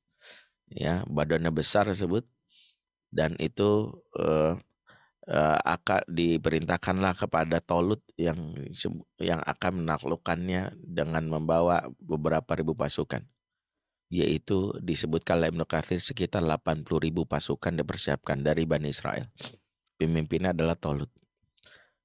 ya 0.69 1.01
badannya 1.09 1.49
besar 1.49 1.89
tersebut 1.89 2.29
dan 3.13 3.37
itu 3.37 3.93
uh, 4.17 4.57
uh, 5.29 5.59
akan 5.63 6.03
diperintahkanlah 6.09 7.15
kepada 7.15 7.61
Tolut 7.61 8.01
yang 8.17 8.57
yang 9.21 9.39
akan 9.45 9.85
menaklukkannya 9.85 10.75
dengan 10.81 11.29
membawa 11.29 11.87
beberapa 12.01 12.57
ribu 12.57 12.73
pasukan 12.73 13.23
yaitu 14.13 14.77
disebutkan 14.85 15.41
oleh 15.41 15.49
Ibnu 15.49 15.65
Katsir 15.65 15.97
sekitar 15.97 16.45
80 16.45 16.85
ribu 17.01 17.25
pasukan 17.25 17.81
dipersiapkan 17.81 18.45
dari 18.45 18.69
Bani 18.69 18.93
Israel. 18.93 19.25
Pemimpinnya 19.97 20.53
adalah 20.53 20.77
Tolut. 20.77 21.09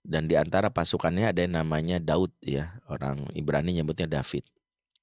Dan 0.07 0.31
di 0.31 0.39
antara 0.39 0.71
pasukannya 0.71 1.35
ada 1.35 1.43
yang 1.43 1.59
namanya 1.59 1.99
Daud 1.99 2.31
ya, 2.39 2.79
orang 2.87 3.27
Ibrani 3.35 3.75
nyebutnya 3.75 4.07
David. 4.07 4.47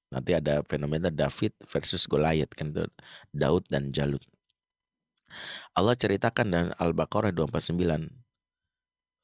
Nanti 0.08 0.32
ada 0.32 0.64
fenomena 0.64 1.12
David 1.12 1.52
versus 1.68 2.08
Goliath 2.08 2.56
kan 2.56 2.72
Daud 3.36 3.68
dan 3.68 3.92
Jalut. 3.92 4.24
Allah 5.74 5.94
ceritakan 5.98 6.46
dalam 6.50 6.70
Al-Baqarah 6.76 7.34
249. 7.34 8.10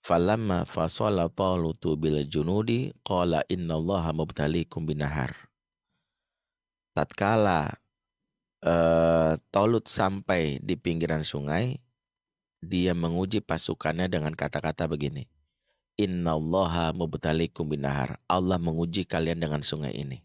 Falamma 0.01 0.65
fasala 0.65 1.29
talutu 1.29 1.93
bil 2.01 2.25
junudi 2.25 2.97
qala 3.05 3.45
innallaha 3.53 4.17
mubtalikum 4.17 4.89
binahar. 4.89 5.37
Tatkala 6.97 7.77
uh, 8.65 9.37
Tolut 9.53 9.87
sampai 9.87 10.57
di 10.65 10.75
pinggiran 10.81 11.21
sungai, 11.21 11.79
dia 12.65 12.97
menguji 12.97 13.45
pasukannya 13.45 14.09
dengan 14.09 14.33
kata-kata 14.33 14.89
begini. 14.89 15.29
Innallaha 16.01 16.97
mubtalikum 16.97 17.69
binahar. 17.69 18.17
Allah 18.25 18.57
menguji 18.57 19.05
kalian 19.05 19.37
dengan 19.37 19.61
sungai 19.61 19.93
ini. 19.93 20.25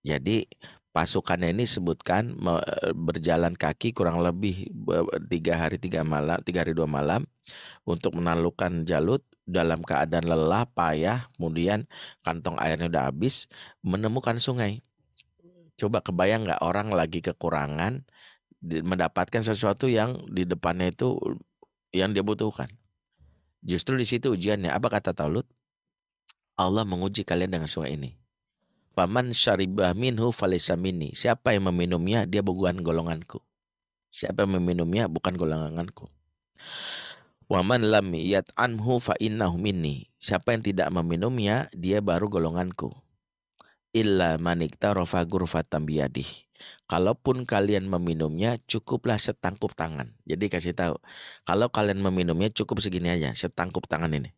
Jadi 0.00 0.48
pasukannya 0.90 1.54
ini 1.54 1.70
sebutkan 1.70 2.34
berjalan 2.98 3.54
kaki 3.54 3.94
kurang 3.94 4.18
lebih 4.22 4.66
tiga 5.30 5.54
hari 5.54 5.78
tiga 5.78 6.02
malam 6.02 6.42
tiga 6.42 6.66
hari 6.66 6.74
dua 6.74 6.90
malam 6.90 7.26
untuk 7.86 8.18
menaklukkan 8.18 8.82
Jalut 8.82 9.22
dalam 9.46 9.82
keadaan 9.86 10.26
lelah 10.26 10.66
payah 10.70 11.30
kemudian 11.38 11.86
kantong 12.26 12.58
airnya 12.58 12.90
udah 12.90 13.04
habis 13.10 13.46
menemukan 13.86 14.38
sungai. 14.42 14.82
Coba 15.78 16.02
kebayang 16.02 16.44
nggak 16.44 16.60
orang 16.60 16.92
lagi 16.92 17.22
kekurangan 17.22 18.04
mendapatkan 18.60 19.40
sesuatu 19.40 19.88
yang 19.88 20.20
di 20.28 20.44
depannya 20.44 20.92
itu 20.92 21.16
yang 21.94 22.12
dia 22.12 22.20
butuhkan? 22.20 22.68
Justru 23.64 23.96
di 23.96 24.04
situ 24.04 24.34
ujiannya. 24.36 24.74
Apa 24.74 24.92
kata 24.92 25.16
Taulut 25.16 25.48
Allah 26.60 26.84
menguji 26.84 27.24
kalian 27.24 27.56
dengan 27.56 27.70
sungai 27.70 27.96
ini 27.96 28.20
Faman 28.90 29.30
syaribah 29.30 29.94
minhu 29.94 30.34
falisa 30.34 30.74
minni. 30.74 31.14
Siapa 31.14 31.54
yang 31.54 31.70
meminumnya, 31.70 32.26
dia 32.26 32.42
bukan 32.42 32.82
golonganku. 32.82 33.38
Siapa 34.10 34.42
yang 34.42 34.58
meminumnya, 34.58 35.06
bukan 35.06 35.38
golonganku. 35.38 36.10
Waman 37.50 37.90
lam 37.90 38.14
anhu 38.54 39.02
fa 39.02 39.18
innahu 39.18 39.58
minni. 39.58 40.06
Siapa 40.22 40.54
yang 40.54 40.62
tidak 40.62 40.90
meminumnya, 40.94 41.66
dia 41.74 41.98
baru 41.98 42.30
golonganku. 42.30 42.94
Illa 43.90 44.38
manikta 44.38 44.94
rofa 44.94 45.22
gurfatan 45.26 45.82
biyadih. 45.82 46.46
Kalaupun 46.86 47.42
kalian 47.42 47.90
meminumnya, 47.90 48.62
cukuplah 48.70 49.18
setangkup 49.18 49.74
tangan. 49.74 50.14
Jadi 50.30 50.46
kasih 50.46 50.74
tahu, 50.78 50.94
kalau 51.42 51.66
kalian 51.74 51.98
meminumnya 51.98 52.54
cukup 52.54 52.78
segini 52.78 53.10
aja, 53.10 53.34
setangkup 53.34 53.90
tangan 53.90 54.14
ini. 54.14 54.30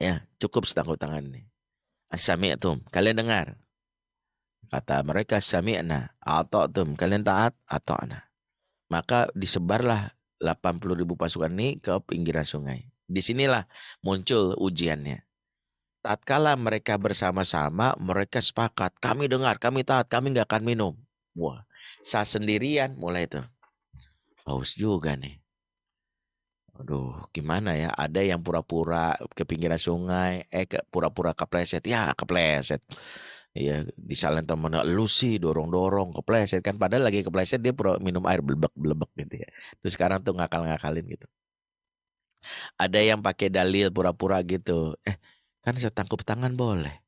Ya, 0.00 0.24
cukup 0.40 0.64
setangkup 0.64 0.96
tangan 0.96 1.28
ini. 1.28 1.51
Sami'tum, 2.12 2.84
kalian 2.92 3.24
dengar. 3.24 3.56
Kata 4.68 5.04
mereka 5.04 5.40
sami'na, 5.40 6.16
ata'tum, 6.20 6.96
kalian 6.96 7.24
taat, 7.24 7.52
ata'na. 7.68 8.28
Maka 8.88 9.28
disebarlah 9.36 10.12
80 10.40 10.96
ribu 10.96 11.16
pasukan 11.16 11.52
ini 11.52 11.76
ke 11.80 11.92
pinggiran 12.04 12.44
sungai. 12.44 12.88
Di 13.04 13.20
sinilah 13.20 13.68
muncul 14.00 14.56
ujiannya. 14.56 15.24
Tatkala 16.00 16.56
mereka 16.56 16.96
bersama-sama, 16.96 17.92
mereka 18.00 18.40
sepakat. 18.40 18.96
Kami 18.98 19.28
dengar, 19.28 19.60
kami 19.60 19.84
taat, 19.84 20.08
kami 20.08 20.32
nggak 20.32 20.48
akan 20.48 20.64
minum. 20.64 20.94
Wah, 21.36 21.64
saya 22.00 22.24
sendirian 22.24 22.96
mulai 22.96 23.28
itu. 23.28 23.40
Haus 24.48 24.74
juga 24.74 25.14
nih. 25.14 25.41
Aduh, 26.82 27.14
gimana 27.30 27.78
ya? 27.78 27.94
Ada 27.94 28.20
yang 28.26 28.42
pura-pura 28.42 29.14
ke 29.38 29.46
pinggiran 29.46 29.78
sungai, 29.78 30.50
eh 30.50 30.66
ke 30.66 30.82
pura-pura 30.90 31.30
kepleset. 31.30 31.82
Ya, 31.86 32.10
kepleset. 32.18 32.82
Iya, 33.54 33.86
disalahin 33.94 34.48
temen 34.50 34.72
lu 34.96 35.04
sih 35.06 35.36
dorong-dorong 35.38 36.10
kepleset 36.16 36.60
kan 36.66 36.74
padahal 36.82 37.04
lagi 37.06 37.20
kepleset 37.26 37.60
dia 37.64 37.70
pura 37.76 38.00
minum 38.06 38.24
air 38.30 38.40
belebek-belebek 38.42 39.10
gitu 39.22 39.34
ya. 39.44 39.48
Terus 39.78 39.92
sekarang 39.96 40.18
tuh 40.26 40.34
ngakal-ngakalin 40.38 41.04
gitu. 41.14 41.26
Ada 42.80 43.00
yang 43.00 43.20
pakai 43.22 43.48
dalil 43.52 43.88
pura-pura 43.92 44.40
gitu. 44.44 44.96
Eh, 45.06 45.16
kan 45.64 45.74
setangkup 45.78 46.24
tangan 46.26 46.52
boleh. 46.56 47.02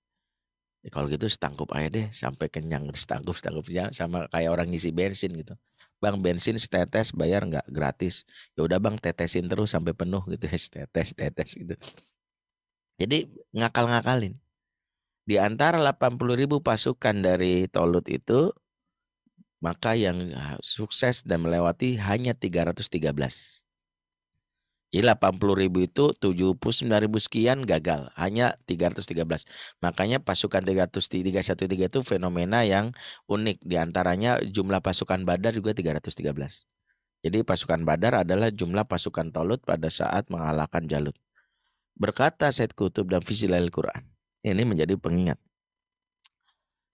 Ya, 0.84 0.92
kalau 0.92 1.08
gitu 1.08 1.24
setangkup 1.32 1.72
aja 1.72 1.88
deh 1.88 2.06
sampai 2.12 2.52
kenyang 2.52 2.92
setangkup 2.92 3.32
setangkup 3.40 3.64
sama 3.96 4.28
kayak 4.28 4.50
orang 4.52 4.68
ngisi 4.68 4.92
bensin 4.92 5.32
gitu. 5.32 5.56
Bang 6.04 6.20
bensin 6.20 6.60
setetes 6.60 7.16
bayar 7.16 7.48
nggak 7.48 7.64
gratis. 7.72 8.28
Ya 8.52 8.68
udah 8.68 8.76
bang 8.76 9.00
tetesin 9.00 9.48
terus 9.48 9.72
sampai 9.72 9.96
penuh 9.96 10.20
gitu 10.36 10.44
ya 10.44 10.60
tetes 10.68 11.16
tetes 11.16 11.50
gitu. 11.56 11.72
Jadi 13.00 13.32
ngakal-ngakalin. 13.56 14.36
Di 15.24 15.40
antara 15.40 15.80
80 15.80 16.20
ribu 16.36 16.60
pasukan 16.60 17.16
dari 17.24 17.64
Tolut 17.72 18.04
itu 18.12 18.52
maka 19.64 19.96
yang 19.96 20.36
sukses 20.60 21.24
dan 21.24 21.40
melewati 21.40 21.96
hanya 21.96 22.36
313. 22.36 23.63
Jadi 24.94 25.10
80 25.10 25.58
ribu 25.58 25.82
itu 25.82 26.14
79 26.14 26.54
ribu 27.02 27.18
sekian 27.18 27.66
gagal. 27.66 28.14
Hanya 28.14 28.54
313. 28.70 29.42
Makanya 29.82 30.22
pasukan 30.22 30.62
313 30.62 31.66
itu 31.66 31.98
fenomena 32.06 32.62
yang 32.62 32.94
unik. 33.26 33.66
Di 33.66 33.74
antaranya 33.74 34.38
jumlah 34.38 34.78
pasukan 34.78 35.26
Badar 35.26 35.50
juga 35.58 35.74
313. 35.74 36.62
Jadi 37.26 37.38
pasukan 37.42 37.82
Badar 37.82 38.22
adalah 38.22 38.54
jumlah 38.54 38.86
pasukan 38.86 39.34
Tolut 39.34 39.66
pada 39.66 39.90
saat 39.90 40.30
mengalahkan 40.30 40.86
Jalut. 40.86 41.18
Berkata 41.98 42.54
Said 42.54 42.78
Kutub 42.78 43.10
dan 43.10 43.26
Fisilal 43.26 43.74
Quran. 43.74 44.14
Ini 44.46 44.62
menjadi 44.62 44.94
pengingat. 44.94 45.42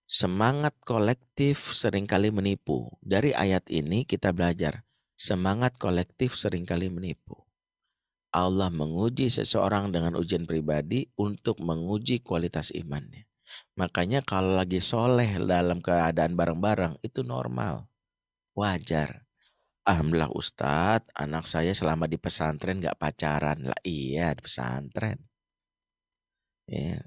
Semangat 0.09 0.73
kolektif 0.89 1.69
sering 1.77 2.09
kali 2.09 2.33
menipu. 2.33 2.89
Dari 3.05 3.37
ayat 3.37 3.69
ini 3.69 4.09
kita 4.09 4.33
belajar 4.33 4.89
semangat 5.13 5.77
kolektif 5.77 6.33
sering 6.33 6.65
kali 6.65 6.89
menipu. 6.89 7.50
Allah 8.31 8.71
menguji 8.71 9.27
seseorang 9.27 9.91
dengan 9.91 10.15
ujian 10.15 10.47
pribadi 10.47 11.11
untuk 11.19 11.59
menguji 11.59 12.23
kualitas 12.23 12.71
imannya. 12.71 13.27
Makanya 13.75 14.23
kalau 14.23 14.55
lagi 14.55 14.79
soleh 14.79 15.35
dalam 15.43 15.83
keadaan 15.83 16.39
bareng-bareng 16.39 16.95
itu 17.03 17.27
normal, 17.27 17.91
wajar. 18.55 19.27
Alhamdulillah 19.83 20.31
Ustadz, 20.31 21.11
anak 21.17 21.49
saya 21.49 21.75
selama 21.75 22.07
di 22.07 22.15
pesantren 22.15 22.79
gak 22.79 22.95
pacaran. 22.95 23.59
Lah 23.65 23.81
iya 23.83 24.31
di 24.31 24.41
pesantren. 24.45 25.19
Ya, 26.69 27.03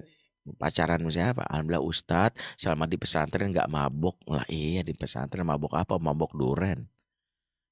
pacaran 0.61 1.01
siapa? 1.09 1.41
Alhamdulillah 1.49 1.81
Ustadz 1.81 2.37
selama 2.59 2.85
di 2.85 2.99
pesantren 3.01 3.49
gak 3.55 3.71
mabok. 3.71 4.21
Lah 4.29 4.45
iya 4.51 4.85
di 4.85 4.93
pesantren 4.93 5.47
mabok 5.47 5.73
apa? 5.73 5.97
Mabok 5.97 6.37
duren. 6.37 6.85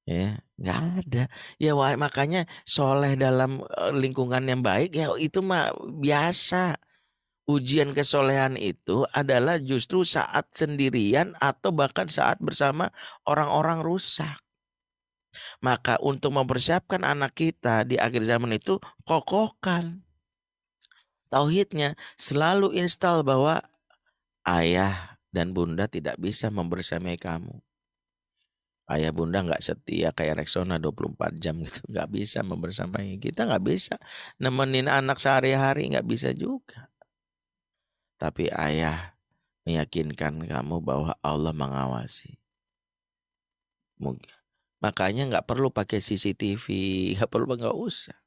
Ya, 0.04 0.44
nggak 0.60 0.80
ada. 1.00 1.24
Ya 1.64 1.72
makanya 1.96 2.44
soleh 2.68 3.16
dalam 3.16 3.64
lingkungan 3.96 4.44
yang 4.44 4.60
baik 4.60 5.00
ya 5.00 5.16
itu 5.16 5.40
mah 5.40 5.72
biasa. 5.80 6.76
Ujian 7.44 7.92
kesolehan 7.92 8.56
itu 8.56 9.04
adalah 9.12 9.60
justru 9.60 10.08
saat 10.08 10.48
sendirian 10.56 11.36
atau 11.44 11.76
bahkan 11.76 12.08
saat 12.08 12.40
bersama 12.40 12.88
orang-orang 13.28 13.84
rusak. 13.84 14.40
Maka 15.60 16.00
untuk 16.00 16.36
mempersiapkan 16.36 17.04
anak 17.04 17.36
kita 17.36 17.84
di 17.84 18.00
akhir 18.00 18.24
zaman 18.28 18.56
itu 18.56 18.80
kokohkan 19.04 20.04
tauhidnya 21.34 21.98
selalu 22.14 22.78
install 22.78 23.26
bahwa 23.26 23.58
ayah 24.46 25.18
dan 25.34 25.50
bunda 25.50 25.90
tidak 25.90 26.22
bisa 26.22 26.54
membersamai 26.54 27.18
kamu 27.18 27.63
ayah 28.92 29.16
bunda 29.16 29.40
nggak 29.40 29.64
setia 29.64 30.12
kayak 30.12 30.44
Rexona 30.44 30.76
24 30.76 31.40
jam 31.40 31.56
gitu. 31.64 31.80
Nggak 31.92 32.10
bisa 32.12 32.40
membersamai. 32.44 33.16
Kita 33.20 33.48
nggak 33.48 33.64
bisa 33.64 33.96
nemenin 34.40 34.92
anak 34.92 35.20
sehari-hari 35.24 35.88
nggak 35.96 36.08
bisa 36.08 36.36
juga. 36.36 36.92
Tapi 38.20 38.52
ayah 38.52 39.16
meyakinkan 39.64 40.44
kamu 40.48 40.84
bahwa 40.84 41.16
Allah 41.24 41.56
mengawasi. 41.56 42.36
Mungkin 44.00 44.32
makanya 44.84 45.32
nggak 45.32 45.48
perlu 45.48 45.72
pakai 45.72 46.04
CCTV 46.04 46.66
nggak 47.16 47.32
perlu 47.32 47.56
nggak 47.56 47.78
usah. 47.78 48.20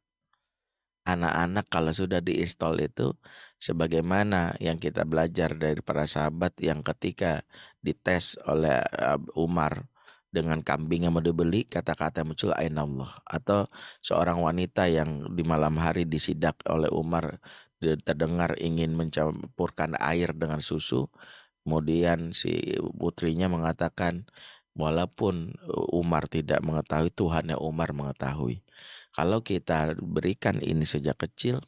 Anak-anak 1.07 1.71
kalau 1.71 1.95
sudah 1.95 2.19
diinstal 2.19 2.75
itu 2.83 3.15
sebagaimana 3.63 4.59
yang 4.59 4.75
kita 4.75 5.07
belajar 5.07 5.55
dari 5.55 5.79
para 5.79 6.03
sahabat 6.03 6.59
yang 6.59 6.83
ketika 6.83 7.47
dites 7.79 8.35
oleh 8.43 8.83
Umar 9.39 9.87
dengan 10.37 10.61
kambing 10.61 11.09
yang 11.09 11.17
mau 11.17 11.25
dibeli 11.25 11.65
kata-kata 11.65 12.21
muncul 12.29 12.53
ain 12.61 12.77
Allah. 12.77 13.09
Atau 13.25 13.73
seorang 14.05 14.45
wanita 14.45 14.85
yang 14.93 15.33
di 15.33 15.41
malam 15.41 15.81
hari 15.81 16.05
disidak 16.05 16.61
oleh 16.69 16.93
Umar 16.93 17.41
terdengar 17.81 18.57
ingin 18.61 18.97
mencampurkan 18.97 19.97
air 20.01 20.33
dengan 20.33 20.61
susu 20.65 21.09
kemudian 21.67 22.31
si 22.31 22.79
putrinya 22.95 23.51
mengatakan 23.51 24.23
walaupun 24.79 25.59
Umar 25.91 26.31
tidak 26.31 26.63
mengetahui 26.63 27.11
Tuhan 27.11 27.51
yang 27.51 27.59
Umar 27.59 27.91
mengetahui. 27.91 28.63
Kalau 29.11 29.43
kita 29.43 29.99
berikan 29.99 30.63
ini 30.63 30.87
sejak 30.87 31.19
kecil 31.27 31.59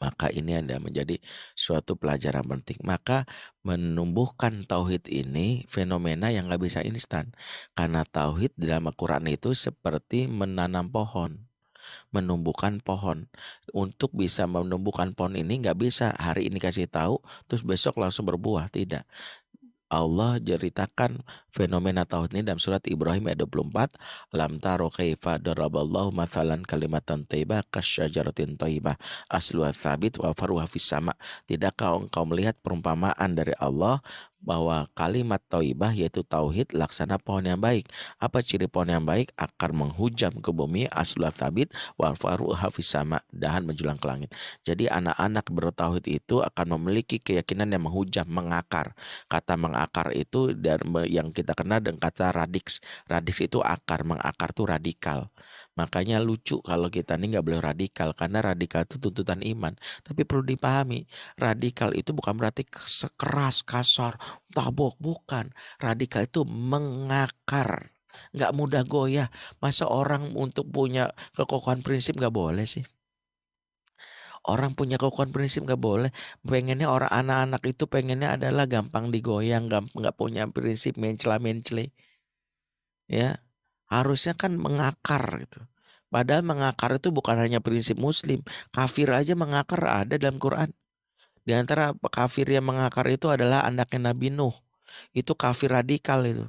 maka 0.00 0.32
ini 0.32 0.56
ada 0.56 0.80
menjadi 0.80 1.20
suatu 1.52 1.94
pelajaran 1.94 2.42
penting. 2.48 2.80
Maka 2.82 3.28
menumbuhkan 3.62 4.64
tauhid 4.64 5.06
ini 5.12 5.68
fenomena 5.68 6.32
yang 6.32 6.48
nggak 6.48 6.64
bisa 6.64 6.80
instan. 6.80 7.36
Karena 7.76 8.02
tauhid 8.08 8.56
dalam 8.56 8.88
Al-Quran 8.88 9.28
itu 9.28 9.52
seperti 9.52 10.26
menanam 10.26 10.88
pohon 10.88 11.50
menumbuhkan 12.14 12.78
pohon. 12.78 13.26
Untuk 13.74 14.14
bisa 14.14 14.46
menumbuhkan 14.46 15.14
pohon 15.16 15.34
ini 15.34 15.58
nggak 15.62 15.78
bisa 15.78 16.14
hari 16.14 16.46
ini 16.50 16.62
kasih 16.62 16.86
tahu, 16.86 17.18
terus 17.50 17.66
besok 17.66 17.98
langsung 17.98 18.26
berbuah. 18.26 18.70
Tidak. 18.70 19.02
Allah 19.90 20.38
ceritakan 20.38 21.18
fenomena 21.50 22.06
tauhid 22.06 22.32
ini 22.34 22.42
dalam 22.46 22.62
surat 22.62 22.82
Ibrahim 22.86 23.26
ayat 23.28 23.42
24 23.44 24.34
lam 24.34 24.52
taro 24.62 24.88
kaifa 24.88 25.36
daraballahu 25.36 26.14
mathalan 26.14 26.62
kalimatan 26.62 27.26
thayyibah 27.26 27.66
kasyajaratin 27.68 28.54
thayyibah 28.56 28.96
aslu 29.26 29.66
tsabit 29.70 30.16
wa 30.22 30.30
faruha 30.32 30.64
fis 30.70 30.86
sama 30.86 31.12
tidakkah 31.50 31.98
engkau 31.98 32.24
melihat 32.24 32.54
perumpamaan 32.62 33.34
dari 33.34 33.52
Allah 33.58 34.00
bahwa 34.40 34.88
kalimat 34.96 35.38
taibah 35.46 35.92
yaitu 35.92 36.24
tauhid 36.24 36.72
laksana 36.72 37.20
pohon 37.20 37.44
yang 37.44 37.60
baik. 37.60 37.86
Apa 38.16 38.40
ciri 38.40 38.66
pohon 38.66 38.88
yang 38.88 39.04
baik? 39.04 39.36
Akar 39.36 39.70
menghujam 39.76 40.40
ke 40.40 40.50
bumi, 40.50 40.88
aslulah 40.88 41.30
tabit, 41.30 41.70
wal 42.00 42.16
faru 42.16 42.56
hafiz 42.56 42.88
sama, 42.88 43.20
dahan 43.30 43.68
menjulang 43.68 44.00
ke 44.00 44.06
langit. 44.08 44.30
Jadi 44.64 44.88
anak-anak 44.88 45.46
bertauhid 45.52 46.08
itu 46.08 46.40
akan 46.40 46.80
memiliki 46.80 47.20
keyakinan 47.20 47.70
yang 47.70 47.84
menghujam, 47.84 48.26
mengakar. 48.26 48.96
Kata 49.28 49.54
mengakar 49.60 50.10
itu 50.16 50.56
dan 50.56 50.80
yang 51.06 51.30
kita 51.40 51.56
kenal 51.56 51.80
dengan 51.80 51.98
kata 51.98 52.30
radix. 52.30 52.78
Radix 53.08 53.40
itu 53.40 53.58
akar, 53.64 54.04
mengakar 54.04 54.52
itu 54.52 54.62
radikal. 54.68 55.32
Makanya 55.74 56.20
lucu 56.20 56.60
kalau 56.60 56.92
kita 56.92 57.16
ini 57.16 57.36
nggak 57.36 57.44
boleh 57.46 57.62
radikal 57.64 58.12
karena 58.12 58.44
radikal 58.44 58.84
itu 58.84 59.00
tuntutan 59.00 59.40
iman. 59.40 59.74
Tapi 60.04 60.22
perlu 60.28 60.44
dipahami, 60.44 61.08
radikal 61.40 61.96
itu 61.96 62.12
bukan 62.12 62.36
berarti 62.36 62.68
sekeras, 62.84 63.64
kasar, 63.64 64.20
tabok, 64.52 65.00
bukan. 65.00 65.50
Radikal 65.80 66.28
itu 66.28 66.44
mengakar, 66.44 67.90
nggak 68.36 68.52
mudah 68.52 68.82
goyah. 68.84 69.28
Masa 69.58 69.88
orang 69.88 70.36
untuk 70.36 70.68
punya 70.68 71.10
kekokohan 71.32 71.80
prinsip 71.80 72.20
nggak 72.20 72.34
boleh 72.34 72.68
sih? 72.68 72.84
Orang 74.40 74.72
punya 74.72 74.96
kekokohan 74.96 75.30
prinsip 75.36 75.68
nggak 75.68 75.80
boleh. 75.80 76.10
Pengennya 76.40 76.88
orang 76.88 77.12
anak-anak 77.12 77.62
itu 77.68 77.84
pengennya 77.84 78.40
adalah 78.40 78.64
gampang 78.64 79.12
digoyang, 79.12 79.68
nggak 79.68 80.16
punya 80.16 80.48
prinsip 80.48 80.96
mencela-mencela. 80.96 81.84
Ya, 83.10 83.42
harusnya 83.90 84.32
kan 84.38 84.56
mengakar 84.56 85.44
gitu. 85.44 85.60
Padahal 86.10 86.42
mengakar 86.42 86.98
itu 86.98 87.14
bukan 87.14 87.38
hanya 87.38 87.62
prinsip 87.62 87.94
muslim. 88.00 88.42
Kafir 88.74 89.12
aja 89.14 89.36
mengakar 89.38 89.82
ada 89.86 90.18
dalam 90.18 90.42
Quran. 90.42 90.74
Di 91.46 91.54
antara 91.54 91.94
kafir 92.10 92.50
yang 92.50 92.66
mengakar 92.66 93.06
itu 93.12 93.30
adalah 93.30 93.62
anaknya 93.62 94.10
Nabi 94.10 94.34
Nuh. 94.34 94.54
Itu 95.14 95.38
kafir 95.38 95.70
radikal 95.70 96.26
itu. 96.26 96.46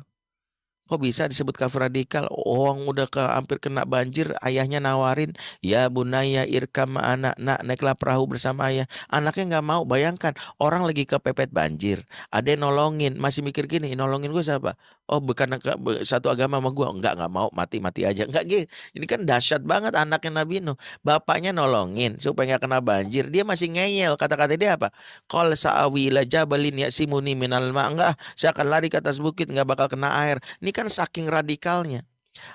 Kok 0.91 0.99
bisa 1.07 1.23
disebut 1.23 1.55
kafir 1.55 1.87
radikal? 1.87 2.27
Orang 2.27 2.83
udah 2.83 3.07
ke 3.07 3.23
hampir 3.23 3.63
kena 3.63 3.87
banjir, 3.87 4.35
ayahnya 4.43 4.83
nawarin, 4.83 5.31
ya 5.63 5.87
bunaya 5.87 6.43
irkam 6.43 6.99
anak 6.99 7.39
nak 7.39 7.63
naiklah 7.63 7.95
perahu 7.95 8.27
bersama 8.27 8.67
ayah. 8.67 8.91
Anaknya 9.07 9.55
nggak 9.55 9.65
mau. 9.71 9.87
Bayangkan 9.87 10.35
orang 10.59 10.83
lagi 10.83 11.07
kepepet 11.07 11.47
banjir, 11.55 12.03
ada 12.27 12.43
yang 12.51 12.67
nolongin, 12.67 13.15
masih 13.15 13.39
mikir 13.39 13.71
gini, 13.71 13.95
nolongin 13.95 14.35
gue 14.35 14.43
siapa? 14.43 14.75
Oh 15.09 15.19
bukan 15.23 15.57
satu 16.03 16.27
agama 16.29 16.59
sama 16.61 16.69
gue 16.73 16.87
enggak 16.99 17.13
enggak 17.17 17.31
mau 17.31 17.49
mati 17.53 17.77
mati 17.81 18.05
aja. 18.05 18.27
Enggak 18.27 18.43
gitu 18.49 18.65
ini 18.97 19.05
kan 19.09 19.23
dahsyat 19.25 19.63
banget 19.65 19.93
anaknya 19.97 20.43
Nabi 20.43 20.61
Nuh. 20.61 20.77
Bapaknya 21.01 21.55
nolongin 21.55 22.19
supaya 22.21 22.55
nggak 22.55 22.61
kena 22.67 22.79
banjir. 22.83 23.25
Dia 23.33 23.43
masih 23.47 23.73
ngeyel. 23.73 24.13
Kata-kata 24.19 24.53
dia 24.59 24.77
apa? 24.77 24.93
Kol 25.25 25.53
sa'awi 25.55 26.13
la 26.13 26.21
jabalin 26.27 26.85
ya 26.85 26.87
simuni 26.93 27.33
minal 27.33 27.69
ma 27.73 27.89
enggak 27.89 28.13
saya 28.37 28.53
akan 28.53 28.67
lari 28.69 28.87
ke 28.91 28.99
atas 28.99 29.17
bukit 29.23 29.49
enggak 29.49 29.67
bakal 29.69 29.87
kena 29.89 30.13
air. 30.21 30.37
Ini 30.61 30.71
kan 30.75 30.87
saking 30.91 31.27
radikalnya. 31.31 32.05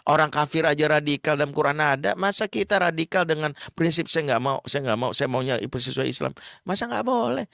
Orang 0.09 0.33
kafir 0.33 0.65
aja 0.65 0.89
radikal 0.89 1.37
dalam 1.37 1.53
Quran 1.53 1.77
ada, 1.85 2.17
masa 2.17 2.49
kita 2.49 2.81
radikal 2.81 3.29
dengan 3.29 3.53
prinsip 3.77 4.09
saya 4.09 4.33
nggak 4.33 4.43
mau, 4.43 4.59
saya 4.65 4.81
nggak 4.89 4.99
mau, 4.99 5.11
saya 5.13 5.29
maunya 5.29 5.61
sesuai 5.61 6.09
Islam, 6.09 6.33
masa 6.65 6.89
nggak 6.89 7.05
boleh? 7.05 7.45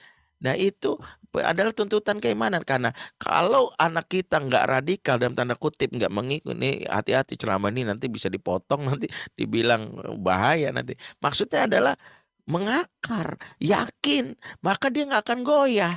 Nah 0.43 0.59
itu 0.59 0.99
adalah 1.39 1.71
tuntutan 1.71 2.19
keimanan. 2.19 2.61
Karena 2.67 2.91
kalau 3.15 3.71
anak 3.79 4.11
kita 4.11 4.43
nggak 4.43 4.65
radikal 4.67 5.15
dalam 5.15 5.33
tanda 5.33 5.55
kutip 5.55 5.89
nggak 5.95 6.11
mengikuti 6.11 6.83
hati-hati 6.85 7.39
ceramah 7.39 7.71
ini 7.71 7.87
nanti 7.87 8.11
bisa 8.11 8.27
dipotong 8.27 8.85
nanti 8.91 9.07
dibilang 9.33 9.95
bahaya 10.19 10.69
nanti. 10.75 10.93
Maksudnya 11.23 11.65
adalah 11.65 11.95
mengakar 12.43 13.39
yakin 13.63 14.35
maka 14.59 14.91
dia 14.91 15.07
nggak 15.07 15.23
akan 15.23 15.39
goyah. 15.47 15.95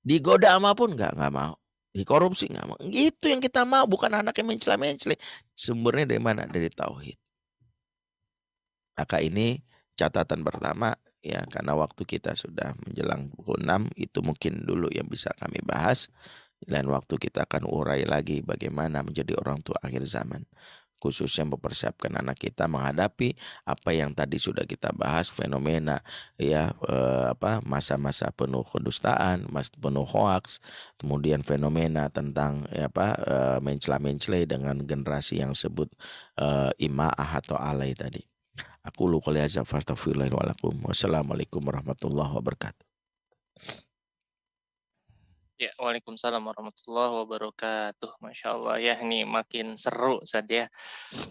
Digoda 0.00 0.56
pun 0.72 0.96
nggak 0.96 1.12
nggak 1.20 1.32
mau. 1.32 1.54
Dikorupsi 1.92 2.48
nggak 2.48 2.66
mau. 2.66 2.78
Itu 2.88 3.28
yang 3.28 3.44
kita 3.44 3.68
mau 3.68 3.84
bukan 3.84 4.24
anak 4.24 4.40
yang 4.40 4.48
mencela 4.48 4.80
mencela 4.80 5.14
sumbernya 5.52 6.08
dari 6.08 6.22
mana? 6.22 6.48
Dari 6.48 6.72
tauhid. 6.72 7.18
Maka 8.96 9.20
ini 9.20 9.60
catatan 9.96 10.40
pertama 10.40 10.96
ya 11.20 11.44
karena 11.48 11.76
waktu 11.76 12.02
kita 12.08 12.32
sudah 12.32 12.72
menjelang 12.84 13.28
pukul 13.32 13.60
6 13.60 13.92
itu 13.96 14.18
mungkin 14.24 14.64
dulu 14.64 14.88
yang 14.92 15.06
bisa 15.08 15.32
kami 15.36 15.60
bahas 15.64 16.08
dan 16.64 16.88
waktu 16.92 17.16
kita 17.16 17.48
akan 17.48 17.64
urai 17.68 18.04
lagi 18.04 18.44
bagaimana 18.44 19.00
menjadi 19.00 19.36
orang 19.40 19.64
tua 19.64 19.80
akhir 19.80 20.04
zaman. 20.08 20.44
khususnya 21.00 21.48
mempersiapkan 21.48 22.12
anak 22.12 22.36
kita 22.36 22.68
menghadapi 22.68 23.32
apa 23.64 23.90
yang 23.96 24.12
tadi 24.12 24.36
sudah 24.36 24.68
kita 24.68 24.92
bahas 24.92 25.32
fenomena 25.32 26.04
ya 26.36 26.76
eh, 26.76 27.24
apa 27.32 27.64
masa-masa 27.64 28.28
penuh 28.36 28.60
kedustaan, 28.68 29.48
mas 29.48 29.72
penuh 29.72 30.04
hoax, 30.04 30.60
kemudian 31.00 31.40
fenomena 31.40 32.12
tentang 32.12 32.68
ya 32.68 32.92
apa 32.92 33.16
eh, 33.16 33.58
mencela-mencela 33.64 34.44
dengan 34.44 34.76
generasi 34.84 35.40
yang 35.40 35.56
sebut 35.56 35.88
eh, 36.36 36.70
imaah 36.76 37.40
atau 37.40 37.56
alay 37.56 37.96
tadi. 37.96 38.29
Aku 38.90 39.06
lu 39.06 39.22
kali 39.22 39.38
azab 39.38 39.70
Wassalamualaikum 40.82 41.62
warahmatullahi 41.62 42.34
wabarakatuh. 42.34 42.89
Ya, 45.60 45.76
Waalaikumsalam 45.76 46.40
warahmatullahi 46.40 47.20
wabarakatuh. 47.20 48.16
Masya 48.24 48.56
Allah 48.56 48.80
ya, 48.80 48.94
ini 49.04 49.28
makin 49.28 49.76
seru 49.76 50.16
saja. 50.24 50.72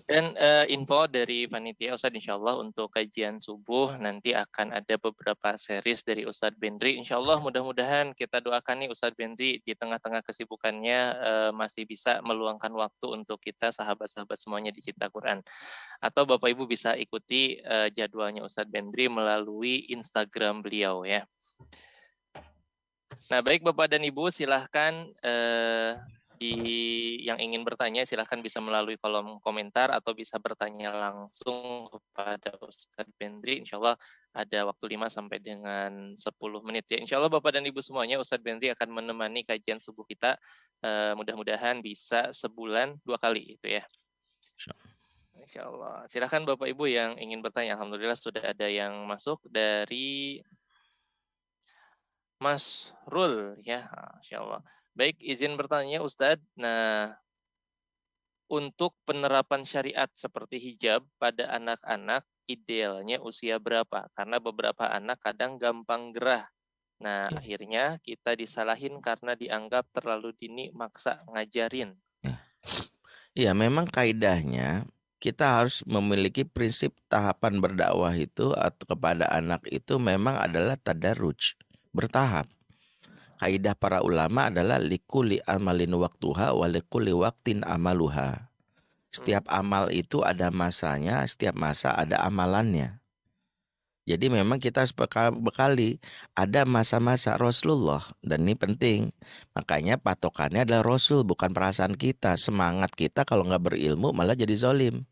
Dan 0.06 0.38
uh, 0.38 0.70
info 0.70 1.10
dari 1.10 1.50
panitia 1.50 1.98
Ustadz 1.98 2.14
insya 2.14 2.38
Allah 2.38 2.62
untuk 2.62 2.94
kajian 2.94 3.42
subuh 3.42 3.98
nanti 3.98 4.38
akan 4.38 4.78
ada 4.78 5.02
beberapa 5.02 5.58
series 5.58 6.06
dari 6.06 6.30
Ustadz 6.30 6.62
Bendri. 6.62 7.02
Insya 7.02 7.18
Allah 7.18 7.42
mudah-mudahan 7.42 8.14
kita 8.14 8.38
doakan 8.38 8.86
nih 8.86 8.94
Ustadz 8.94 9.18
Bendri 9.18 9.66
di 9.66 9.74
tengah-tengah 9.74 10.22
kesibukannya 10.22 11.00
uh, 11.18 11.50
masih 11.50 11.90
bisa 11.90 12.22
meluangkan 12.22 12.70
waktu 12.78 13.10
untuk 13.10 13.42
kita 13.42 13.74
sahabat-sahabat 13.74 14.38
semuanya 14.38 14.70
di 14.70 14.86
Cipta 14.86 15.10
Quran. 15.10 15.42
Atau 16.06 16.30
Bapak 16.30 16.54
Ibu 16.54 16.70
bisa 16.70 16.94
ikuti 16.94 17.58
uh, 17.66 17.90
jadwalnya 17.90 18.46
Ustadz 18.46 18.70
Bendri 18.70 19.10
melalui 19.10 19.90
Instagram 19.90 20.62
beliau 20.62 21.02
ya. 21.02 21.26
Nah, 23.28 23.44
baik 23.44 23.68
Bapak 23.68 23.91
dan 23.91 24.08
Ibu, 24.08 24.32
silahkan 24.32 25.12
eh, 25.20 26.00
di 26.40 26.56
yang 27.28 27.36
ingin 27.36 27.68
bertanya 27.68 28.08
silahkan 28.08 28.40
bisa 28.40 28.64
melalui 28.64 28.96
kolom 28.96 29.44
komentar 29.44 29.91
atau 29.91 30.16
bisa 30.16 30.40
bertanya 30.40 30.96
langsung 30.96 31.91
kepada 31.91 32.56
Ustadz 32.64 33.12
Bendri. 33.20 33.60
Insya 33.60 33.76
Allah 33.76 34.00
ada 34.32 34.72
waktu 34.72 34.96
5 34.96 35.12
sampai 35.12 35.44
dengan 35.44 36.16
10 36.16 36.64
menit 36.64 36.88
ya. 36.88 37.04
Insya 37.04 37.20
Allah 37.20 37.28
Bapak 37.28 37.60
dan 37.60 37.68
Ibu 37.68 37.84
semuanya 37.84 38.24
Ustadz 38.24 38.40
Bendri 38.40 38.72
akan 38.72 38.88
menemani 38.88 39.44
kajian 39.44 39.84
subuh 39.84 40.08
kita. 40.08 40.40
Eh, 40.80 41.12
mudah-mudahan 41.20 41.84
bisa 41.84 42.32
sebulan 42.32 43.04
dua 43.04 43.20
kali 43.20 43.60
itu 43.60 43.68
ya. 43.68 43.84
Insya 45.36 45.68
Allah. 45.68 46.08
Silahkan 46.08 46.48
Bapak 46.48 46.72
Ibu 46.72 46.88
yang 46.88 47.20
ingin 47.20 47.44
bertanya. 47.44 47.76
Alhamdulillah 47.76 48.16
sudah 48.16 48.56
ada 48.56 48.68
yang 48.72 49.04
masuk 49.12 49.44
dari 49.44 50.40
Mas 52.40 52.95
Rul 53.03 53.60
ya, 53.68 53.91
Masya 54.16 54.40
Allah. 54.40 54.61
Baik, 54.95 55.20
izin 55.20 55.60
bertanya 55.60 55.99
Ustadz. 55.99 56.44
Nah, 56.56 57.11
untuk 58.48 58.95
penerapan 59.03 59.68
syariat 59.68 60.07
seperti 60.16 60.57
hijab 60.57 61.03
pada 61.20 61.52
anak-anak 61.52 62.24
idealnya 62.49 63.20
usia 63.22 63.60
berapa? 63.60 64.07
Karena 64.16 64.40
beberapa 64.40 64.88
anak 64.88 65.20
kadang 65.22 65.60
gampang 65.60 66.16
gerah. 66.16 66.48
Nah, 66.99 67.28
ya. 67.28 67.38
akhirnya 67.40 67.86
kita 68.02 68.34
disalahin 68.40 69.03
karena 69.03 69.36
dianggap 69.36 69.88
terlalu 69.91 70.32
dini 70.36 70.72
maksa 70.72 71.22
ngajarin. 71.30 71.95
Ya, 72.24 72.36
ya 73.36 73.52
memang 73.52 73.88
kaidahnya 73.88 74.88
kita 75.20 75.60
harus 75.60 75.84
memiliki 75.84 76.48
prinsip 76.48 76.95
tahapan 77.11 77.60
berdakwah 77.60 78.16
itu 78.16 78.56
atau 78.56 78.84
kepada 78.88 79.28
anak 79.28 79.68
itu 79.68 79.99
memang 79.99 80.40
adalah 80.40 80.80
tadarruj 80.80 81.60
bertahap. 82.00 82.48
Kaidah 83.40 83.76
para 83.76 84.00
ulama 84.04 84.48
adalah 84.48 84.80
likuli 84.80 85.40
amalin 85.48 85.96
waktuha 85.96 86.56
wa 86.56 86.68
likuli 86.68 87.12
waktin 87.12 87.64
amaluha. 87.68 88.52
Setiap 89.10 89.48
hmm. 89.50 89.60
amal 89.60 89.84
itu 89.92 90.22
ada 90.22 90.52
masanya, 90.54 91.24
setiap 91.28 91.56
masa 91.56 91.96
ada 91.96 92.20
amalannya. 92.24 93.00
Jadi 94.10 94.26
memang 94.26 94.58
kita 94.58 94.82
harus 94.82 94.96
bekali 95.38 96.02
ada 96.34 96.66
masa-masa 96.66 97.38
Rasulullah 97.38 98.02
dan 98.26 98.42
ini 98.42 98.58
penting. 98.58 99.14
Makanya 99.54 100.02
patokannya 100.02 100.66
adalah 100.66 100.98
Rasul 100.98 101.22
bukan 101.22 101.54
perasaan 101.54 101.94
kita. 101.94 102.34
Semangat 102.34 102.98
kita 102.98 103.22
kalau 103.22 103.46
nggak 103.46 103.70
berilmu 103.70 104.10
malah 104.10 104.34
jadi 104.34 104.58
zolim. 104.58 105.06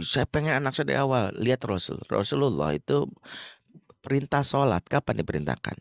Saya 0.00 0.24
pengen 0.24 0.64
anak 0.64 0.72
saya 0.72 0.96
dari 0.96 0.98
awal 0.98 1.36
lihat 1.36 1.60
Rasul. 1.68 2.00
Rasulullah 2.08 2.72
itu 2.72 3.04
Perintah 4.04 4.44
sholat 4.44 4.84
kapan 4.84 5.24
diperintahkan? 5.24 5.80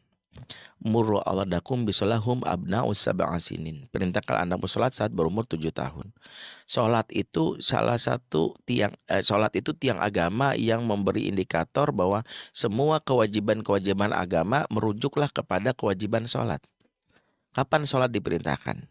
Muru 0.84 1.20
dakum 1.44 1.84
bisolahum 1.84 2.40
abna 2.48 2.88
sab'asinin. 2.88 3.92
Perintahkan 3.92 4.48
anda 4.48 4.56
sholat 4.64 4.96
saat 4.96 5.12
berumur 5.12 5.44
tujuh 5.44 5.76
tahun. 5.76 6.12
Sholat 6.64 7.08
itu 7.12 7.60
salah 7.60 8.00
satu 8.00 8.56
tiang 8.64 8.96
eh, 9.12 9.20
sholat 9.20 9.52
itu 9.60 9.76
tiang 9.76 10.00
agama 10.00 10.56
yang 10.56 10.88
memberi 10.88 11.28
indikator 11.28 11.92
bahwa 11.92 12.24
semua 12.56 13.04
kewajiban-kewajiban 13.04 14.16
agama 14.16 14.64
merujuklah 14.72 15.28
kepada 15.28 15.76
kewajiban 15.76 16.24
sholat. 16.24 16.64
Kapan 17.52 17.84
sholat 17.84 18.12
diperintahkan? 18.12 18.88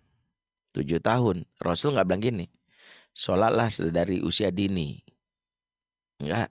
Tujuh 0.76 1.00
tahun. 1.00 1.48
Rasul 1.56 1.96
nggak 1.96 2.06
bilang 2.08 2.24
gini. 2.24 2.46
Sholatlah 3.12 3.68
dari 3.92 4.20
usia 4.24 4.48
dini. 4.48 5.00
Enggak. 6.20 6.48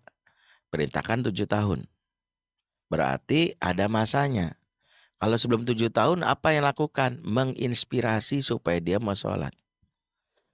Perintahkan 0.69 1.29
tujuh 1.29 1.45
tahun. 1.45 1.85
Berarti 2.91 3.55
ada 3.63 3.87
masanya. 3.87 4.59
Kalau 5.15 5.39
sebelum 5.39 5.63
tujuh 5.63 5.95
tahun 5.95 6.27
apa 6.27 6.51
yang 6.51 6.67
lakukan? 6.67 7.23
Menginspirasi 7.23 8.43
supaya 8.43 8.83
dia 8.83 8.99
mau 8.99 9.15
sholat. 9.15 9.55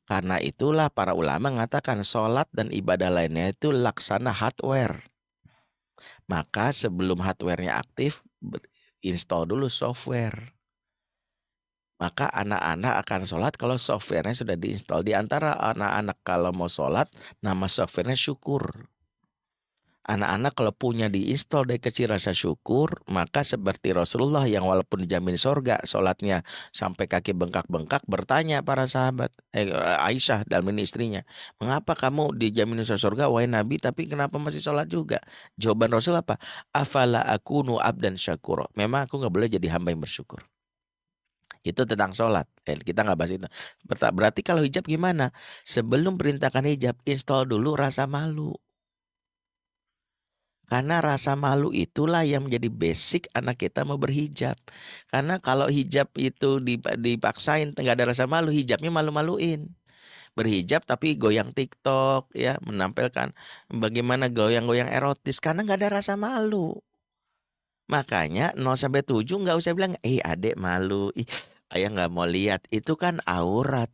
Karena 0.05 0.37
itulah 0.37 0.93
para 0.93 1.17
ulama 1.17 1.49
mengatakan 1.49 2.05
sholat 2.05 2.45
dan 2.53 2.69
ibadah 2.69 3.09
lainnya 3.09 3.57
itu 3.57 3.73
laksana 3.73 4.29
hardware. 4.29 5.01
Maka 6.29 6.69
sebelum 6.69 7.25
hardwarenya 7.25 7.73
aktif, 7.73 8.21
install 9.01 9.49
dulu 9.49 9.65
software. 9.65 10.53
Maka 11.97 12.29
anak-anak 12.29 13.01
akan 13.01 13.21
sholat 13.25 13.57
kalau 13.57 13.81
softwarenya 13.81 14.45
sudah 14.45 14.53
diinstal. 14.53 15.01
Di 15.01 15.17
antara 15.17 15.57
anak-anak 15.57 16.21
kalau 16.21 16.53
mau 16.53 16.69
sholat, 16.69 17.09
nama 17.41 17.65
softwarenya 17.65 18.13
syukur 18.13 18.85
anak-anak 20.07 20.55
kalau 20.55 20.71
punya 20.71 21.11
diinstal 21.11 21.67
dari 21.67 21.83
kecil 21.83 22.15
rasa 22.15 22.31
syukur, 22.31 23.03
maka 23.11 23.43
seperti 23.43 23.91
Rasulullah 23.91 24.47
yang 24.47 24.63
walaupun 24.63 25.03
dijamin 25.03 25.35
sorga, 25.35 25.83
sholatnya 25.83 26.47
sampai 26.71 27.11
kaki 27.11 27.35
bengkak-bengkak, 27.35 28.07
bertanya 28.07 28.63
para 28.63 28.87
sahabat, 28.87 29.35
eh, 29.51 29.67
Aisyah 30.07 30.47
dan 30.47 30.63
istrinya, 30.79 31.27
mengapa 31.59 31.93
kamu 31.93 32.39
dijamin 32.39 32.87
sorga, 32.87 33.27
wahai 33.27 33.51
Nabi, 33.51 33.83
tapi 33.83 34.07
kenapa 34.07 34.39
masih 34.39 34.63
sholat 34.63 34.87
juga? 34.87 35.19
Jawaban 35.59 35.91
Rasul 35.91 36.15
apa? 36.15 36.39
Afala 36.71 37.21
aku 37.27 37.67
nu 37.67 37.75
abdan 37.77 38.15
syakur. 38.15 38.63
Memang 38.79 39.05
aku 39.05 39.19
nggak 39.19 39.33
boleh 39.33 39.47
jadi 39.51 39.67
hamba 39.75 39.91
yang 39.91 39.99
bersyukur. 39.99 40.39
Itu 41.67 41.83
tentang 41.83 42.15
sholat. 42.15 42.47
Eh, 42.63 42.79
kita 42.79 43.03
nggak 43.03 43.17
bahas 43.19 43.33
itu. 43.35 43.47
Berarti 44.15 44.39
kalau 44.39 44.63
hijab 44.63 44.87
gimana? 44.87 45.35
Sebelum 45.67 46.15
perintahkan 46.15 46.63
hijab, 46.63 46.95
install 47.03 47.51
dulu 47.51 47.75
rasa 47.75 48.07
malu 48.07 48.55
karena 50.67 50.99
rasa 50.99 51.39
malu 51.39 51.71
itulah 51.71 52.27
yang 52.27 52.43
menjadi 52.47 52.67
basic 52.67 53.31
anak 53.31 53.63
kita 53.63 53.87
mau 53.87 53.95
berhijab. 53.95 54.59
Karena 55.07 55.39
kalau 55.39 55.71
hijab 55.71 56.11
itu 56.19 56.59
dipaksain 56.99 57.71
nggak 57.71 57.95
ada 57.95 58.05
rasa 58.11 58.27
malu, 58.27 58.51
hijabnya 58.51 58.91
malu-maluin. 58.91 59.71
Berhijab 60.37 60.83
tapi 60.85 61.15
goyang 61.17 61.55
TikTok 61.55 62.29
ya, 62.35 62.59
menampilkan 62.61 63.33
bagaimana 63.71 64.29
goyang-goyang 64.29 64.91
erotis 64.91 65.39
karena 65.41 65.63
nggak 65.65 65.79
ada 65.81 65.89
rasa 66.03 66.13
malu. 66.19 66.77
Makanya 67.87 68.51
0 68.59 68.75
sampai 68.75 69.01
7 69.07 69.39
nggak 69.39 69.57
usah 69.59 69.71
bilang, 69.71 69.95
"Eh, 70.03 70.19
adek 70.19 70.59
malu." 70.59 71.07
Ih, 71.15 71.27
ayah 71.71 71.89
nggak 71.91 72.11
mau 72.11 72.27
lihat. 72.27 72.67
Itu 72.67 72.99
kan 72.99 73.23
aurat. 73.23 73.87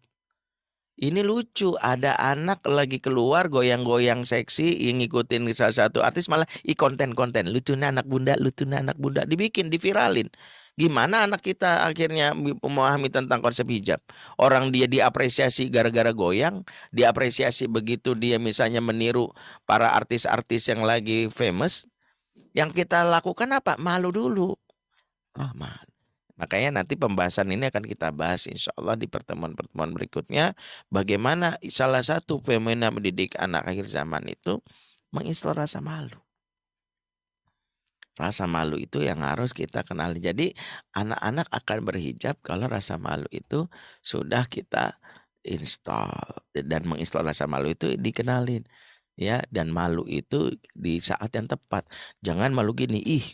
Ini 0.93 1.25
lucu, 1.25 1.73
ada 1.81 2.13
anak 2.21 2.61
lagi 2.69 3.01
keluar 3.01 3.49
goyang-goyang 3.49 4.29
seksi 4.29 4.77
yang 4.77 5.01
ngikutin 5.01 5.49
salah 5.57 5.89
satu 5.89 6.05
artis 6.05 6.29
malah 6.29 6.45
i 6.61 6.77
konten-konten 6.77 7.49
lucu 7.49 7.73
anak 7.73 8.05
bunda, 8.05 8.37
lucu 8.37 8.61
anak 8.69 8.93
bunda 9.01 9.25
dibikin, 9.25 9.73
diviralin. 9.73 10.29
Gimana 10.73 11.29
anak 11.29 11.45
kita 11.45 11.85
akhirnya 11.85 12.33
memahami 12.37 13.09
tentang 13.09 13.41
konsep 13.45 13.69
hijab? 13.69 14.01
Orang 14.41 14.73
dia 14.73 14.89
diapresiasi 14.89 15.69
gara-gara 15.69 16.09
goyang, 16.13 16.65
diapresiasi 16.89 17.69
begitu 17.69 18.17
dia 18.17 18.41
misalnya 18.41 18.81
meniru 18.81 19.29
para 19.69 19.93
artis-artis 19.93 20.69
yang 20.69 20.81
lagi 20.81 21.29
famous. 21.29 21.85
Yang 22.57 22.85
kita 22.85 23.05
lakukan 23.05 23.49
apa? 23.53 23.77
Malu 23.81 24.09
dulu. 24.13 24.57
Ah, 25.37 25.53
malu. 25.57 25.92
Makanya 26.43 26.83
nanti 26.83 26.99
pembahasan 26.99 27.47
ini 27.55 27.71
akan 27.71 27.87
kita 27.87 28.11
bahas 28.11 28.51
insya 28.51 28.75
Allah 28.75 28.99
di 28.99 29.07
pertemuan-pertemuan 29.07 29.95
berikutnya. 29.95 30.59
Bagaimana 30.91 31.55
salah 31.71 32.03
satu 32.03 32.43
fenomena 32.43 32.91
mendidik 32.91 33.39
anak 33.39 33.63
akhir 33.63 33.87
zaman 33.87 34.27
itu 34.27 34.59
menginstal 35.15 35.55
rasa 35.55 35.79
malu. 35.79 36.19
Rasa 38.19 38.43
malu 38.43 38.75
itu 38.75 38.99
yang 38.99 39.23
harus 39.23 39.55
kita 39.55 39.87
kenali. 39.87 40.19
Jadi 40.19 40.51
anak-anak 40.91 41.47
akan 41.47 41.79
berhijab 41.87 42.35
kalau 42.43 42.67
rasa 42.67 42.99
malu 42.99 43.25
itu 43.31 43.71
sudah 44.03 44.43
kita 44.51 44.99
install 45.47 46.11
dan 46.51 46.83
menginstal 46.83 47.23
rasa 47.23 47.47
malu 47.47 47.71
itu 47.71 47.95
dikenalin 47.95 48.67
ya 49.15 49.39
dan 49.47 49.69
malu 49.71 50.03
itu 50.11 50.55
di 50.73 50.97
saat 50.99 51.29
yang 51.35 51.45
tepat 51.45 51.85
jangan 52.23 52.55
malu 52.55 52.73
gini 52.73 52.99
ih 53.03 53.25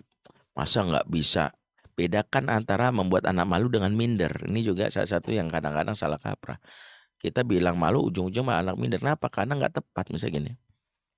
masa 0.58 0.84
nggak 0.84 1.08
bisa 1.08 1.56
bedakan 2.00 2.48
antara 2.48 2.96
membuat 2.96 3.28
anak 3.28 3.44
malu 3.44 3.68
dengan 3.68 3.92
minder. 3.92 4.32
Ini 4.48 4.64
juga 4.64 4.88
salah 4.88 5.12
satu 5.20 5.36
yang 5.36 5.52
kadang-kadang 5.52 5.92
salah 5.92 6.16
kaprah. 6.16 6.56
Kita 7.20 7.44
bilang 7.44 7.76
malu 7.76 8.08
ujung-ujung 8.08 8.48
malah 8.48 8.64
anak 8.64 8.80
minder. 8.80 9.00
Kenapa? 9.04 9.28
Karena 9.28 9.60
nggak 9.60 9.84
tepat. 9.84 10.08
Misalnya 10.16 10.34
gini 10.40 10.52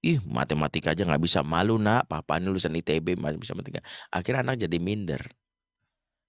ih 0.02 0.18
matematika 0.26 0.98
aja 0.98 1.06
nggak 1.06 1.22
bisa 1.22 1.46
malu 1.46 1.78
nak. 1.78 2.10
Papa 2.10 2.42
ini 2.42 2.50
lulusan 2.50 2.74
ITB 2.74 3.22
bisa 3.38 3.54
matematika. 3.54 3.86
Akhirnya 4.10 4.42
anak 4.42 4.58
jadi 4.66 4.78
minder. 4.82 5.22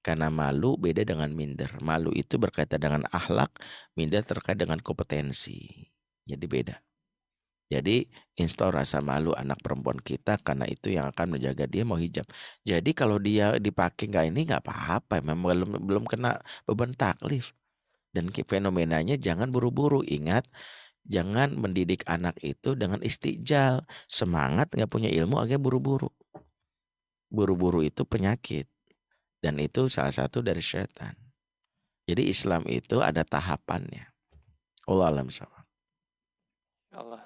Karena 0.04 0.28
malu 0.28 0.76
beda 0.76 1.08
dengan 1.08 1.32
minder. 1.32 1.72
Malu 1.80 2.12
itu 2.12 2.36
berkaitan 2.36 2.82
dengan 2.82 3.02
akhlak 3.08 3.56
minder 3.96 4.20
terkait 4.20 4.60
dengan 4.60 4.76
kompetensi. 4.84 5.88
Jadi 6.28 6.44
beda 6.44 6.91
jadi 7.70 8.04
install 8.36 8.76
rasa 8.76 9.00
malu 9.00 9.32
anak 9.32 9.60
perempuan 9.64 9.96
kita 9.96 10.36
karena 10.40 10.68
itu 10.68 10.92
yang 10.92 11.08
akan 11.08 11.38
menjaga 11.38 11.64
dia 11.64 11.88
mau 11.88 11.96
hijab. 11.96 12.28
Jadi 12.66 12.90
kalau 12.92 13.16
dia 13.16 13.56
dipakai 13.56 14.12
nggak 14.12 14.24
ini 14.28 14.40
nggak 14.44 14.60
apa-apa, 14.60 15.24
memang 15.24 15.40
belum 15.56 15.70
belum 15.88 16.04
kena 16.04 16.36
beban 16.68 16.92
taklif. 16.92 17.56
Dan 18.12 18.28
fenomenanya 18.28 19.16
jangan 19.16 19.48
buru-buru. 19.48 20.04
Ingat, 20.04 20.44
jangan 21.08 21.56
mendidik 21.56 22.04
anak 22.04 22.36
itu 22.44 22.76
dengan 22.76 23.00
istijal. 23.00 23.88
Semangat 24.04 24.76
nggak 24.76 24.90
punya 24.92 25.08
ilmu 25.08 25.40
agak 25.40 25.56
buru-buru. 25.64 26.12
Buru-buru 27.32 27.80
itu 27.80 28.04
penyakit. 28.04 28.68
Dan 29.40 29.56
itu 29.58 29.88
salah 29.88 30.12
satu 30.12 30.44
dari 30.44 30.60
setan. 30.60 31.16
Jadi 32.04 32.28
Islam 32.28 32.68
itu 32.68 33.00
ada 33.00 33.24
tahapannya. 33.24 34.12
Allah 34.84 35.06
alam. 35.08 35.26
Allah. 36.92 37.21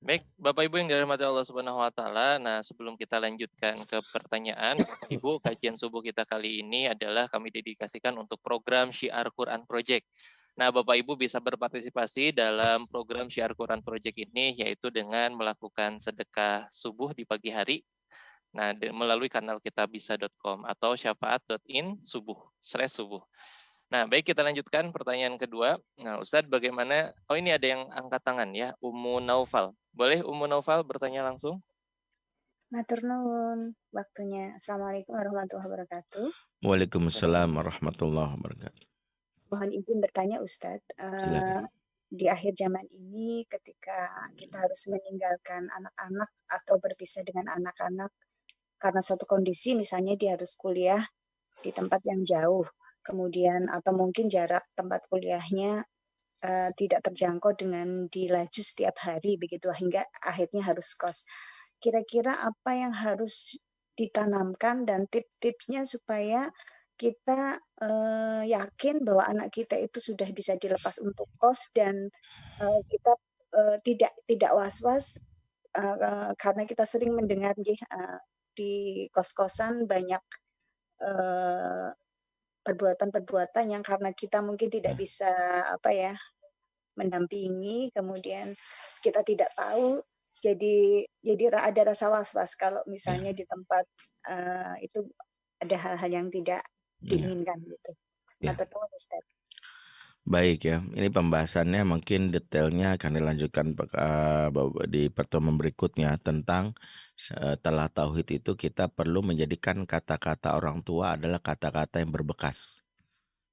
Baik, 0.00 0.24
Bapak 0.40 0.64
Ibu 0.64 0.80
yang 0.80 0.88
dirahmati 0.88 1.28
Allah 1.28 1.44
Subhanahu 1.44 1.76
wa 1.76 1.92
taala. 1.92 2.40
Nah, 2.40 2.64
sebelum 2.64 2.96
kita 2.96 3.20
lanjutkan 3.20 3.84
ke 3.84 4.00
pertanyaan, 4.08 4.80
Ibu, 5.12 5.44
kajian 5.44 5.76
subuh 5.76 6.00
kita 6.00 6.24
kali 6.24 6.64
ini 6.64 6.88
adalah 6.88 7.28
kami 7.28 7.52
dedikasikan 7.52 8.16
untuk 8.16 8.40
program 8.40 8.88
Syiar 8.96 9.28
Quran 9.28 9.68
Project. 9.68 10.08
Nah, 10.56 10.72
Bapak 10.72 10.96
Ibu 11.04 11.20
bisa 11.20 11.36
berpartisipasi 11.36 12.32
dalam 12.32 12.88
program 12.88 13.28
Syiar 13.28 13.52
Quran 13.52 13.84
Project 13.84 14.16
ini 14.16 14.56
yaitu 14.56 14.88
dengan 14.88 15.36
melakukan 15.36 16.00
sedekah 16.00 16.64
subuh 16.72 17.12
di 17.12 17.28
pagi 17.28 17.52
hari. 17.52 17.84
Nah, 18.56 18.74
melalui 18.74 19.28
kanal 19.28 19.62
kita 19.62 19.86
bisa.com 19.86 20.66
atau 20.66 20.98
syafaat.in 20.98 22.00
subuh, 22.02 22.40
slash 22.64 22.98
subuh. 22.98 23.20
Nah, 23.90 24.06
baik 24.06 24.30
kita 24.30 24.46
lanjutkan 24.46 24.94
pertanyaan 24.94 25.34
kedua. 25.34 25.74
Nah, 25.98 26.22
Ustadz 26.22 26.46
bagaimana, 26.46 27.10
oh 27.26 27.34
ini 27.34 27.50
ada 27.50 27.66
yang 27.66 27.90
angkat 27.90 28.22
tangan 28.22 28.54
ya, 28.54 28.78
Umu 28.78 29.18
Naufal. 29.18 29.74
Boleh 29.90 30.22
Umu 30.22 30.46
Naufal 30.46 30.86
bertanya 30.86 31.26
langsung? 31.26 31.58
Matur 32.70 33.02
nuwun 33.02 33.74
waktunya. 33.90 34.54
Assalamualaikum 34.54 35.10
warahmatullahi 35.10 35.66
wabarakatuh. 35.66 36.26
Waalaikumsalam 36.62 37.50
warahmatullahi 37.50 38.30
wabarakatuh. 38.38 38.86
Mohon 39.50 39.70
izin 39.74 39.98
bertanya 39.98 40.38
Ustadz. 40.38 40.86
Uh, 40.94 41.66
di 42.06 42.30
akhir 42.30 42.54
zaman 42.54 42.86
ini 42.94 43.42
ketika 43.50 44.22
kita 44.38 44.70
harus 44.70 44.86
meninggalkan 44.86 45.66
anak-anak 45.66 46.30
atau 46.46 46.78
berpisah 46.78 47.26
dengan 47.26 47.58
anak-anak 47.58 48.14
karena 48.78 49.02
suatu 49.02 49.26
kondisi 49.26 49.74
misalnya 49.74 50.14
dia 50.14 50.38
harus 50.38 50.54
kuliah 50.54 51.10
di 51.58 51.74
tempat 51.74 52.06
yang 52.06 52.22
jauh 52.22 52.66
kemudian 53.04 53.68
atau 53.68 53.92
mungkin 53.96 54.28
jarak 54.28 54.64
tempat 54.76 55.06
kuliahnya 55.08 55.84
uh, 56.44 56.70
tidak 56.76 57.00
terjangkau 57.10 57.52
dengan 57.56 58.08
dilaju 58.08 58.62
setiap 58.62 58.96
hari 59.04 59.36
begitu 59.40 59.68
hingga 59.72 60.04
akhirnya 60.24 60.64
harus 60.64 60.92
kos. 60.96 61.24
Kira-kira 61.80 62.36
apa 62.44 62.70
yang 62.76 62.92
harus 62.92 63.60
ditanamkan 63.96 64.88
dan 64.88 65.04
tip-tipsnya 65.08 65.84
supaya 65.84 66.48
kita 67.00 67.56
uh, 67.80 68.44
yakin 68.44 69.00
bahwa 69.00 69.24
anak 69.24 69.48
kita 69.56 69.80
itu 69.80 69.98
sudah 70.04 70.28
bisa 70.36 70.60
dilepas 70.60 71.00
untuk 71.00 71.28
kos 71.40 71.72
dan 71.72 72.12
uh, 72.60 72.80
kita 72.92 73.12
uh, 73.56 73.76
tidak 73.80 74.12
tidak 74.28 74.52
was-was 74.52 75.16
uh, 75.80 75.96
uh, 75.96 76.30
karena 76.36 76.68
kita 76.68 76.84
sering 76.84 77.16
mendengar 77.16 77.56
uh, 77.56 78.20
di 78.52 79.06
kos-kosan 79.16 79.88
banyak 79.88 80.20
uh, 81.00 81.88
perbuatan-perbuatan 82.60 83.72
yang 83.72 83.84
karena 83.84 84.12
kita 84.12 84.44
mungkin 84.44 84.68
tidak 84.68 84.94
hmm. 84.96 85.00
bisa 85.00 85.32
apa 85.64 85.90
ya 85.92 86.14
mendampingi 86.98 87.94
kemudian 87.96 88.52
kita 89.00 89.24
tidak 89.24 89.48
tahu 89.56 90.02
jadi 90.40 91.04
jadi 91.20 91.44
ada 91.52 91.92
rasa 91.92 92.08
was-was 92.08 92.56
kalau 92.56 92.80
misalnya 92.88 93.32
di 93.36 93.44
tempat 93.44 93.84
uh, 94.28 94.72
itu 94.80 95.04
ada 95.60 95.76
hal-hal 95.76 96.10
yang 96.10 96.28
tidak 96.32 96.64
iya. 97.04 97.08
diinginkan 97.20 97.60
gitu. 97.68 97.92
Yeah. 98.40 98.56
Baik 100.20 100.68
ya, 100.68 100.84
ini 100.92 101.08
pembahasannya 101.08 101.80
mungkin 101.82 102.28
detailnya 102.28 102.94
akan 103.00 103.10
dilanjutkan 103.16 103.72
uh, 103.96 104.52
di 104.84 105.08
pertemuan 105.08 105.56
berikutnya 105.56 106.20
tentang 106.20 106.76
setelah 107.16 107.88
tauhid 107.88 108.44
itu 108.44 108.52
kita 108.52 108.92
perlu 108.92 109.24
menjadikan 109.24 109.88
kata-kata 109.88 110.60
orang 110.60 110.84
tua 110.84 111.16
adalah 111.16 111.40
kata-kata 111.40 112.04
yang 112.04 112.12
berbekas. 112.12 112.84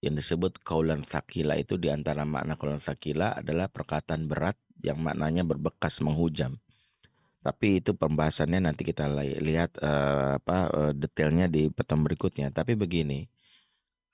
Yang 0.03 0.21
disebut 0.21 0.59
kaulan 0.61 1.07
sakila 1.07 1.55
itu 1.55 1.79
di 1.79 1.87
antara 1.87 2.27
makna 2.27 2.59
kaulan 2.59 2.83
sakila 2.83 3.39
adalah 3.39 3.71
perkataan 3.71 4.27
berat 4.27 4.59
yang 4.83 4.99
maknanya 4.99 5.47
berbekas 5.47 6.03
menghujam. 6.03 6.59
Tapi 7.41 7.79
itu 7.79 7.95
pembahasannya 7.95 8.59
nanti 8.59 8.83
kita 8.83 9.07
lihat 9.39 9.79
uh, 9.79 10.35
apa 10.35 10.91
detailnya 10.91 11.47
di 11.47 11.71
pertemuan 11.71 12.11
berikutnya. 12.11 12.51
Tapi 12.51 12.75
begini, 12.75 13.23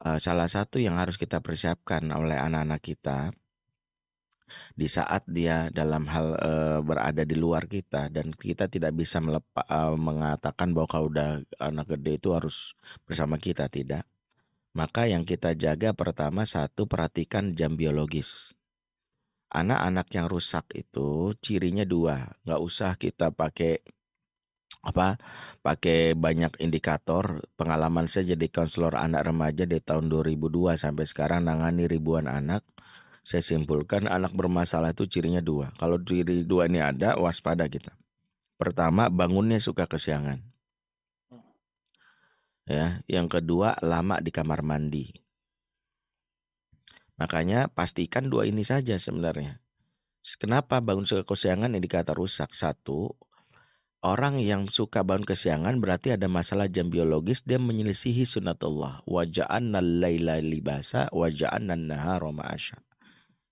uh, 0.04 0.20
salah 0.20 0.52
satu 0.52 0.78
yang 0.78 1.00
harus 1.00 1.16
kita 1.16 1.40
persiapkan 1.40 2.04
oleh 2.12 2.36
anak-anak 2.36 2.82
kita 2.84 3.32
di 4.78 4.86
saat 4.86 5.26
dia 5.26 5.72
dalam 5.74 6.06
hal 6.12 6.38
uh, 6.38 6.80
berada 6.84 7.26
di 7.26 7.34
luar 7.34 7.66
kita 7.66 8.12
dan 8.12 8.36
kita 8.36 8.70
tidak 8.70 8.94
bisa 8.94 9.18
melepa, 9.24 9.66
uh, 9.66 9.98
mengatakan 9.98 10.76
bahwa 10.76 10.88
kalau 10.90 11.08
udah 11.10 11.42
anak 11.58 11.98
gede 11.98 12.22
itu 12.22 12.30
harus 12.36 12.78
bersama 13.08 13.40
kita 13.40 13.66
tidak. 13.72 14.06
Maka 14.74 15.06
yang 15.06 15.22
kita 15.22 15.54
jaga 15.54 15.94
pertama 15.94 16.50
satu 16.50 16.90
perhatikan 16.90 17.54
jam 17.54 17.78
biologis. 17.78 18.58
Anak-anak 19.54 20.10
yang 20.18 20.26
rusak 20.26 20.66
itu 20.74 21.38
cirinya 21.38 21.86
dua 21.86 22.34
nggak 22.42 22.62
usah 22.62 22.98
kita 22.98 23.30
pakai 23.30 23.86
apa 24.84 25.16
pakai 25.64 26.14
banyak 26.14 26.60
indikator. 26.60 27.48
Pengalaman 27.56 28.12
saya 28.12 28.36
jadi 28.36 28.52
konselor 28.52 29.00
anak 29.00 29.32
remaja 29.32 29.64
dari 29.64 29.80
tahun 29.80 30.12
2002 30.12 30.76
sampai 30.76 31.08
sekarang 31.08 31.48
nangani 31.48 31.88
ribuan 31.88 32.28
anak. 32.28 32.62
Saya 33.24 33.40
simpulkan 33.40 34.12
anak 34.12 34.36
bermasalah 34.36 34.92
itu 34.92 35.08
cirinya 35.08 35.40
dua. 35.40 35.72
Kalau 35.80 35.96
ciri 35.96 36.44
dua 36.44 36.68
ini 36.68 36.84
ada 36.84 37.16
waspada 37.16 37.64
kita. 37.72 37.96
Pertama 38.60 39.08
bangunnya 39.08 39.64
suka 39.64 39.88
kesiangan. 39.88 40.44
Ya 42.68 43.00
yang 43.08 43.32
kedua 43.32 43.80
lama 43.80 44.20
di 44.20 44.36
kamar 44.36 44.60
mandi. 44.60 45.16
Makanya 47.16 47.72
pastikan 47.72 48.28
dua 48.28 48.44
ini 48.44 48.68
saja 48.68 49.00
sebenarnya. 49.00 49.64
Kenapa 50.40 50.84
bangun 50.84 51.08
suka 51.08 51.24
kesiangan? 51.24 51.72
Indikator 51.72 52.20
rusak. 52.20 52.52
Satu 52.52 53.16
Orang 54.04 54.36
yang 54.36 54.68
suka 54.68 55.00
bangun 55.00 55.24
kesiangan 55.24 55.80
berarti 55.80 56.12
ada 56.12 56.28
masalah 56.28 56.68
jam 56.68 56.92
biologis 56.92 57.40
dia 57.48 57.56
menyelisihi 57.56 58.28
sunatullah. 58.28 59.00
Waja'anna 59.08 59.80
laila 59.80 60.44
libasa 60.44 61.08
waja'anna 61.16 61.80
nahara 61.80 62.28
ma'asya. 62.28 62.84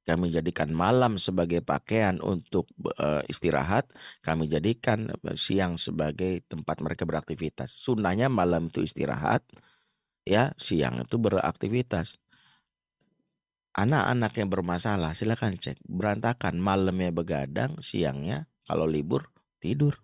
Kami 0.03 0.27
jadikan 0.27 0.75
malam 0.75 1.15
sebagai 1.15 1.63
pakaian 1.63 2.19
untuk 2.19 2.67
uh, 2.99 3.23
istirahat. 3.31 3.87
Kami 4.19 4.51
jadikan 4.51 5.15
siang 5.39 5.79
sebagai 5.79 6.43
tempat 6.51 6.83
mereka 6.83 7.07
beraktivitas. 7.07 7.71
Sunnahnya 7.71 8.27
malam 8.27 8.67
itu 8.67 8.83
istirahat, 8.83 9.47
ya 10.27 10.51
siang 10.59 11.07
itu 11.07 11.15
beraktivitas. 11.15 12.19
Anak-anak 13.71 14.35
yang 14.35 14.51
bermasalah 14.51 15.15
silakan 15.15 15.55
cek 15.55 15.79
berantakan 15.87 16.59
malamnya 16.59 17.15
begadang, 17.15 17.79
siangnya 17.79 18.51
kalau 18.67 18.83
libur 18.83 19.31
tidur 19.63 19.95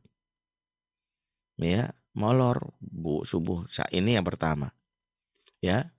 ya 1.57 1.93
molor 2.17 2.73
bu 2.81 3.25
subuh 3.25 3.65
saat 3.69 3.93
ini 3.93 4.17
yang 4.17 4.25
pertama 4.25 4.73
ya 5.61 5.93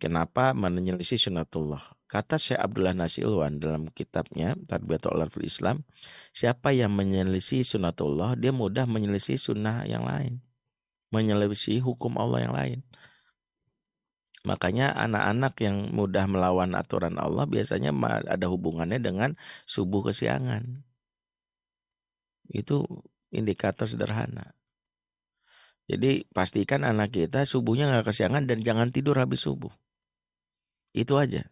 kenapa 0.00 0.56
menyelisih 0.56 1.20
sunatullah 1.20 1.96
kata 2.08 2.40
Syekh 2.40 2.60
Abdullah 2.60 2.96
Nasilwan 2.96 3.60
dalam 3.60 3.88
kitabnya 3.92 4.56
Tarbiyatul 4.68 5.16
Ulafil 5.16 5.48
Islam 5.48 5.84
siapa 6.32 6.72
yang 6.72 6.92
menyelisih 6.92 7.64
sunatullah 7.64 8.36
dia 8.36 8.52
mudah 8.52 8.88
menyelisih 8.88 9.36
sunnah 9.36 9.84
yang 9.84 10.04
lain 10.04 10.40
menyelisih 11.12 11.84
hukum 11.84 12.16
Allah 12.16 12.48
yang 12.48 12.54
lain 12.56 12.80
Makanya 14.46 14.94
anak-anak 14.94 15.58
yang 15.58 15.90
mudah 15.90 16.30
melawan 16.30 16.78
aturan 16.78 17.18
Allah 17.18 17.50
biasanya 17.50 17.90
ada 18.30 18.46
hubungannya 18.46 19.02
dengan 19.02 19.34
subuh 19.66 20.06
kesiangan. 20.06 20.86
Itu 22.46 22.86
indikator 23.34 23.90
sederhana. 23.90 24.55
Jadi 25.86 26.26
pastikan 26.34 26.82
anak 26.82 27.14
kita 27.14 27.46
subuhnya 27.46 27.86
nggak 27.86 28.10
kesiangan 28.10 28.50
dan 28.50 28.58
jangan 28.62 28.90
tidur 28.90 29.22
habis 29.22 29.46
subuh. 29.46 29.70
Itu 30.90 31.14
aja. 31.18 31.46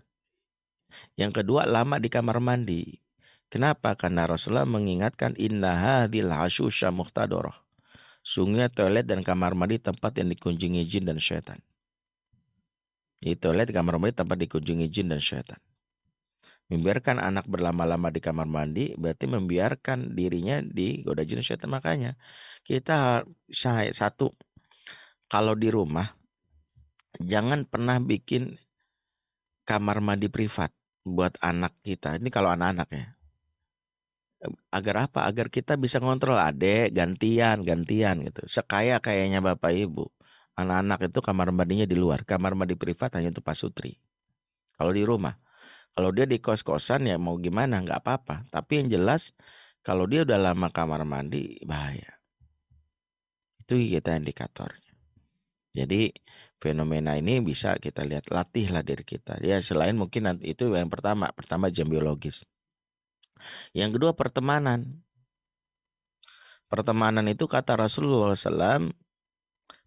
Yang 1.15 1.43
kedua 1.43 1.67
lama 1.71 2.03
di 2.03 2.11
kamar 2.11 2.43
mandi. 2.43 2.99
Kenapa? 3.47 3.95
Karena 3.95 4.27
Rasulullah 4.27 4.67
mengingatkan 4.67 5.39
inna 5.39 5.79
hadhil 5.79 6.35
hasyusha 6.35 6.91
muhtadoroh. 6.91 7.55
Sungguhnya 8.25 8.73
toilet 8.73 9.07
dan 9.07 9.21
kamar 9.23 9.55
mandi 9.55 9.79
tempat 9.79 10.17
yang 10.19 10.33
dikunjungi 10.33 10.83
jin 10.89 11.05
dan 11.07 11.21
syaitan. 11.21 11.61
Di 13.21 13.37
toilet, 13.37 13.71
kamar 13.71 14.01
mandi 14.01 14.17
tempat 14.17 14.41
dikunjungi 14.41 14.89
jin 14.91 15.13
dan 15.13 15.21
syaitan. 15.21 15.61
Membiarkan 16.73 17.21
anak 17.21 17.45
berlama-lama 17.45 18.09
di 18.09 18.25
kamar 18.25 18.49
mandi 18.49 18.97
berarti 18.97 19.29
membiarkan 19.29 20.17
dirinya 20.17 20.65
digoda 20.65 21.21
jin 21.21 21.45
dan 21.45 21.47
syaitan. 21.47 21.69
Makanya 21.69 22.17
kita 22.65 23.29
satu 23.53 24.33
kalau 25.29 25.53
di 25.53 25.69
rumah 25.69 26.17
jangan 27.21 27.69
pernah 27.69 28.01
bikin 28.01 28.57
kamar 29.69 30.01
mandi 30.01 30.33
privat 30.33 30.73
buat 31.05 31.37
anak 31.45 31.77
kita. 31.85 32.17
Ini 32.17 32.33
kalau 32.33 32.49
anak-anak 32.57 32.89
ya. 32.97 33.07
Agar 34.73 35.09
apa? 35.09 35.29
Agar 35.29 35.53
kita 35.53 35.77
bisa 35.77 36.01
ngontrol 36.01 36.41
adek 36.41 36.97
gantian 36.97 37.61
gantian 37.61 38.25
gitu. 38.25 38.45
Sekaya 38.49 39.01
kayaknya 39.05 39.45
bapak 39.45 39.73
ibu 39.73 40.09
anak-anak 40.57 41.13
itu 41.13 41.19
kamar 41.21 41.49
mandinya 41.53 41.85
di 41.85 41.97
luar. 41.99 42.25
Kamar 42.25 42.57
mandi 42.57 42.73
privat 42.79 43.13
hanya 43.21 43.31
untuk 43.31 43.45
pasutri. 43.45 44.01
Kalau 44.81 44.93
di 44.97 45.05
rumah. 45.05 45.37
Kalau 45.95 46.11
dia 46.11 46.27
di 46.27 46.43
kos-kosan 46.43 47.07
ya 47.07 47.17
mau 47.17 47.39
gimana 47.39 47.79
nggak 47.79 48.03
apa-apa. 48.03 48.37
Tapi 48.51 48.83
yang 48.83 48.89
jelas 48.91 49.31
kalau 49.87 50.11
dia 50.11 50.27
udah 50.27 50.39
lama 50.51 50.69
kamar 50.75 51.07
mandi 51.07 51.63
bahaya. 51.63 52.19
Itu 53.63 53.79
kita 53.79 54.19
indikatornya. 54.19 54.93
Jadi 55.75 56.11
fenomena 56.59 57.15
ini 57.15 57.39
bisa 57.43 57.79
kita 57.79 58.03
lihat 58.03 58.31
latihlah 58.31 58.83
diri 58.83 59.07
kita. 59.07 59.39
Ya 59.43 59.63
selain 59.63 59.95
mungkin 59.95 60.27
nanti 60.27 60.51
itu 60.51 60.71
yang 60.75 60.91
pertama, 60.91 61.31
pertama 61.31 61.71
jam 61.71 61.87
biologis. 61.87 62.43
Yang 63.71 64.01
kedua 64.01 64.13
pertemanan. 64.19 65.03
Pertemanan 66.67 67.27
itu 67.31 67.47
kata 67.47 67.79
Rasulullah 67.79 68.35
SAW 68.35 68.91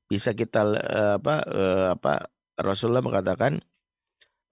bisa 0.08 0.32
kita 0.32 0.64
uh, 0.64 1.20
apa 1.20 1.36
uh, 1.44 1.88
apa 2.00 2.32
Rasulullah 2.56 3.04
mengatakan 3.04 3.60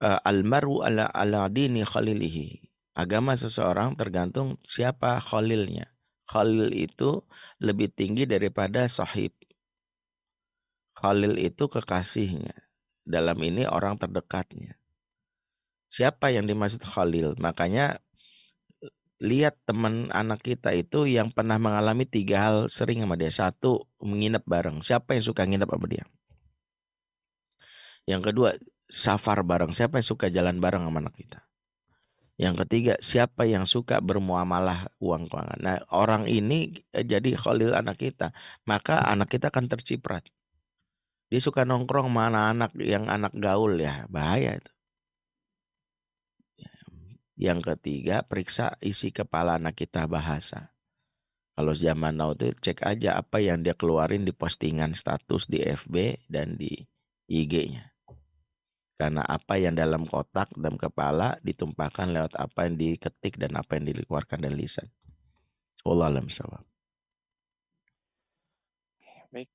almaru 0.00 0.84
ala 0.84 1.08
ala 1.10 1.48
dini 1.48 1.82
khalilihi. 1.82 2.66
Agama 2.96 3.36
seseorang 3.36 3.92
tergantung 3.92 4.56
siapa 4.64 5.20
khalilnya. 5.20 5.92
Khalil 6.26 6.74
itu 6.74 7.22
lebih 7.62 7.92
tinggi 7.92 8.26
daripada 8.26 8.88
sahib. 8.90 9.30
Khalil 10.98 11.38
itu 11.38 11.70
kekasihnya. 11.70 12.56
Dalam 13.06 13.38
ini 13.38 13.62
orang 13.68 13.94
terdekatnya. 13.94 14.74
Siapa 15.86 16.34
yang 16.34 16.50
dimaksud 16.50 16.82
Khalil? 16.82 17.38
Makanya 17.38 18.02
lihat 19.22 19.54
teman 19.62 20.10
anak 20.10 20.42
kita 20.42 20.74
itu 20.74 21.06
yang 21.06 21.30
pernah 21.30 21.56
mengalami 21.62 22.02
tiga 22.02 22.42
hal 22.42 22.56
sering 22.66 23.06
sama 23.06 23.14
dia. 23.14 23.30
Satu, 23.30 23.86
menginap 24.02 24.42
bareng. 24.42 24.82
Siapa 24.82 25.14
yang 25.14 25.22
suka 25.22 25.46
nginep 25.46 25.70
sama 25.70 25.86
dia? 25.86 26.04
Yang 28.10 28.22
kedua, 28.32 28.50
safar 28.90 29.42
bareng. 29.42 29.74
Siapa 29.74 29.98
yang 29.98 30.06
suka 30.06 30.26
jalan 30.30 30.58
bareng 30.58 30.86
sama 30.86 31.02
anak 31.02 31.14
kita? 31.18 31.46
Yang 32.36 32.68
ketiga, 32.68 32.94
siapa 33.00 33.48
yang 33.48 33.64
suka 33.64 33.96
bermuamalah 34.04 34.92
uang 35.00 35.32
keuangan? 35.32 35.56
Nah, 35.56 35.80
orang 35.88 36.28
ini 36.28 36.84
eh, 36.92 37.00
jadi 37.00 37.32
khalil 37.32 37.72
anak 37.72 37.96
kita. 37.96 38.36
Maka 38.68 39.00
anak 39.08 39.32
kita 39.32 39.48
akan 39.48 39.72
terciprat. 39.72 40.28
Dia 41.32 41.40
suka 41.40 41.64
nongkrong 41.64 42.12
mana 42.12 42.52
anak 42.52 42.76
yang 42.76 43.08
anak 43.08 43.32
gaul 43.34 43.80
ya. 43.80 44.04
Bahaya 44.12 44.60
itu. 44.60 44.72
Yang 47.36 47.76
ketiga, 47.76 48.24
periksa 48.24 48.80
isi 48.80 49.12
kepala 49.12 49.60
anak 49.60 49.76
kita 49.76 50.08
bahasa. 50.08 50.76
Kalau 51.56 51.72
zaman 51.72 52.20
now 52.20 52.36
itu 52.36 52.52
cek 52.52 52.84
aja 52.84 53.16
apa 53.16 53.40
yang 53.40 53.64
dia 53.64 53.72
keluarin 53.72 54.28
di 54.28 54.32
postingan 54.32 54.92
status 54.92 55.48
di 55.48 55.64
FB 55.64 56.28
dan 56.28 56.60
di 56.60 56.84
IG-nya. 57.32 57.95
Karena 58.96 59.20
apa 59.28 59.60
yang 59.60 59.76
dalam 59.76 60.08
kotak 60.08 60.48
dalam 60.56 60.80
kepala 60.80 61.36
ditumpahkan 61.44 62.16
lewat 62.16 62.32
apa 62.40 62.64
yang 62.64 62.80
diketik 62.80 63.36
dan 63.36 63.52
apa 63.60 63.76
yang 63.76 63.92
dikeluarkan 63.92 64.40
dari 64.40 64.56
lisan. 64.64 64.88
Allah 65.84 66.08
alam 66.16 66.26
sawab. 66.32 66.64
Baik. 69.28 69.52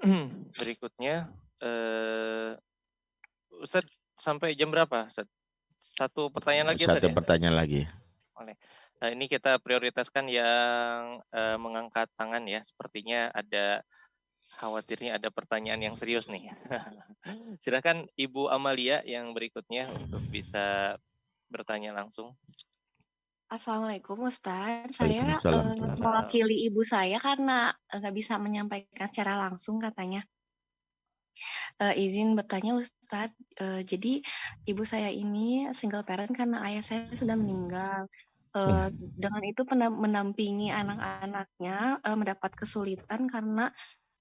Berikutnya, 0.62 1.34
uh, 1.60 2.54
Ustaz 3.58 3.84
sampai 4.14 4.54
jam 4.54 4.70
berapa 4.70 5.10
Ustaz? 5.10 5.26
satu 5.80 6.28
pertanyaan 6.28 6.76
lagi. 6.76 6.84
Satu 6.84 7.08
ya? 7.08 7.16
pertanyaan 7.16 7.56
lagi. 7.56 7.82
Oleh. 8.36 8.56
Nah, 9.00 9.08
ini 9.16 9.32
kita 9.32 9.56
prioritaskan 9.64 10.28
yang 10.28 11.24
uh, 11.32 11.56
mengangkat 11.56 12.12
tangan 12.20 12.44
ya. 12.44 12.60
Sepertinya 12.60 13.32
ada 13.32 13.80
khawatirnya 14.58 15.20
ada 15.20 15.30
pertanyaan 15.30 15.92
yang 15.92 15.94
serius 15.94 16.26
nih. 16.26 16.50
Silakan 17.62 18.10
Ibu 18.18 18.50
Amalia 18.50 19.04
yang 19.06 19.30
berikutnya 19.36 19.90
untuk 19.94 20.24
bisa 20.26 20.96
bertanya 21.50 21.94
langsung. 21.94 22.34
Assalamualaikum 23.50 24.30
Ustaz, 24.30 24.94
saya 24.94 25.34
uh, 25.42 25.74
mewakili 25.98 26.70
ibu 26.70 26.86
saya 26.86 27.18
karena 27.18 27.74
nggak 27.90 28.14
bisa 28.14 28.38
menyampaikan 28.38 29.10
secara 29.10 29.34
langsung 29.42 29.82
katanya. 29.82 30.22
Uh, 31.82 31.90
izin 31.98 32.38
bertanya 32.38 32.78
Ustadz, 32.78 33.34
uh, 33.58 33.82
jadi 33.82 34.22
ibu 34.70 34.86
saya 34.86 35.10
ini 35.10 35.66
single 35.74 36.06
parent 36.06 36.30
karena 36.30 36.62
ayah 36.70 36.78
saya 36.78 37.10
sudah 37.10 37.34
meninggal. 37.34 38.06
Uh, 38.50 38.90
dengan 38.94 39.42
itu 39.46 39.62
menampingi 39.72 40.70
anak-anaknya, 40.74 42.02
uh, 42.06 42.14
mendapat 42.18 42.54
kesulitan 42.54 43.26
karena, 43.26 43.74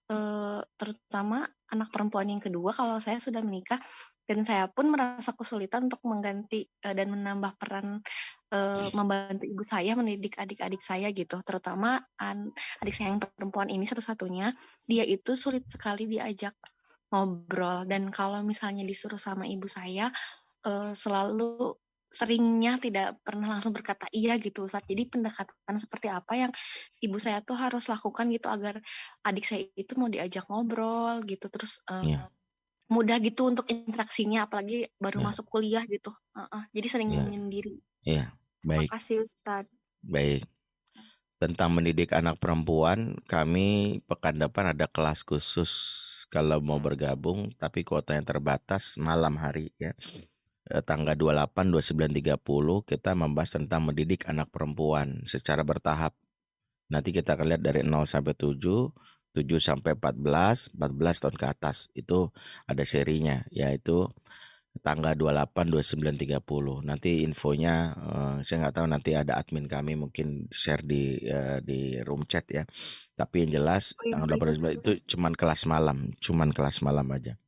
uh, 0.10 0.60
terutama 0.76 1.46
anak 1.70 1.94
perempuan 1.94 2.28
yang 2.28 2.42
kedua 2.42 2.74
kalau 2.74 2.98
saya 2.98 3.22
sudah 3.22 3.46
menikah 3.46 3.78
dan 4.26 4.46
saya 4.46 4.70
pun 4.70 4.94
merasa 4.94 5.34
kesulitan 5.34 5.90
untuk 5.90 6.02
mengganti, 6.06 6.70
uh, 6.86 6.94
dan 6.94 7.10
menambah 7.10 7.58
peran, 7.58 8.02
uh, 8.54 8.90
membantu 8.94 9.46
ibu 9.46 9.64
saya 9.66 9.98
mendidik 9.98 10.38
adik-adik 10.38 10.82
saya 10.86 11.10
gitu, 11.10 11.42
terutama 11.42 12.02
an 12.22 12.54
adik 12.82 12.94
saya 12.94 13.14
yang 13.14 13.22
perempuan 13.22 13.74
ini 13.74 13.90
satu-satunya, 13.90 14.54
dia 14.86 15.06
itu 15.06 15.34
sulit 15.34 15.66
sekali 15.66 16.06
diajak 16.06 16.54
ngobrol. 17.10 17.90
Dan 17.90 18.14
kalau 18.14 18.46
misalnya 18.46 18.86
disuruh 18.86 19.18
sama 19.18 19.50
ibu 19.50 19.66
saya 19.66 20.14
selalu 20.94 21.72
seringnya 22.10 22.82
tidak 22.82 23.22
pernah 23.22 23.58
langsung 23.58 23.70
berkata 23.70 24.10
iya 24.10 24.36
gitu 24.42 24.66
saat 24.66 24.86
Jadi 24.90 25.14
pendekatan 25.14 25.78
seperti 25.78 26.10
apa 26.10 26.34
yang 26.34 26.52
ibu 27.06 27.18
saya 27.22 27.46
tuh 27.46 27.54
harus 27.54 27.86
lakukan 27.88 28.34
gitu 28.34 28.50
agar 28.50 28.82
adik 29.22 29.46
saya 29.46 29.70
itu 29.78 29.94
mau 29.94 30.10
diajak 30.10 30.50
ngobrol 30.50 31.22
gitu 31.30 31.48
terus 31.54 31.86
uh, 31.86 32.02
yeah. 32.02 32.26
mudah 32.90 33.22
gitu 33.22 33.46
untuk 33.46 33.70
interaksinya 33.70 34.50
apalagi 34.50 34.90
baru 34.98 35.22
yeah. 35.22 35.28
masuk 35.30 35.46
kuliah 35.46 35.86
gitu. 35.86 36.10
Uh 36.34 36.50
-uh, 36.50 36.64
jadi 36.74 36.88
sering 36.90 37.14
yeah. 37.14 37.22
menyendiri. 37.22 37.76
Iya, 38.02 38.16
yeah. 38.18 38.28
baik. 38.66 38.90
Terima 38.90 38.96
kasih 38.98 39.16
Ustaz. 39.24 39.66
Baik 40.02 40.44
tentang 41.40 41.72
mendidik 41.72 42.12
anak 42.12 42.36
perempuan, 42.36 43.16
kami 43.24 44.00
pekan 44.04 44.36
depan 44.36 44.76
ada 44.76 44.92
kelas 44.92 45.24
khusus 45.24 45.72
kalau 46.28 46.60
mau 46.60 46.84
bergabung, 46.84 47.56
tapi 47.56 47.88
kuota 47.88 48.12
yang 48.12 48.28
terbatas 48.28 49.00
malam 49.00 49.40
hari 49.40 49.72
ya. 49.80 49.96
Eh, 50.70 50.86
tanggal 50.86 51.18
28, 51.18 51.74
29, 51.74 52.14
30 52.14 52.86
kita 52.86 53.18
membahas 53.18 53.58
tentang 53.58 53.90
mendidik 53.90 54.30
anak 54.30 54.54
perempuan 54.54 55.26
secara 55.26 55.66
bertahap. 55.66 56.14
Nanti 56.94 57.10
kita 57.10 57.34
akan 57.34 57.58
lihat 57.58 57.64
dari 57.66 57.82
0 57.82 58.06
sampai 58.06 58.38
7, 58.38 58.94
7 59.34 59.58
sampai 59.58 59.98
14, 59.98 60.70
14 60.78 61.26
tahun 61.26 61.36
ke 61.42 61.46
atas. 61.50 61.90
Itu 61.98 62.30
ada 62.70 62.86
serinya, 62.86 63.50
yaitu 63.50 64.14
tanggal 64.86 65.18
28, 65.18 65.74
29, 65.74 66.22
30. 66.22 66.86
Nanti 66.86 67.26
infonya 67.26 67.98
uh, 67.98 68.38
saya 68.46 68.70
nggak 68.70 68.76
tahu 68.78 68.88
nanti 68.94 69.12
ada 69.18 69.42
admin 69.42 69.66
kami 69.66 69.98
mungkin 69.98 70.46
share 70.54 70.86
di 70.86 71.18
uh, 71.34 71.66
di 71.66 71.98
room 72.06 72.30
chat 72.30 72.46
ya. 72.46 72.70
Tapi 73.18 73.50
yang 73.50 73.58
jelas 73.58 73.98
oh, 73.98 74.06
iya, 74.06 74.22
tanggal 74.22 74.38
28 74.38 74.78
itu 74.86 74.92
cuman 75.18 75.34
kelas 75.34 75.66
malam, 75.66 76.14
cuman 76.22 76.54
kelas 76.54 76.86
malam 76.86 77.10
aja. 77.10 77.42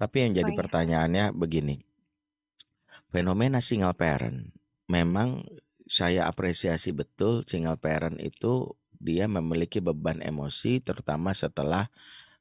Tapi 0.00 0.16
yang 0.24 0.32
jadi 0.32 0.48
oh, 0.48 0.56
pertanyaannya 0.56 1.36
begini. 1.36 1.93
Fenomena 3.14 3.62
single 3.62 3.94
parent 3.94 4.50
memang 4.90 5.46
saya 5.86 6.26
apresiasi 6.26 6.90
betul 6.90 7.46
single 7.46 7.78
parent 7.78 8.18
itu 8.18 8.74
dia 8.98 9.30
memiliki 9.30 9.78
beban 9.78 10.18
emosi 10.18 10.82
terutama 10.82 11.30
setelah 11.30 11.94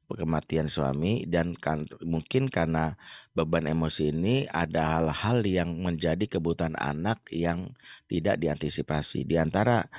kematian 0.09 0.69
suami 0.69 1.25
dan 1.29 1.57
kan, 1.57 1.85
mungkin 2.01 2.49
karena 2.49 2.97
beban 3.37 3.69
emosi 3.69 4.13
ini 4.13 4.45
ada 4.49 4.97
hal-hal 4.99 5.45
yang 5.45 5.77
menjadi 5.81 6.25
kebutuhan 6.25 6.77
anak 6.77 7.21
yang 7.33 7.73
tidak 8.05 8.37
diantisipasi. 8.37 9.25
Di 9.25 9.41
antara 9.41 9.89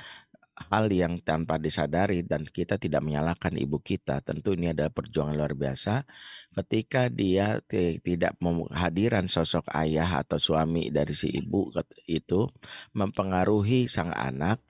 hal 0.55 0.87
yang 0.87 1.19
tanpa 1.19 1.59
disadari 1.59 2.23
dan 2.23 2.47
kita 2.47 2.79
tidak 2.79 3.03
menyalahkan 3.03 3.51
ibu 3.59 3.83
kita, 3.83 4.23
tentu 4.23 4.55
ini 4.55 4.71
adalah 4.71 4.91
perjuangan 4.91 5.35
luar 5.35 5.51
biasa 5.51 6.07
ketika 6.55 7.11
dia 7.11 7.59
tidak 7.99 8.39
menghadiran 8.39 9.27
sosok 9.27 9.67
ayah 9.75 10.23
atau 10.23 10.39
suami 10.39 10.87
dari 10.87 11.11
si 11.11 11.27
ibu 11.27 11.71
itu 12.07 12.47
mempengaruhi 12.95 13.91
sang 13.91 14.15
anak 14.15 14.63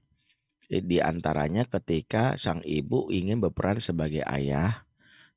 di 0.66 0.98
antaranya 0.98 1.70
ketika 1.70 2.34
sang 2.41 2.66
ibu 2.66 3.14
ingin 3.14 3.38
berperan 3.38 3.78
sebagai 3.78 4.26
ayah 4.26 4.86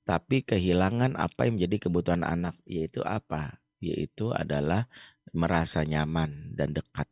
tapi 0.08 0.40
kehilangan 0.40 1.20
apa 1.20 1.44
yang 1.44 1.60
menjadi 1.60 1.84
kebutuhan 1.84 2.24
anak 2.24 2.56
yaitu 2.64 3.04
apa? 3.04 3.60
Yaitu 3.76 4.32
adalah 4.32 4.88
merasa 5.36 5.84
nyaman 5.84 6.56
dan 6.56 6.72
dekat. 6.72 7.04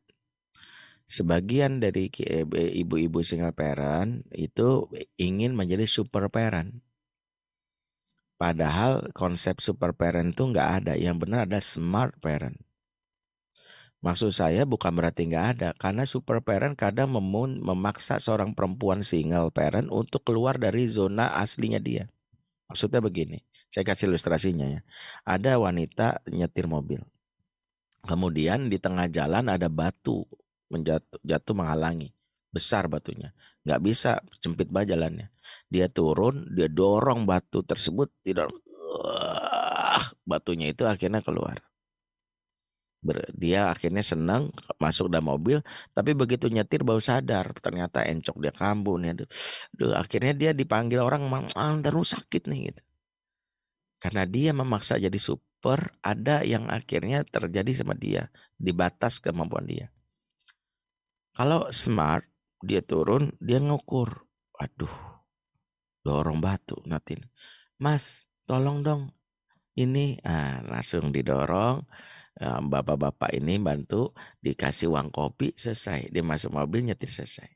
Sebagian 1.07 1.79
dari 1.79 2.11
eh, 2.27 2.43
ibu-ibu 2.83 3.23
single 3.23 3.55
parent 3.55 4.27
itu 4.35 4.91
ingin 5.15 5.55
menjadi 5.55 5.87
super 5.87 6.27
parent. 6.27 6.83
Padahal 8.37 9.15
konsep 9.15 9.63
super 9.63 9.95
parent 9.95 10.35
itu 10.35 10.45
nggak 10.51 10.69
ada. 10.83 10.93
Yang 10.99 11.17
benar 11.23 11.47
ada 11.47 11.63
smart 11.63 12.19
parent. 12.19 12.59
Maksud 14.05 14.35
saya 14.35 14.69
bukan 14.69 14.93
berarti 14.93 15.27
nggak 15.27 15.47
ada, 15.57 15.69
karena 15.75 16.05
super 16.05 16.39
parent 16.45 16.77
kadang 16.77 17.17
memun, 17.17 17.59
memaksa 17.59 18.21
seorang 18.21 18.53
perempuan 18.53 19.01
single 19.01 19.49
parent 19.51 19.89
untuk 19.89 20.23
keluar 20.23 20.61
dari 20.61 20.85
zona 20.87 21.33
aslinya 21.41 21.81
dia. 21.81 22.07
Maksudnya 22.69 23.01
begini, 23.01 23.41
saya 23.73 23.83
kasih 23.89 24.13
ilustrasinya 24.13 24.69
ya. 24.69 24.81
Ada 25.25 25.57
wanita 25.59 26.23
nyetir 26.29 26.69
mobil. 26.69 27.03
Kemudian 28.07 28.71
di 28.71 28.79
tengah 28.79 29.11
jalan 29.11 29.51
ada 29.51 29.67
batu 29.67 30.23
menjatuh 30.73 31.21
jatuh 31.23 31.55
menghalangi. 31.55 32.13
Besar 32.51 32.89
batunya. 32.89 33.37
Nggak 33.67 33.81
bisa 33.85 34.11
sempit 34.41 34.71
banget 34.73 34.97
jalannya. 34.97 35.29
Dia 35.69 35.91
turun, 35.91 36.47
dia 36.55 36.71
dorong 36.71 37.27
batu 37.27 37.61
tersebut, 37.67 38.09
tidak 38.25 38.49
batunya 40.27 40.71
itu 40.73 40.83
akhirnya 40.87 41.21
keluar. 41.23 41.59
Dia 43.39 43.71
akhirnya 43.71 44.03
senang 44.03 44.51
masuk 44.83 45.07
dalam 45.07 45.31
mobil, 45.31 45.63
tapi 45.95 46.11
begitu 46.11 46.51
nyetir 46.51 46.83
baru 46.83 46.99
sadar 46.99 47.55
ternyata 47.63 48.03
encok 48.03 48.43
dia 48.43 48.51
kambuh 48.51 48.99
nih. 48.99 49.15
Aduh, 49.79 49.95
akhirnya 49.95 50.35
dia 50.35 50.51
dipanggil 50.51 50.99
orang, 50.99 51.31
ah, 51.55 51.77
terus 51.79 52.19
sakit 52.19 52.51
nih 52.51 52.75
gitu. 52.75 52.83
Karena 54.03 54.27
dia 54.27 54.51
memaksa 54.51 54.99
jadi 54.99 55.15
super, 55.17 55.95
ada 56.03 56.43
yang 56.43 56.67
akhirnya 56.67 57.23
terjadi 57.23 57.71
sama 57.79 57.95
dia, 57.95 58.27
di 58.59 58.75
batas 58.75 59.23
kemampuan 59.23 59.71
dia. 59.71 59.87
Kalau 61.37 61.69
smart, 61.69 62.25
dia 62.65 62.81
turun, 62.81 63.37
dia 63.37 63.61
ngukur. 63.61 64.25
Waduh, 64.57 65.21
dorong 66.01 66.41
batu, 66.41 66.81
natin. 66.89 67.29
Mas, 67.77 68.25
tolong 68.49 68.81
dong. 68.81 69.13
Ini, 69.77 70.25
ah, 70.25 70.65
langsung 70.65 71.13
didorong 71.13 71.85
bapak-bapak 72.41 73.33
ini 73.33 73.57
bantu 73.57 74.13
dikasih 74.45 74.93
uang 74.93 75.09
kopi 75.09 75.57
selesai 75.57 76.13
dia 76.13 76.21
masuk 76.21 76.53
mobil 76.53 76.85
nyetir 76.85 77.09
selesai 77.09 77.49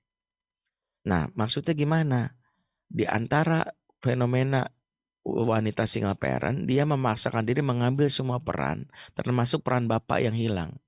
nah 1.05 1.29
maksudnya 1.37 1.77
gimana 1.77 2.33
di 2.89 3.05
antara 3.05 3.65
fenomena 4.01 4.65
wanita 5.25 5.85
single 5.85 6.17
parent 6.17 6.65
dia 6.65 6.89
memaksakan 6.89 7.45
diri 7.45 7.61
mengambil 7.61 8.09
semua 8.09 8.41
peran 8.41 8.89
termasuk 9.13 9.61
peran 9.61 9.85
bapak 9.85 10.25
yang 10.25 10.37
hilang 10.37 10.81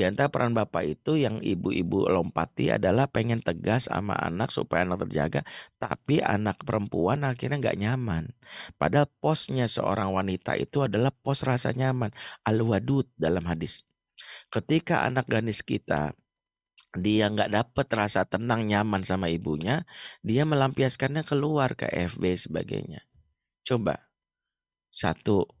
di 0.00 0.08
antara 0.08 0.32
peran 0.32 0.56
bapak 0.56 0.96
itu 0.96 1.20
yang 1.20 1.44
ibu-ibu 1.44 2.08
lompati 2.08 2.72
adalah 2.72 3.04
pengen 3.04 3.44
tegas 3.44 3.84
sama 3.92 4.16
anak 4.16 4.48
supaya 4.48 4.88
anak 4.88 5.04
terjaga, 5.04 5.44
tapi 5.76 6.24
anak 6.24 6.64
perempuan 6.64 7.20
akhirnya 7.20 7.60
nggak 7.60 7.76
nyaman. 7.76 8.32
Padahal 8.80 9.12
posnya 9.20 9.68
seorang 9.68 10.08
wanita 10.16 10.56
itu 10.56 10.80
adalah 10.80 11.12
pos 11.12 11.44
rasa 11.44 11.76
nyaman, 11.76 12.16
al-wadud 12.48 13.04
dalam 13.20 13.44
hadis. 13.44 13.84
Ketika 14.48 15.04
anak 15.04 15.28
ganis 15.28 15.60
kita 15.60 16.16
dia 16.96 17.28
nggak 17.28 17.52
dapet 17.52 17.86
rasa 17.92 18.24
tenang 18.24 18.64
nyaman 18.64 19.04
sama 19.04 19.28
ibunya, 19.28 19.84
dia 20.24 20.48
melampiaskannya 20.48 21.28
keluar 21.28 21.76
ke 21.76 21.92
FB 21.92 22.48
sebagainya. 22.48 23.04
Coba 23.68 24.08
satu 24.88 25.59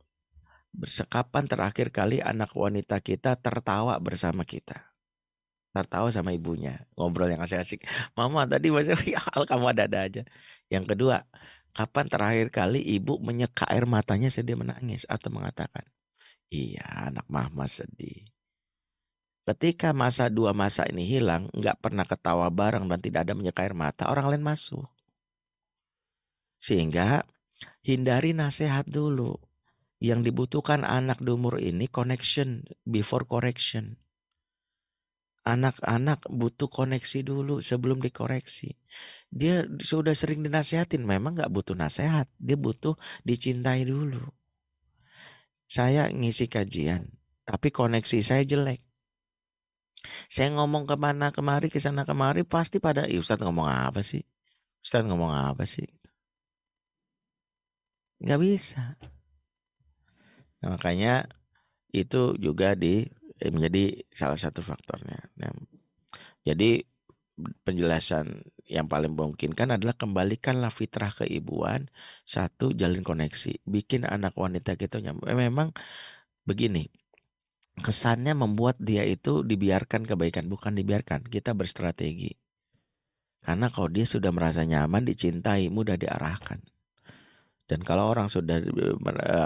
Bersekapan 0.70 1.50
terakhir 1.50 1.90
kali 1.90 2.22
anak 2.22 2.54
wanita 2.54 3.02
kita 3.02 3.34
tertawa 3.38 3.98
bersama 3.98 4.46
kita. 4.46 4.90
Tertawa 5.70 6.10
sama 6.10 6.34
ibunya, 6.34 6.86
ngobrol 6.98 7.30
yang 7.30 7.42
asik-asik. 7.42 7.86
Mama 8.18 8.46
tadi 8.46 8.74
masih 8.74 8.98
ya 9.14 9.22
kamu 9.22 9.70
ada-ada 9.70 9.98
aja. 10.06 10.22
Yang 10.66 10.94
kedua, 10.94 11.26
kapan 11.74 12.06
terakhir 12.10 12.48
kali 12.50 12.82
ibu 12.82 13.18
menyeka 13.22 13.66
air 13.70 13.86
matanya 13.86 14.30
sedih 14.30 14.58
menangis 14.58 15.06
atau 15.06 15.30
mengatakan, 15.30 15.86
iya 16.50 16.82
anak 17.10 17.26
mama 17.30 17.70
sedih. 17.70 18.26
Ketika 19.46 19.90
masa 19.90 20.30
dua 20.30 20.54
masa 20.54 20.86
ini 20.86 21.02
hilang, 21.02 21.50
nggak 21.50 21.82
pernah 21.82 22.06
ketawa 22.06 22.46
bareng 22.54 22.86
dan 22.86 23.02
tidak 23.02 23.26
ada 23.26 23.34
menyeka 23.34 23.66
air 23.66 23.74
mata, 23.74 24.06
orang 24.06 24.30
lain 24.30 24.46
masuk. 24.46 24.86
Sehingga 26.60 27.26
hindari 27.82 28.36
nasihat 28.36 28.86
dulu. 28.86 29.34
Yang 30.00 30.32
dibutuhkan 30.32 30.82
anak 30.88 31.20
di 31.20 31.28
umur 31.28 31.60
ini 31.60 31.84
connection 31.84 32.64
before 32.88 33.28
correction. 33.28 34.00
Anak-anak 35.44 36.24
butuh 36.28 36.72
koneksi 36.72 37.20
dulu 37.24 37.60
sebelum 37.60 38.00
dikoreksi. 38.00 38.76
Dia 39.28 39.64
sudah 39.80 40.16
sering 40.16 40.44
dinasihatin, 40.44 41.04
memang 41.04 41.36
nggak 41.36 41.52
butuh 41.52 41.76
nasihat, 41.76 42.28
dia 42.36 42.56
butuh 42.56 42.96
dicintai 43.24 43.84
dulu. 43.84 44.20
Saya 45.68 46.08
ngisi 46.08 46.48
kajian, 46.48 47.08
tapi 47.44 47.68
koneksi 47.68 48.18
saya 48.24 48.44
jelek. 48.44 48.84
Saya 50.28 50.48
ngomong 50.56 50.88
ke 50.88 50.96
mana 50.96 51.28
kemari, 51.28 51.68
ke 51.68 51.76
sana 51.76 52.08
kemari, 52.08 52.44
pasti 52.44 52.80
pada, 52.80 53.04
Ustadz 53.04 53.44
ngomong 53.44 53.68
apa 53.68 54.00
sih? 54.00 54.24
Ustadz 54.80 55.08
ngomong 55.08 55.32
apa 55.32 55.68
sih? 55.68 55.88
Gak 58.20 58.40
bisa. 58.40 58.96
Nah, 60.60 60.76
makanya 60.76 61.26
itu 61.90 62.36
juga 62.36 62.76
di 62.78 63.08
eh, 63.40 63.50
menjadi 63.50 64.04
salah 64.12 64.38
satu 64.38 64.60
faktornya. 64.60 65.30
Nah, 65.40 65.50
jadi 66.44 66.84
penjelasan 67.64 68.44
yang 68.68 68.86
paling 68.86 69.16
memungkinkan 69.16 69.74
adalah 69.74 69.96
kembalikanlah 69.96 70.70
fitrah 70.70 71.10
keibuan, 71.10 71.88
satu 72.22 72.70
jalin 72.76 73.02
koneksi, 73.02 73.64
bikin 73.66 74.06
anak 74.06 74.36
wanita 74.36 74.76
kita 74.76 75.02
nyambung. 75.02 75.26
Eh, 75.26 75.38
memang 75.38 75.74
begini, 76.46 76.86
kesannya 77.80 78.36
membuat 78.36 78.78
dia 78.78 79.02
itu 79.02 79.42
dibiarkan 79.42 80.06
kebaikan, 80.06 80.46
bukan 80.46 80.76
dibiarkan. 80.76 81.26
Kita 81.26 81.56
berstrategi. 81.56 82.36
Karena 83.40 83.72
kalau 83.72 83.88
dia 83.88 84.04
sudah 84.04 84.30
merasa 84.30 84.62
nyaman, 84.68 85.02
dicintai, 85.08 85.72
mudah 85.72 85.96
diarahkan. 85.96 86.60
Dan 87.70 87.86
kalau 87.86 88.10
orang 88.10 88.26
sudah 88.26 88.58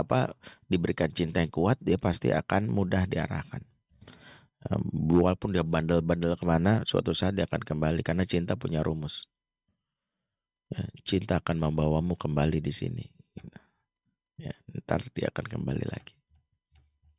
apa 0.00 0.32
diberikan 0.64 1.12
cinta 1.12 1.44
yang 1.44 1.52
kuat, 1.52 1.76
dia 1.84 2.00
pasti 2.00 2.32
akan 2.32 2.72
mudah 2.72 3.04
diarahkan. 3.04 3.60
Walaupun 4.96 5.52
dia 5.52 5.60
bandel-bandel 5.60 6.32
ke 6.40 6.48
mana, 6.48 6.80
suatu 6.88 7.12
saat 7.12 7.36
dia 7.36 7.44
akan 7.44 7.60
kembali 7.60 8.00
karena 8.00 8.24
cinta 8.24 8.56
punya 8.56 8.80
rumus. 8.80 9.28
Ya, 10.72 10.88
cinta 11.04 11.36
akan 11.36 11.68
membawamu 11.68 12.16
kembali 12.16 12.64
di 12.64 12.72
sini. 12.72 13.04
Ya, 14.40 14.56
ntar 14.72 15.04
dia 15.12 15.28
akan 15.28 15.60
kembali 15.60 15.84
lagi. 15.84 16.16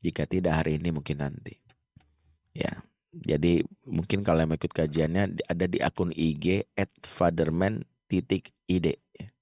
Jika 0.02 0.26
tidak 0.26 0.58
hari 0.58 0.82
ini 0.82 0.90
mungkin 0.90 1.22
nanti. 1.22 1.54
Ya, 2.50 2.82
jadi 3.14 3.62
mungkin 3.86 4.26
kalau 4.26 4.42
yang 4.42 4.58
ikut 4.58 4.74
kajiannya 4.74 5.38
ada 5.46 5.64
di 5.70 5.78
akun 5.78 6.10
IG 6.10 6.66
at 6.74 6.90
fatherman 7.06 7.86
titik 8.10 8.50
id. 8.66 8.98
Ya 9.14 9.35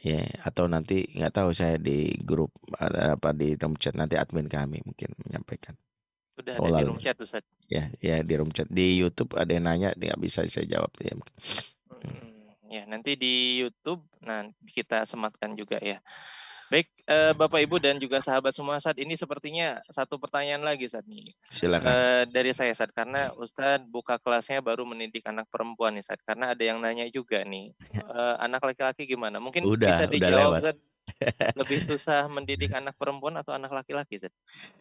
ya 0.00 0.20
yeah, 0.20 0.26
atau 0.44 0.68
nanti 0.68 1.08
nggak 1.16 1.32
tahu 1.32 1.50
saya 1.56 1.80
di 1.80 2.12
grup 2.20 2.52
apa 2.76 3.32
di 3.32 3.56
room 3.56 3.76
chat 3.80 3.96
nanti 3.96 4.20
admin 4.20 4.48
kami 4.48 4.84
mungkin 4.84 5.12
menyampaikan. 5.24 5.76
Sudah 6.36 6.60
ada 6.60 6.68
di 6.68 6.84
room 6.84 7.00
chat 7.00 7.16
Ustaz? 7.16 7.44
Ya 7.72 7.88
ya 8.04 8.20
di 8.20 8.34
room 8.36 8.52
chat. 8.52 8.68
Di 8.68 9.00
YouTube 9.00 9.32
ada 9.40 9.48
yang 9.48 9.64
nanya 9.64 9.96
nggak 9.96 10.20
bisa 10.20 10.44
saya 10.44 10.68
jawab 10.68 10.92
ya 11.00 11.16
hmm, 11.16 12.68
ya 12.68 12.82
nanti 12.84 13.16
di 13.16 13.64
YouTube 13.64 14.04
nah 14.20 14.44
kita 14.68 15.08
sematkan 15.08 15.56
juga 15.56 15.80
ya 15.80 16.02
Baik, 16.66 16.90
eh, 17.06 17.32
Bapak 17.32 17.62
Ibu 17.62 17.78
dan 17.78 18.02
juga 18.02 18.18
sahabat 18.18 18.50
semua 18.50 18.82
saat 18.82 18.98
ini 18.98 19.14
sepertinya 19.14 19.78
satu 19.86 20.18
pertanyaan 20.18 20.66
lagi 20.66 20.90
saat 20.90 21.06
ini. 21.06 21.30
Silakan. 21.46 21.86
Eh, 21.86 22.24
dari 22.30 22.50
saya 22.50 22.74
saat 22.74 22.90
karena 22.90 23.30
Ustadz 23.38 23.86
buka 23.86 24.18
kelasnya 24.18 24.58
baru 24.58 24.82
mendidik 24.82 25.22
anak 25.30 25.46
perempuan 25.46 25.94
nih 25.94 26.02
saat 26.02 26.18
karena 26.26 26.58
ada 26.58 26.62
yang 26.66 26.82
nanya 26.82 27.06
juga 27.06 27.46
nih. 27.46 27.70
Eh, 27.94 28.34
anak 28.42 28.66
laki-laki 28.66 29.06
gimana? 29.06 29.38
Mungkin 29.38 29.62
udah, 29.62 29.86
bisa 29.86 30.04
dijawab 30.10 30.52
udah 30.58 30.74
Lebih 31.60 31.86
susah 31.86 32.26
mendidik 32.26 32.74
anak 32.74 32.98
perempuan 32.98 33.38
atau 33.38 33.54
anak 33.54 33.72
laki-laki? 33.72 34.20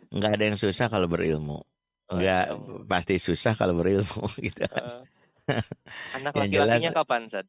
Enggak 0.10 0.32
ada 0.38 0.44
yang 0.44 0.58
susah 0.60 0.90
kalau 0.90 1.06
berilmu. 1.06 1.62
Enggak 2.06 2.54
oh, 2.54 2.86
pasti 2.86 3.18
susah 3.18 3.58
kalau 3.58 3.78
berilmu 3.78 4.26
gitu. 4.46 4.66
Uh, 4.70 5.02
anak 6.18 6.34
laki-lakinya 6.34 6.94
kapan, 6.94 7.30
Zed? 7.30 7.48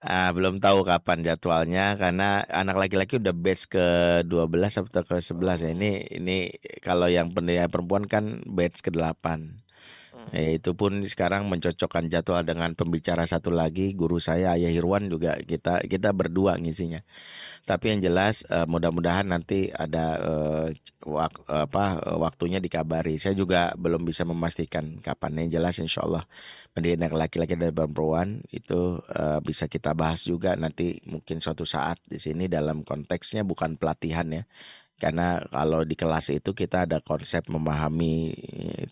Ah, 0.00 0.32
belum 0.32 0.64
tahu 0.64 0.80
kapan 0.88 1.20
jadwalnya 1.20 1.92
karena 2.00 2.40
anak 2.48 2.88
laki-laki 2.88 3.20
udah 3.20 3.36
batch 3.36 3.68
ke 3.68 3.86
12 4.24 4.80
atau 4.80 5.04
ke 5.04 5.20
11 5.20 5.60
ya. 5.60 5.70
Ini 5.76 6.16
ini 6.16 6.36
kalau 6.80 7.04
yang 7.04 7.28
pendidikan 7.36 7.68
perempuan 7.68 8.08
kan 8.08 8.40
batch 8.48 8.80
ke 8.80 8.88
8. 8.96 9.60
Ya, 10.30 10.56
itu 10.56 10.72
pun 10.78 11.02
sekarang 11.04 11.48
mencocokkan 11.52 12.06
jadwal 12.12 12.44
dengan 12.46 12.72
pembicara 12.78 13.26
satu 13.26 13.50
lagi 13.50 13.92
guru 13.98 14.22
saya 14.22 14.54
Ayah 14.54 14.70
Irwan 14.70 15.10
juga 15.10 15.36
kita 15.36 15.84
kita 15.84 16.16
berdua 16.16 16.56
ngisinya. 16.56 17.04
Tapi 17.68 17.92
yang 17.92 18.00
jelas 18.00 18.46
uh, 18.48 18.64
mudah-mudahan 18.64 19.28
nanti 19.28 19.68
ada 19.74 20.16
uh, 20.22 20.66
wak, 21.04 21.44
apa 21.44 22.00
waktunya 22.16 22.56
dikabari. 22.62 23.20
Saya 23.20 23.36
juga 23.36 23.76
belum 23.76 24.06
bisa 24.06 24.24
memastikan 24.24 25.02
kapan. 25.04 25.44
Yang 25.44 25.50
jelas 25.60 25.74
insya 25.82 26.00
Allah 26.08 26.24
pendidikan 26.70 27.12
laki-laki 27.18 27.58
dan 27.58 27.74
perempuan 27.74 28.46
itu 28.54 29.02
uh, 29.10 29.42
bisa 29.42 29.66
kita 29.66 29.90
bahas 29.92 30.22
juga 30.22 30.54
nanti 30.54 31.02
mungkin 31.06 31.42
suatu 31.42 31.66
saat 31.66 31.98
di 32.06 32.22
sini 32.22 32.46
dalam 32.46 32.86
konteksnya 32.86 33.42
bukan 33.42 33.74
pelatihan 33.74 34.26
ya 34.30 34.42
karena 35.00 35.40
kalau 35.48 35.80
di 35.88 35.96
kelas 35.96 36.28
itu 36.28 36.52
kita 36.52 36.84
ada 36.84 37.00
konsep 37.00 37.48
memahami 37.48 38.36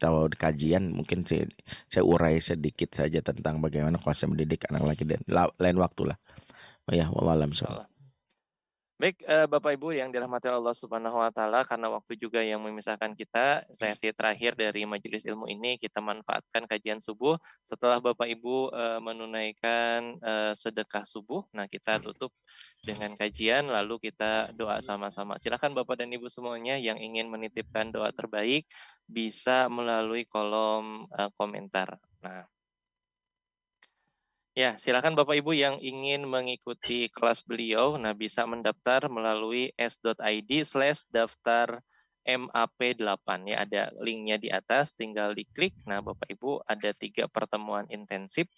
atau 0.00 0.24
kajian 0.32 0.88
mungkin 0.88 1.20
saya, 1.28 1.44
saya 1.84 2.00
urai 2.00 2.40
sedikit 2.40 2.96
saja 2.96 3.20
tentang 3.20 3.60
bagaimana 3.60 4.00
konsep 4.00 4.24
mendidik 4.32 4.64
anak 4.72 4.88
laki 4.88 5.04
dan 5.04 5.20
lain 5.60 5.76
waktu 5.76 6.08
lah. 6.08 6.18
Oh 6.88 6.96
ya, 6.96 7.12
wallahualam. 7.12 7.52
Baik, 8.98 9.22
uh, 9.30 9.46
Bapak 9.46 9.78
Ibu 9.78 9.94
yang 9.94 10.10
dirahmati 10.10 10.50
Allah 10.50 10.74
Subhanahu 10.74 11.22
wa 11.22 11.30
taala, 11.30 11.62
karena 11.62 11.86
waktu 11.86 12.18
juga 12.18 12.42
yang 12.42 12.58
memisahkan 12.66 13.14
kita, 13.14 13.62
sesi 13.70 14.10
terakhir 14.10 14.58
dari 14.58 14.82
majelis 14.90 15.22
ilmu 15.22 15.46
ini 15.46 15.78
kita 15.78 16.02
manfaatkan 16.02 16.66
kajian 16.66 16.98
subuh. 16.98 17.38
Setelah 17.62 18.02
Bapak 18.02 18.26
Ibu 18.26 18.74
uh, 18.74 18.98
menunaikan 18.98 20.18
uh, 20.18 20.50
sedekah 20.50 21.06
subuh, 21.06 21.46
nah 21.54 21.70
kita 21.70 22.02
tutup 22.02 22.34
dengan 22.82 23.14
kajian 23.14 23.70
lalu 23.70 24.10
kita 24.10 24.50
doa 24.58 24.82
sama-sama. 24.82 25.38
Silakan 25.38 25.78
Bapak 25.78 26.02
dan 26.02 26.10
Ibu 26.10 26.26
semuanya 26.26 26.74
yang 26.74 26.98
ingin 26.98 27.30
menitipkan 27.30 27.94
doa 27.94 28.10
terbaik 28.10 28.66
bisa 29.06 29.70
melalui 29.70 30.26
kolom 30.26 31.06
uh, 31.14 31.30
komentar. 31.38 32.02
Nah, 32.18 32.50
Ya, 34.58 34.74
silakan 34.74 35.14
Bapak 35.14 35.38
Ibu 35.38 35.54
yang 35.54 35.78
ingin 35.78 36.26
mengikuti 36.26 37.06
kelas 37.14 37.46
beliau, 37.46 37.94
nah 37.94 38.10
bisa 38.10 38.42
mendaftar 38.42 39.06
melalui 39.06 39.70
s.id 39.78 40.50
slash 40.66 41.06
daftar 41.14 41.78
MAP8 42.26 43.28
ya 43.46 43.62
ada 43.62 43.82
linknya 44.02 44.34
di 44.34 44.50
atas 44.50 44.98
tinggal 44.98 45.30
diklik. 45.30 45.78
Nah 45.86 46.02
Bapak 46.02 46.26
Ibu 46.26 46.66
ada 46.66 46.90
tiga 46.90 47.30
pertemuan 47.30 47.86
intensif 47.86 48.50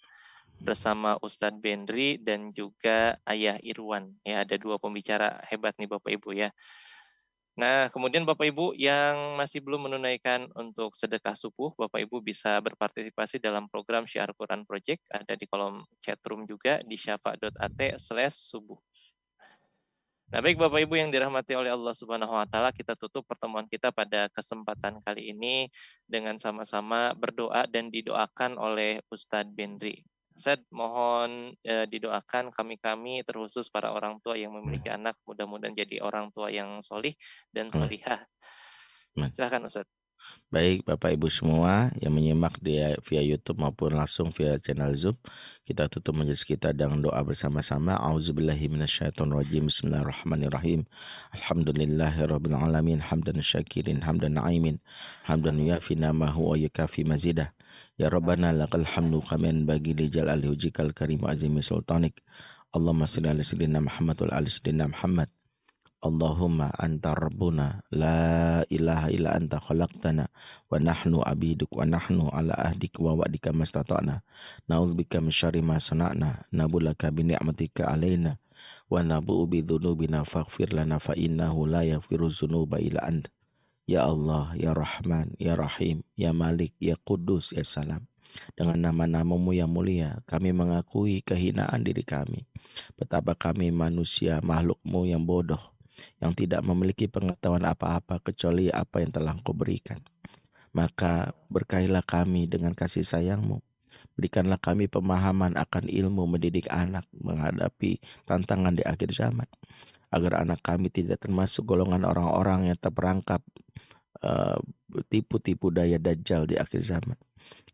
bersama 0.57 1.21
Ustadz 1.21 1.61
Bendri 1.61 2.17
dan 2.17 2.49
juga 2.49 3.21
Ayah 3.21 3.61
Irwan. 3.61 4.09
Ya 4.25 4.41
ada 4.41 4.57
dua 4.57 4.81
pembicara 4.81 5.37
hebat 5.53 5.77
nih 5.77 5.85
Bapak 5.85 6.17
Ibu 6.17 6.33
ya 6.33 6.49
Nah, 7.51 7.91
kemudian 7.91 8.23
Bapak 8.23 8.47
Ibu 8.47 8.79
yang 8.79 9.35
masih 9.35 9.59
belum 9.59 9.91
menunaikan 9.91 10.47
untuk 10.55 10.95
sedekah 10.95 11.35
subuh, 11.35 11.75
Bapak 11.75 12.07
Ibu 12.07 12.23
bisa 12.23 12.55
berpartisipasi 12.63 13.43
dalam 13.43 13.67
program 13.67 14.07
Syiar 14.07 14.31
Quran 14.31 14.63
Project, 14.63 15.03
ada 15.11 15.35
di 15.35 15.43
kolom 15.51 15.83
chat 15.99 16.15
room 16.31 16.47
juga 16.47 16.79
di 16.79 16.95
syafa.at 16.95 17.99
slash 17.99 18.55
subuh. 18.55 18.79
Nah, 20.31 20.39
baik 20.39 20.63
Bapak 20.63 20.79
Ibu 20.87 20.95
yang 20.95 21.11
dirahmati 21.11 21.51
oleh 21.59 21.75
Allah 21.75 21.91
Subhanahu 21.91 22.31
wa 22.31 22.47
taala, 22.47 22.71
kita 22.71 22.95
tutup 22.95 23.27
pertemuan 23.27 23.67
kita 23.67 23.91
pada 23.91 24.31
kesempatan 24.31 25.03
kali 25.03 25.35
ini 25.35 25.67
dengan 26.07 26.39
sama-sama 26.39 27.11
berdoa 27.19 27.67
dan 27.67 27.91
didoakan 27.91 28.55
oleh 28.55 29.03
Ustadz 29.11 29.51
Bendri. 29.51 29.99
Saya 30.35 30.57
mohon 30.71 31.53
e, 31.61 31.73
didoakan 31.87 32.49
kami-kami 32.55 33.21
terkhusus 33.27 33.67
para 33.67 33.91
orang 33.91 34.17
tua 34.23 34.39
yang 34.39 34.55
memiliki 34.55 34.87
hmm. 34.87 34.97
anak 34.97 35.15
mudah-mudahan 35.27 35.75
jadi 35.75 36.01
orang 36.01 36.31
tua 36.31 36.49
yang 36.49 36.79
solih 36.79 37.13
dan 37.51 37.69
hmm. 37.69 37.77
solihah. 37.77 38.21
Hmm. 39.17 39.29
Silakan 39.35 39.67
Ustaz. 39.67 39.87
Baik 40.51 40.83
Bapak 40.83 41.15
Ibu 41.15 41.31
semua 41.31 41.89
yang 41.97 42.11
menyimak 42.11 42.59
di 42.59 42.75
via 43.07 43.23
YouTube 43.23 43.63
maupun 43.63 43.95
langsung 43.95 44.29
via 44.35 44.59
channel 44.59 44.91
Zoom, 44.93 45.15
kita 45.63 45.87
tutup 45.87 46.11
majelis 46.13 46.43
kita 46.43 46.75
dengan 46.75 46.99
doa 46.99 47.23
bersama-sama. 47.23 47.95
Auzubillahi 47.95 48.67
minasyaitonirrajim. 48.67 49.71
Bismillahirrahmanirrahim. 49.71 50.83
Alhamdulillahirabbil 51.31 52.53
alamin. 52.53 52.99
Hamdan 52.99 53.39
syakirin, 53.39 54.03
hamdan 54.03 54.35
na'imin, 54.35 54.83
hamdan 55.23 55.57
yafina 55.63 56.11
ma 56.11 56.27
huwa 56.29 56.59
yukafi 56.59 57.07
mazidah. 57.07 57.55
Ya 57.99 58.09
Rabbana 58.09 58.51
lakal 58.55 58.87
hamdu 58.87 59.21
kamen 59.21 59.67
bagi 59.67 59.93
li 59.93 60.09
jalali 60.09 60.47
hujikal 60.47 60.91
karim 60.95 61.23
azimi 61.27 61.61
sultanik. 61.61 62.23
Allahumma 62.71 63.05
salli 63.05 63.29
ala 63.29 63.43
sayyidina 63.43 63.83
Muhammad 63.83 64.17
wa 64.23 64.31
ala 64.31 64.47
sayyidina 64.47 64.89
Muhammad. 64.89 65.29
Allahumma 66.01 66.73
anta 66.81 67.13
rabbuna 67.13 67.85
la 67.93 68.65
ilaha 68.73 69.13
illa 69.13 69.37
anta 69.37 69.61
khalaqtana 69.61 70.33
wa 70.65 70.81
nahnu 70.81 71.21
abiduk 71.21 71.69
wa 71.77 71.85
nahnu 71.85 72.25
ala 72.33 72.57
ahdik 72.57 72.97
wa 72.97 73.13
wa'dika 73.13 73.53
mastata'na 73.53 74.25
na'udzubika 74.65 75.21
min 75.21 75.29
syarri 75.29 75.61
ma 75.61 75.77
sana'na 75.77 76.49
nabulaka 76.49 77.13
bi 77.13 77.29
ni'matika 77.29 77.85
alaina 77.85 78.41
wa 78.89 79.05
nabu'u 79.05 79.45
bi 79.45 79.61
dhunubina 79.61 80.25
faghfir 80.25 80.73
lana 80.73 80.97
fa 80.97 81.13
innahu 81.13 81.69
la 81.69 81.85
yaghfiru 81.85 82.33
dzunuba 82.33 82.81
illa 82.81 83.05
anta 83.05 83.29
Ya 83.89 84.05
Allah, 84.05 84.53
Ya 84.53 84.71
Rahman, 84.77 85.33
Ya 85.41 85.57
Rahim, 85.57 86.05
Ya 86.13 86.31
Malik, 86.31 86.77
Ya 86.77 86.93
Kudus, 87.01 87.51
Ya 87.51 87.65
Salam. 87.65 88.05
Dengan 88.55 88.79
nama-namamu 88.79 89.51
yang 89.51 89.67
mulia, 89.67 90.23
kami 90.23 90.55
mengakui 90.55 91.19
kehinaan 91.19 91.83
diri 91.83 92.05
kami. 92.05 92.47
Betapa 92.95 93.35
kami 93.35 93.73
manusia, 93.73 94.39
makhlukmu 94.39 95.09
yang 95.09 95.27
bodoh, 95.27 95.59
yang 96.23 96.31
tidak 96.31 96.63
memiliki 96.63 97.11
pengetahuan 97.11 97.67
apa-apa 97.67 98.23
kecuali 98.23 98.71
apa 98.71 99.03
yang 99.03 99.11
telah 99.11 99.35
kau 99.43 99.51
berikan. 99.51 99.99
Maka 100.71 101.35
berkailah 101.51 102.05
kami 102.07 102.47
dengan 102.47 102.71
kasih 102.71 103.03
sayangmu. 103.03 103.59
Berikanlah 104.15 104.59
kami 104.61 104.87
pemahaman 104.87 105.59
akan 105.59 105.91
ilmu 105.91 106.23
mendidik 106.31 106.71
anak 106.71 107.03
menghadapi 107.11 107.99
tantangan 108.23 108.79
di 108.79 108.83
akhir 108.87 109.11
zaman 109.11 109.47
agar 110.11 110.43
anak 110.43 110.59
kami 110.59 110.91
tidak 110.91 111.23
termasuk 111.23 111.63
golongan 111.63 112.03
orang-orang 112.03 112.67
yang 112.71 112.77
terperangkap 112.77 113.39
uh, 114.25 114.57
tipu-tipu 115.09 115.69
daya 115.73 115.97
dajjal 116.01 116.49
di 116.49 116.55
akhir 116.57 116.81
zaman 116.81 117.17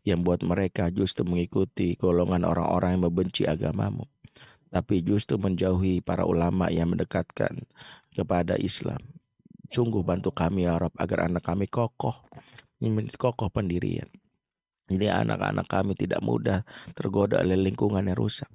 yang 0.06 0.24
buat 0.24 0.40
mereka 0.46 0.88
justru 0.88 1.26
mengikuti 1.26 1.98
golongan 1.98 2.48
orang-orang 2.48 2.96
yang 2.96 3.04
membenci 3.10 3.44
agamamu 3.44 4.08
tapi 4.68 5.00
justru 5.00 5.40
menjauhi 5.40 6.04
para 6.04 6.28
ulama 6.28 6.68
yang 6.68 6.92
mendekatkan 6.92 7.64
kepada 8.12 8.56
Islam. 8.60 9.00
Sungguh 9.68 10.00
bantu 10.04 10.32
kami 10.32 10.64
ya 10.64 10.80
Rob 10.80 10.92
agar 10.96 11.28
anak 11.28 11.44
kami 11.44 11.68
kokoh 11.68 12.16
kokoh 13.16 13.48
pendirian. 13.52 14.08
Jadi 14.88 15.12
anak-anak 15.12 15.68
kami 15.68 15.92
tidak 15.92 16.24
mudah 16.24 16.64
tergoda 16.96 17.44
oleh 17.44 17.60
lingkungan 17.60 18.08
yang 18.08 18.16
rusak 18.16 18.48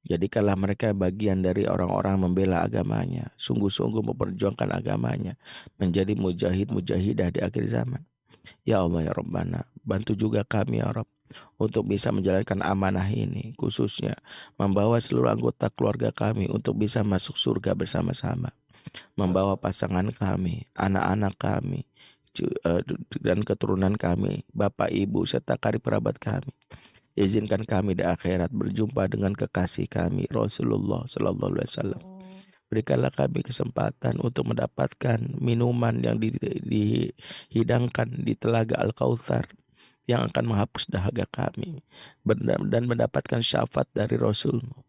Jadikanlah 0.00 0.56
mereka 0.56 0.96
bagian 0.96 1.44
dari 1.44 1.68
orang-orang 1.68 2.24
membela 2.24 2.64
agamanya, 2.64 3.28
sungguh-sungguh 3.36 4.00
memperjuangkan 4.00 4.72
agamanya, 4.72 5.36
menjadi 5.76 6.16
mujahid-mujahidah 6.16 7.28
di 7.28 7.40
akhir 7.44 7.68
zaman. 7.68 8.00
Ya 8.64 8.80
Allah 8.80 9.04
ya 9.04 9.12
Rabbana, 9.12 9.68
bantu 9.84 10.16
juga 10.16 10.40
kami 10.40 10.80
ya 10.80 10.88
Rabb 10.88 11.08
untuk 11.60 11.84
bisa 11.86 12.08
menjalankan 12.10 12.64
amanah 12.64 13.06
ini, 13.12 13.52
khususnya 13.60 14.16
membawa 14.56 14.96
seluruh 14.98 15.36
anggota 15.36 15.68
keluarga 15.68 16.08
kami 16.10 16.48
untuk 16.48 16.80
bisa 16.80 17.04
masuk 17.04 17.36
surga 17.36 17.76
bersama-sama. 17.76 18.56
Membawa 19.12 19.60
pasangan 19.60 20.08
kami, 20.16 20.64
anak-anak 20.72 21.36
kami, 21.36 21.84
eh, 22.40 22.82
dan 23.20 23.44
keturunan 23.44 23.92
kami, 24.00 24.48
bapak 24.56 24.88
ibu 24.88 25.28
serta 25.28 25.60
karib 25.60 25.84
kerabat 25.84 26.16
kami 26.16 26.56
Izinkan 27.18 27.66
kami 27.66 27.98
di 27.98 28.06
akhirat 28.06 28.54
berjumpa 28.54 29.10
dengan 29.10 29.34
kekasih 29.34 29.90
kami 29.90 30.30
Rasulullah 30.30 31.10
Sallallahu 31.10 31.58
Alaihi 31.58 31.66
Wasallam. 31.66 32.02
Berikanlah 32.70 33.10
kami 33.10 33.42
kesempatan 33.42 34.22
untuk 34.22 34.46
mendapatkan 34.46 35.18
minuman 35.42 35.98
yang 36.06 36.22
dihidangkan 36.22 38.22
di 38.22 38.38
telaga 38.38 38.78
Al 38.78 38.94
Kautsar 38.94 39.50
yang 40.06 40.30
akan 40.30 40.54
menghapus 40.54 40.86
dahaga 40.86 41.26
kami 41.26 41.82
dan 42.70 42.86
mendapatkan 42.86 43.42
syafaat 43.42 43.90
dari 43.90 44.14
Rasulmu. 44.14 44.86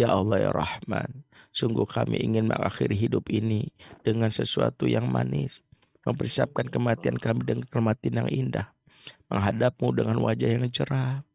Ya 0.00 0.08
Allah 0.08 0.48
ya 0.48 0.50
Rahman, 0.56 1.28
sungguh 1.52 1.84
kami 1.84 2.16
ingin 2.16 2.48
mengakhiri 2.48 2.96
hidup 2.96 3.28
ini 3.28 3.76
dengan 4.00 4.32
sesuatu 4.32 4.88
yang 4.88 5.12
manis, 5.12 5.60
mempersiapkan 6.08 6.72
kematian 6.72 7.20
kami 7.20 7.44
dengan 7.44 7.68
kematian 7.68 8.24
yang 8.24 8.30
indah, 8.32 8.72
menghadapmu 9.28 9.92
dengan 9.92 10.16
wajah 10.16 10.48
yang 10.48 10.64
cerah, 10.72 11.28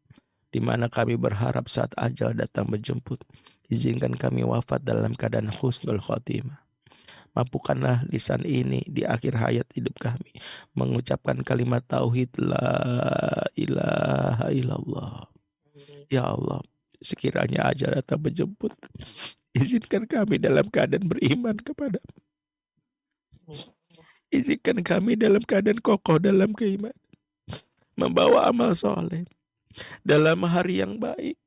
di 0.58 0.60
mana 0.66 0.90
kami 0.90 1.14
berharap 1.14 1.70
saat 1.70 1.94
ajal 1.94 2.34
datang 2.34 2.66
menjemput. 2.66 3.22
Izinkan 3.70 4.18
kami 4.18 4.42
wafat 4.42 4.82
dalam 4.82 5.14
keadaan 5.14 5.54
husnul 5.54 6.02
khotimah. 6.02 6.58
Mampukanlah 7.38 8.02
lisan 8.10 8.42
ini 8.42 8.82
di 8.90 9.06
akhir 9.06 9.38
hayat 9.38 9.70
hidup 9.78 9.94
kami 10.02 10.34
mengucapkan 10.74 11.38
kalimat 11.46 11.86
tauhid 11.86 12.34
la 12.42 12.74
ilaha 13.54 14.50
illallah. 14.50 15.30
Ya 16.10 16.26
Allah, 16.26 16.58
sekiranya 16.98 17.70
aja 17.70 17.94
datang 17.94 18.18
menjemput, 18.18 18.74
izinkan 19.54 20.10
kami 20.10 20.42
dalam 20.42 20.66
keadaan 20.66 21.06
beriman 21.06 21.54
kepada 21.54 22.02
Izinkan 24.34 24.82
kami 24.82 25.14
dalam 25.14 25.40
keadaan 25.46 25.78
kokoh 25.78 26.18
dalam 26.18 26.50
keimanan. 26.52 26.98
Membawa 27.94 28.50
amal 28.50 28.76
soleh. 28.76 29.24
Dalam 30.02 30.42
hari 30.48 30.80
yang 30.82 30.96
baik. 30.96 31.38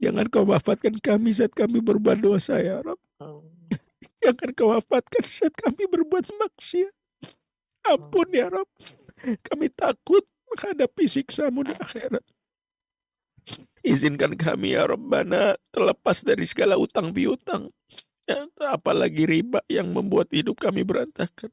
Jangan 0.00 0.26
kau 0.32 0.48
wafatkan 0.48 0.96
kami 0.96 1.28
saat 1.30 1.52
kami 1.52 1.84
berbuat 1.84 2.24
dosa 2.24 2.56
ya 2.56 2.80
Rabb. 2.80 3.00
Jangan 4.20 4.50
kau 4.56 4.72
wafatkan 4.72 5.24
saat 5.24 5.52
kami 5.56 5.84
berbuat 5.88 6.28
maksiat. 6.28 6.92
Ampun 7.88 8.28
ya 8.32 8.52
Rob. 8.52 8.68
Kami 9.20 9.68
takut 9.72 10.24
menghadapi 10.48 11.04
siksamu 11.08 11.64
di 11.64 11.74
akhirat. 11.76 12.24
Izinkan 13.80 14.36
kami 14.36 14.76
ya 14.76 14.84
Rabbana 14.84 15.56
terlepas 15.72 16.20
dari 16.20 16.44
segala 16.44 16.76
utang 16.76 17.12
piutang. 17.16 17.72
Ya, 18.28 18.46
apalagi 18.70 19.26
riba 19.26 19.64
yang 19.66 19.90
membuat 19.90 20.30
hidup 20.30 20.60
kami 20.60 20.84
berantakan. 20.84 21.50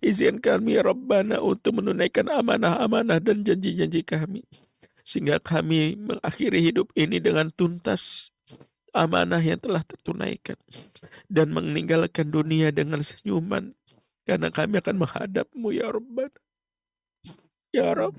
Izin 0.00 0.38
kami 0.40 0.76
ya 0.78 0.86
Rabbana 0.86 1.40
untuk 1.40 1.80
menunaikan 1.80 2.28
amanah-amanah 2.28 3.18
dan 3.20 3.42
janji-janji 3.44 4.04
kami. 4.04 4.44
Sehingga 5.04 5.42
kami 5.42 5.98
mengakhiri 5.98 6.60
hidup 6.60 6.92
ini 6.94 7.18
dengan 7.18 7.50
tuntas 7.50 8.30
amanah 8.94 9.42
yang 9.42 9.58
telah 9.58 9.82
tertunaikan 9.86 10.58
dan 11.30 11.54
meninggalkan 11.54 12.26
dunia 12.30 12.74
dengan 12.74 12.98
senyuman 13.02 13.74
karena 14.26 14.50
kami 14.52 14.78
akan 14.78 14.96
menghadapmu 15.00 15.68
ya 15.74 15.90
Rabbana. 15.90 16.38
Ya 17.70 17.94
Rabb, 17.94 18.18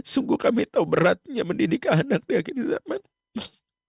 sungguh 0.00 0.40
kami 0.40 0.64
tahu 0.68 0.84
beratnya 0.88 1.44
mendidik 1.44 1.88
anak 1.88 2.24
di 2.24 2.40
akhir 2.40 2.56
zaman. 2.56 3.00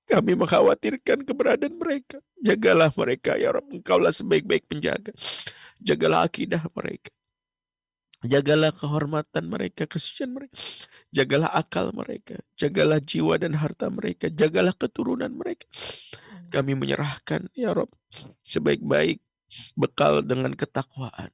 Kami 0.07 0.39
mengkhawatirkan 0.39 1.27
keberadaan 1.27 1.75
mereka. 1.75 2.23
Jagalah 2.39 2.91
mereka 2.95 3.35
ya 3.35 3.51
Rabb, 3.51 3.75
engkaulah 3.75 4.11
sebaik-baik 4.15 4.67
penjaga. 4.71 5.11
Jagalah 5.81 6.25
akidah 6.25 6.63
mereka. 6.73 7.11
Jagalah 8.25 8.73
kehormatan 8.73 9.45
mereka, 9.45 9.85
kesucian 9.85 10.33
mereka. 10.33 10.57
Jagalah 11.13 11.53
akal 11.53 11.93
mereka. 11.93 12.41
Jagalah 12.57 12.97
jiwa 12.97 13.37
dan 13.37 13.53
harta 13.53 13.93
mereka. 13.93 14.27
Jagalah 14.33 14.73
keturunan 14.73 15.29
mereka. 15.29 15.69
Kami 16.49 16.73
menyerahkan, 16.73 17.51
ya 17.53 17.77
Rob, 17.77 17.93
sebaik-baik 18.41 19.21
bekal 19.77 20.25
dengan 20.25 20.51
ketakwaan. 20.57 21.29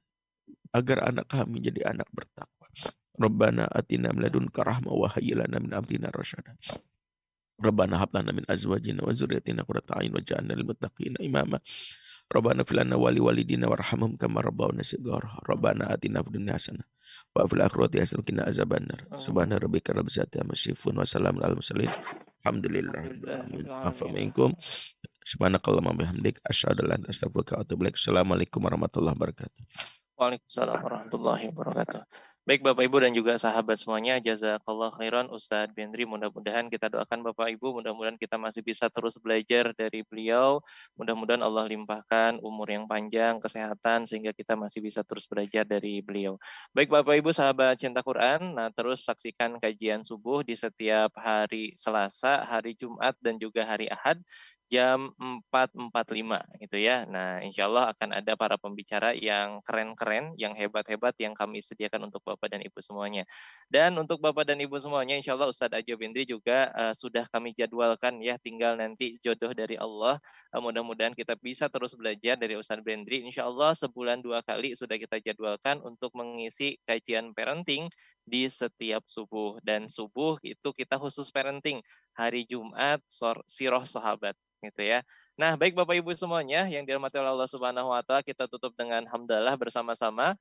Agar 0.74 1.06
anak 1.06 1.30
kami 1.30 1.62
jadi 1.62 1.88
anak 1.94 2.10
bertakwa. 2.10 2.66
Rabbana 3.14 3.70
atina 3.70 4.10
meladunka 4.10 4.66
rahma 4.66 4.90
wa 4.90 5.06
hayyilana 5.06 5.62
min 5.62 5.70
amrina 5.70 6.10
rasyada. 6.10 6.58
Rabbana 7.62 8.02
hablana 8.02 8.34
min 8.34 8.42
azwajina 8.50 9.06
wa 9.06 9.14
zurriyatina 9.14 9.62
qurrata 9.62 10.02
a'yun 10.02 10.18
waj'alna 10.18 10.52
lil 10.58 10.66
muttaqina 10.66 11.22
imama. 11.22 11.62
Rabbana 12.32 12.64
filana 12.64 12.96
wali 12.96 13.20
walidina 13.20 13.68
warhamhum 13.68 14.16
kama 14.16 14.40
rabbawna 14.40 14.80
sighara. 14.80 15.38
Rabbana 15.44 15.92
atina 15.92 16.24
fid 16.24 16.40
dunya 16.40 16.56
hasanah 16.56 16.86
wa 17.36 17.46
fil 17.46 17.62
akhirati 17.62 18.00
hasanah 18.00 18.22
wa 18.22 18.26
qina 18.26 18.42
azabannar. 18.48 19.00
Subhana 19.14 19.60
rabbika 19.60 19.92
rabbil 19.92 20.10
izzati 20.10 20.40
amma 20.40 20.56
yasifun 20.56 20.98
wa 20.98 21.06
salamun 21.06 21.44
alal 21.44 21.60
mursalin. 21.60 21.92
Alhamdulillah. 22.44 23.02
Afa 23.86 24.08
minkum. 24.08 24.52
Subhanakallahumma 25.24 25.96
bihamdik 25.96 26.40
asyhadu 26.44 26.84
an 26.84 26.88
la 26.92 26.96
ilaha 27.00 27.00
illa 27.00 27.08
anta 27.08 27.08
astaghfiruka 27.12 27.52
wa 27.56 27.60
atubu 27.64 27.80
ilaik. 27.88 27.96
Assalamualaikum 27.96 28.60
warahmatullahi 28.60 29.14
wabarakatuh. 29.16 29.62
Waalaikumsalam 30.20 30.78
warahmatullahi 30.84 31.44
wabarakatuh. 31.48 32.00
Baik 32.44 32.60
Bapak 32.60 32.84
Ibu 32.84 33.00
dan 33.00 33.16
juga 33.16 33.40
sahabat 33.40 33.80
semuanya, 33.80 34.20
jazakallah 34.20 34.92
khairan 34.92 35.32
Ustadz 35.32 35.72
Bendri. 35.72 36.04
Mudah-mudahan 36.04 36.68
kita 36.68 36.92
doakan 36.92 37.24
Bapak 37.24 37.56
Ibu, 37.56 37.80
mudah-mudahan 37.80 38.20
kita 38.20 38.36
masih 38.36 38.60
bisa 38.60 38.92
terus 38.92 39.16
belajar 39.16 39.72
dari 39.72 40.04
beliau. 40.04 40.60
Mudah-mudahan 41.00 41.40
Allah 41.40 41.64
limpahkan 41.64 42.44
umur 42.44 42.68
yang 42.68 42.84
panjang, 42.84 43.40
kesehatan, 43.40 44.04
sehingga 44.04 44.36
kita 44.36 44.60
masih 44.60 44.84
bisa 44.84 45.00
terus 45.00 45.24
belajar 45.24 45.64
dari 45.64 46.04
beliau. 46.04 46.36
Baik 46.76 46.92
Bapak 46.92 47.16
Ibu 47.16 47.32
sahabat 47.32 47.80
cinta 47.80 48.04
Quran, 48.04 48.52
nah 48.52 48.68
terus 48.68 49.08
saksikan 49.08 49.56
kajian 49.56 50.04
subuh 50.04 50.44
di 50.44 50.52
setiap 50.52 51.16
hari 51.16 51.72
Selasa, 51.80 52.44
hari 52.44 52.76
Jumat, 52.76 53.16
dan 53.24 53.40
juga 53.40 53.64
hari 53.64 53.88
Ahad 53.88 54.20
jam 54.72 55.12
4.45 55.52 56.60
gitu 56.64 56.76
ya. 56.80 57.04
Nah, 57.04 57.44
insya 57.44 57.68
Allah 57.68 57.92
akan 57.92 58.16
ada 58.16 58.32
para 58.34 58.56
pembicara 58.56 59.12
yang 59.12 59.60
keren-keren, 59.62 60.32
yang 60.40 60.56
hebat-hebat 60.56 61.14
yang 61.20 61.36
kami 61.36 61.60
sediakan 61.60 62.08
untuk 62.08 62.24
Bapak 62.24 62.48
dan 62.48 62.64
Ibu 62.64 62.80
semuanya. 62.80 63.28
Dan 63.68 63.94
untuk 64.00 64.18
Bapak 64.24 64.48
dan 64.48 64.58
Ibu 64.60 64.76
semuanya, 64.80 65.14
insya 65.20 65.36
Allah 65.36 65.52
Ustadz 65.52 65.76
Ajo 65.76 65.94
Bindri 66.00 66.24
juga 66.24 66.72
uh, 66.72 66.94
sudah 66.96 67.28
kami 67.28 67.52
jadwalkan 67.52 68.18
ya, 68.24 68.40
tinggal 68.40 68.80
nanti 68.80 69.20
jodoh 69.20 69.52
dari 69.52 69.76
Allah. 69.76 70.16
Uh, 70.50 70.60
mudah-mudahan 70.64 71.12
kita 71.12 71.36
bisa 71.36 71.68
terus 71.68 71.92
belajar 71.92 72.40
dari 72.40 72.56
Ustadz 72.56 72.82
Bindri. 72.82 73.22
Insya 73.22 73.44
Allah 73.44 73.76
sebulan 73.76 74.24
dua 74.24 74.40
kali 74.40 74.72
sudah 74.72 74.96
kita 74.96 75.20
jadwalkan 75.20 75.84
untuk 75.84 76.16
mengisi 76.16 76.80
kajian 76.88 77.36
parenting 77.36 77.86
di 78.24 78.48
setiap 78.48 79.04
subuh. 79.06 79.60
Dan 79.60 79.86
subuh 79.86 80.40
itu 80.42 80.68
kita 80.74 80.96
khusus 80.98 81.28
parenting 81.30 81.84
hari 82.16 82.48
Jumat, 82.48 83.00
siroh 83.46 83.84
sahabat 83.84 84.34
gitu 84.64 84.82
ya. 84.84 85.04
Nah, 85.36 85.58
baik 85.58 85.74
Bapak 85.76 85.98
Ibu 85.98 86.14
semuanya 86.16 86.64
yang 86.70 86.86
dirahmati 86.86 87.18
oleh 87.20 87.34
Allah 87.36 87.50
Subhanahu 87.50 87.90
wa 87.90 88.00
taala, 88.06 88.22
kita 88.22 88.46
tutup 88.46 88.72
dengan 88.78 89.02
hamdalah 89.10 89.58
bersama-sama. 89.58 90.38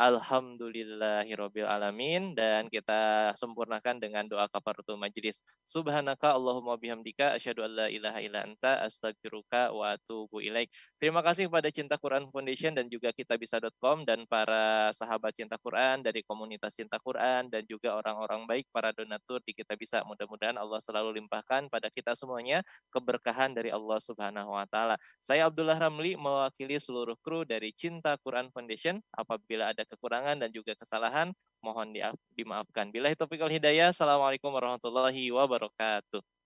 Alhamdulillahirabbil 0.00 1.68
alamin 1.68 2.32
dan 2.32 2.72
kita 2.72 3.36
sempurnakan 3.36 4.00
dengan 4.00 4.24
doa 4.24 4.48
kafaratul 4.48 4.96
majlis. 4.96 5.44
Subhanaka 5.68 6.32
Allahumma 6.32 6.80
bihamdika 6.80 7.36
asyhadu 7.36 7.68
an 7.68 7.84
la 7.84 7.86
ilaha 7.92 8.16
illa 8.24 8.40
anta 8.48 8.80
astaghfiruka 8.80 9.68
wa 9.76 9.92
atubu 9.92 10.40
ilaik. 10.40 10.72
Terima 10.96 11.20
kasih 11.20 11.52
kepada 11.52 11.68
Cinta 11.68 12.00
Quran 12.00 12.32
Foundation 12.32 12.72
dan 12.72 12.88
juga 12.88 13.12
kitabisa.com 13.12 14.08
dan 14.08 14.24
para 14.24 14.88
sahabat 14.96 15.36
Cinta 15.36 15.60
Quran 15.60 16.00
dari 16.00 16.24
komunitas 16.24 16.80
Cinta 16.80 16.96
Quran 16.96 17.52
dan 17.52 17.68
juga 17.68 17.92
orang-orang 17.92 18.48
baik 18.48 18.72
para 18.72 18.96
donatur 18.96 19.44
di 19.44 19.52
kita 19.52 19.76
bisa 19.76 20.00
mudah-mudahan 20.08 20.56
Allah 20.56 20.80
selalu 20.80 21.20
limpahkan 21.20 21.68
pada 21.68 21.92
kita 21.92 22.16
semuanya 22.16 22.64
keberkahan 22.88 23.52
dari 23.52 23.68
Allah 23.68 24.00
Subhanahu 24.00 24.56
wa 24.56 24.64
taala. 24.64 24.96
Saya 25.20 25.44
Abdullah 25.44 25.76
Ramli 25.76 26.16
mewakili 26.16 26.80
seluruh 26.80 27.20
kru 27.20 27.44
dari 27.44 27.76
Cinta 27.76 28.16
Quran 28.24 28.48
Foundation. 28.48 28.96
Apabila 29.12 29.76
ada 29.76 29.89
kekurangan 29.90 30.38
dan 30.38 30.50
juga 30.54 30.72
kesalahan 30.78 31.34
mohon 31.60 31.92
dimaafkan. 32.32 32.88
Bila 32.88 33.12
itu 33.12 33.26
hidayah. 33.50 33.92
Assalamualaikum 33.92 34.48
warahmatullahi 34.48 35.28
wabarakatuh. 35.34 36.39